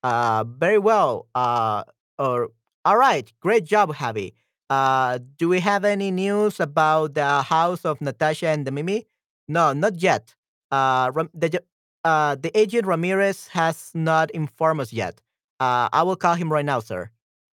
Uh, 0.04 0.44
very 0.44 0.78
well. 0.78 1.28
Uh, 1.34 1.84
or 2.20 2.50
all 2.84 2.98
right, 2.98 3.32
great 3.40 3.64
job, 3.64 3.94
Javi. 3.96 4.34
Uh, 4.70 5.20
do 5.38 5.48
we 5.48 5.60
have 5.60 5.86
any 5.86 6.12
news 6.12 6.60
about 6.60 7.14
the 7.14 7.42
house 7.44 7.86
of 7.86 8.02
Natasha 8.02 8.48
and 8.48 8.68
the 8.68 8.72
Mimi? 8.72 9.06
No, 9.48 9.74
not 9.74 10.02
yet. 10.02 10.36
Uh, 10.72 11.10
the 11.34 11.62
the 12.04 12.52
agent 12.54 12.86
Ramirez 12.86 13.48
has 13.48 13.92
not 13.94 14.30
informed 14.32 14.82
us 14.82 14.92
yet. 14.92 15.22
I 15.60 16.04
will 16.04 16.16
call 16.18 16.36
him 16.36 16.52
right 16.52 16.66
now, 16.66 16.80
sir. 16.80 17.10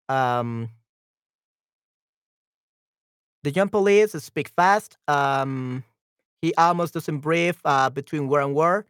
Um, 0.08 0.70
the 3.42 3.50
young 3.50 3.68
police 3.68 4.12
speak 4.12 4.48
fast. 4.56 4.96
Um, 5.08 5.84
He 6.42 6.54
almost 6.56 6.94
doesn't 6.94 7.20
breathe 7.20 7.58
uh, 7.64 7.90
between 7.90 8.28
word 8.28 8.44
and 8.44 8.54
word. 8.54 8.86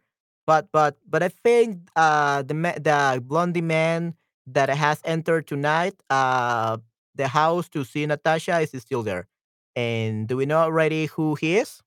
But 0.47 0.71
but 0.71 0.97
but 1.07 1.23
I 1.23 1.29
think 1.29 1.89
uh, 1.95 2.43
the 2.43 2.55
the 2.79 3.21
blondie 3.23 3.61
man 3.61 4.15
that 4.47 4.69
has 4.69 5.01
entered 5.05 5.47
tonight, 5.47 5.95
uh, 6.09 6.77
the 7.15 7.27
house 7.27 7.69
to 7.69 7.83
see 7.83 8.05
Natasha 8.05 8.59
is 8.61 8.71
still 8.81 9.03
there. 9.03 9.27
And 9.75 10.27
do 10.27 10.37
we 10.37 10.45
know 10.45 10.59
already 10.59 11.07
who 11.07 11.35
he 11.35 11.57
is? 11.57 11.83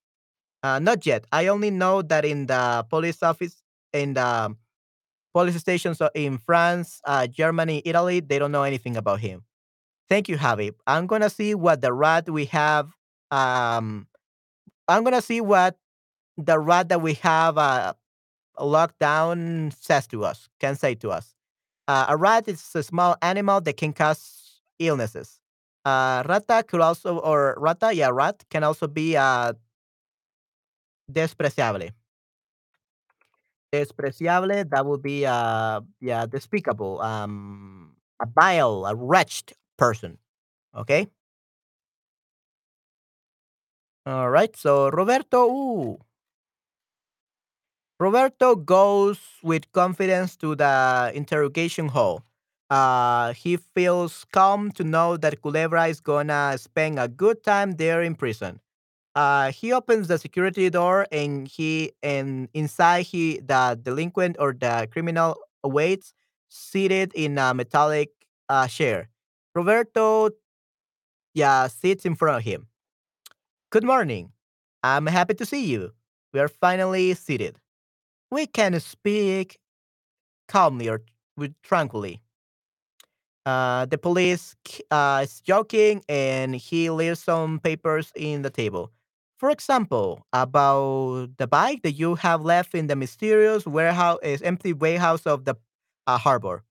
Uh, 0.62 0.78
not 0.80 1.06
yet. 1.06 1.26
I 1.32 1.48
only 1.48 1.70
know 1.70 2.02
that 2.02 2.24
in 2.24 2.46
the 2.46 2.86
police 2.88 3.22
office, 3.22 3.62
in 3.92 4.14
the 4.14 4.56
police 5.34 5.56
stations 5.56 6.00
in 6.14 6.38
France, 6.38 7.00
uh, 7.04 7.26
Germany, 7.26 7.82
Italy, 7.84 8.20
they 8.20 8.38
don't 8.38 8.52
know 8.52 8.64
anything 8.64 8.96
about 8.96 9.20
him. 9.20 9.44
Thank 10.08 10.28
you, 10.28 10.36
Javi. 10.36 10.72
I'm 10.86 11.06
gonna 11.06 11.30
see 11.30 11.54
what 11.54 11.80
the 11.80 11.92
rat 11.92 12.28
we 12.28 12.44
have. 12.46 12.90
Um, 13.30 14.06
I'm 14.88 15.04
gonna 15.04 15.22
see 15.22 15.40
what 15.40 15.76
the 16.36 16.58
rat 16.58 16.88
that 16.90 17.02
we 17.02 17.14
have 17.14 17.58
uh, 17.58 17.94
locked 18.60 18.98
down 19.00 19.72
says 19.80 20.06
to 20.08 20.24
us, 20.24 20.48
can 20.60 20.76
say 20.76 20.94
to 20.96 21.10
us. 21.10 21.34
Uh, 21.88 22.06
a 22.08 22.16
rat 22.16 22.48
is 22.48 22.64
a 22.74 22.82
small 22.82 23.16
animal 23.22 23.60
that 23.62 23.76
can 23.76 23.92
cause 23.92 24.60
illnesses. 24.78 25.40
Uh, 25.84 26.22
rata 26.26 26.64
could 26.66 26.80
also, 26.80 27.18
or 27.18 27.56
rata, 27.58 27.92
yeah, 27.94 28.10
rat 28.12 28.44
can 28.50 28.64
also 28.64 28.88
be 28.88 29.16
uh, 29.16 29.52
despreciable. 31.10 31.90
Despreciable, 33.72 34.64
that 34.70 34.86
would 34.86 35.02
be, 35.02 35.26
uh, 35.26 35.80
yeah, 36.00 36.26
despicable, 36.26 37.00
um, 37.00 37.96
a 38.22 38.26
vile, 38.26 38.86
a 38.86 38.94
wretched 38.94 39.52
person. 39.76 40.18
Okay. 40.74 41.08
All 44.06 44.30
right. 44.30 44.56
So 44.56 44.88
Roberto, 44.88 45.44
ooh, 45.50 45.98
Roberto 48.00 48.56
goes 48.56 49.18
with 49.42 49.70
confidence 49.72 50.36
to 50.36 50.54
the 50.54 51.12
interrogation 51.14 51.88
hall. 51.88 52.24
Uh, 52.70 53.32
he 53.34 53.56
feels 53.56 54.24
calm 54.32 54.72
to 54.72 54.82
know 54.84 55.16
that 55.16 55.40
Culebra 55.42 55.88
is 55.88 56.00
gonna 56.00 56.56
spend 56.58 56.98
a 56.98 57.08
good 57.08 57.42
time 57.44 57.72
there 57.72 58.02
in 58.02 58.14
prison. 58.16 58.60
Uh, 59.14 59.52
he 59.52 59.72
opens 59.72 60.08
the 60.08 60.18
security 60.18 60.70
door 60.70 61.06
and 61.12 61.48
he 61.48 61.92
and 62.02 62.48
inside 62.54 63.02
he 63.06 63.40
the 63.40 63.78
delinquent 63.82 64.36
or 64.38 64.54
the 64.54 64.88
criminal 64.92 65.36
awaits 65.64 66.14
seated 66.50 67.12
in 67.14 67.38
a 67.38 67.54
metallic 67.54 68.10
uh, 68.48 68.68
chair. 68.68 69.10
Roberto 69.54 70.30
yeah 71.34 71.66
sits 71.66 72.04
in 72.04 72.14
front 72.14 72.38
of 72.38 72.44
him. 72.44 72.68
Good 73.70 73.84
morning. 73.84 74.32
I'm 74.82 75.06
happy 75.06 75.34
to 75.34 75.46
see 75.46 75.64
you. 75.66 75.92
We 76.32 76.40
are 76.40 76.48
finally 76.48 77.14
seated. 77.14 77.56
We 78.30 78.46
can 78.46 78.78
speak 78.80 79.58
calmly 80.48 80.88
or 80.88 81.02
tranquilly. 81.62 82.22
Uh, 83.46 83.84
the 83.86 83.98
police 83.98 84.56
uh, 84.90 85.20
is 85.24 85.40
joking 85.40 86.02
and 86.08 86.54
he 86.54 86.88
leaves 86.90 87.20
some 87.22 87.60
papers 87.60 88.10
in 88.16 88.42
the 88.42 88.50
table. 88.50 88.90
For 89.38 89.50
example, 89.50 90.26
about 90.32 91.36
the 91.36 91.46
bike 91.46 91.82
that 91.82 91.92
you 91.92 92.14
have 92.14 92.40
left 92.40 92.74
in 92.74 92.86
the 92.86 92.96
mysterious 92.96 93.66
warehouse, 93.66 94.18
empty 94.42 94.72
warehouse 94.72 95.26
of 95.26 95.44
the 95.44 95.56
uh, 96.06 96.16
harbor. 96.16 96.62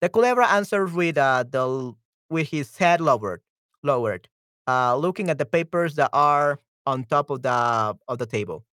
The 0.00 0.08
Culebra 0.08 0.46
answers 0.46 0.92
with 0.92 1.18
uh, 1.18 1.44
the 1.50 1.94
with 2.30 2.48
his 2.48 2.76
head 2.76 3.00
lowered, 3.00 3.42
lowered, 3.82 4.28
uh, 4.66 4.96
looking 4.96 5.30
at 5.30 5.38
the 5.38 5.46
papers 5.46 5.94
that 5.96 6.10
are 6.12 6.58
on 6.86 7.04
top 7.04 7.30
of 7.30 7.42
the 7.42 7.96
of 8.08 8.18
the 8.18 8.26
table. 8.26 8.64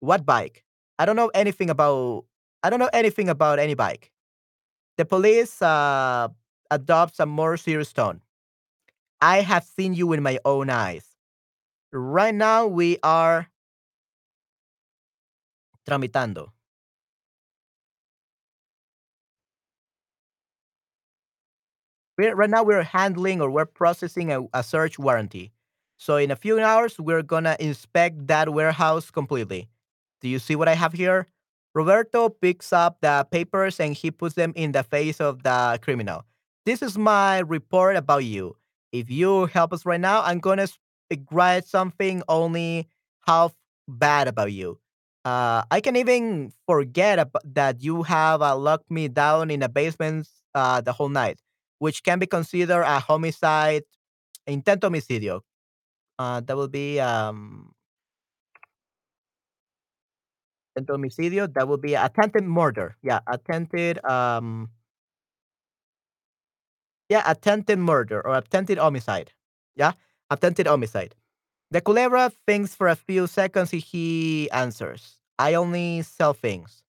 What 0.00 0.24
bike? 0.24 0.64
I 0.98 1.04
don't 1.04 1.16
know 1.16 1.30
anything 1.34 1.70
about. 1.70 2.24
I 2.62 2.70
don't 2.70 2.78
know 2.80 2.90
anything 2.92 3.28
about 3.28 3.58
any 3.58 3.74
bike. 3.74 4.12
The 4.96 5.04
police 5.04 5.62
uh, 5.62 6.28
adopts 6.70 7.20
a 7.20 7.26
more 7.26 7.56
serious 7.56 7.92
tone. 7.92 8.20
I 9.20 9.40
have 9.40 9.64
seen 9.64 9.94
you 9.94 10.06
with 10.06 10.20
my 10.20 10.38
own 10.44 10.70
eyes. 10.70 11.06
Right 11.92 12.34
now, 12.34 12.66
we 12.66 12.98
are 13.02 13.48
tramitando. 15.88 16.52
We're, 22.18 22.34
right 22.34 22.50
now, 22.50 22.64
we're 22.64 22.82
handling 22.82 23.40
or 23.40 23.48
we're 23.50 23.64
processing 23.64 24.32
a, 24.32 24.42
a 24.52 24.62
search 24.62 24.98
warranty. 24.98 25.52
So, 25.96 26.16
in 26.16 26.30
a 26.30 26.36
few 26.36 26.60
hours, 26.60 26.98
we're 26.98 27.22
gonna 27.22 27.56
inspect 27.58 28.26
that 28.26 28.52
warehouse 28.52 29.10
completely. 29.10 29.68
Do 30.20 30.28
you 30.28 30.38
see 30.38 30.56
what 30.56 30.68
I 30.68 30.74
have 30.74 30.92
here? 30.92 31.28
Roberto 31.74 32.28
picks 32.28 32.72
up 32.72 32.98
the 33.00 33.26
papers 33.30 33.78
and 33.78 33.94
he 33.94 34.10
puts 34.10 34.34
them 34.34 34.52
in 34.56 34.72
the 34.72 34.82
face 34.82 35.20
of 35.20 35.44
the 35.44 35.78
criminal. 35.80 36.24
This 36.66 36.82
is 36.82 36.98
my 36.98 37.38
report 37.38 37.96
about 37.96 38.24
you. 38.24 38.56
If 38.92 39.10
you 39.10 39.46
help 39.46 39.72
us 39.72 39.86
right 39.86 40.00
now, 40.00 40.22
I'm 40.22 40.40
gonna 40.40 40.66
write 41.30 41.66
something 41.66 42.22
only 42.28 42.88
half 43.26 43.54
bad 43.86 44.28
about 44.28 44.52
you. 44.52 44.78
Uh, 45.24 45.62
I 45.70 45.80
can 45.80 45.96
even 45.96 46.52
forget 46.66 47.28
that 47.44 47.82
you 47.82 48.02
have 48.02 48.42
uh, 48.42 48.56
locked 48.56 48.90
me 48.90 49.08
down 49.08 49.50
in 49.50 49.62
a 49.62 49.68
basement 49.68 50.28
uh, 50.54 50.80
the 50.80 50.92
whole 50.92 51.08
night, 51.10 51.38
which 51.78 52.02
can 52.02 52.18
be 52.18 52.26
considered 52.26 52.82
a 52.82 52.98
homicide, 52.98 53.84
intento 54.46 54.88
homicidio. 54.88 55.40
Uh, 56.18 56.40
that 56.40 56.56
will 56.56 56.68
be 56.68 56.98
um, 57.00 57.72
intento 60.76 60.96
homicidio. 60.96 61.52
That 61.52 61.68
will 61.68 61.78
be 61.78 61.94
attempted 61.94 62.44
murder. 62.44 62.96
Yeah, 63.02 63.20
attempted. 63.26 64.04
Um, 64.04 64.70
yeah, 67.08 67.22
attempted 67.30 67.78
murder 67.78 68.24
or 68.26 68.36
attempted 68.36 68.78
homicide. 68.78 69.32
Yeah, 69.76 69.92
attempted 70.30 70.66
homicide. 70.66 71.14
The 71.70 71.80
culebra 71.80 72.32
thinks 72.46 72.74
for 72.74 72.88
a 72.88 72.96
few 72.96 73.26
seconds. 73.26 73.70
He 73.70 74.50
answers, 74.50 75.18
"I 75.38 75.54
only 75.54 76.02
sell 76.02 76.34
things." 76.34 76.82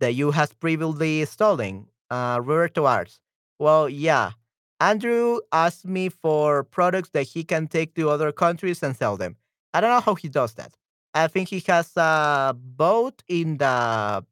that 0.00 0.14
you 0.14 0.30
has 0.32 0.52
previously 0.52 1.24
stolen, 1.24 1.86
uh, 2.10 2.40
Roberto 2.42 2.84
Arts. 2.84 3.20
Well, 3.58 3.88
yeah. 3.88 4.32
Andrew 4.80 5.40
asked 5.52 5.84
me 5.86 6.08
for 6.08 6.64
products 6.64 7.10
that 7.10 7.24
he 7.24 7.44
can 7.44 7.68
take 7.68 7.94
to 7.94 8.10
other 8.10 8.32
countries 8.32 8.82
and 8.82 8.96
sell 8.96 9.16
them. 9.16 9.36
I 9.72 9.80
don't 9.80 9.90
know 9.90 10.00
how 10.00 10.14
he 10.14 10.28
does 10.28 10.54
that. 10.54 10.74
I 11.14 11.28
think 11.28 11.48
he 11.48 11.60
has 11.68 11.96
a 11.96 12.54
boat 12.58 13.22
in 13.28 13.56
the 13.58 14.24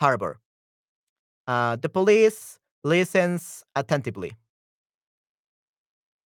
harbor. 0.00 0.38
Uh, 1.46 1.76
the 1.76 1.88
police 1.88 2.58
listens 2.84 3.64
attentively, 3.74 4.32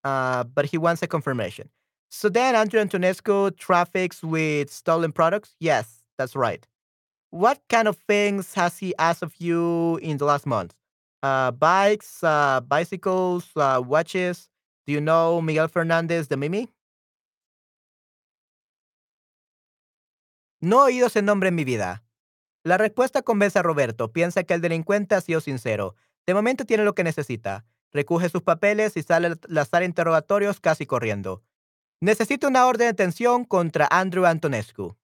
uh, 0.05 0.45
but 0.45 0.67
he 0.67 0.79
wants 0.79 1.03
a 1.03 1.07
confirmation. 1.07 1.69
So 2.11 2.29
then 2.29 2.55
Andrew 2.55 2.81
Antonescu 2.81 3.57
traffics 3.57 4.23
with 4.23 4.71
stolen 4.73 5.13
products? 5.13 5.55
Yes, 5.61 6.03
that's 6.19 6.35
right. 6.35 6.67
What 7.31 7.61
kind 7.71 7.89
of 7.89 7.97
things 8.09 8.55
has 8.55 8.79
he 8.79 8.95
asked 8.99 9.23
of 9.23 9.35
you 9.39 9.99
in 9.99 10.19
the 10.19 10.25
last 10.27 10.47
month? 10.47 10.75
Uh, 11.23 11.53
bikes, 11.53 12.23
uh, 12.23 12.61
bicycles, 12.63 13.51
uh, 13.57 13.81
watches. 13.81 14.51
Do 14.87 14.93
you 14.93 15.01
know 15.01 15.41
Miguel 15.43 15.69
Fernandez 15.69 16.29
de 16.29 16.37
Mimi? 16.37 16.73
No 20.63 20.87
he 20.87 20.93
oído 20.93 21.07
ese 21.07 21.23
nombre 21.23 21.49
en 21.49 21.55
mi 21.55 21.65
vida. 21.65 22.03
La 22.65 22.77
respuesta 22.77 23.23
convence 23.23 23.59
a 23.59 23.63
Roberto. 23.63 24.13
Piensa 24.13 24.45
que 24.45 24.55
el 24.55 24.61
delincuente 24.61 25.15
ha 25.15 25.21
sido 25.21 25.41
sincero. 25.41 25.95
De 26.27 26.35
momento 26.35 26.65
tiene 26.65 26.85
lo 26.85 26.95
que 26.95 27.05
necesita. 27.05 27.65
Recoge 27.93 28.29
sus 28.29 28.43
papeles 28.43 28.97
y 28.97 29.03
sale 29.03 29.37
la 29.49 29.65
sala 29.65 29.87
interrogatorios 29.87 30.61
casi 30.61 30.87
corriendo. 30.87 31.43
Necesito 32.01 32.49
una 32.49 32.67
orden 32.67 32.87
de 32.87 32.93
detención 32.93 33.45
contra 33.45 33.89
Andrew 33.91 34.27
Antonescu. 34.27 34.97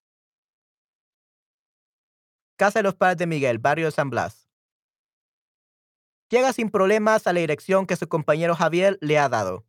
Casa 2.56 2.78
de 2.78 2.84
los 2.84 2.94
Padres 2.94 3.18
de 3.18 3.26
Miguel, 3.26 3.58
barrio 3.58 3.86
de 3.86 3.92
San 3.92 4.08
Blas. 4.08 4.45
Llega 6.28 6.52
sin 6.52 6.70
problemas 6.70 7.26
a 7.26 7.32
la 7.32 7.40
dirección 7.40 7.86
que 7.86 7.96
su 7.96 8.08
compañero 8.08 8.56
Javier 8.56 8.98
le 9.00 9.18
ha 9.18 9.28
dado. 9.28 9.64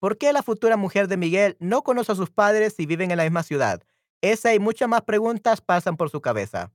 ¿Por 0.00 0.18
qué 0.18 0.32
la 0.32 0.42
futura 0.42 0.76
mujer 0.76 1.06
de 1.06 1.16
Miguel 1.16 1.56
no 1.60 1.82
conoce 1.82 2.12
a 2.12 2.16
sus 2.16 2.30
padres 2.30 2.74
y 2.78 2.86
viven 2.86 3.10
en 3.12 3.16
la 3.16 3.22
misma 3.22 3.44
ciudad? 3.44 3.82
Esa 4.20 4.54
y 4.54 4.58
muchas 4.58 4.88
más 4.88 5.02
preguntas 5.02 5.60
pasan 5.60 5.96
por 5.96 6.10
su 6.10 6.20
cabeza. 6.20 6.72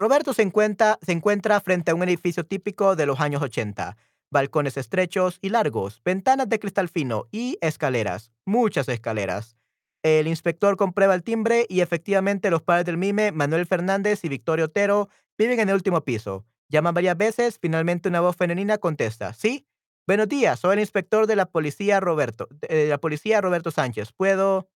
Roberto 0.00 0.32
se 0.32 0.42
encuentra, 0.42 0.98
se 1.02 1.12
encuentra 1.12 1.60
frente 1.60 1.90
a 1.90 1.94
un 1.94 2.02
edificio 2.04 2.44
típico 2.44 2.96
de 2.96 3.06
los 3.06 3.20
años 3.20 3.42
80. 3.42 3.96
Balcones 4.30 4.76
estrechos 4.76 5.38
y 5.42 5.48
largos, 5.48 6.00
ventanas 6.04 6.48
de 6.48 6.58
cristal 6.58 6.88
fino 6.88 7.26
y 7.32 7.58
escaleras, 7.60 8.30
muchas 8.44 8.88
escaleras. 8.88 9.57
El 10.02 10.28
inspector 10.28 10.76
comprueba 10.76 11.14
el 11.14 11.22
timbre 11.22 11.66
y 11.68 11.80
efectivamente 11.80 12.50
los 12.50 12.62
padres 12.62 12.86
del 12.86 12.96
mime, 12.96 13.32
Manuel 13.32 13.66
Fernández 13.66 14.24
y 14.24 14.28
Victorio 14.28 14.66
Otero, 14.66 15.08
viven 15.36 15.58
en 15.60 15.68
el 15.68 15.74
último 15.74 16.04
piso. 16.04 16.46
Llaman 16.68 16.94
varias 16.94 17.16
veces, 17.16 17.58
finalmente 17.60 18.08
una 18.08 18.20
voz 18.20 18.36
femenina 18.36 18.78
contesta, 18.78 19.32
¿sí? 19.32 19.66
Buenos 20.06 20.28
días, 20.28 20.60
soy 20.60 20.74
el 20.74 20.80
inspector 20.80 21.26
de 21.26 21.36
la 21.36 21.46
policía 21.46 22.00
Roberto, 22.00 22.48
de 22.50 22.88
la 22.88 22.98
policía 22.98 23.40
Roberto 23.40 23.70
Sánchez. 23.70 24.12
¿Puedo 24.12 24.70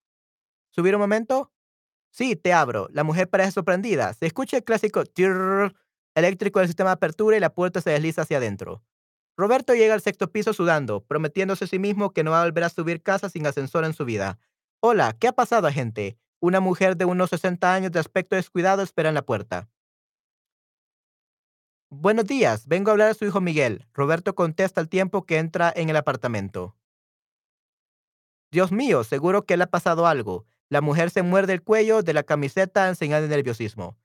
subir 0.70 0.94
un 0.94 1.01
momento? 1.01 1.53
Sí, 2.11 2.36
te 2.36 2.53
abro. 2.53 2.89
La 2.93 3.05
mujer 3.05 3.28
parece 3.31 3.53
sorprendida. 3.53 4.12
Se 4.12 4.27
escucha 4.27 4.59
el 4.59 4.65
clásico 4.65 5.05
tirr 5.07 5.74
eléctrico 6.15 6.59
del 6.59 6.69
sistema 6.69 6.90
de 6.90 6.94
apertura 6.94 7.36
y 7.36 7.40
la 7.40 7.55
puerta 7.55 7.81
se 7.81 7.90
desliza 7.90 8.23
hacia 8.23 8.36
adentro. 8.36 8.82
Roberto 9.36 9.74
llega 9.74 9.94
al 9.94 10.03
sexto 10.03 10.31
piso 10.31 10.53
sudando, 10.53 11.03
prometiéndose 11.05 11.65
a 11.65 11.69
sí 11.69 11.78
mismo 11.78 12.12
que 12.12 12.23
no 12.23 12.32
va 12.32 12.43
a 12.43 12.44
volver 12.44 12.65
a 12.65 12.69
subir 12.69 13.03
casa 13.03 13.31
sin 13.31 13.47
ascensor 13.47 13.85
en 13.86 13.94
su 13.94 14.05
vida. 14.05 14.39
Hola, 14.85 15.17
¿qué 15.17 15.29
ha 15.29 15.33
pasado, 15.33 15.69
agente? 15.69 16.19
Una 16.41 16.59
mujer 16.59 16.97
de 16.97 17.05
unos 17.05 17.31
60 17.31 17.73
años 17.73 17.93
de 17.93 18.01
aspecto 18.01 18.35
descuidado 18.35 18.83
espera 18.83 19.11
en 19.11 19.15
la 19.15 19.23
puerta. 19.23 19.71
Buenos 21.89 22.25
días, 22.25 22.67
vengo 22.67 22.91
a 22.91 22.95
hablar 22.95 23.11
a 23.11 23.15
su 23.15 23.25
hijo 23.25 23.41
Miguel. 23.41 23.87
Roberto 23.95 24.35
contesta 24.35 24.81
al 24.81 24.89
tiempo 24.89 25.25
que 25.25 25.39
entra 25.39 25.73
en 25.77 25.89
el 25.89 25.95
apartamento. 25.95 26.75
Dios 28.51 28.73
mío, 28.73 29.05
seguro 29.05 29.47
que 29.47 29.57
le 29.57 29.63
ha 29.63 29.71
pasado 29.71 30.09
algo. 30.09 30.47
La 30.69 30.81
mujer 30.81 31.11
se 31.11 31.23
muerde 31.23 31.53
el 31.53 31.63
cuello 31.63 32.03
de 32.03 32.15
la 32.15 32.25
camiseta 32.25 32.89
en 32.89 32.97
señal 32.97 33.23
de 33.23 33.29
nerviosismo. 33.29 33.97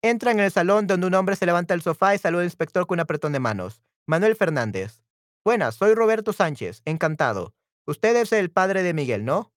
Entra 0.00 0.30
en 0.30 0.40
el 0.40 0.50
salón 0.50 0.86
donde 0.86 1.06
un 1.06 1.12
hombre 1.12 1.36
se 1.36 1.44
levanta 1.44 1.74
del 1.74 1.82
sofá 1.82 2.14
y 2.14 2.18
saluda 2.18 2.40
al 2.40 2.46
inspector 2.46 2.86
con 2.86 2.96
un 2.96 3.00
apretón 3.00 3.32
de 3.34 3.40
manos. 3.40 3.82
Manuel 4.06 4.36
Fernández. 4.36 5.02
Buenas, 5.44 5.74
soy 5.74 5.92
Roberto 5.92 6.32
Sánchez. 6.32 6.80
Encantado. 6.86 7.57
Usted 7.88 8.16
es 8.16 8.32
el 8.32 8.50
padre 8.50 8.82
de 8.82 8.92
Miguel, 8.92 9.24
¿no? 9.24 9.50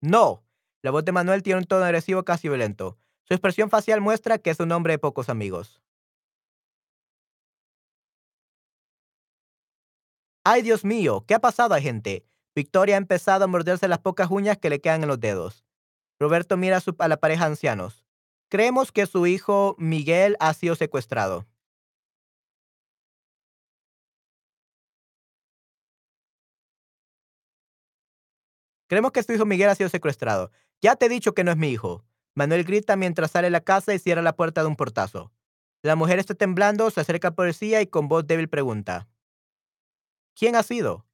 No. 0.00 0.44
La 0.82 0.90
voz 0.90 1.04
de 1.04 1.12
Manuel 1.12 1.44
tiene 1.44 1.60
un 1.60 1.66
tono 1.66 1.84
agresivo 1.84 2.24
casi 2.24 2.48
violento. 2.48 2.98
Su 3.22 3.34
expresión 3.34 3.70
facial 3.70 4.00
muestra 4.00 4.38
que 4.38 4.50
es 4.50 4.58
un 4.58 4.72
hombre 4.72 4.94
de 4.94 4.98
pocos 4.98 5.28
amigos. 5.28 5.80
¡Ay, 10.42 10.62
Dios 10.62 10.84
mío! 10.84 11.24
¿Qué 11.28 11.34
ha 11.34 11.40
pasado, 11.40 11.74
agente? 11.74 12.26
Victoria 12.56 12.96
ha 12.96 12.98
empezado 12.98 13.44
a 13.44 13.46
morderse 13.46 13.86
las 13.86 14.00
pocas 14.00 14.28
uñas 14.32 14.58
que 14.58 14.68
le 14.68 14.80
quedan 14.80 15.02
en 15.02 15.08
los 15.08 15.20
dedos. 15.20 15.64
Roberto 16.18 16.56
mira 16.56 16.78
a, 16.78 17.04
a 17.04 17.06
la 17.08 17.18
pareja 17.18 17.44
de 17.44 17.50
ancianos. 17.52 18.04
Creemos 18.48 18.90
que 18.90 19.06
su 19.06 19.28
hijo 19.28 19.76
Miguel 19.78 20.36
ha 20.40 20.52
sido 20.54 20.74
secuestrado. 20.74 21.46
Creemos 28.86 29.12
que 29.12 29.22
su 29.22 29.32
hijo 29.32 29.44
Miguel 29.44 29.68
ha 29.68 29.74
sido 29.74 29.88
secuestrado. 29.88 30.50
Ya 30.80 30.96
te 30.96 31.06
he 31.06 31.08
dicho 31.08 31.34
que 31.34 31.44
no 31.44 31.50
es 31.50 31.56
mi 31.56 31.70
hijo. 31.70 32.04
Manuel 32.34 32.64
grita 32.64 32.96
mientras 32.96 33.30
sale 33.30 33.46
de 33.46 33.50
la 33.50 33.62
casa 33.62 33.94
y 33.94 33.98
cierra 33.98 34.22
la 34.22 34.36
puerta 34.36 34.62
de 34.62 34.68
un 34.68 34.76
portazo. 34.76 35.32
La 35.82 35.96
mujer 35.96 36.18
está 36.18 36.34
temblando, 36.34 36.90
se 36.90 37.00
acerca 37.00 37.28
a 37.28 37.34
policía 37.34 37.80
y 37.80 37.86
con 37.86 38.08
voz 38.08 38.26
débil 38.26 38.48
pregunta. 38.48 39.08
¿Quién 40.34 40.54
ha 40.54 40.62
sido? 40.62 41.06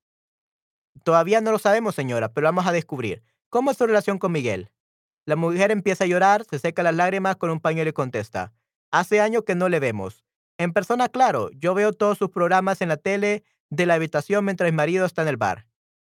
Todavía 1.04 1.40
no 1.40 1.52
lo 1.52 1.58
sabemos, 1.58 1.94
señora, 1.94 2.32
pero 2.32 2.46
vamos 2.46 2.66
a 2.66 2.72
descubrir. 2.72 3.22
¿Cómo 3.48 3.70
es 3.70 3.76
su 3.76 3.86
relación 3.86 4.18
con 4.18 4.32
Miguel? 4.32 4.70
La 5.24 5.36
mujer 5.36 5.70
empieza 5.70 6.04
a 6.04 6.06
llorar, 6.08 6.44
se 6.44 6.58
seca 6.58 6.82
las 6.82 6.94
lágrimas 6.94 7.36
con 7.36 7.50
un 7.50 7.60
pañuelo 7.60 7.90
y 7.90 7.92
contesta. 7.92 8.52
Hace 8.90 9.20
años 9.20 9.44
que 9.44 9.54
no 9.54 9.68
le 9.68 9.78
vemos. 9.78 10.24
En 10.58 10.72
persona, 10.72 11.08
claro, 11.08 11.50
yo 11.52 11.74
veo 11.74 11.92
todos 11.92 12.18
sus 12.18 12.30
programas 12.30 12.80
en 12.80 12.88
la 12.88 12.96
tele 12.96 13.44
de 13.70 13.86
la 13.86 13.94
habitación 13.94 14.44
mientras 14.44 14.70
mi 14.70 14.76
marido 14.76 15.06
está 15.06 15.22
en 15.22 15.28
el 15.28 15.36
bar. 15.36 15.66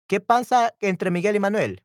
¿Qué 0.09 0.21
pasa 0.21 0.75
entre 0.81 1.11
Miguel 1.11 1.37
y 1.37 1.39
Manuel? 1.39 1.85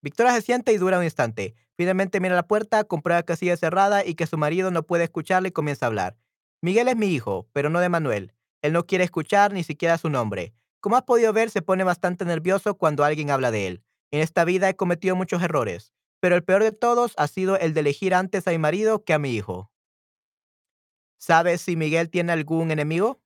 Victoria 0.00 0.32
se 0.32 0.40
siente 0.40 0.72
y 0.72 0.78
dura 0.78 0.96
un 0.96 1.04
instante. 1.04 1.54
Finalmente 1.76 2.18
mira 2.18 2.34
la 2.34 2.46
puerta, 2.46 2.84
comprueba 2.84 3.22
que 3.24 3.36
sigue 3.36 3.54
cerrada 3.58 4.02
y 4.02 4.14
que 4.14 4.26
su 4.26 4.38
marido 4.38 4.70
no 4.70 4.84
puede 4.84 5.04
escucharle 5.04 5.50
y 5.50 5.52
comienza 5.52 5.84
a 5.84 5.88
hablar. 5.88 6.16
Miguel 6.62 6.88
es 6.88 6.96
mi 6.96 7.08
hijo, 7.08 7.46
pero 7.52 7.68
no 7.68 7.80
de 7.80 7.90
Manuel. 7.90 8.32
Él 8.62 8.72
no 8.72 8.86
quiere 8.86 9.04
escuchar 9.04 9.52
ni 9.52 9.62
siquiera 9.62 9.98
su 9.98 10.08
nombre. 10.08 10.54
Como 10.80 10.96
has 10.96 11.02
podido 11.02 11.30
ver, 11.34 11.50
se 11.50 11.60
pone 11.60 11.84
bastante 11.84 12.24
nervioso 12.24 12.78
cuando 12.78 13.04
alguien 13.04 13.30
habla 13.30 13.50
de 13.50 13.66
él. 13.66 13.84
En 14.10 14.20
esta 14.20 14.46
vida 14.46 14.66
he 14.70 14.76
cometido 14.76 15.14
muchos 15.14 15.42
errores, 15.42 15.92
pero 16.20 16.36
el 16.36 16.42
peor 16.42 16.62
de 16.62 16.72
todos 16.72 17.12
ha 17.18 17.28
sido 17.28 17.58
el 17.58 17.74
de 17.74 17.80
elegir 17.80 18.14
antes 18.14 18.48
a 18.48 18.52
mi 18.52 18.58
marido 18.58 19.04
que 19.04 19.12
a 19.12 19.18
mi 19.18 19.34
hijo. 19.34 19.70
¿Sabes 21.18 21.60
si 21.60 21.76
Miguel 21.76 22.08
tiene 22.08 22.32
algún 22.32 22.70
enemigo? 22.70 23.20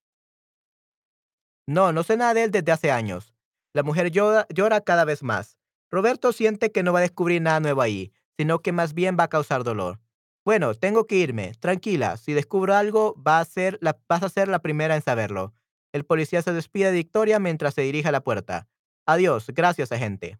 No, 1.66 1.93
no 1.93 2.03
sé 2.03 2.16
nada 2.16 2.35
de 2.35 2.45
él 2.45 2.51
desde 2.51 2.73
hace 2.73 2.91
años. 2.91 3.35
La 3.73 3.82
mujer 3.82 4.11
llora, 4.11 4.47
llora 4.55 4.81
cada 4.82 5.05
vez 5.05 5.23
más. 5.23 5.59
Roberto 5.91 6.32
siente 6.32 6.73
que 6.73 6.82
no 6.82 6.93
va 6.93 6.99
a 6.99 7.03
descubrir 7.03 7.41
nada 7.41 7.61
nuevo 7.61 7.81
ahí, 7.81 8.12
sino 8.36 8.61
que 8.61 8.73
más 8.73 8.95
bien 8.95 9.16
va 9.19 9.24
a 9.24 9.28
causar 9.28 9.65
dolor. 9.65 10.01
Bueno, 10.45 10.74
tengo 10.74 11.07
que 11.07 11.16
irme. 11.16 11.53
Tranquila, 11.59 12.16
si 12.19 12.35
descubro 12.35 12.74
algo, 12.74 13.15
va 13.23 13.41
a 13.41 13.45
ser 13.45 13.78
la, 13.81 13.99
vas 14.09 14.23
a 14.23 14.28
ser 14.28 14.49
la 14.49 14.59
primera 14.59 14.95
en 14.95 15.03
saberlo. 15.03 15.55
El 15.93 16.05
policía 16.05 16.43
se 16.43 16.53
despide 16.53 16.86
de 16.86 16.99
Victoria 16.99 17.39
mientras 17.39 17.74
se 17.74 17.82
dirige 17.82 18.09
a 18.09 18.12
la 18.12 18.23
puerta. 18.23 18.69
Adiós, 19.07 19.47
gracias, 19.49 19.93
agente. 19.93 20.39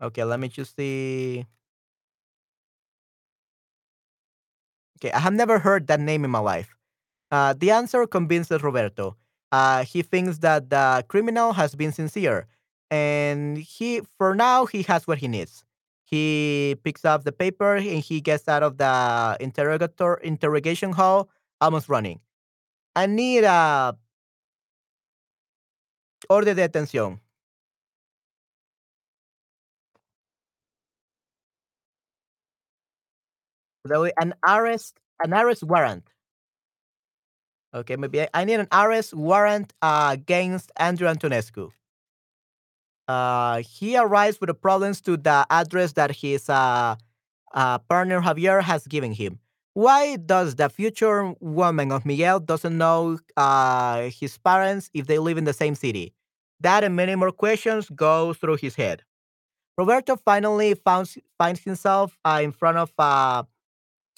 Okay, 0.00 0.24
let 0.24 0.38
me 0.38 0.48
just 0.48 0.76
see. 0.76 1.46
Okay, 4.98 5.10
I 5.12 5.20
have 5.20 5.34
never 5.34 5.58
heard 5.58 5.86
that 5.86 5.98
name 6.00 6.24
in 6.24 6.30
my 6.30 6.40
life. 6.40 6.73
Uh, 7.34 7.52
the 7.58 7.72
answer 7.72 8.06
convinces 8.06 8.62
Roberto. 8.62 9.16
Uh, 9.50 9.82
he 9.82 10.02
thinks 10.02 10.38
that 10.38 10.70
the 10.70 11.04
criminal 11.08 11.52
has 11.52 11.74
been 11.74 11.90
sincere, 11.90 12.46
and 12.92 13.58
he, 13.58 14.02
for 14.18 14.36
now, 14.36 14.66
he 14.66 14.82
has 14.84 15.08
what 15.08 15.18
he 15.18 15.26
needs. 15.26 15.64
He 16.04 16.76
picks 16.84 17.04
up 17.04 17.24
the 17.24 17.32
paper 17.32 17.74
and 17.74 17.98
he 17.98 18.20
gets 18.20 18.46
out 18.46 18.62
of 18.62 18.78
the 18.78 19.36
interrogator 19.40 20.14
interrogation 20.22 20.92
hall, 20.92 21.28
almost 21.60 21.88
running. 21.88 22.20
I 22.94 23.06
need 23.06 23.42
a 23.42 23.96
orden 26.28 26.54
de 26.54 26.68
detención. 26.68 27.18
An 34.16 34.34
arrest, 34.46 35.00
an 35.24 35.34
arrest 35.34 35.64
warrant. 35.64 36.13
Okay, 37.74 37.96
maybe 37.96 38.22
I, 38.22 38.28
I 38.32 38.44
need 38.44 38.60
an 38.60 38.68
arrest 38.72 39.14
warrant 39.14 39.72
uh, 39.82 40.10
against 40.12 40.70
Andrew 40.76 41.08
Antonescu. 41.08 41.70
Uh, 43.08 43.62
he 43.62 43.96
arrives 43.96 44.40
with 44.40 44.48
the 44.48 44.54
problems 44.54 45.00
to 45.02 45.16
the 45.16 45.44
address 45.50 45.92
that 45.94 46.14
his 46.14 46.48
uh, 46.48 46.94
uh, 47.52 47.78
partner 47.78 48.20
Javier 48.20 48.62
has 48.62 48.86
given 48.86 49.12
him. 49.12 49.40
Why 49.74 50.16
does 50.16 50.54
the 50.54 50.68
future 50.68 51.34
woman 51.40 51.90
of 51.90 52.06
Miguel 52.06 52.38
doesn't 52.38 52.78
know 52.78 53.18
uh, 53.36 54.08
his 54.08 54.38
parents 54.38 54.88
if 54.94 55.08
they 55.08 55.18
live 55.18 55.36
in 55.36 55.44
the 55.44 55.52
same 55.52 55.74
city? 55.74 56.14
That 56.60 56.84
and 56.84 56.94
many 56.94 57.16
more 57.16 57.32
questions 57.32 57.90
go 57.90 58.32
through 58.32 58.56
his 58.56 58.76
head. 58.76 59.02
Roberto 59.76 60.14
finally 60.14 60.74
finds, 60.74 61.18
finds 61.36 61.60
himself 61.60 62.16
uh, 62.24 62.40
in 62.40 62.52
front 62.52 62.78
of 62.78 62.92
uh, 62.96 63.42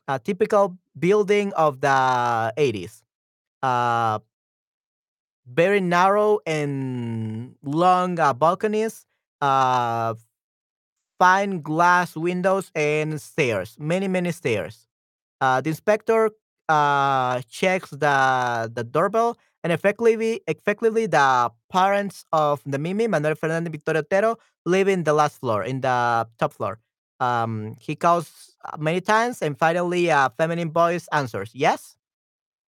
a 0.07 0.19
typical 0.19 0.77
building 0.99 1.55
of 1.55 1.81
the 1.81 2.53
80s. 2.59 3.03
Uh, 3.63 4.19
very 5.47 5.81
narrow 5.81 6.41
and 6.47 7.55
long 7.63 8.19
uh, 8.19 8.33
balconies, 8.33 9.07
uh, 9.41 10.15
fine 11.19 11.61
glass 11.63 12.17
windows, 12.17 12.71
and 12.75 13.21
stairs. 13.21 13.77
Many, 13.79 14.09
many 14.09 14.33
stairs. 14.33 14.87
Uh, 15.41 15.61
the 15.61 15.71
inspector 15.71 16.31
uh, 16.69 17.41
checks 17.49 17.91
the 17.91 18.71
the 18.75 18.85
doorbell, 18.85 19.37
and 19.63 19.73
effectively, 19.73 20.41
effectively, 20.49 21.07
the 21.07 21.51
parents 21.71 22.25
of 22.33 22.63
the 22.67 22.79
Mimi, 22.79 23.07
Manuel 23.07 23.35
Fernandez 23.35 23.71
Victoria 23.71 24.01
Otero, 24.01 24.37
live 24.65 24.89
in 24.89 25.05
the 25.05 25.13
last 25.13 25.41
floor, 25.41 25.65
in 25.65 25.81
the 25.81 26.27
top 26.39 26.53
floor. 26.53 26.79
Um, 27.21 27.77
he 27.81 27.95
calls 27.97 28.57
uh, 28.65 28.77
many 28.79 29.01
times, 29.01 29.43
and 29.43 29.59
finally, 29.59 30.09
a 30.09 30.33
feminine 30.37 30.73
voice 30.73 31.09
answers, 31.13 31.51
"Yes." 31.55 31.97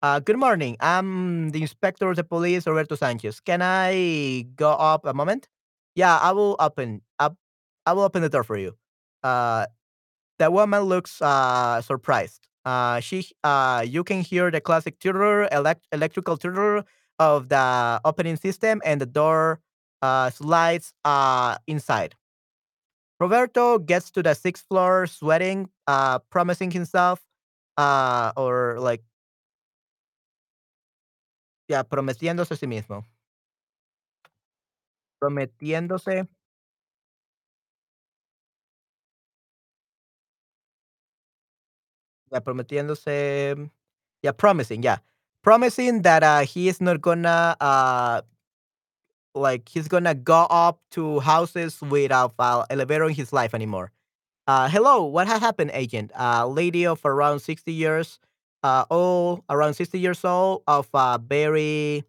Uh, 0.06 0.20
good 0.20 0.38
morning. 0.38 0.78
I'm 0.82 1.50
the 1.50 1.64
inspector 1.64 2.08
of 2.08 2.16
the 2.16 2.24
police, 2.24 2.68
Roberto 2.68 2.94
Sanchez. 2.94 3.40
Can 3.40 3.64
I 3.64 4.46
go 4.56 4.70
up 4.70 5.04
a 5.04 5.16
moment? 5.16 5.48
Yeah, 5.96 6.20
I 6.22 6.32
will 6.32 6.56
open 6.60 7.02
up. 7.18 7.36
I 7.88 7.94
will 7.94 8.04
open 8.04 8.22
the 8.22 8.30
door 8.30 8.44
for 8.44 8.56
you. 8.56 8.78
Uh, 9.24 9.66
the 10.38 10.52
woman 10.52 10.84
looks 10.84 11.24
uh, 11.24 11.82
surprised. 11.82 12.48
Uh, 12.66 13.00
she, 13.00 13.30
uh, 13.44 13.84
you 13.88 14.04
can 14.04 14.22
hear 14.22 14.52
the 14.52 14.62
classic 14.62 15.00
turr, 15.00 15.50
elect- 15.52 15.88
electrical 15.92 16.38
turr 16.38 16.84
of 17.18 17.50
the 17.50 18.00
opening 18.06 18.36
system, 18.36 18.84
and 18.86 19.02
the 19.02 19.08
door 19.08 19.60
uh, 20.04 20.30
slides 20.30 20.94
uh, 21.04 21.58
inside. 21.66 22.14
Roberto 23.20 23.80
gets 23.80 24.12
to 24.12 24.22
the 24.22 24.36
sixth 24.36 24.66
floor, 24.68 25.08
sweating, 25.08 25.70
uh, 25.88 26.20
promising 26.30 26.70
himself, 26.70 27.22
uh, 27.78 28.34
or 28.38 28.78
like, 28.80 29.02
yeah, 31.68 31.84
prometiéndose 31.84 32.54
a 32.54 32.58
sí 32.58 32.68
mismo. 32.68 33.06
Prometiéndose 35.20 36.28
Yeah, 42.32 42.40
prometiéndose. 42.40 43.70
Yeah, 44.22 44.32
promising. 44.32 44.84
Yeah, 44.84 44.98
promising 45.44 46.02
that 46.04 46.24
uh, 46.24 46.42
he 46.42 46.68
is 46.68 46.82
not 46.82 47.02
gonna 47.02 47.56
uh, 47.60 48.22
like 49.34 49.68
he's 49.70 49.88
gonna 49.88 50.16
go 50.16 50.48
up 50.50 50.80
to 50.92 51.20
houses 51.20 51.82
without 51.82 52.34
uh, 52.40 52.66
elevator 52.70 53.06
in 53.06 53.14
his 53.14 53.34
life 53.34 53.54
anymore. 53.54 53.92
Uh, 54.48 54.70
hello, 54.70 55.04
what 55.04 55.28
has 55.28 55.42
happened, 55.42 55.72
agent? 55.74 56.12
A 56.16 56.48
lady 56.48 56.86
of 56.88 57.02
around 57.06 57.40
60 57.42 57.74
years 57.74 58.20
uh, 58.66 58.86
old, 58.90 59.44
around 59.50 59.76
60 59.76 60.00
years 60.00 60.26
old, 60.26 60.64
of 60.68 60.90
a 60.94 61.20
very 61.22 62.04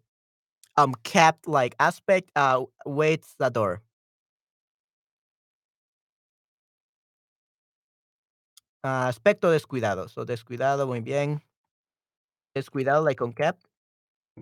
um 0.77 0.95
kept 1.03 1.47
like 1.47 1.75
aspect, 1.79 2.31
uh, 2.35 2.63
waits 2.85 3.35
the 3.39 3.49
door. 3.49 3.81
Uh, 8.83 9.07
aspecto 9.09 9.51
descuidado. 9.51 10.09
So 10.09 10.25
descuidado, 10.25 10.87
muy 10.87 11.01
bien. 11.01 11.41
Descuidado, 12.55 13.03
like 13.03 13.21
unkept. 13.21 13.63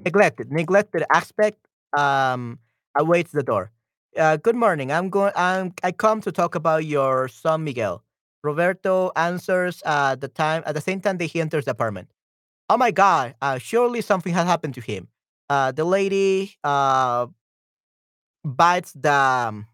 Neglected. 0.06 0.52
Neglected 0.52 1.04
aspect 1.14 1.60
um 1.98 2.60
awaits 2.98 3.32
the 3.34 3.44
door. 3.44 3.72
Uh, 4.18 4.38
good 4.38 4.56
morning. 4.56 4.92
I'm 4.92 5.10
going. 5.10 5.34
I'm. 5.36 5.74
I 5.84 5.92
come 5.92 6.22
to 6.22 6.32
talk 6.32 6.56
about 6.56 6.86
your 6.86 7.28
son 7.30 7.66
Miguel. 7.66 8.05
Roberto 8.46 9.12
answers 9.16 9.82
uh, 9.86 10.16
the 10.16 10.28
time 10.28 10.64
at 10.66 10.76
the 10.76 10.82
same 10.82 11.02
time 11.02 11.18
that 11.18 11.26
he 11.26 11.42
enters 11.42 11.66
the 11.66 11.72
apartment. 11.72 12.10
Oh 12.70 12.78
my 12.78 12.92
God! 12.92 13.36
Uh, 13.42 13.58
surely 13.58 14.02
something 14.02 14.34
has 14.34 14.46
happened 14.48 14.76
to 14.76 14.82
him. 14.82 15.08
Uh, 15.50 15.72
the 15.72 15.86
lady 15.86 16.56
uh, 16.64 17.28
bites 18.44 18.94
the 18.94 19.12
um, 19.14 19.68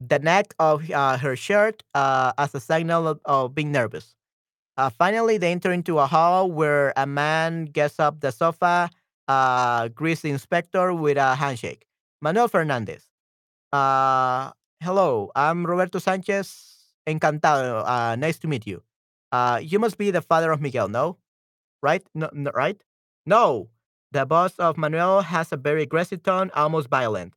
the 0.00 0.18
neck 0.18 0.54
of 0.58 0.90
uh, 0.90 1.18
her 1.18 1.36
shirt 1.36 1.82
uh, 1.94 2.32
as 2.38 2.54
a 2.54 2.60
signal 2.60 3.08
of, 3.08 3.20
of 3.24 3.54
being 3.54 3.72
nervous. 3.72 4.14
Uh, 4.76 4.90
finally, 4.90 5.38
they 5.38 5.50
enter 5.50 5.72
into 5.72 5.98
a 5.98 6.06
hall 6.06 6.50
where 6.50 6.92
a 6.96 7.06
man 7.06 7.64
gets 7.66 7.98
up 7.98 8.20
the 8.20 8.30
sofa, 8.30 8.88
uh, 9.26 9.88
greets 9.88 10.22
the 10.22 10.30
inspector 10.30 10.94
with 10.94 11.16
a 11.16 11.34
handshake. 11.34 11.84
Manuel 12.22 12.48
Fernandez. 12.48 13.04
Uh, 13.72 14.52
hello, 14.80 15.30
I'm 15.34 15.66
Roberto 15.66 15.98
Sanchez. 15.98 16.74
Encantado. 17.06 17.84
Uh, 17.86 18.16
nice 18.16 18.38
to 18.40 18.48
meet 18.48 18.66
you. 18.66 18.82
Uh, 19.32 19.60
you 19.62 19.78
must 19.78 19.96
be 19.98 20.10
the 20.10 20.20
father 20.22 20.50
of 20.52 20.60
Miguel, 20.60 20.88
no? 20.88 21.16
Right? 21.82 22.06
No, 22.14 22.28
no, 22.32 22.50
right? 22.54 22.82
No. 23.26 23.70
The 24.12 24.26
boss 24.26 24.54
of 24.58 24.76
Manuel 24.76 25.22
has 25.22 25.52
a 25.52 25.56
very 25.56 25.82
aggressive 25.82 26.22
tone, 26.22 26.50
almost 26.54 26.88
violent. 26.88 27.34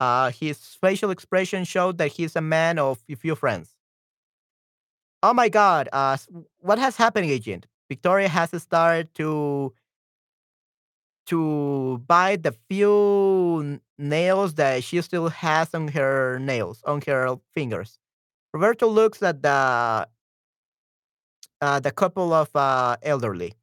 Uh, 0.00 0.30
his 0.30 0.58
facial 0.58 1.10
expression 1.10 1.64
showed 1.64 1.98
that 1.98 2.12
he's 2.12 2.36
a 2.36 2.40
man 2.40 2.78
of 2.78 2.98
few 3.16 3.34
friends. 3.34 3.76
Oh 5.22 5.32
my 5.32 5.48
God! 5.48 5.88
Uh, 5.92 6.16
what 6.60 6.78
has 6.78 6.96
happened, 6.96 7.26
Agent? 7.26 7.66
Victoria 7.88 8.28
has 8.28 8.50
started 8.62 9.14
to 9.14 9.72
to 11.26 11.98
bite 12.06 12.42
the 12.42 12.54
few 12.68 13.80
nails 13.98 14.54
that 14.54 14.84
she 14.84 15.00
still 15.02 15.28
has 15.28 15.74
on 15.74 15.88
her 15.88 16.38
nails, 16.38 16.82
on 16.86 17.00
her 17.06 17.36
fingers. 17.52 17.98
Roberto 18.52 18.86
looks 18.86 19.22
at 19.22 19.42
the 19.42 20.06
uh, 21.60 21.80
the 21.80 21.90
couple 21.90 22.32
of 22.32 22.54
uh, 22.54 22.96
elderly. 23.02 23.54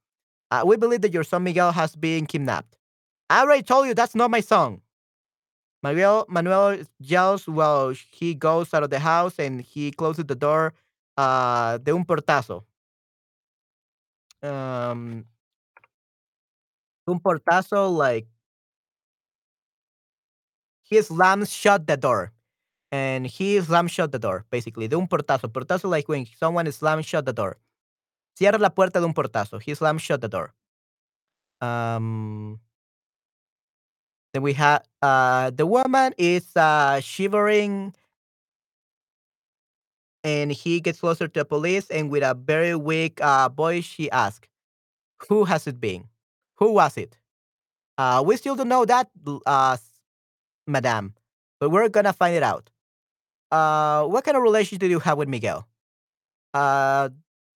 Uh, 0.49 0.63
we 0.65 0.75
believe 0.75 1.01
that 1.01 1.13
your 1.13 1.23
son 1.23 1.43
Miguel 1.43 1.71
has 1.71 1.95
been 1.95 2.25
kidnapped. 2.25 2.75
I 3.29 3.41
already 3.41 3.63
told 3.63 3.87
you 3.87 3.93
that's 3.93 4.15
not 4.15 4.31
my 4.31 4.41
son. 4.41 4.81
Manuel 5.83 6.25
Manuel 6.29 6.79
yells 6.99 7.47
while 7.47 7.93
he 8.11 8.35
goes 8.35 8.73
out 8.73 8.83
of 8.83 8.89
the 8.89 8.99
house 8.99 9.39
and 9.39 9.61
he 9.61 9.91
closes 9.91 10.25
the 10.25 10.35
door 10.35 10.73
uh, 11.17 11.77
de 11.77 11.93
un 11.93 12.05
portazo. 12.05 12.63
Um, 14.43 15.25
un 17.07 17.19
portazo, 17.19 17.89
like 17.89 18.27
he 20.83 21.01
slams 21.01 21.51
shut 21.51 21.87
the 21.87 21.97
door. 21.97 22.31
And 22.91 23.25
he 23.25 23.61
slams 23.61 23.91
shut 23.91 24.11
the 24.11 24.19
door, 24.19 24.45
basically. 24.51 24.87
De 24.87 24.97
un 24.97 25.07
portazo. 25.07 25.47
Portazo, 25.51 25.89
like 25.89 26.09
when 26.09 26.25
someone 26.39 26.69
slams 26.71 27.05
shut 27.05 27.25
the 27.25 27.33
door. 27.33 27.57
Cierra 28.37 28.57
la 28.59 28.69
puerta 28.69 28.99
de 28.99 29.05
un 29.05 29.13
portazo. 29.13 29.61
He 29.61 29.73
slams 29.75 30.01
shut 30.01 30.21
the 30.21 30.27
door. 30.29 30.53
Um, 31.61 32.59
then 34.33 34.41
we 34.43 34.53
have 34.53 34.83
uh, 35.01 35.51
the 35.51 35.65
woman 35.65 36.13
is 36.17 36.55
uh, 36.55 36.99
shivering 37.01 37.93
and 40.23 40.51
he 40.51 40.79
gets 40.79 40.99
closer 40.99 41.27
to 41.27 41.39
the 41.39 41.45
police 41.45 41.89
and 41.89 42.09
with 42.09 42.23
a 42.23 42.33
very 42.35 42.75
weak 42.75 43.19
uh, 43.21 43.49
voice 43.49 43.83
she 43.83 44.09
asks, 44.11 44.47
Who 45.29 45.45
has 45.45 45.67
it 45.67 45.81
been? 45.81 46.05
Who 46.61 46.73
was 46.73 46.97
it? 46.97 47.17
Uh, 47.97 48.23
we 48.25 48.37
still 48.37 48.55
don't 48.55 48.69
know 48.69 48.85
that, 48.85 49.09
uh, 49.47 49.73
s- 49.73 49.89
madam, 50.67 51.15
but 51.59 51.69
we're 51.71 51.89
gonna 51.89 52.13
find 52.13 52.35
it 52.35 52.43
out. 52.43 52.69
Uh, 53.51 54.05
what 54.07 54.25
kind 54.25 54.37
of 54.37 54.43
relationship 54.43 54.81
do 54.81 54.87
you 54.89 54.99
have 54.99 55.17
with 55.17 55.29
Miguel? 55.29 55.67
Uh, 56.53 57.09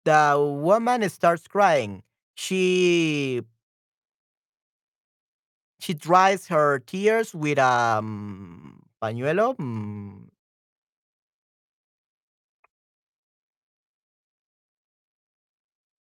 the 0.05 0.35
woman 0.39 1.07
starts 1.09 1.47
crying. 1.47 2.03
She 2.35 3.41
she 5.79 5.93
dries 5.93 6.47
her 6.47 6.79
tears 6.79 7.33
with 7.33 7.59
um 7.59 8.81
pañuelo, 9.01 9.55
mm, 9.57 10.27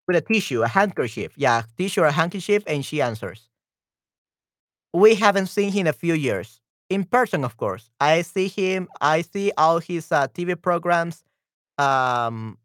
with 0.06 0.16
a 0.16 0.20
tissue, 0.20 0.62
a 0.62 0.68
handkerchief. 0.68 1.32
Yeah, 1.36 1.62
tissue 1.76 2.02
or 2.02 2.10
handkerchief, 2.10 2.62
and 2.66 2.85
she 2.85 3.01
answers. 3.01 3.48
We 4.93 5.14
haven't 5.14 5.47
seen 5.47 5.72
him 5.72 5.82
in 5.82 5.86
a 5.89 5.93
few 5.93 6.14
years. 6.14 6.60
In 6.90 7.05
person, 7.05 7.44
of 7.44 7.56
course. 7.56 7.90
I 8.01 8.22
see 8.22 8.48
him. 8.48 8.89
I 9.01 9.22
see 9.22 9.52
all 9.56 9.81
his 9.81 10.12
uh, 10.12 10.28
TV 10.28 10.60
programs. 10.60 11.24
Um, 11.78 12.59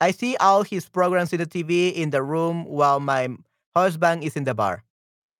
I 0.00 0.10
see 0.10 0.36
all 0.36 0.64
his 0.64 0.88
programs 0.88 1.32
in 1.32 1.38
the 1.38 1.46
TV 1.46 1.92
in 1.92 2.10
the 2.10 2.22
room 2.22 2.64
while 2.64 2.98
my 2.98 3.28
husband 3.76 4.24
is 4.24 4.36
in 4.36 4.44
the 4.44 4.54
bar. 4.54 4.82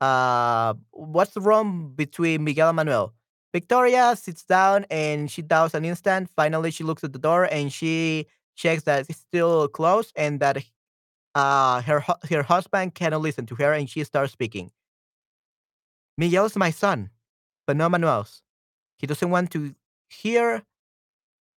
Uh, 0.00 0.74
what's 0.92 1.36
wrong 1.36 1.92
between 1.96 2.44
Miguel 2.44 2.68
and 2.68 2.76
Manuel? 2.76 3.12
Victoria 3.52 4.14
sits 4.16 4.44
down 4.44 4.86
and 4.90 5.30
she 5.30 5.42
doubts 5.42 5.74
an 5.74 5.84
instant. 5.84 6.30
Finally, 6.34 6.70
she 6.70 6.84
looks 6.84 7.04
at 7.04 7.12
the 7.12 7.18
door 7.18 7.44
and 7.44 7.72
she 7.72 8.26
checks 8.54 8.84
that 8.84 9.06
it's 9.08 9.18
still 9.18 9.68
closed 9.68 10.12
and 10.16 10.40
that 10.40 10.64
uh, 11.34 11.82
her 11.82 12.04
her 12.30 12.42
husband 12.42 12.94
cannot 12.94 13.20
listen 13.20 13.46
to 13.46 13.54
her 13.56 13.72
and 13.72 13.88
she 13.88 14.04
starts 14.04 14.32
speaking. 14.32 14.70
Miguel's 16.18 16.56
my 16.56 16.70
son, 16.70 17.10
but 17.66 17.76
not 17.76 17.90
Manuel's. 17.90 18.42
He 18.98 19.06
doesn't 19.06 19.30
want 19.30 19.50
to 19.52 19.74
hear. 20.10 20.62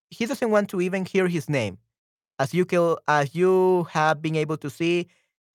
He 0.10 0.26
doesn't 0.26 0.50
want 0.50 0.70
to 0.70 0.82
even 0.82 1.06
hear 1.06 1.28
his 1.28 1.50
name. 1.50 1.78
As 2.40 2.54
you 2.54 2.66
as 3.08 3.36
you 3.36 3.88
have 3.92 4.22
been 4.22 4.36
able 4.36 4.58
to 4.58 4.70
see, 4.70 5.08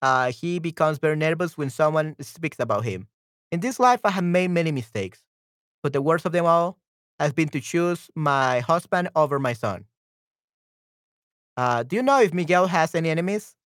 uh, 0.02 0.32
he 0.32 0.58
becomes 0.58 0.98
very 0.98 1.16
nervous 1.16 1.56
when 1.58 1.70
someone 1.70 2.16
speaks 2.20 2.58
about 2.58 2.84
him. 2.84 3.08
In 3.52 3.60
this 3.60 3.80
life, 3.80 4.00
I 4.04 4.10
have 4.10 4.24
made 4.24 4.50
many 4.50 4.72
mistakes, 4.72 5.22
but 5.82 5.92
the 5.92 6.02
worst 6.02 6.26
of 6.26 6.32
them 6.32 6.46
all 6.46 6.78
has 7.18 7.32
been 7.32 7.48
to 7.50 7.60
choose 7.60 8.10
my 8.14 8.60
husband 8.60 9.10
over 9.14 9.38
my 9.38 9.52
son. 9.52 9.84
Uh, 11.56 11.82
do 11.82 11.96
you 11.96 12.02
know 12.02 12.20
if 12.20 12.32
Miguel 12.32 12.66
has 12.66 12.94
any 12.94 13.10
enemies? 13.10 13.56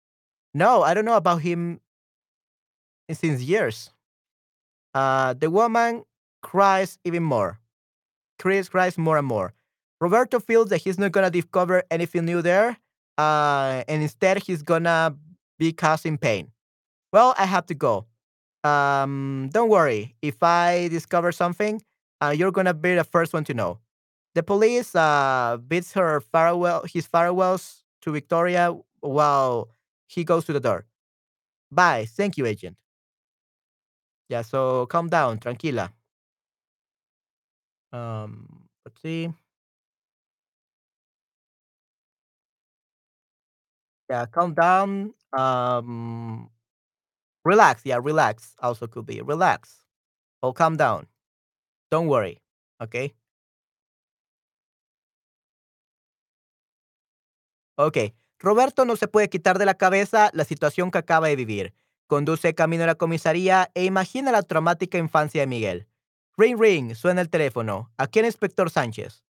No, 0.54 0.82
I 0.82 0.94
don't 0.94 1.04
know 1.04 1.16
about 1.16 1.42
him 1.42 1.80
since 3.12 3.42
years. 3.42 3.90
Uh, 4.94 5.34
the 5.34 5.50
woman 5.50 6.04
cries 6.42 6.98
even 7.04 7.22
more. 7.22 7.58
Chris 8.38 8.68
cries 8.68 8.98
more 8.98 9.18
and 9.18 9.26
more. 9.26 9.54
Roberto 10.00 10.40
feels 10.40 10.68
that 10.70 10.78
he's 10.78 10.98
not 10.98 11.12
gonna 11.12 11.30
discover 11.30 11.82
anything 11.90 12.26
new 12.26 12.42
there, 12.42 12.78
uh, 13.18 13.84
and 13.88 14.02
instead 14.02 14.38
he's 14.42 14.62
gonna 14.62 15.16
be 15.58 15.72
causing 15.72 16.18
pain. 16.18 16.50
Well, 17.12 17.34
I 17.38 17.46
have 17.46 17.66
to 17.66 17.74
go. 17.74 18.06
Um, 18.64 19.50
don't 19.52 19.70
worry. 19.70 20.16
If 20.22 20.42
I 20.42 20.88
discover 20.88 21.32
something, 21.32 21.82
uh, 22.22 22.34
you're 22.36 22.52
gonna 22.52 22.74
be 22.74 22.94
the 22.96 23.04
first 23.04 23.32
one 23.34 23.44
to 23.44 23.54
know. 23.54 23.80
The 24.34 24.42
police 24.42 24.94
uh, 24.94 25.58
bids 25.68 25.92
her 25.94 26.20
farewell, 26.20 26.84
his 26.92 27.06
farewells 27.06 27.84
to 28.02 28.12
Victoria 28.12 28.76
while 29.00 29.68
he 30.06 30.24
goes 30.24 30.44
to 30.46 30.52
the 30.52 30.60
door. 30.60 30.86
Bye. 31.72 32.06
Thank 32.06 32.38
you, 32.38 32.46
agent. 32.46 32.76
Yeah. 34.28 34.42
So 34.42 34.86
calm 34.86 35.08
down, 35.08 35.38
tranquila. 35.38 35.92
Um, 37.92 38.68
let's 38.84 39.00
see. 39.00 39.32
Yeah, 44.10 44.26
calm 44.26 44.54
down. 44.54 45.14
Um, 45.32 46.50
relax. 47.44 47.82
Yeah, 47.84 48.00
relax. 48.02 48.54
Also 48.60 48.86
could 48.86 49.06
be 49.06 49.20
relax. 49.22 49.78
Oh, 50.42 50.52
calm 50.52 50.76
down. 50.76 51.06
Don't 51.90 52.08
worry. 52.08 52.40
Okay. 52.82 53.14
Okay. 57.78 58.14
Roberto 58.38 58.84
no 58.84 58.96
se 58.96 59.08
puede 59.08 59.28
quitar 59.28 59.58
de 59.58 59.66
la 59.66 59.74
cabeza 59.74 60.30
la 60.32 60.44
situación 60.44 60.90
que 60.90 60.98
acaba 60.98 61.28
de 61.28 61.36
vivir. 61.36 61.74
Conduce 62.06 62.54
camino 62.54 62.84
a 62.84 62.88
la 62.88 62.94
comisaría 62.94 63.70
e 63.74 63.84
imagina 63.84 64.32
la 64.32 64.42
traumática 64.42 64.98
infancia 64.98 65.40
de 65.40 65.46
Miguel. 65.46 65.88
Ring 66.36 66.60
ring, 66.60 66.94
suena 66.94 67.20
el 67.20 67.30
teléfono. 67.30 67.90
Aquí 67.96 68.18
el 68.18 68.26
inspector 68.26 68.70
Sánchez. 68.70 69.24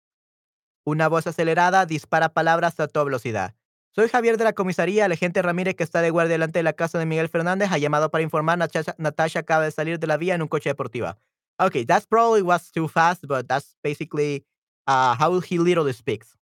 Una 0.86 1.08
voz 1.08 1.28
acelerada 1.28 1.86
dispara 1.86 2.30
palabras 2.30 2.80
a 2.80 2.88
toda 2.88 3.06
velocidad. 3.06 3.56
Soy 3.94 4.08
Javier 4.08 4.38
de 4.38 4.46
la 4.46 4.54
comisaría. 4.54 5.06
El 5.06 5.12
agente 5.12 5.42
Ramírez, 5.42 5.76
que 5.76 5.84
está 5.84 6.02
de 6.02 6.10
guardia 6.12 6.34
delante 6.34 6.60
de 6.60 6.64
la 6.64 6.74
casa 6.74 6.98
de 6.98 7.06
Miguel 7.06 7.28
Fernández, 7.28 7.70
ha 7.72 7.78
llamado 7.78 8.10
para 8.10 8.24
informar. 8.24 8.58
Natasha, 8.58 8.96
Natasha 8.98 9.40
acaba 9.40 9.66
de 9.66 9.72
salir 9.72 10.00
de 10.00 10.08
la 10.08 10.18
vía 10.18 10.36
en 10.36 10.42
un 10.42 10.48
coche 10.48 10.70
deportivo. 10.70 11.18
Okay, 11.60 11.86
that's 11.86 12.08
probably 12.08 12.42
was 12.42 12.72
too 12.72 12.88
fast, 12.88 13.28
but 13.28 13.48
that's 13.48 13.76
basically 13.84 14.46
uh, 14.88 15.16
how 15.20 15.40
he 15.42 15.60
literally 15.60 15.94
speaks. 15.94 16.36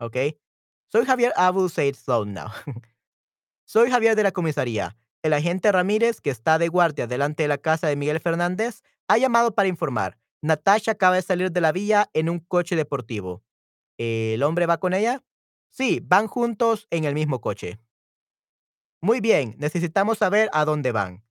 Okay. 0.00 0.36
Soy 0.94 1.04
Javier. 1.06 1.32
Say 1.70 1.88
it 1.88 1.96
slow 1.96 2.24
now. 2.24 2.52
Soy 3.64 3.90
Javier 3.90 4.14
de 4.14 4.22
la 4.22 4.30
comisaría. 4.30 4.96
El 5.24 5.32
agente 5.32 5.72
Ramírez, 5.72 6.20
que 6.20 6.30
está 6.30 6.56
de 6.56 6.68
guardia 6.68 7.08
delante 7.08 7.42
de 7.42 7.48
la 7.48 7.58
casa 7.58 7.88
de 7.88 7.96
Miguel 7.96 8.20
Fernández, 8.20 8.84
ha 9.08 9.18
llamado 9.18 9.56
para 9.56 9.66
informar. 9.66 10.18
Natasha 10.40 10.92
acaba 10.92 11.16
de 11.16 11.22
salir 11.22 11.50
de 11.50 11.60
la 11.60 11.72
vía 11.72 12.10
en 12.12 12.28
un 12.28 12.38
coche 12.38 12.76
deportivo. 12.76 13.42
¿El 13.98 14.40
hombre 14.44 14.66
va 14.66 14.78
con 14.78 14.94
ella? 14.94 15.24
Sí, 15.70 16.00
van 16.00 16.28
juntos 16.28 16.86
en 16.90 17.02
el 17.02 17.14
mismo 17.14 17.40
coche. 17.40 17.80
Muy 19.00 19.20
bien, 19.20 19.56
necesitamos 19.58 20.18
saber 20.18 20.48
a 20.52 20.64
dónde 20.64 20.92
van. 20.92 21.24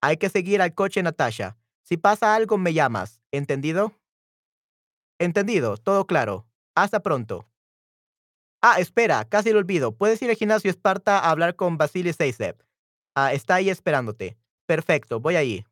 Hay 0.00 0.16
que 0.16 0.30
seguir 0.30 0.62
al 0.62 0.72
coche 0.72 1.02
Natasha. 1.02 1.58
Si 1.82 1.98
pasa 1.98 2.34
algo, 2.34 2.56
me 2.56 2.72
llamas. 2.72 3.20
¿Entendido? 3.30 3.92
Entendido, 5.18 5.76
todo 5.76 6.06
claro. 6.06 6.46
Hasta 6.74 7.00
pronto. 7.00 7.51
Ah, 8.62 8.78
espera, 8.78 9.24
casi 9.28 9.52
lo 9.52 9.58
olvido. 9.58 9.92
Puedes 9.92 10.22
ir 10.22 10.30
al 10.30 10.36
gimnasio 10.36 10.70
Esparta 10.70 11.18
a 11.18 11.30
hablar 11.30 11.56
con 11.56 11.78
Vasily 11.78 12.12
Seisev. 12.12 12.56
Ah, 13.16 13.32
está 13.32 13.56
ahí 13.56 13.68
esperándote. 13.70 14.38
Perfecto, 14.66 15.20
voy 15.20 15.36
allí. 15.36 15.66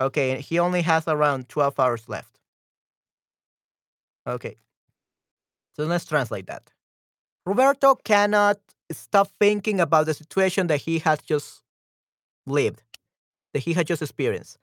Okay, 0.00 0.40
he 0.40 0.60
only 0.60 0.82
has 0.82 1.08
around 1.08 1.48
12 1.48 1.78
hours 1.80 2.08
left. 2.08 2.38
Okay. 4.24 4.56
So 5.74 5.84
let's 5.86 6.04
translate 6.04 6.46
that. 6.46 6.70
Roberto 7.44 7.96
cannot 7.96 8.58
stop 8.92 9.28
thinking 9.40 9.80
about 9.80 10.06
the 10.06 10.14
situation 10.14 10.68
that 10.68 10.82
he 10.82 11.00
has 11.00 11.18
just 11.20 11.62
lived, 12.46 12.82
that 13.54 13.60
he 13.60 13.72
has 13.72 13.84
just 13.84 14.02
experienced. 14.02 14.58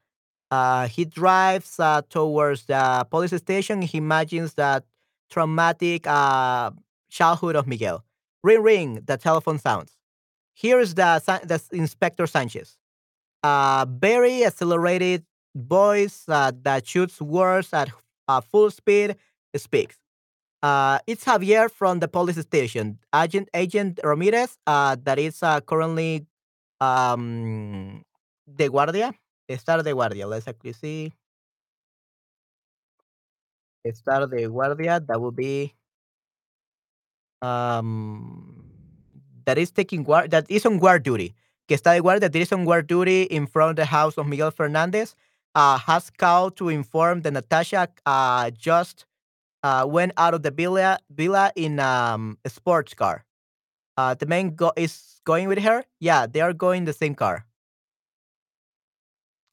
Uh, 0.51 0.87
he 0.87 1.05
drives 1.05 1.79
uh, 1.79 2.01
towards 2.09 2.65
the 2.65 3.05
police 3.09 3.35
station. 3.35 3.81
He 3.81 3.97
imagines 3.97 4.53
that 4.55 4.83
traumatic 5.29 6.07
uh, 6.07 6.71
childhood 7.09 7.55
of 7.55 7.67
Miguel. 7.67 8.03
Ring, 8.43 8.61
ring, 8.61 9.01
the 9.05 9.17
telephone 9.17 9.57
sounds. 9.57 9.97
Here 10.53 10.79
is 10.79 10.95
the, 10.95 11.21
the 11.43 11.61
Inspector 11.75 12.25
Sanchez. 12.27 12.77
A 13.43 13.87
very 13.89 14.45
accelerated 14.45 15.25
voice 15.55 16.25
uh, 16.27 16.51
that 16.63 16.87
shoots 16.87 17.21
words 17.21 17.73
at 17.73 17.89
uh, 18.27 18.41
full 18.41 18.69
speed 18.69 19.15
speaks. 19.55 19.97
Uh, 20.61 20.99
it's 21.05 21.23
Javier 21.25 21.69
from 21.69 21.99
the 21.99 22.07
police 22.07 22.39
station. 22.39 22.97
Agent 23.13 23.49
Agent 23.53 23.99
Ramirez, 24.03 24.57
uh, 24.65 24.95
that 25.03 25.19
is 25.19 25.43
uh, 25.43 25.61
currently 25.61 26.25
um, 26.81 28.03
de 28.51 28.67
guardia. 28.69 29.13
Estar 29.47 29.83
de 29.83 29.93
guardia. 29.93 30.27
Let's 30.27 30.47
actually 30.47 30.73
see. 30.73 31.13
Estar 33.83 34.27
de 34.29 34.47
guardia. 34.47 34.99
That 34.99 35.21
would 35.21 35.35
be 35.35 35.73
um, 37.41 38.65
that 39.45 39.57
is 39.57 39.71
taking 39.71 40.03
guard. 40.03 40.31
That 40.31 40.45
is 40.49 40.65
on 40.65 40.79
guard 40.79 41.03
duty. 41.03 41.35
Que 41.67 41.77
está 41.77 41.93
de 41.95 42.01
guardia. 42.01 42.29
That 42.29 42.35
is 42.35 42.51
on 42.51 42.65
guard 42.65 42.87
duty 42.87 43.23
in 43.23 43.45
front 43.47 43.71
of 43.71 43.75
the 43.75 43.85
house 43.85 44.17
of 44.17 44.27
Miguel 44.27 44.51
Fernandez. 44.51 45.15
Uh, 45.53 45.77
has 45.77 46.09
called 46.09 46.57
to 46.57 46.67
inform 46.69 47.21
that 47.21 47.31
Natasha 47.31 47.87
uh, 48.05 48.49
just 48.51 49.05
uh, 49.63 49.85
went 49.87 50.11
out 50.17 50.33
of 50.33 50.43
the 50.43 50.51
villa, 50.51 50.99
villa 51.09 51.51
in 51.55 51.79
um, 51.79 52.37
a 52.45 52.49
sports 52.49 52.93
car. 52.93 53.25
Uh, 53.97 54.13
the 54.15 54.25
man 54.25 54.55
go- 54.55 54.73
is 54.75 55.21
going 55.25 55.47
with 55.47 55.59
her. 55.59 55.85
Yeah, 55.99 56.27
they 56.27 56.41
are 56.41 56.53
going 56.53 56.85
the 56.85 56.93
same 56.93 57.15
car. 57.15 57.45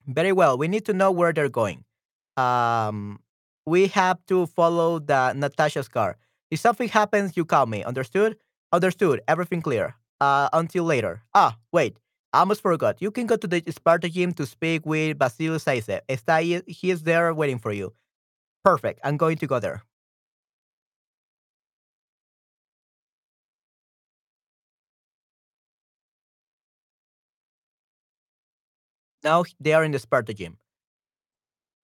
Very 0.06 0.32
well. 0.32 0.58
We 0.58 0.68
need 0.68 0.84
to 0.86 0.92
know 0.92 1.10
where 1.10 1.32
they're 1.32 1.48
going. 1.48 1.84
Um, 2.36 3.20
we 3.66 3.86
have 3.88 4.18
to 4.26 4.46
follow 4.46 4.98
the 4.98 5.32
Natasha's 5.34 5.88
car. 5.88 6.16
If 6.50 6.60
something 6.60 6.88
happens, 6.88 7.36
you 7.36 7.44
call 7.44 7.66
me. 7.66 7.84
Understood? 7.84 8.36
Understood. 8.72 9.20
Everything 9.28 9.62
clear. 9.62 9.94
Uh, 10.20 10.48
until 10.52 10.84
later. 10.84 11.22
Ah, 11.34 11.56
wait. 11.72 11.96
I 12.32 12.40
almost 12.40 12.62
forgot. 12.62 13.02
You 13.02 13.10
can 13.10 13.26
go 13.26 13.36
to 13.36 13.46
the 13.46 13.62
Sparta 13.70 14.08
gym 14.08 14.32
to 14.34 14.46
speak 14.46 14.86
with 14.86 15.18
Basil 15.18 15.58
Saize. 15.58 16.00
He 16.66 16.90
is 16.90 17.02
there 17.02 17.34
waiting 17.34 17.58
for 17.58 17.72
you. 17.72 17.92
Perfect. 18.64 19.00
I'm 19.04 19.16
going 19.16 19.36
to 19.38 19.46
go 19.46 19.58
there. 19.58 19.82
Now 29.22 29.44
they 29.62 29.72
are 29.72 29.86
in 29.86 29.92
the 29.92 29.98
Sparta 29.98 30.32
gym. 30.32 30.56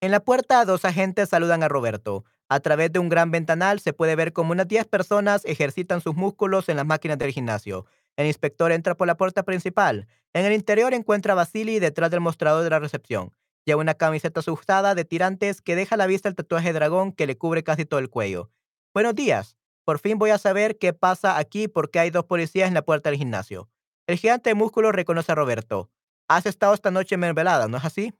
En 0.01 0.11
la 0.11 0.21
puerta, 0.21 0.65
dos 0.65 0.85
agentes 0.85 1.29
saludan 1.29 1.63
a 1.63 1.69
Roberto. 1.69 2.25
A 2.49 2.61
través 2.61 2.93
de 2.93 2.99
un 2.99 3.09
gran 3.09 3.31
ventanal 3.31 3.81
se 3.81 3.93
puede 3.93 4.17
ver 4.17 4.33
como 4.33 4.53
unas 4.53 4.69
10 4.69 4.87
personas 4.87 5.45
ejercitan 5.45 6.01
sus 6.01 6.15
músculos 6.15 6.69
en 6.69 6.77
las 6.77 6.87
máquinas 6.87 7.19
del 7.19 7.33
gimnasio. 7.33 7.85
El 8.17 8.27
inspector 8.27 8.73
entra 8.73 8.97
por 8.97 9.07
la 9.07 9.17
puerta 9.17 9.43
principal. 9.43 10.07
En 10.33 10.45
el 10.45 10.53
interior 10.53 10.95
encuentra 10.95 11.33
a 11.33 11.37
Vasily 11.37 11.79
detrás 11.79 12.11
del 12.11 12.21
mostrador 12.21 12.65
de 12.65 12.71
la 12.71 12.79
recepción. 12.79 13.33
Lleva 13.65 13.81
una 13.81 13.95
camiseta 13.95 14.41
asustada 14.41 14.95
de 14.95 15.05
tirantes 15.05 15.61
que 15.61 15.77
deja 15.77 15.95
a 15.95 15.99
la 15.99 16.07
vista 16.07 16.29
el 16.29 16.35
tatuaje 16.35 16.73
dragón 16.73 17.13
que 17.13 17.27
le 17.27 17.37
cubre 17.37 17.63
casi 17.63 17.85
todo 17.85 18.01
el 18.01 18.09
cuello. 18.09 18.51
Buenos 18.95 19.15
días. 19.15 19.57
Por 19.85 19.99
fin 19.99 20.19
voy 20.19 20.31
a 20.31 20.39
saber 20.39 20.79
qué 20.79 20.93
pasa 20.93 21.39
aquí 21.39 21.69
porque 21.69 21.99
hay 21.99 22.11
dos 22.11 22.25
policías 22.25 22.69
en 22.69 22.75
la 22.75 22.83
puerta 22.83 23.11
del 23.11 23.19
gimnasio. 23.19 23.69
El 24.07 24.17
gigante 24.17 24.51
de 24.51 24.55
músculos 24.55 24.93
reconoce 24.93 25.33
a 25.33 25.35
Roberto. 25.35 25.91
Has 26.29 26.47
estado 26.47 26.75
esta 26.75 26.91
noche 26.91 27.17
mermelada, 27.17 27.69
¿no 27.69 27.79
es 27.79 27.85
así? 27.85 28.13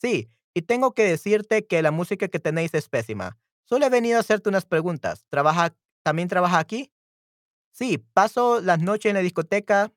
Sí, 0.00 0.28
y 0.54 0.62
tengo 0.62 0.92
que 0.92 1.04
decirte 1.04 1.66
que 1.66 1.82
la 1.82 1.90
música 1.90 2.28
que 2.28 2.40
tenéis 2.40 2.74
es 2.74 2.88
pésima. 2.88 3.38
Solo 3.64 3.86
he 3.86 3.90
venido 3.90 4.16
a 4.16 4.20
hacerte 4.20 4.48
unas 4.48 4.66
preguntas. 4.66 5.24
¿Trabaja, 5.28 5.74
¿También 6.02 6.28
trabaja 6.28 6.58
aquí? 6.58 6.90
Sí, 7.72 7.98
paso 7.98 8.60
las 8.60 8.80
noches 8.80 9.10
en 9.10 9.14
la 9.14 9.20
discoteca. 9.20 9.92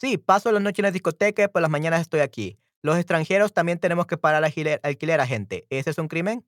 Sí, 0.00 0.16
paso 0.16 0.50
las 0.50 0.62
noches 0.62 0.80
en 0.80 0.84
la 0.84 0.90
discoteca 0.90 1.44
y 1.44 1.48
por 1.48 1.62
las 1.62 1.70
mañanas 1.70 2.00
estoy 2.00 2.20
aquí. 2.20 2.58
Los 2.82 2.96
extranjeros 2.96 3.52
también 3.52 3.78
tenemos 3.78 4.06
que 4.06 4.16
pagar 4.16 4.44
alquiler 4.44 5.20
a 5.20 5.26
gente. 5.26 5.66
¿Ese 5.70 5.90
es 5.90 5.98
un 5.98 6.08
crimen? 6.08 6.46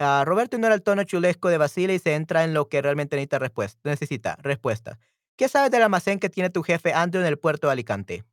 Uh, 0.00 0.24
Roberto 0.24 0.56
ignora 0.56 0.74
el 0.74 0.82
tono 0.82 1.04
chulesco 1.04 1.48
de 1.48 1.58
Basile 1.58 1.94
y 1.94 1.98
se 1.98 2.14
entra 2.14 2.44
en 2.44 2.54
lo 2.54 2.68
que 2.68 2.82
realmente 2.82 3.16
necesita 3.16 3.38
respuesta. 3.38 3.80
Necesita 3.84 4.36
respuesta. 4.42 4.98
¿Qué 5.36 5.48
sabes 5.48 5.70
del 5.72 5.82
almacén 5.82 6.20
que 6.20 6.30
tiene 6.30 6.50
tu 6.50 6.62
jefe 6.62 6.92
Andrew 6.92 7.20
en 7.20 7.26
el 7.26 7.38
puerto 7.38 7.66
de 7.66 7.72
Alicante? 7.72 8.24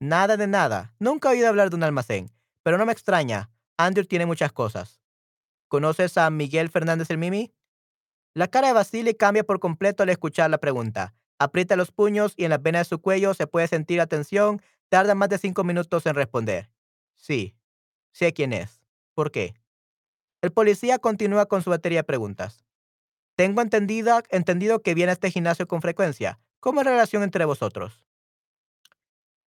Nada 0.00 0.36
de 0.36 0.46
nada. 0.46 0.94
Nunca 0.98 1.28
he 1.28 1.32
oído 1.32 1.48
hablar 1.48 1.68
de 1.68 1.76
un 1.76 1.82
almacén. 1.82 2.30
Pero 2.62 2.78
no 2.78 2.86
me 2.86 2.92
extraña. 2.92 3.50
Andrew 3.76 4.06
tiene 4.06 4.24
muchas 4.24 4.52
cosas. 4.52 5.02
¿Conoces 5.68 6.16
a 6.16 6.30
Miguel 6.30 6.70
Fernández 6.70 7.10
el 7.10 7.18
Mimi? 7.18 7.52
La 8.32 8.48
cara 8.48 8.68
de 8.68 8.72
Basile 8.72 9.16
cambia 9.16 9.44
por 9.44 9.60
completo 9.60 10.02
al 10.02 10.08
escuchar 10.08 10.50
la 10.50 10.58
pregunta. 10.58 11.14
Aprieta 11.38 11.76
los 11.76 11.92
puños 11.92 12.32
y 12.36 12.44
en 12.44 12.50
las 12.50 12.62
venas 12.62 12.86
de 12.86 12.88
su 12.90 13.00
cuello 13.00 13.34
se 13.34 13.46
puede 13.46 13.68
sentir 13.68 13.98
la 13.98 14.06
tensión. 14.06 14.62
Tarda 14.88 15.14
más 15.14 15.28
de 15.28 15.38
cinco 15.38 15.64
minutos 15.64 16.06
en 16.06 16.14
responder. 16.14 16.70
Sí, 17.14 17.54
sé 18.12 18.32
quién 18.32 18.52
es. 18.52 18.80
¿Por 19.14 19.30
qué? 19.30 19.54
El 20.40 20.52
policía 20.52 20.98
continúa 20.98 21.46
con 21.46 21.62
su 21.62 21.70
batería 21.70 22.00
de 22.00 22.04
preguntas. 22.04 22.63
Tengo 23.36 23.62
entendido, 23.62 24.22
entendido 24.28 24.82
que 24.82 24.94
viene 24.94 25.10
a 25.10 25.14
este 25.14 25.30
gimnasio 25.30 25.66
con 25.66 25.82
frecuencia. 25.82 26.38
¿Cómo 26.60 26.80
es 26.80 26.86
la 26.86 26.92
relación 26.92 27.24
entre 27.24 27.44
vosotros? 27.44 28.04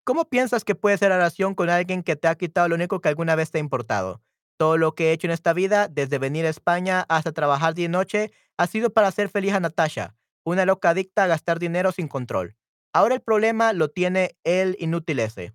¿Cómo 0.04 0.26
piensas 0.26 0.66
que 0.66 0.76
puede 0.76 0.98
ser 0.98 1.10
la 1.10 1.18
relación 1.18 1.56
con 1.56 1.70
alguien 1.70 2.04
que 2.04 2.16
te 2.16 2.28
ha 2.28 2.36
quitado 2.36 2.68
lo 2.68 2.76
único 2.76 3.00
que 3.00 3.10
alguna 3.10 3.36
vez 3.36 3.50
te 3.50 3.60
ha 3.60 3.62
importado? 3.62 4.22
Todo 4.58 4.78
lo 4.78 4.94
que 4.94 5.10
he 5.10 5.12
hecho 5.14 5.28
en 5.28 5.32
esta 5.32 5.54
vida, 5.54 5.88
desde 5.88 6.18
venir 6.18 6.46
a 6.46 6.50
España 6.50 7.06
hasta 7.08 7.32
trabajar 7.32 7.80
y 7.80 7.88
noche, 7.88 8.32
ha 8.58 8.68
sido 8.68 8.92
para 8.92 9.08
hacer 9.08 9.30
feliz 9.30 9.54
a 9.54 9.60
Natasha, 9.60 10.16
una 10.44 10.66
loca 10.66 10.90
adicta 10.90 11.24
a 11.24 11.28
gastar 11.28 11.60
dinero 11.60 11.92
sin 11.92 12.08
control. 12.08 12.56
Ahora 12.94 13.16
el 13.16 13.22
problema 13.22 13.72
lo 13.74 13.90
tiene 13.90 14.36
el 14.44 14.76
inútil 14.80 15.20
ese. 15.20 15.54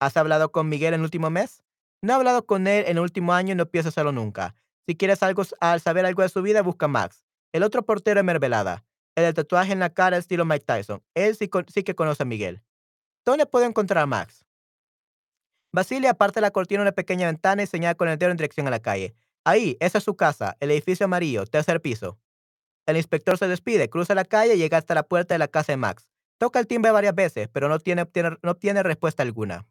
¿Has 0.00 0.16
hablado 0.16 0.50
con 0.50 0.68
Miguel 0.68 0.94
en 0.94 1.00
el 1.00 1.04
último 1.04 1.28
mes? 1.28 1.62
No 2.00 2.12
he 2.12 2.16
hablado 2.16 2.46
con 2.46 2.66
él 2.66 2.84
en 2.86 2.96
el 2.96 3.02
último 3.02 3.34
año 3.34 3.52
y 3.52 3.56
no 3.56 3.66
pienso 3.66 3.90
hacerlo 3.90 4.12
nunca. 4.12 4.54
Si 4.86 4.96
quieres 4.96 5.22
algo, 5.22 5.42
al 5.60 5.80
saber 5.80 6.06
algo 6.06 6.22
de 6.22 6.28
su 6.30 6.40
vida, 6.40 6.62
busca 6.62 6.88
Max. 6.88 7.22
El 7.52 7.62
otro 7.62 7.84
portero 7.84 8.20
es 8.20 8.24
Mervelada. 8.24 8.84
El 9.16 9.24
de 9.24 9.32
tatuaje 9.34 9.72
en 9.72 9.80
la 9.80 9.90
cara 9.92 10.16
estilo 10.16 10.44
Mike 10.44 10.64
Tyson. 10.64 11.02
Él 11.14 11.34
sí, 11.34 11.50
sí 11.68 11.82
que 11.82 11.94
conoce 11.94 12.22
a 12.22 12.26
Miguel. 12.26 12.62
¿Dónde 13.24 13.46
puedo 13.46 13.66
encontrar 13.66 14.02
a 14.02 14.06
Max? 14.06 14.44
Basile 15.72 16.08
aparta 16.08 16.40
la 16.40 16.50
cortina 16.50 16.80
de 16.80 16.88
una 16.88 16.92
pequeña 16.92 17.26
ventana 17.26 17.62
y 17.62 17.66
señala 17.66 17.94
con 17.94 18.08
el 18.08 18.18
dedo 18.18 18.30
en 18.30 18.36
dirección 18.36 18.66
a 18.66 18.70
la 18.70 18.80
calle. 18.80 19.14
Ahí, 19.44 19.76
esa 19.80 19.98
es 19.98 20.04
su 20.04 20.16
casa, 20.16 20.56
el 20.60 20.70
edificio 20.70 21.04
amarillo, 21.04 21.44
tercer 21.46 21.80
piso. 21.80 22.18
El 22.86 22.96
inspector 22.96 23.38
se 23.38 23.46
despide, 23.48 23.88
cruza 23.88 24.14
la 24.14 24.24
calle 24.24 24.54
y 24.54 24.58
llega 24.58 24.78
hasta 24.78 24.94
la 24.94 25.02
puerta 25.04 25.34
de 25.34 25.38
la 25.38 25.48
casa 25.48 25.72
de 25.72 25.76
Max. 25.76 26.08
Toca 26.38 26.58
el 26.58 26.66
timbre 26.66 26.90
varias 26.90 27.14
veces, 27.14 27.48
pero 27.52 27.68
no 27.68 27.78
tiene, 27.78 28.02
obtiene- 28.02 28.38
no 28.42 28.50
obtiene 28.52 28.82
respuesta 28.82 29.22
alguna. 29.22 29.66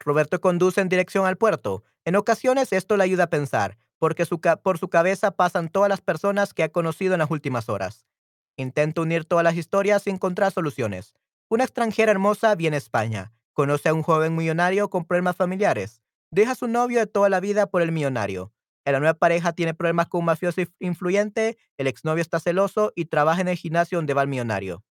Roberto 0.00 0.40
conduce 0.40 0.80
en 0.80 0.88
dirección 0.88 1.26
al 1.26 1.36
puerto. 1.36 1.84
En 2.04 2.16
ocasiones 2.16 2.72
esto 2.72 2.96
le 2.96 3.04
ayuda 3.04 3.24
a 3.24 3.30
pensar, 3.30 3.78
porque 4.04 4.26
por 4.62 4.76
su 4.76 4.90
cabeza 4.90 5.30
pasan 5.30 5.70
todas 5.70 5.88
las 5.88 6.02
personas 6.02 6.52
que 6.52 6.62
ha 6.62 6.68
conocido 6.68 7.14
en 7.14 7.20
las 7.20 7.30
últimas 7.30 7.70
horas. 7.70 8.06
Intenta 8.54 9.00
unir 9.00 9.24
todas 9.24 9.44
las 9.44 9.56
historias 9.56 10.06
y 10.06 10.10
encontrar 10.10 10.52
soluciones. 10.52 11.14
Una 11.48 11.64
extranjera 11.64 12.12
hermosa 12.12 12.54
viene 12.54 12.76
a 12.76 12.84
España. 12.84 13.32
Conoce 13.54 13.88
a 13.88 13.94
un 13.94 14.02
joven 14.02 14.36
millonario 14.36 14.90
con 14.90 15.06
problemas 15.06 15.36
familiares. 15.36 16.02
Deja 16.30 16.52
a 16.52 16.54
su 16.54 16.68
novio 16.68 16.98
de 16.98 17.06
toda 17.06 17.30
la 17.30 17.40
vida 17.40 17.66
por 17.66 17.80
el 17.80 17.92
millonario. 17.92 18.52
La 18.84 18.98
nueva 18.98 19.14
pareja 19.14 19.54
tiene 19.54 19.72
problemas 19.72 20.08
con 20.08 20.18
un 20.18 20.26
mafioso 20.26 20.60
inf- 20.60 20.74
influyente, 20.80 21.56
el 21.78 21.86
exnovio 21.86 22.20
está 22.20 22.40
celoso 22.40 22.92
y 22.94 23.06
trabaja 23.06 23.40
en 23.40 23.48
el 23.48 23.56
gimnasio 23.56 23.96
donde 23.96 24.12
va 24.12 24.20
el 24.20 24.28
millonario. 24.28 24.84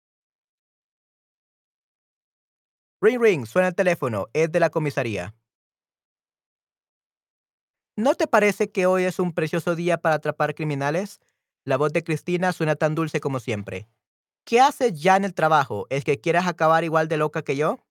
Ring 3.01 3.21
ring, 3.21 3.45
suena 3.45 3.67
el 3.67 3.75
teléfono, 3.75 4.29
es 4.35 4.53
de 4.53 4.61
la 4.61 4.71
comisaría. 4.71 5.35
¿No 8.01 8.15
te 8.15 8.27
parece 8.27 8.71
que 8.71 8.87
hoy 8.87 9.05
es 9.05 9.19
un 9.19 9.35
precioso 9.35 9.77
día 9.77 9.99
para 9.99 10.15
atrapar 10.15 10.55
criminales? 10.55 11.21
La 11.65 11.77
voz 11.77 11.93
de 11.93 12.03
Cristina 12.03 12.51
suena 12.55 12.75
tan 12.75 12.95
dulce 12.95 13.21
como 13.21 13.41
siempre. 13.41 13.91
¿Qué 14.45 14.59
haces 14.59 14.99
ya 14.99 15.17
en 15.17 15.27
el 15.27 15.35
trabajo? 15.35 15.87
¿Es 15.91 16.03
que 16.03 16.19
quieras 16.19 16.47
acabar 16.47 16.83
igual 16.83 17.09
de 17.09 17.19
loca 17.19 17.43
que 17.43 17.57
yo? 17.57 17.85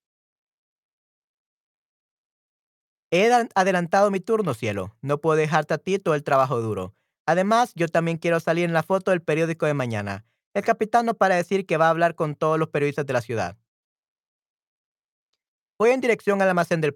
He 3.12 3.32
adelantado 3.54 4.10
mi 4.10 4.20
turno, 4.20 4.56
cielo. 4.56 4.96
No 5.04 5.22
puedo 5.22 5.38
dejarte 5.38 5.76
a 5.76 5.78
ti 5.78 6.00
todo 6.00 6.16
el 6.16 6.24
trabajo 6.24 6.60
duro. 6.60 6.96
Además, 7.28 7.74
yo 7.76 7.88
también 7.88 8.18
quiero 8.18 8.40
salir 8.40 8.66
en 8.66 8.74
la 8.74 8.82
foto 8.82 9.12
del 9.12 9.22
periódico 9.22 9.68
de 9.68 9.76
mañana. 9.76 10.26
El 10.56 10.64
capitán 10.64 11.06
no 11.06 11.14
para 11.14 11.36
decir 11.36 11.68
que 11.68 11.78
va 11.78 11.86
a 11.86 11.92
hablar 11.92 12.16
con 12.16 12.34
todos 12.34 12.58
los 12.58 12.70
periodistas 12.70 13.06
de 13.06 13.14
la 13.14 13.22
ciudad. 13.22 13.60
Voy 15.78 15.92
en 15.92 16.02
dirección 16.02 16.42
al 16.42 16.50
almacén. 16.50 16.82
Del 16.82 16.96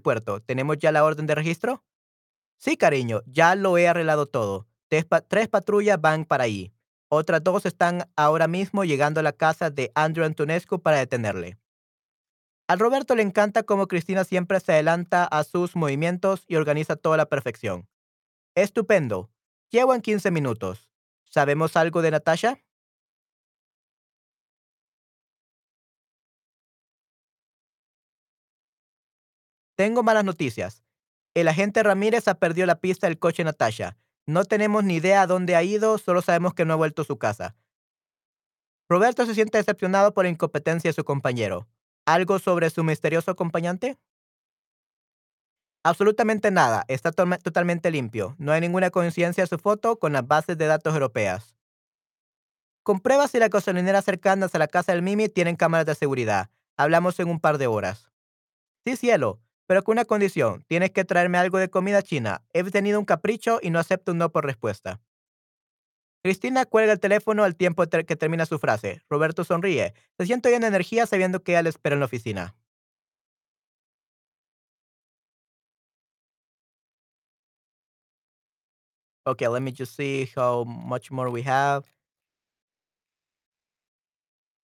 puerto. 0.00 0.40
¿Tenemos 0.40 0.78
ya 0.78 0.92
la 0.92 1.04
orden 1.04 1.26
de 1.26 1.34
registro? 1.34 1.84
Sí, 2.58 2.76
cariño, 2.76 3.22
ya 3.26 3.54
lo 3.54 3.78
he 3.78 3.86
arreglado 3.88 4.26
todo. 4.26 4.66
Tres, 4.88 5.04
pa- 5.04 5.20
tres 5.20 5.48
patrullas 5.48 6.00
van 6.00 6.24
para 6.24 6.44
ahí. 6.44 6.72
Otras 7.08 7.42
dos 7.44 7.66
están 7.66 8.08
ahora 8.16 8.48
mismo 8.48 8.84
llegando 8.84 9.20
a 9.20 9.22
la 9.22 9.32
casa 9.32 9.70
de 9.70 9.92
Andrew 9.94 10.24
Antonescu 10.26 10.80
para 10.80 10.98
detenerle. 10.98 11.58
Al 12.68 12.78
Roberto 12.78 13.14
le 13.14 13.22
encanta 13.22 13.62
cómo 13.62 13.86
Cristina 13.88 14.24
siempre 14.24 14.60
se 14.60 14.72
adelanta 14.72 15.24
a 15.24 15.44
sus 15.44 15.76
movimientos 15.76 16.44
y 16.46 16.56
organiza 16.56 16.96
todo 16.96 17.12
a 17.14 17.16
la 17.18 17.26
perfección. 17.26 17.88
Estupendo. 18.54 19.30
Llego 19.70 19.94
en 19.94 20.02
15 20.02 20.30
minutos. 20.30 20.90
¿Sabemos 21.26 21.76
algo 21.76 22.02
de 22.02 22.12
Natasha? 22.12 22.58
Tengo 29.76 30.02
malas 30.02 30.24
noticias. 30.24 30.82
El 31.34 31.48
agente 31.48 31.82
Ramírez 31.82 32.28
ha 32.28 32.34
perdido 32.34 32.66
la 32.66 32.80
pista 32.80 33.08
del 33.08 33.18
coche 33.18 33.42
Natasha. 33.42 33.96
No 34.24 34.44
tenemos 34.44 34.84
ni 34.84 34.94
idea 34.94 35.22
a 35.22 35.26
dónde 35.26 35.56
ha 35.56 35.64
ido, 35.64 35.98
solo 35.98 36.22
sabemos 36.22 36.54
que 36.54 36.64
no 36.64 36.72
ha 36.72 36.76
vuelto 36.76 37.02
a 37.02 37.04
su 37.04 37.18
casa. 37.18 37.56
Roberto 38.88 39.26
se 39.26 39.34
siente 39.34 39.58
decepcionado 39.58 40.14
por 40.14 40.24
la 40.24 40.30
incompetencia 40.30 40.88
de 40.88 40.94
su 40.94 41.04
compañero. 41.04 41.66
¿Algo 42.06 42.38
sobre 42.38 42.70
su 42.70 42.84
misterioso 42.84 43.32
acompañante? 43.32 43.98
Absolutamente 45.82 46.50
nada. 46.50 46.84
Está 46.88 47.10
totalmente 47.12 47.90
limpio. 47.90 48.36
No 48.38 48.52
hay 48.52 48.60
ninguna 48.60 48.90
coincidencia 48.90 49.42
de 49.42 49.48
su 49.48 49.58
foto 49.58 49.98
con 49.98 50.12
las 50.12 50.26
bases 50.26 50.56
de 50.56 50.66
datos 50.66 50.94
europeas. 50.94 51.56
Comprueba 52.82 53.26
si 53.26 53.38
las 53.38 53.50
gasolineras 53.50 54.04
cercanas 54.04 54.54
a 54.54 54.58
la 54.58 54.68
casa 54.68 54.92
del 54.92 55.02
Mimi 55.02 55.28
tienen 55.28 55.56
cámaras 55.56 55.86
de 55.86 55.94
seguridad. 55.94 56.50
Hablamos 56.76 57.18
en 57.18 57.28
un 57.28 57.40
par 57.40 57.58
de 57.58 57.66
horas. 57.66 58.10
Sí, 58.84 58.96
cielo, 58.96 59.40
pero 59.66 59.82
con 59.82 59.94
una 59.94 60.04
condición. 60.04 60.64
Tienes 60.68 60.90
que 60.90 61.04
traerme 61.04 61.38
algo 61.38 61.58
de 61.58 61.70
comida 61.70 62.02
china. 62.02 62.42
He 62.52 62.62
tenido 62.64 62.98
un 62.98 63.04
capricho 63.04 63.58
y 63.62 63.70
no 63.70 63.78
acepto 63.78 64.12
un 64.12 64.18
no 64.18 64.30
por 64.30 64.44
respuesta. 64.44 65.00
Cristina 66.22 66.64
cuelga 66.64 66.92
el 66.92 67.00
teléfono 67.00 67.44
al 67.44 67.54
tiempo 67.54 67.84
que 67.86 68.16
termina 68.16 68.46
su 68.46 68.58
frase. 68.58 69.02
Roberto 69.10 69.44
sonríe. 69.44 69.92
Se 70.18 70.26
siente 70.26 70.50
lleno 70.50 70.62
de 70.62 70.68
energía 70.68 71.06
sabiendo 71.06 71.42
que 71.42 71.58
ella 71.58 71.68
espera 71.68 71.94
en 71.94 72.00
la 72.00 72.06
oficina. 72.06 72.54
Okay, 79.26 79.48
let 79.48 79.60
me 79.60 79.72
just 79.72 79.96
see 79.96 80.28
how 80.36 80.64
much 80.64 81.10
more 81.10 81.30
we 81.30 81.42
have. 81.42 81.84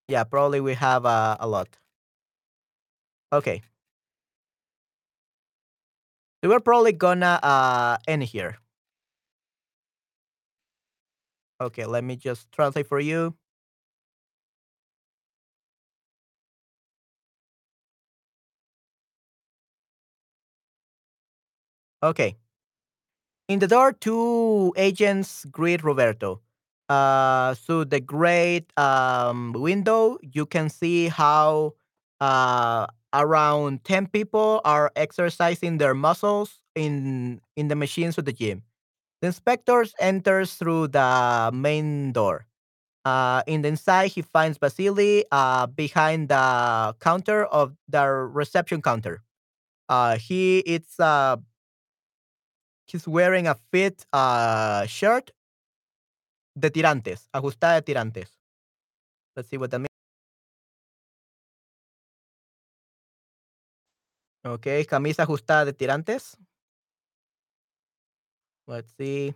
Yeah, 0.09 0.25
probably 0.25 0.61
we 0.61 0.75
have 0.75 1.07
uh, 1.07 1.37
a 1.41 1.47
lot. 1.47 1.69
Okay. 3.33 3.63
So 6.43 6.49
we're 6.51 6.61
probably 6.61 6.93
gonna 6.93 7.39
uh, 7.43 7.99
end 8.09 8.23
here. 8.25 8.59
Okay, 11.61 11.85
let 11.85 12.05
me 12.05 12.17
just 12.17 12.51
translate 12.53 12.87
for 12.87 13.01
you. 13.01 13.35
Okay. 22.03 22.37
In 23.49 23.59
the 23.59 23.67
door, 23.67 23.93
two 23.93 24.73
agents 24.77 25.45
greet 25.51 25.83
Roberto. 25.83 26.41
Uh, 26.89 27.55
through 27.55 27.85
the 27.85 28.01
great 28.01 28.73
um, 28.79 29.53
window, 29.53 30.19
you 30.23 30.45
can 30.47 30.69
see 30.69 31.09
how 31.09 31.75
uh, 32.21 32.87
around 33.13 33.85
10 33.85 34.07
people 34.09 34.61
are 34.65 34.91
exercising 34.97 35.79
their 35.79 35.95
muscles 35.95 36.61
in, 36.75 37.41
in 37.57 37.69
the 37.69 37.77
machines 37.77 38.19
of 38.19 38.25
the 38.25 38.33
gym. 38.33 38.63
The 39.21 39.29
inspector 39.29 39.85
enters 40.01 40.55
through 40.55 40.89
the 40.89 41.51
main 41.53 42.13
door. 42.13 42.47
Uh, 43.05 43.43
in 43.47 43.63
the 43.63 43.69
inside, 43.69 44.09
he 44.09 44.23
finds 44.23 44.59
Vasily 44.59 45.25
uh, 45.33 45.67
behind 45.67 46.29
the 46.29 46.95
counter 47.01 47.45
of 47.47 47.75
the 47.89 48.07
reception 48.07 48.83
counter. 48.83 49.23
Uh, 49.89 50.17
he 50.17 50.59
it's 50.61 51.01
uh, 51.01 51.37
he's 52.87 53.09
wearing 53.09 53.47
a 53.47 53.57
fit 53.73 54.05
uh, 54.13 54.87
shirt 54.87 55.31
de 56.59 56.71
tirantes, 56.71 57.29
ajustada 57.35 57.81
de 57.81 57.83
tirantes. 57.83 58.29
Let's 59.37 59.49
see 59.49 59.57
what 59.57 59.71
that 59.71 59.79
means. 59.81 59.90
Okay, 64.45 64.85
camisa 64.87 65.23
ajustada 65.25 65.65
de 65.67 65.73
tirantes. 65.75 66.37
Let's 68.67 68.91
see. 68.97 69.35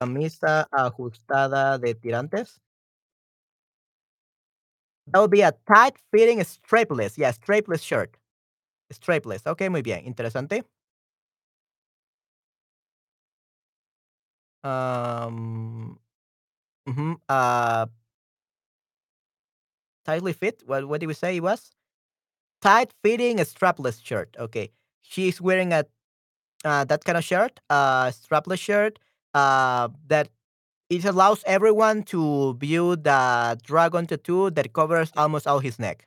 Camisa 0.00 0.68
ajustada 0.70 1.78
de 1.78 1.94
tirantes. 1.94 2.60
That 5.08 5.20
would 5.20 5.30
be 5.30 5.42
a 5.42 5.52
tight 5.66 5.96
fitting 6.10 6.38
strapless. 6.40 7.18
Yeah, 7.18 7.32
strapless 7.32 7.82
shirt. 7.82 8.16
Strapless. 8.92 9.46
Okay, 9.46 9.68
muy 9.68 9.82
bien. 9.82 10.04
Interesante. 10.04 10.64
Um, 14.64 15.98
uh, 17.28 17.86
tightly 20.04 20.32
fit. 20.32 20.62
What, 20.66 20.86
what 20.86 21.00
did 21.00 21.06
we 21.06 21.14
say 21.14 21.36
it 21.36 21.42
was? 21.42 21.72
Tight 22.62 22.92
fitting 23.02 23.38
strapless 23.38 24.04
shirt. 24.04 24.36
Okay. 24.38 24.70
She's 25.02 25.40
wearing 25.40 25.72
a 25.72 25.84
uh, 26.64 26.84
that 26.84 27.04
kind 27.04 27.18
of 27.18 27.24
shirt, 27.24 27.60
uh, 27.70 28.06
strapless 28.06 28.60
shirt, 28.60 28.98
uh, 29.34 29.88
that 30.06 30.28
it 30.88 31.04
allows 31.04 31.42
everyone 31.44 32.04
to 32.04 32.54
view 32.54 32.96
the 32.96 33.58
dragon 33.64 34.06
tattoo 34.06 34.50
that 34.50 34.72
covers 34.72 35.10
almost 35.16 35.46
all 35.46 35.58
his 35.58 35.78
neck. 35.78 36.06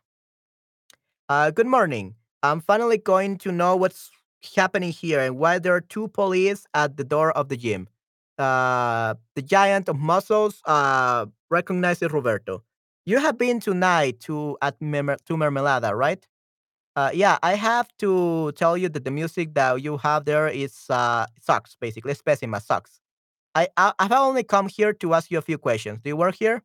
Uh, 1.27 1.51
good 1.51 1.67
morning. 1.67 2.15
I'm 2.43 2.61
finally 2.61 2.97
going 2.97 3.37
to 3.39 3.51
know 3.51 3.75
what's 3.75 4.11
happening 4.55 4.91
here 4.91 5.19
and 5.19 5.37
why 5.37 5.59
there 5.59 5.73
are 5.73 5.81
two 5.81 6.07
police 6.09 6.67
at 6.73 6.97
the 6.97 7.03
door 7.03 7.31
of 7.31 7.49
the 7.49 7.57
gym. 7.57 7.87
Uh, 8.37 9.15
the 9.35 9.41
giant 9.41 9.89
of 9.89 9.97
muscles 9.97 10.61
uh, 10.65 11.25
recognizes 11.49 12.11
Roberto. 12.11 12.63
You 13.05 13.19
have 13.19 13.37
been 13.37 13.59
tonight 13.59 14.19
to 14.21 14.57
at 14.61 14.79
Merme- 14.81 15.17
to 15.25 15.33
Mermelada, 15.35 15.93
right? 15.93 16.25
Uh, 16.95 17.11
yeah, 17.13 17.37
I 17.43 17.55
have 17.55 17.89
to 17.99 18.51
tell 18.53 18.77
you 18.77 18.87
that 18.89 19.03
the 19.03 19.11
music 19.11 19.53
that 19.55 19.81
you 19.81 19.97
have 19.97 20.25
there 20.25 20.47
is 20.47 20.85
uh, 20.89 21.25
sucks. 21.41 21.75
Basically, 21.79 22.13
pessima 22.13 22.61
sucks. 22.61 23.01
I, 23.55 23.69
I 23.77 23.93
I've 23.99 24.11
only 24.13 24.43
come 24.43 24.67
here 24.69 24.93
to 24.93 25.13
ask 25.15 25.31
you 25.31 25.37
a 25.39 25.41
few 25.43 25.57
questions. 25.57 26.01
Do 26.03 26.09
you 26.09 26.17
work 26.17 26.35
here? 26.35 26.63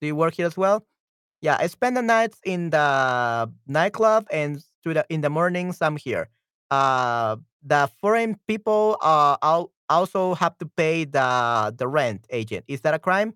Do 0.00 0.06
you 0.08 0.16
work 0.16 0.34
here 0.34 0.46
as 0.46 0.56
well? 0.56 0.86
Yeah, 1.42 1.56
I 1.60 1.68
spend 1.68 1.96
the 1.96 2.02
nights 2.02 2.38
in 2.44 2.70
the 2.70 3.50
nightclub, 3.66 4.26
and 4.32 4.62
to 4.84 4.94
the 4.94 5.06
in 5.10 5.22
the 5.22 5.30
mornings 5.30 5.78
I'm 5.82 5.96
here. 5.96 6.28
Uh, 6.70 7.36
the 7.62 7.90
foreign 8.00 8.36
people 8.48 8.98
uh 9.02 9.36
al- 9.42 9.72
also 9.90 10.34
have 10.34 10.58
to 10.58 10.66
pay 10.66 11.04
the 11.04 11.74
the 11.76 11.88
rent 11.88 12.26
agent. 12.30 12.64
Is 12.68 12.82
that 12.82 12.94
a 12.94 12.98
crime? 13.00 13.34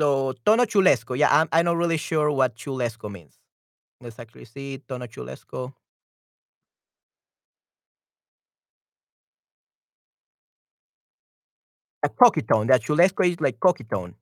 So 0.00 0.32
tono 0.44 0.64
chulesco. 0.64 1.16
Yeah, 1.16 1.28
I'm 1.30 1.48
I'm 1.52 1.64
not 1.66 1.76
really 1.76 1.96
sure 1.96 2.30
what 2.30 2.56
chulesco 2.56 3.10
means. 3.10 3.34
Let's 4.00 4.18
actually 4.18 4.46
see 4.46 4.78
tono 4.88 5.06
chulesco. 5.06 5.74
A 12.04 12.08
coquitone. 12.08 12.68
That 12.68 12.82
chulesco 12.82 13.26
is 13.28 13.40
like 13.40 13.58
coquitone. 13.60 14.14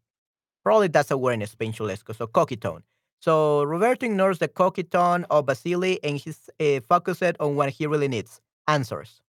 Probably 0.65 0.89
that's 0.89 1.11
a 1.11 1.19
word 1.19 1.41
in 1.43 1.47
Spain, 1.47 1.73
chulesco. 1.73 2.15
So 2.17 2.27
coquitone. 2.27 2.83
So 3.21 3.65
Roberto 3.65 4.07
ignores 4.07 4.39
the 4.39 4.49
coquitone 4.49 5.25
of 5.31 5.47
Basili 5.47 6.01
and 6.05 6.19
he's 6.19 6.51
uh, 6.61 6.81
focused 6.89 7.23
on 7.41 7.57
what 7.57 7.71
he 7.71 7.87
really 7.87 8.09
needs 8.09 8.41
answers. 8.69 9.23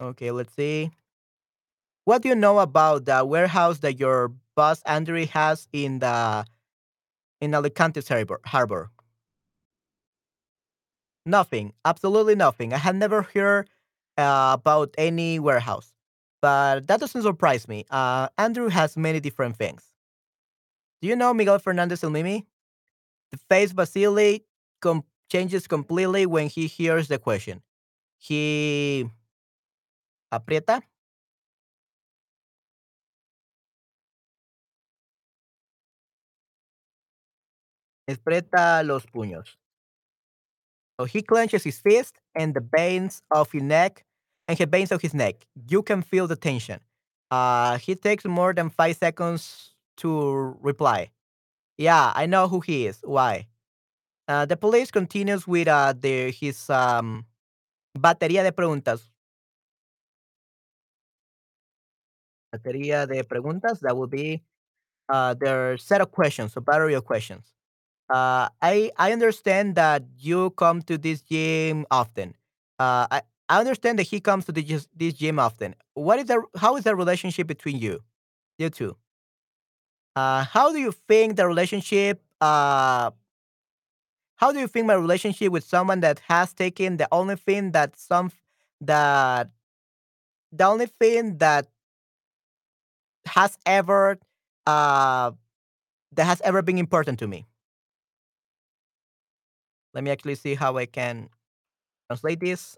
Okay, 0.00 0.30
let's 0.30 0.52
see. 0.54 0.90
What 2.04 2.22
do 2.22 2.28
you 2.28 2.34
know 2.34 2.58
about 2.58 3.04
the 3.04 3.24
warehouse 3.24 3.78
that 3.78 4.00
your 4.00 4.32
boss 4.56 4.82
Andrew 4.82 5.24
has 5.26 5.68
in 5.72 6.00
the 6.00 6.44
in 7.40 7.52
Alicante's 7.52 8.08
harbor? 8.08 8.40
harbor? 8.44 8.90
Nothing. 11.24 11.72
Absolutely 11.84 12.34
nothing. 12.34 12.72
I 12.72 12.78
had 12.78 12.96
never 12.96 13.22
heard 13.22 13.68
uh, 14.18 14.56
about 14.58 14.94
any 14.98 15.38
warehouse, 15.38 15.92
but 16.40 16.86
that 16.88 16.98
doesn't 16.98 17.22
surprise 17.22 17.68
me. 17.68 17.84
Uh, 17.90 18.28
Andrew 18.36 18.68
has 18.68 18.96
many 18.96 19.20
different 19.20 19.56
things. 19.56 19.84
Do 21.00 21.08
you 21.08 21.16
know 21.16 21.32
Miguel 21.32 21.58
Fernandez 21.60 22.02
El 22.02 22.10
Mimi? 22.10 22.46
The 23.30 23.38
face 23.48 23.72
Basile 23.72 24.40
com- 24.80 25.04
changes 25.30 25.66
completely 25.66 26.26
when 26.26 26.48
he 26.48 26.66
hears 26.66 27.08
the 27.08 27.18
question. 27.18 27.62
He 28.18 29.08
aprieta, 30.32 30.82
aprieta 38.08 38.82
los 38.84 39.06
puños. 39.06 39.56
So 40.98 41.06
he 41.06 41.22
clenches 41.22 41.64
his 41.64 41.78
fist 41.78 42.18
and 42.34 42.54
the 42.54 42.60
veins 42.60 43.22
of 43.30 43.50
his 43.50 43.62
neck 43.62 44.04
and 44.48 44.58
the 44.58 44.66
veins 44.66 44.92
of 44.92 45.00
his 45.00 45.14
neck. 45.14 45.46
You 45.68 45.82
can 45.82 46.02
feel 46.02 46.26
the 46.26 46.36
tension. 46.36 46.80
Uh, 47.30 47.78
he 47.78 47.94
takes 47.94 48.24
more 48.24 48.52
than 48.52 48.70
five 48.70 48.96
seconds 48.96 49.74
to 49.96 50.56
reply. 50.60 51.10
Yeah, 51.78 52.12
I 52.14 52.26
know 52.26 52.48
who 52.48 52.60
he 52.60 52.86
is. 52.86 52.98
Why? 53.02 53.46
Uh, 54.28 54.46
the 54.46 54.56
police 54.56 54.90
continues 54.90 55.46
with 55.46 55.66
uh, 55.66 55.94
the, 55.98 56.30
his 56.30 56.68
um, 56.70 57.24
batería 57.98 58.42
de 58.42 58.52
preguntas. 58.52 59.00
Batería 62.54 63.08
de 63.08 63.24
preguntas. 63.24 63.80
That 63.80 63.96
would 63.96 64.10
be 64.10 64.42
uh, 65.08 65.34
their 65.34 65.78
set 65.78 66.00
of 66.00 66.12
questions, 66.12 66.56
a 66.56 66.60
battery 66.60 66.94
of 66.94 67.04
questions. 67.04 67.46
Uh, 68.12 68.48
I 68.60 68.90
I 68.98 69.12
understand 69.12 69.74
that 69.76 70.02
you 70.18 70.50
come 70.50 70.82
to 70.82 70.98
this 70.98 71.22
gym 71.22 71.86
often. 71.90 72.34
Uh, 72.78 73.06
I 73.10 73.22
I 73.48 73.60
understand 73.60 73.98
that 73.98 74.04
he 74.08 74.20
comes 74.20 74.44
to 74.46 74.52
this 74.52 74.86
this 74.94 75.14
gym 75.14 75.38
often. 75.38 75.74
What 75.94 76.18
is 76.18 76.26
the 76.26 76.42
how 76.56 76.76
is 76.76 76.84
the 76.84 76.94
relationship 76.96 77.46
between 77.46 77.78
you, 77.78 78.00
you 78.58 78.70
two? 78.70 78.96
Uh, 80.14 80.44
how 80.44 80.72
do 80.72 80.78
you 80.78 80.92
think 80.92 81.36
the 81.36 81.46
relationship? 81.46 82.20
Uh, 82.40 83.10
how 84.36 84.52
do 84.52 84.58
you 84.58 84.66
think 84.66 84.86
my 84.86 84.94
relationship 84.94 85.52
with 85.52 85.64
someone 85.64 86.00
that 86.00 86.20
has 86.28 86.52
taken 86.52 86.96
the 86.96 87.08
only 87.12 87.36
thing 87.36 87.72
that 87.72 87.98
some 87.98 88.30
that 88.80 89.48
the 90.52 90.64
only 90.66 90.86
thing 90.86 91.38
that 91.38 91.66
has 93.26 93.56
ever 93.66 94.18
uh 94.66 95.30
that 96.12 96.24
has 96.26 96.40
ever 96.42 96.62
been 96.62 96.78
important 96.78 97.18
to 97.20 97.28
me? 97.28 97.46
Let 99.94 100.04
me 100.04 100.10
actually 100.10 100.36
see 100.36 100.54
how 100.54 100.76
I 100.76 100.86
can 100.86 101.28
translate 102.08 102.40
this. 102.40 102.76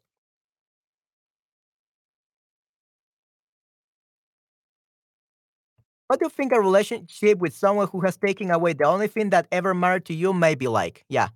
What 6.08 6.20
do 6.20 6.26
you 6.26 6.30
think 6.30 6.52
a 6.52 6.60
relationship 6.60 7.38
with 7.38 7.56
someone 7.56 7.88
who 7.88 8.00
has 8.02 8.16
taken 8.16 8.50
away 8.50 8.74
the 8.74 8.84
only 8.84 9.08
thing 9.08 9.30
that 9.30 9.46
ever 9.50 9.74
mattered 9.74 10.04
to 10.06 10.14
you 10.14 10.32
may 10.32 10.54
be 10.54 10.68
like? 10.68 11.04
Yeah. 11.08 11.28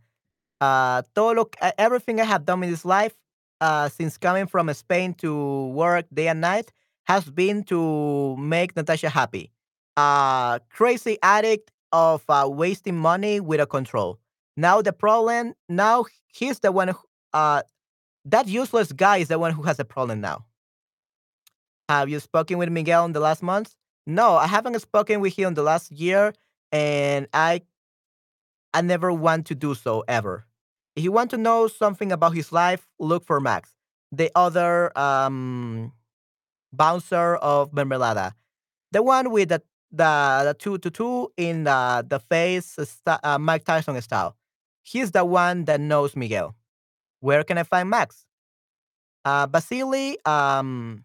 Uh, 0.61 1.03
todo 1.15 1.33
lo, 1.35 1.51
everything 1.79 2.21
I 2.21 2.25
have 2.25 2.45
done 2.45 2.63
in 2.65 2.71
this 2.71 2.85
life, 2.85 3.15
uh, 3.61 3.89
since 3.89 4.19
coming 4.19 4.47
from 4.47 4.73
Spain 4.75 5.15
to 5.15 5.69
work 5.69 6.07
day 6.13 6.29
and 6.29 6.41
night, 6.41 6.73
has 7.07 7.25
been 7.31 7.65
to 7.65 8.37
make 8.37 8.77
Natasha 8.77 9.09
happy. 9.09 9.53
Uh, 9.97 10.59
crazy 10.71 11.19
addict 11.23 11.73
of 11.93 12.25
uh, 12.29 12.47
wasting 12.51 12.97
money 12.97 13.41
with 13.41 13.61
a 13.61 13.67
control. 13.67 14.19
Now 14.59 14.83
the 14.83 14.93
problem, 14.93 15.55
now 15.69 16.07
he's 16.35 16.59
the 16.59 16.73
one 16.73 16.89
who, 16.89 16.99
uh, 17.33 17.63
that 18.25 18.49
useless 18.49 18.91
guy 18.91 19.19
is 19.19 19.29
the 19.29 19.39
one 19.39 19.53
who 19.53 19.63
has 19.63 19.79
a 19.79 19.85
problem 19.85 20.21
now. 20.21 20.47
Have 21.89 22.09
you 22.09 22.19
spoken 22.19 22.59
with 22.59 22.69
Miguel 22.69 23.05
in 23.05 23.13
the 23.13 23.21
last 23.21 23.41
months? 23.41 23.77
No, 24.05 24.35
I 24.35 24.49
haven't 24.49 24.77
spoken 24.81 25.21
with 25.21 25.37
him 25.37 25.49
in 25.49 25.55
the 25.55 25.63
last 25.63 25.93
year, 25.93 26.35
and 26.73 27.29
I 27.33 27.63
I 28.75 28.81
never 28.83 29.13
want 29.13 29.47
to 29.47 29.55
do 29.55 29.77
so 29.77 30.03
ever. 30.09 30.45
If 30.97 31.05
you 31.05 31.13
want 31.13 31.31
to 31.31 31.37
know 31.37 31.69
something 31.69 32.11
about 32.11 32.35
his 32.35 32.51
life, 32.51 32.89
look 32.99 33.25
for 33.25 33.39
Max, 33.39 33.71
the 34.11 34.33
other 34.35 34.91
um, 34.99 35.93
bouncer 36.73 37.37
of 37.37 37.71
Mermelada, 37.71 38.33
the 38.91 39.05
one 39.05 39.31
with 39.31 39.51
the 39.51 39.63
the, 39.93 40.43
the 40.47 40.55
two 40.59 40.79
to 40.79 40.91
two 40.91 41.33
in 41.37 41.63
the 41.63 42.05
the 42.09 42.19
face, 42.19 42.77
uh, 43.07 43.39
Mike 43.39 43.65
Tyson 43.65 44.03
style. 44.03 44.35
He's 44.91 45.11
the 45.11 45.25
one 45.25 45.67
that 45.67 45.81
knows 45.81 46.17
Miguel. 46.17 46.55
Where 47.21 47.45
can 47.45 47.59
I 47.59 47.63
find 47.63 47.91
Max? 47.91 48.25
Uh, 49.23 49.47
Basili, 49.47 50.17
um, 50.25 51.05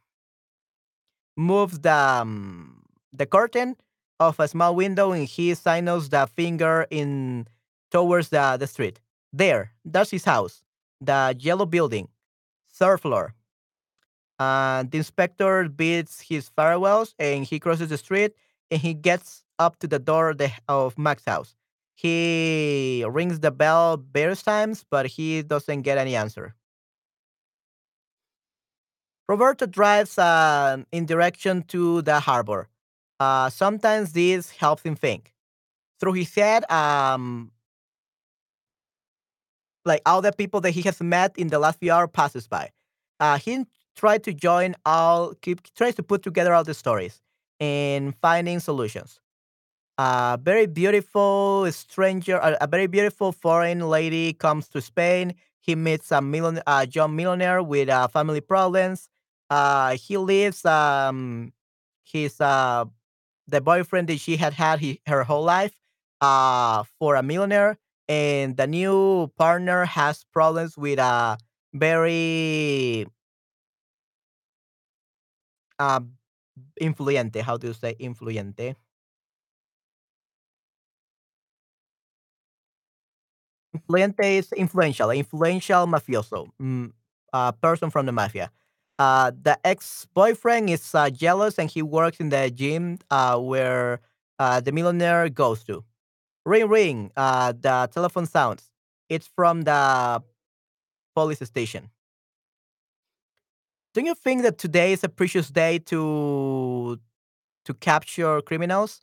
moves 1.36 1.80
the 1.80 1.94
um, 1.94 2.84
the 3.12 3.26
curtain 3.26 3.76
of 4.22 4.40
a 4.40 4.48
small 4.48 4.74
window 4.76 5.12
and 5.12 5.28
he 5.28 5.54
signals 5.54 6.08
the 6.10 6.28
finger 6.28 6.88
in 6.92 7.48
towards 7.92 8.30
the, 8.30 8.56
the 8.58 8.68
street. 8.68 9.02
There, 9.34 9.72
that's 9.84 10.12
his 10.12 10.24
house. 10.24 10.64
The 11.02 11.36
yellow 11.38 11.66
building, 11.66 12.08
third 12.72 13.02
floor. 13.02 13.34
Uh, 14.40 14.84
the 14.90 14.98
inspector 14.98 15.68
bids 15.68 16.22
his 16.22 16.48
farewells 16.48 17.16
and 17.20 17.44
he 17.44 17.60
crosses 17.60 17.90
the 17.90 17.98
street 17.98 18.32
and 18.72 18.80
he 18.80 18.94
gets 18.94 19.44
up 19.60 19.78
to 19.80 19.88
the 19.88 20.00
door 20.00 20.36
of, 20.70 20.98
Max's 20.98 21.26
house. 21.26 21.56
He 21.96 23.06
rings 23.08 23.40
the 23.40 23.52
bell 23.52 23.98
various 23.98 24.44
times, 24.44 24.84
but 24.90 25.06
he 25.06 25.42
doesn't 25.44 25.84
get 25.84 25.98
any 25.98 26.16
answer. 26.16 26.56
Roberto 29.28 29.66
drives 29.66 30.18
uh, 30.18 30.84
in 30.92 31.06
direction 31.06 31.64
to 31.64 32.02
the 32.02 32.20
harbor. 32.20 32.68
Uh, 33.20 33.50
sometimes 33.50 34.12
this 34.14 34.52
helps 34.52 34.84
him 34.84 34.96
think. 34.96 35.34
Through 36.00 36.14
his 36.14 36.36
head, 36.36 36.70
um, 36.70 37.52
like 39.86 40.02
all 40.06 40.22
the 40.22 40.34
people 40.34 40.60
that 40.62 40.72
he 40.72 40.82
has 40.82 41.00
met 41.02 41.38
in 41.38 41.48
the 41.48 41.60
last 41.60 41.80
few 41.80 41.92
hours 41.92 42.10
passes 42.12 42.48
by. 42.48 42.72
Uh, 43.20 43.38
he 43.38 43.66
tried 43.96 44.24
to 44.24 44.34
join 44.34 44.76
all, 44.86 45.34
keep, 45.36 45.62
tries 45.76 45.96
to 45.96 46.04
put 46.04 46.24
together 46.24 46.54
all 46.54 46.64
the 46.64 46.74
stories 46.74 47.22
and 47.60 48.16
finding 48.22 48.60
solutions. 48.60 49.22
A 49.98 50.40
very 50.42 50.66
beautiful 50.66 51.72
stranger, 51.72 52.38
a, 52.38 52.58
a 52.62 52.68
very 52.68 52.88
beautiful 52.88 53.32
foreign 53.32 53.80
lady 53.90 54.34
comes 54.34 54.68
to 54.70 54.82
Spain. 54.82 55.36
He 55.60 55.76
meets 55.76 56.12
a 56.12 56.22
million, 56.22 56.62
a 56.66 56.88
young 56.88 57.16
millionaire 57.16 57.62
with 57.62 57.90
uh, 57.90 58.08
family 58.08 58.42
problems. 58.42 59.08
Uh, 59.50 59.96
he 59.96 60.18
leaves 60.18 60.66
um, 60.66 61.54
his 62.04 62.42
uh, 62.42 62.86
the 63.48 63.62
boyfriend 63.62 64.08
that 64.10 64.20
she 64.20 64.38
had 64.38 64.54
had 64.54 64.80
he, 64.80 65.02
her 65.08 65.24
whole 65.24 65.44
life 65.44 65.76
uh, 66.22 66.84
for 67.00 67.16
a 67.16 67.24
millionaire, 67.24 67.78
and 68.08 68.58
the 68.58 68.68
new 68.68 69.28
partner 69.38 69.86
has 69.86 70.26
problems 70.34 70.78
with 70.78 71.00
a 71.00 71.38
very 71.74 73.06
uh, 75.80 76.00
influente. 76.80 77.42
How 77.42 77.58
do 77.58 77.68
you 77.68 77.74
say 77.74 77.96
influente? 78.00 78.76
Influente 83.74 84.38
is 84.38 84.52
influential, 84.54 85.10
influential 85.12 85.88
mafioso, 85.88 86.50
mm, 86.62 86.92
person 87.62 87.90
from 87.90 88.06
the 88.06 88.12
mafia. 88.12 88.52
Uh, 89.00 89.32
the 89.42 89.58
ex-boyfriend 89.66 90.70
is 90.70 90.94
uh, 90.94 91.10
jealous 91.10 91.58
and 91.58 91.70
he 91.70 91.82
works 91.82 92.20
in 92.20 92.30
the 92.30 92.52
gym 92.52 93.00
uh, 93.10 93.38
where 93.40 94.00
uh, 94.40 94.60
the 94.62 94.72
millionaire 94.72 95.28
goes 95.30 95.64
to. 95.64 95.84
Ring 96.46 96.68
ring. 96.70 97.12
Uh, 97.18 97.54
the 97.54 97.90
telephone 97.94 98.26
sounds. 98.26 98.72
It's 99.10 99.28
from 99.28 99.64
the 99.64 100.22
police 101.16 101.40
station. 101.48 101.90
Don't 103.94 104.06
you 104.06 104.16
think 104.16 104.42
that 104.42 104.58
today 104.58 104.94
is 104.94 105.04
a 105.04 105.10
precious 105.10 105.50
day 105.50 105.80
to 105.80 107.00
to 107.66 107.74
capture 107.76 108.42
criminals? 108.42 109.02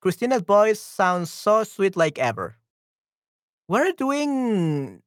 Cristina's 0.00 0.42
voice 0.42 0.80
sounds 0.80 1.30
so 1.30 1.64
sweet 1.64 1.96
like 1.96 2.18
ever. 2.18 2.56
Are 3.72 3.90
doing 3.92 5.02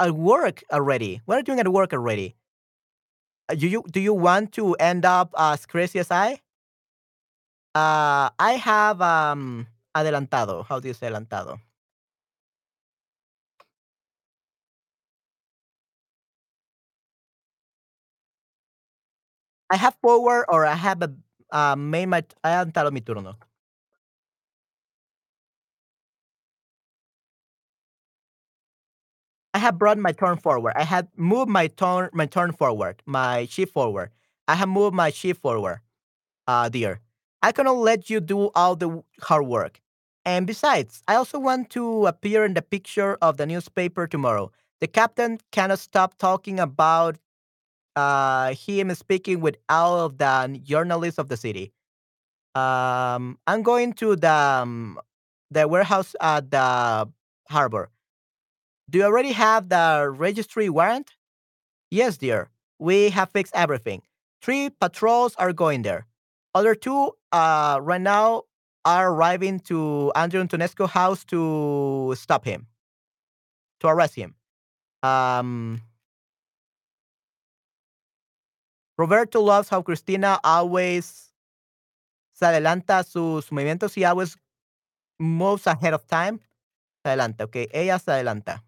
at 0.00 0.12
work 0.12 0.62
already? 0.72 1.22
We're 1.26 1.42
doing 1.42 1.60
at 1.60 1.68
work 1.68 1.92
already? 1.92 2.36
Uh, 3.48 3.54
Do 3.54 3.66
you 3.66 3.82
do 3.90 4.00
you 4.00 4.12
want 4.14 4.52
to 4.60 4.74
end 4.76 5.04
up 5.04 5.32
as 5.38 5.64
crazy 5.66 5.98
as 5.98 6.10
I? 6.10 6.40
Uh, 7.74 8.28
I 8.38 8.60
have 8.60 9.00
um 9.00 9.66
adelantado. 9.96 10.64
How 10.66 10.80
do 10.80 10.88
you 10.88 10.94
say 10.94 11.08
adelantado? 11.08 11.60
I 19.70 19.76
have 19.76 19.94
forward 20.02 20.46
or 20.48 20.66
I 20.66 20.74
have 20.74 21.02
a 21.02 21.12
uh, 21.52 21.76
made 21.76 22.06
my 22.06 22.22
adelantado 22.44 22.92
mi 22.92 23.00
turno. 23.00 23.36
I 29.54 29.58
have 29.58 29.78
brought 29.78 29.98
my 29.98 30.12
turn 30.12 30.36
forward. 30.36 30.74
I 30.76 30.84
have 30.84 31.08
moved 31.16 31.50
my 31.50 31.68
turn 31.68 32.10
my 32.12 32.26
turn 32.26 32.52
forward, 32.52 33.02
my 33.06 33.46
shift 33.46 33.72
forward. 33.72 34.10
I 34.46 34.54
have 34.54 34.68
moved 34.68 34.94
my 34.94 35.10
shift 35.10 35.40
forward, 35.42 35.80
uh, 36.46 36.68
dear. 36.68 37.00
I 37.42 37.52
cannot 37.52 37.76
let 37.78 38.10
you 38.10 38.20
do 38.20 38.50
all 38.54 38.76
the 38.76 39.02
hard 39.22 39.46
work. 39.46 39.80
And 40.24 40.46
besides, 40.46 41.02
I 41.08 41.14
also 41.14 41.38
want 41.38 41.70
to 41.70 42.06
appear 42.06 42.44
in 42.44 42.54
the 42.54 42.62
picture 42.62 43.16
of 43.22 43.36
the 43.36 43.46
newspaper 43.46 44.06
tomorrow. 44.06 44.50
The 44.80 44.86
captain 44.86 45.38
cannot 45.52 45.78
stop 45.78 46.18
talking 46.18 46.60
about 46.60 47.16
uh, 47.96 48.54
him 48.54 48.94
speaking 48.94 49.40
with 49.40 49.56
all 49.68 50.00
of 50.00 50.18
the 50.18 50.60
journalists 50.62 51.18
of 51.18 51.28
the 51.28 51.36
city. 51.36 51.72
Um, 52.54 53.38
I'm 53.46 53.62
going 53.62 53.92
to 53.94 54.16
the 54.16 54.32
um, 54.32 54.98
the 55.50 55.66
warehouse 55.66 56.14
at 56.20 56.50
the 56.50 57.08
harbor. 57.48 57.90
Do 58.90 58.98
you 58.98 59.04
already 59.04 59.32
have 59.32 59.68
the 59.68 60.08
registry 60.10 60.68
warrant? 60.70 61.10
Yes, 61.90 62.16
dear. 62.16 62.50
We 62.78 63.10
have 63.10 63.30
fixed 63.30 63.54
everything. 63.54 64.02
Three 64.40 64.70
patrols 64.70 65.34
are 65.36 65.52
going 65.52 65.82
there. 65.82 66.06
Other 66.54 66.74
two, 66.74 67.12
uh, 67.32 67.78
right 67.82 68.00
now, 68.00 68.44
are 68.84 69.12
arriving 69.12 69.60
to 69.60 70.10
Andrew 70.14 70.42
Antonescu 70.42 70.88
house 70.88 71.24
to 71.26 72.14
stop 72.16 72.44
him, 72.44 72.66
to 73.80 73.88
arrest 73.88 74.14
him. 74.14 74.34
Um, 75.02 75.82
Roberto 78.96 79.40
loves 79.42 79.68
how 79.68 79.82
Cristina 79.82 80.40
always 80.42 81.30
se 82.32 82.46
adelanta 82.46 83.04
sus 83.04 83.50
movimientos. 83.50 83.94
He 83.94 84.04
always 84.04 84.36
moves 85.18 85.66
ahead 85.66 85.92
of 85.92 86.06
time. 86.06 86.40
Se 87.04 87.12
adelanta, 87.12 87.44
ok. 87.44 87.68
Ella 87.72 87.98
se 87.98 88.12
adelanta. 88.12 88.62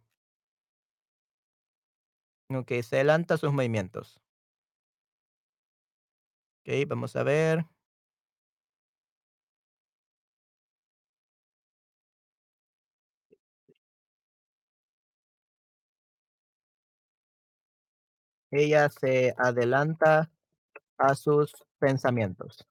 Ok, 2.51 2.72
se 2.82 2.97
adelanta 2.97 3.39
sus 3.39 3.52
movimientos. 3.52 4.20
Ok, 6.66 6.86
vamos 6.89 7.16
a 7.16 7.22
ver. 7.22 7.64
Ella 18.52 18.89
se 18.90 19.35
adelanta 19.39 20.31
a 20.98 21.14
sus 21.16 21.52
pensamientos. 21.81 22.66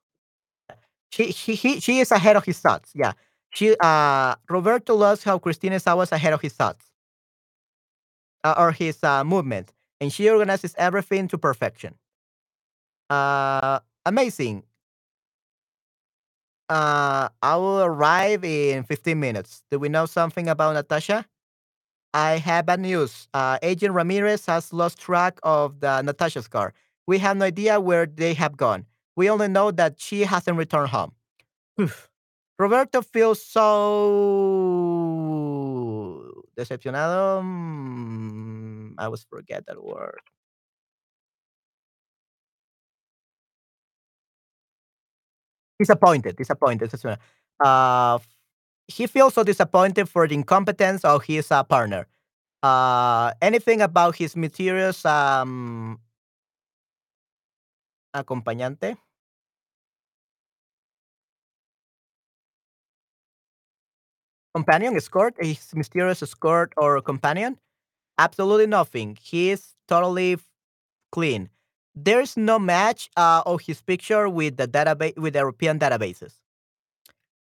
She 1.12 1.32
she 1.34 1.56
he 1.56 1.80
she 1.82 2.00
is 2.02 2.12
ahead 2.12 2.38
of 2.38 2.46
his 2.46 2.60
thoughts. 2.62 2.92
Yeah. 2.96 3.14
She 3.52 3.76
uh 3.80 4.36
Roberto 4.50 4.96
loves 4.96 5.24
how 5.24 5.40
Christina 5.40 5.76
is 5.78 5.88
ahead 5.88 6.34
of 6.34 6.42
his 6.42 6.54
thoughts 6.56 6.89
uh, 8.44 8.56
or 8.58 8.72
his 8.72 9.04
uh, 9.04 9.24
movement, 9.24 9.74
and 10.00 10.12
she 10.12 10.30
organizes 10.30 10.76
everything 10.78 11.28
to 11.30 11.38
perfection. 11.38 11.96
Uh, 13.10 13.80
amazing. 14.06 14.64
Uh, 16.70 17.30
I 17.42 17.56
will 17.56 17.82
arrive 17.82 18.44
in 18.44 18.84
15 18.84 19.20
minutes. 19.20 19.64
Do 19.72 19.80
we 19.80 19.90
know 19.90 20.06
something 20.06 20.48
about 20.48 20.74
Natasha? 20.74 21.26
I 22.14 22.38
have 22.38 22.68
bad 22.68 22.80
news. 22.80 23.28
Uh, 23.34 23.58
Agent 23.62 23.94
Ramirez 23.94 24.46
has 24.46 24.72
lost 24.74 25.00
track 25.00 25.40
of 25.44 25.80
the 25.80 26.02
Natasha's 26.02 26.48
car. 26.48 26.74
We 27.08 27.18
have 27.20 27.38
no 27.38 27.46
idea 27.46 27.80
where 27.80 28.06
they 28.06 28.34
have 28.36 28.56
gone. 28.58 28.86
We 29.16 29.30
only 29.30 29.48
know 29.48 29.72
that 29.72 30.00
she 30.00 30.22
hasn't 30.22 30.58
returned 30.58 30.90
home. 30.90 31.14
Roberto 32.60 33.02
feels 33.02 33.42
so 33.44 35.09
decepcionado. 36.60 37.42
Mm, 37.44 38.96
I 39.00 39.06
always 39.06 39.24
forget 39.24 39.66
that 39.68 39.82
word. 39.84 40.20
Disappointed, 45.80 46.36
disappointed. 46.36 46.92
Uh, 47.64 48.20
he 48.88 49.08
feels 49.08 49.34
so 49.34 49.44
disappointed 49.44 50.10
for 50.10 50.28
the 50.28 50.36
incompetence 50.36 51.06
of 51.06 51.24
his 51.24 51.52
uh, 51.52 51.64
partner. 51.64 52.08
Uh, 52.64 53.34
anything 53.42 53.82
about 53.82 54.16
his 54.18 54.36
mysterious 54.36 55.06
um, 55.06 56.00
acompañante, 58.14 58.98
companion, 64.54 64.96
escort, 64.96 65.36
his 65.40 65.74
mysterious 65.76 66.22
escort 66.24 66.74
or 66.78 67.02
companion? 67.02 67.60
Absolutely 68.18 68.68
nothing. 68.68 69.18
He 69.22 69.52
is 69.52 69.76
totally 69.88 70.38
clean. 71.12 71.50
There's 71.96 72.38
no 72.38 72.60
match 72.60 73.10
uh, 73.18 73.44
of 73.46 73.62
his 73.62 73.82
picture 73.82 74.30
with 74.30 74.58
the 74.58 74.68
database 74.68 75.18
with 75.18 75.36
European 75.36 75.80
databases. 75.80 76.34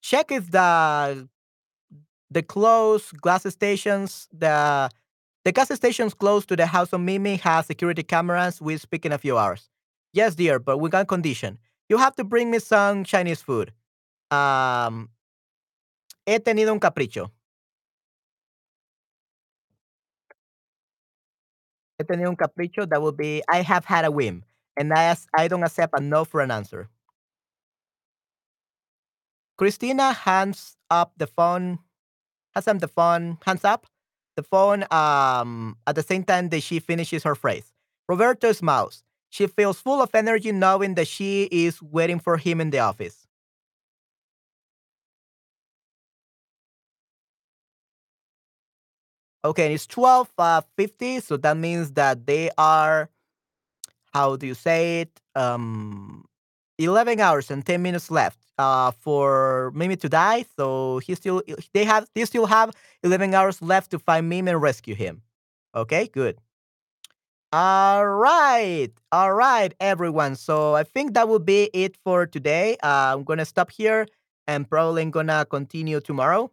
Check 0.02 0.30
if 0.32 0.50
the 0.50 1.28
the 2.30 2.42
close 2.42 3.12
gas 3.22 3.44
stations 3.52 4.28
the 4.32 4.90
the 5.44 5.52
gas 5.52 5.72
stations 5.74 6.14
close 6.14 6.46
to 6.46 6.56
the 6.56 6.66
house 6.66 6.92
of 6.92 7.00
Mimi 7.00 7.36
has 7.36 7.66
security 7.66 8.02
cameras. 8.02 8.60
We 8.60 8.78
speak 8.78 9.04
in 9.06 9.12
a 9.12 9.18
few 9.18 9.38
hours. 9.38 9.68
Yes, 10.12 10.34
dear, 10.34 10.58
but 10.58 10.78
we 10.78 10.90
got 10.90 11.08
condition. 11.08 11.58
You 11.88 11.98
have 11.98 12.16
to 12.16 12.24
bring 12.24 12.50
me 12.50 12.58
some 12.60 13.04
Chinese 13.04 13.42
food. 13.42 13.72
Um, 14.30 15.10
he 16.26 16.40
tenido 16.40 16.72
un 16.72 16.80
capricho. 16.80 17.32
He 21.98 22.04
tenido 22.04 22.28
un 22.28 22.36
capricho. 22.36 22.88
That 22.88 23.02
would 23.02 23.16
be 23.16 23.42
I 23.48 23.62
have 23.62 23.84
had 23.84 24.04
a 24.04 24.10
whim, 24.10 24.44
and 24.76 24.92
I 24.92 25.16
I 25.36 25.48
don't 25.48 25.62
accept 25.62 25.94
a 25.96 26.00
no 26.00 26.24
for 26.24 26.40
an 26.40 26.50
answer. 26.50 26.88
Cristina 29.56 30.12
hands 30.12 30.76
up 30.90 31.12
the 31.16 31.26
phone, 31.26 31.78
hands 32.54 32.68
up 32.68 32.78
the 32.80 32.88
phone, 32.88 33.38
hands 33.44 33.64
up 33.64 33.86
the 34.36 34.42
phone 34.42 34.84
um, 34.90 35.76
at 35.86 35.94
the 35.94 36.02
same 36.02 36.24
time 36.24 36.48
that 36.48 36.62
she 36.62 36.80
finishes 36.80 37.22
her 37.22 37.34
phrase. 37.34 37.72
Roberto 38.08 38.52
smiles. 38.52 39.04
She 39.30 39.46
feels 39.46 39.80
full 39.80 40.02
of 40.02 40.14
energy 40.14 40.52
knowing 40.52 40.94
that 40.94 41.08
she 41.08 41.44
is 41.50 41.82
waiting 41.82 42.20
for 42.20 42.36
him 42.36 42.60
in 42.60 42.70
the 42.70 42.80
office. 42.80 43.23
Okay, 49.44 49.66
and 49.66 49.74
it's 49.74 49.86
12 49.86 50.30
uh, 50.38 50.62
50, 50.76 51.20
so 51.20 51.36
that 51.36 51.56
means 51.56 51.92
that 51.92 52.26
they 52.26 52.50
are, 52.56 53.10
how 54.12 54.36
do 54.36 54.46
you 54.46 54.54
say 54.54 55.02
it? 55.02 55.20
Um, 55.34 56.24
11 56.78 57.20
hours 57.20 57.50
and 57.50 57.64
10 57.64 57.82
minutes 57.82 58.10
left 58.10 58.38
uh, 58.58 58.90
for 58.92 59.70
Mimi 59.74 59.96
to 59.96 60.08
die. 60.08 60.46
So 60.56 60.98
he 60.98 61.14
still, 61.14 61.42
they 61.74 61.84
have, 61.84 62.06
they 62.14 62.24
still 62.24 62.46
have 62.46 62.74
11 63.02 63.34
hours 63.34 63.60
left 63.60 63.90
to 63.90 63.98
find 63.98 64.28
Mimi 64.28 64.50
and 64.50 64.62
rescue 64.62 64.94
him. 64.94 65.22
Okay, 65.74 66.08
good. 66.08 66.38
All 67.52 68.06
right. 68.06 68.90
All 69.12 69.32
right, 69.32 69.72
everyone. 69.80 70.34
So 70.36 70.74
I 70.74 70.82
think 70.82 71.14
that 71.14 71.28
will 71.28 71.38
be 71.38 71.70
it 71.72 71.96
for 72.02 72.26
today. 72.26 72.76
Uh, 72.82 73.14
I'm 73.14 73.22
going 73.24 73.38
to 73.38 73.44
stop 73.44 73.70
here 73.70 74.06
and 74.48 74.68
probably 74.68 75.04
going 75.06 75.28
to 75.28 75.46
continue 75.48 76.00
tomorrow. 76.00 76.50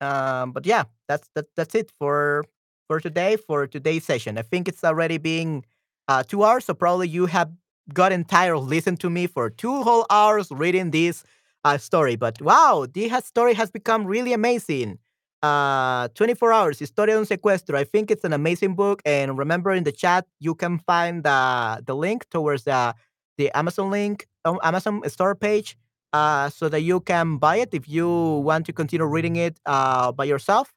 Um, 0.00 0.52
but 0.52 0.66
yeah, 0.66 0.84
that's 1.08 1.28
that, 1.34 1.46
that's 1.56 1.74
it 1.74 1.90
for 1.98 2.44
for 2.88 3.00
today 3.00 3.36
for 3.36 3.66
today's 3.66 4.04
session. 4.04 4.38
I 4.38 4.42
think 4.42 4.68
it's 4.68 4.84
already 4.84 5.18
being 5.18 5.64
uh, 6.08 6.22
two 6.22 6.44
hours. 6.44 6.64
So 6.66 6.74
probably 6.74 7.08
you 7.08 7.26
have 7.26 7.50
gotten 7.92 8.24
tired 8.24 8.56
of 8.56 8.66
listening 8.66 8.96
to 8.98 9.10
me 9.10 9.26
for 9.26 9.50
two 9.50 9.82
whole 9.82 10.06
hours 10.10 10.48
reading 10.50 10.90
this 10.90 11.24
uh, 11.64 11.78
story. 11.78 12.16
But 12.16 12.40
wow, 12.40 12.86
this 12.92 13.24
story 13.26 13.54
has 13.54 13.70
become 13.70 14.06
really 14.06 14.32
amazing. 14.32 14.98
Uh, 15.42 16.08
24 16.14 16.52
hours, 16.54 16.78
Historia 16.78 17.14
de 17.14 17.18
un 17.20 17.26
Secuestro. 17.26 17.76
I 17.76 17.84
think 17.84 18.10
it's 18.10 18.24
an 18.24 18.32
amazing 18.32 18.74
book. 18.74 19.02
And 19.04 19.36
remember 19.36 19.72
in 19.72 19.84
the 19.84 19.92
chat, 19.92 20.26
you 20.40 20.54
can 20.54 20.78
find 20.78 21.22
the, 21.22 21.82
the 21.86 21.94
link 21.94 22.24
towards 22.30 22.64
the, 22.64 22.94
the 23.36 23.50
Amazon 23.54 23.90
link, 23.90 24.26
um, 24.46 24.58
Amazon 24.62 25.02
store 25.08 25.34
page, 25.34 25.76
uh, 26.14 26.48
so 26.48 26.70
that 26.70 26.80
you 26.80 27.00
can 27.00 27.36
buy 27.36 27.56
it 27.56 27.74
if 27.74 27.86
you 27.86 28.08
want 28.08 28.64
to 28.66 28.72
continue 28.72 29.04
reading 29.04 29.36
it 29.36 29.58
uh, 29.66 30.12
by 30.12 30.24
yourself. 30.24 30.72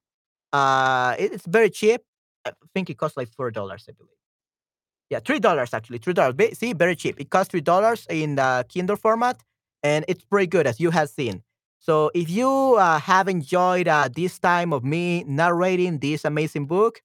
Uh, 0.54 1.16
it- 1.20 1.34
it's 1.34 1.46
very 1.46 1.70
cheap. 1.70 2.02
I 2.46 2.52
think 2.74 2.90
it 2.90 2.98
costs 2.98 3.18
like 3.18 3.30
$4, 3.30 3.86
I 3.90 3.94
believe. 3.94 4.12
Yeah, 5.10 5.20
three 5.20 5.40
dollars 5.40 5.74
actually. 5.74 6.00
Three 6.00 6.14
dollars. 6.14 6.36
See, 6.58 6.74
very 6.74 6.96
cheap. 6.96 7.20
It 7.20 7.30
costs 7.30 7.52
three 7.52 7.62
dollars 7.62 8.06
in 8.10 8.36
the 8.36 8.66
Kindle 8.70 8.98
format, 8.98 9.42
and 9.84 10.04
it's 10.08 10.24
pretty 10.26 10.48
good 10.48 10.68
as 10.68 10.80
you 10.80 10.92
have 10.92 11.10
seen. 11.10 11.44
So 11.80 12.12
if 12.14 12.30
you 12.30 12.76
uh, 12.78 13.00
have 13.00 13.28
enjoyed 13.30 13.88
uh, 13.88 14.10
this 14.14 14.40
time 14.40 14.74
of 14.74 14.84
me 14.84 15.24
narrating 15.26 16.00
this 16.00 16.26
amazing 16.26 16.66
book, 16.66 17.02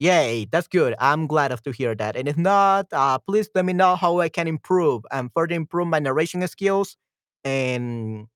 yay, 0.00 0.46
that's 0.50 0.68
good. 0.68 0.94
I'm 1.00 1.26
glad 1.26 1.56
to 1.64 1.72
hear 1.72 1.94
that. 1.96 2.16
And 2.16 2.28
if 2.28 2.36
not, 2.38 2.86
uh, 2.92 3.18
please 3.18 3.50
let 3.54 3.64
me 3.66 3.72
know 3.74 3.96
how 3.96 4.20
I 4.20 4.28
can 4.30 4.48
improve 4.48 5.04
and 5.12 5.30
further 5.34 5.54
improve 5.54 5.88
my 5.88 6.00
narration 6.00 6.46
skills. 6.48 6.96
And 7.44 8.28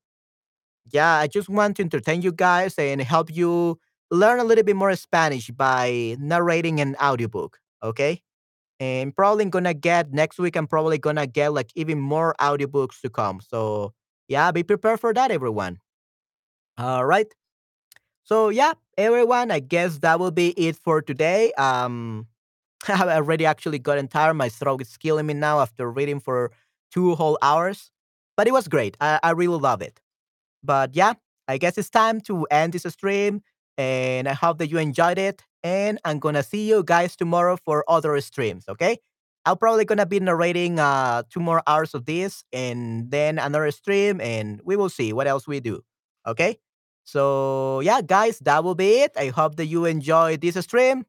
yeah, 0.91 1.15
I 1.17 1.27
just 1.27 1.49
want 1.49 1.77
to 1.77 1.83
entertain 1.83 2.23
you 2.23 2.33
guys 2.33 2.75
and 2.79 3.01
help 3.01 3.31
you 3.35 3.79
learn 4.13 4.41
a 4.41 4.45
little 4.45 4.65
bit 4.65 4.77
more 4.77 4.95
Spanish 4.97 5.51
by 5.51 6.17
narrating 6.21 6.81
an 6.81 6.97
audiobook. 7.03 7.59
Okay? 7.83 8.23
And 8.81 9.17
probably 9.17 9.47
gonna 9.47 9.75
get 9.75 10.13
next 10.13 10.39
week 10.39 10.57
i'm 10.57 10.67
probably 10.69 10.99
gonna 10.99 11.27
get 11.27 11.53
like 11.55 11.71
even 11.77 12.01
more 12.01 12.35
audiobooks 12.41 13.01
to 13.03 13.11
come. 13.11 13.41
So 13.41 13.95
yeah 14.29 14.51
be 14.53 14.63
prepared 14.65 15.01
for 15.01 15.15
that 15.15 15.31
everyone. 15.33 15.81
All 16.79 17.05
right. 17.05 17.33
So 18.25 18.49
yeah 18.51 18.75
everyone 18.99 19.51
i 19.51 19.61
guess 19.61 19.99
that 20.01 20.19
will 20.21 20.31
be 20.31 20.51
it 20.51 20.77
for 20.77 21.03
today. 21.03 21.53
Um 21.55 22.27
i've 22.89 23.09
already 23.09 23.47
actually 23.47 23.79
gotten 23.79 24.09
tired 24.09 24.35
my 24.35 24.49
throat 24.51 24.83
is 24.83 24.97
killing 24.99 25.27
me 25.27 25.35
now 25.35 25.61
after 25.61 25.91
reading 25.91 26.21
for 26.21 26.53
two 26.93 27.15
whole 27.17 27.39
hours 27.43 27.91
but 28.37 28.49
it 28.49 28.53
was 28.53 28.69
great. 28.69 28.97
I, 29.01 29.21
I 29.23 29.33
really 29.33 29.59
love 29.59 29.83
it. 29.83 30.01
But 30.65 30.97
yeah, 30.97 31.15
I 31.49 31.59
guess 31.59 31.79
it's 31.79 31.91
time 31.91 32.21
to 32.23 32.45
end 32.51 32.75
this 32.75 32.85
stream. 32.95 33.43
And 33.79 34.29
I 34.29 34.35
hope 34.35 34.59
that 34.59 34.69
you 34.71 34.79
enjoyed 34.79 35.19
it. 35.19 35.43
And 35.65 35.99
I'm 36.05 36.19
gonna 36.19 36.43
see 36.43 36.69
you 36.69 36.83
guys 36.85 37.17
tomorrow 37.17 37.57
for 37.65 37.85
other 37.89 38.21
streams. 38.21 38.65
Okay. 38.69 38.99
I'm 39.45 39.57
probably 39.59 39.85
gonna 39.85 40.07
be 40.07 40.21
narrating 40.21 40.79
uh 40.79 41.23
two 41.31 41.41
more 41.41 41.63
hours 41.67 41.95
of 41.95 42.05
this 42.07 42.45
and 42.53 43.11
then 43.11 43.39
another 43.39 43.71
stream, 43.73 44.21
and 44.21 44.61
we 44.65 44.77
will 44.77 44.89
see 44.91 45.13
what 45.13 45.27
else 45.27 45.47
we 45.49 45.61
do. 45.61 45.83
Okay. 46.27 46.59
So 47.05 47.81
yeah, 47.81 48.01
guys, 48.03 48.39
that 48.41 48.63
will 48.65 48.75
be 48.77 49.01
it. 49.03 49.13
I 49.17 49.29
hope 49.29 49.57
that 49.57 49.67
you 49.67 49.85
enjoyed 49.87 50.41
this 50.41 50.57
stream. 50.65 51.05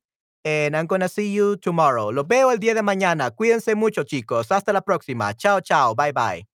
And 0.46 0.76
I'm 0.76 0.88
gonna 0.88 1.10
see 1.10 1.30
you 1.32 1.56
tomorrow. 1.58 2.10
Los 2.12 2.26
veo 2.28 2.50
el 2.50 2.58
día 2.58 2.74
de 2.76 2.82
mañana. 2.82 3.32
Cuídense 3.32 3.76
mucho, 3.76 4.04
chicos. 4.04 4.52
Hasta 4.52 4.74
la 4.74 4.82
próxima. 4.82 5.34
Chao, 5.38 5.62
chao. 5.62 5.94
Bye, 5.96 6.12
bye. 6.12 6.53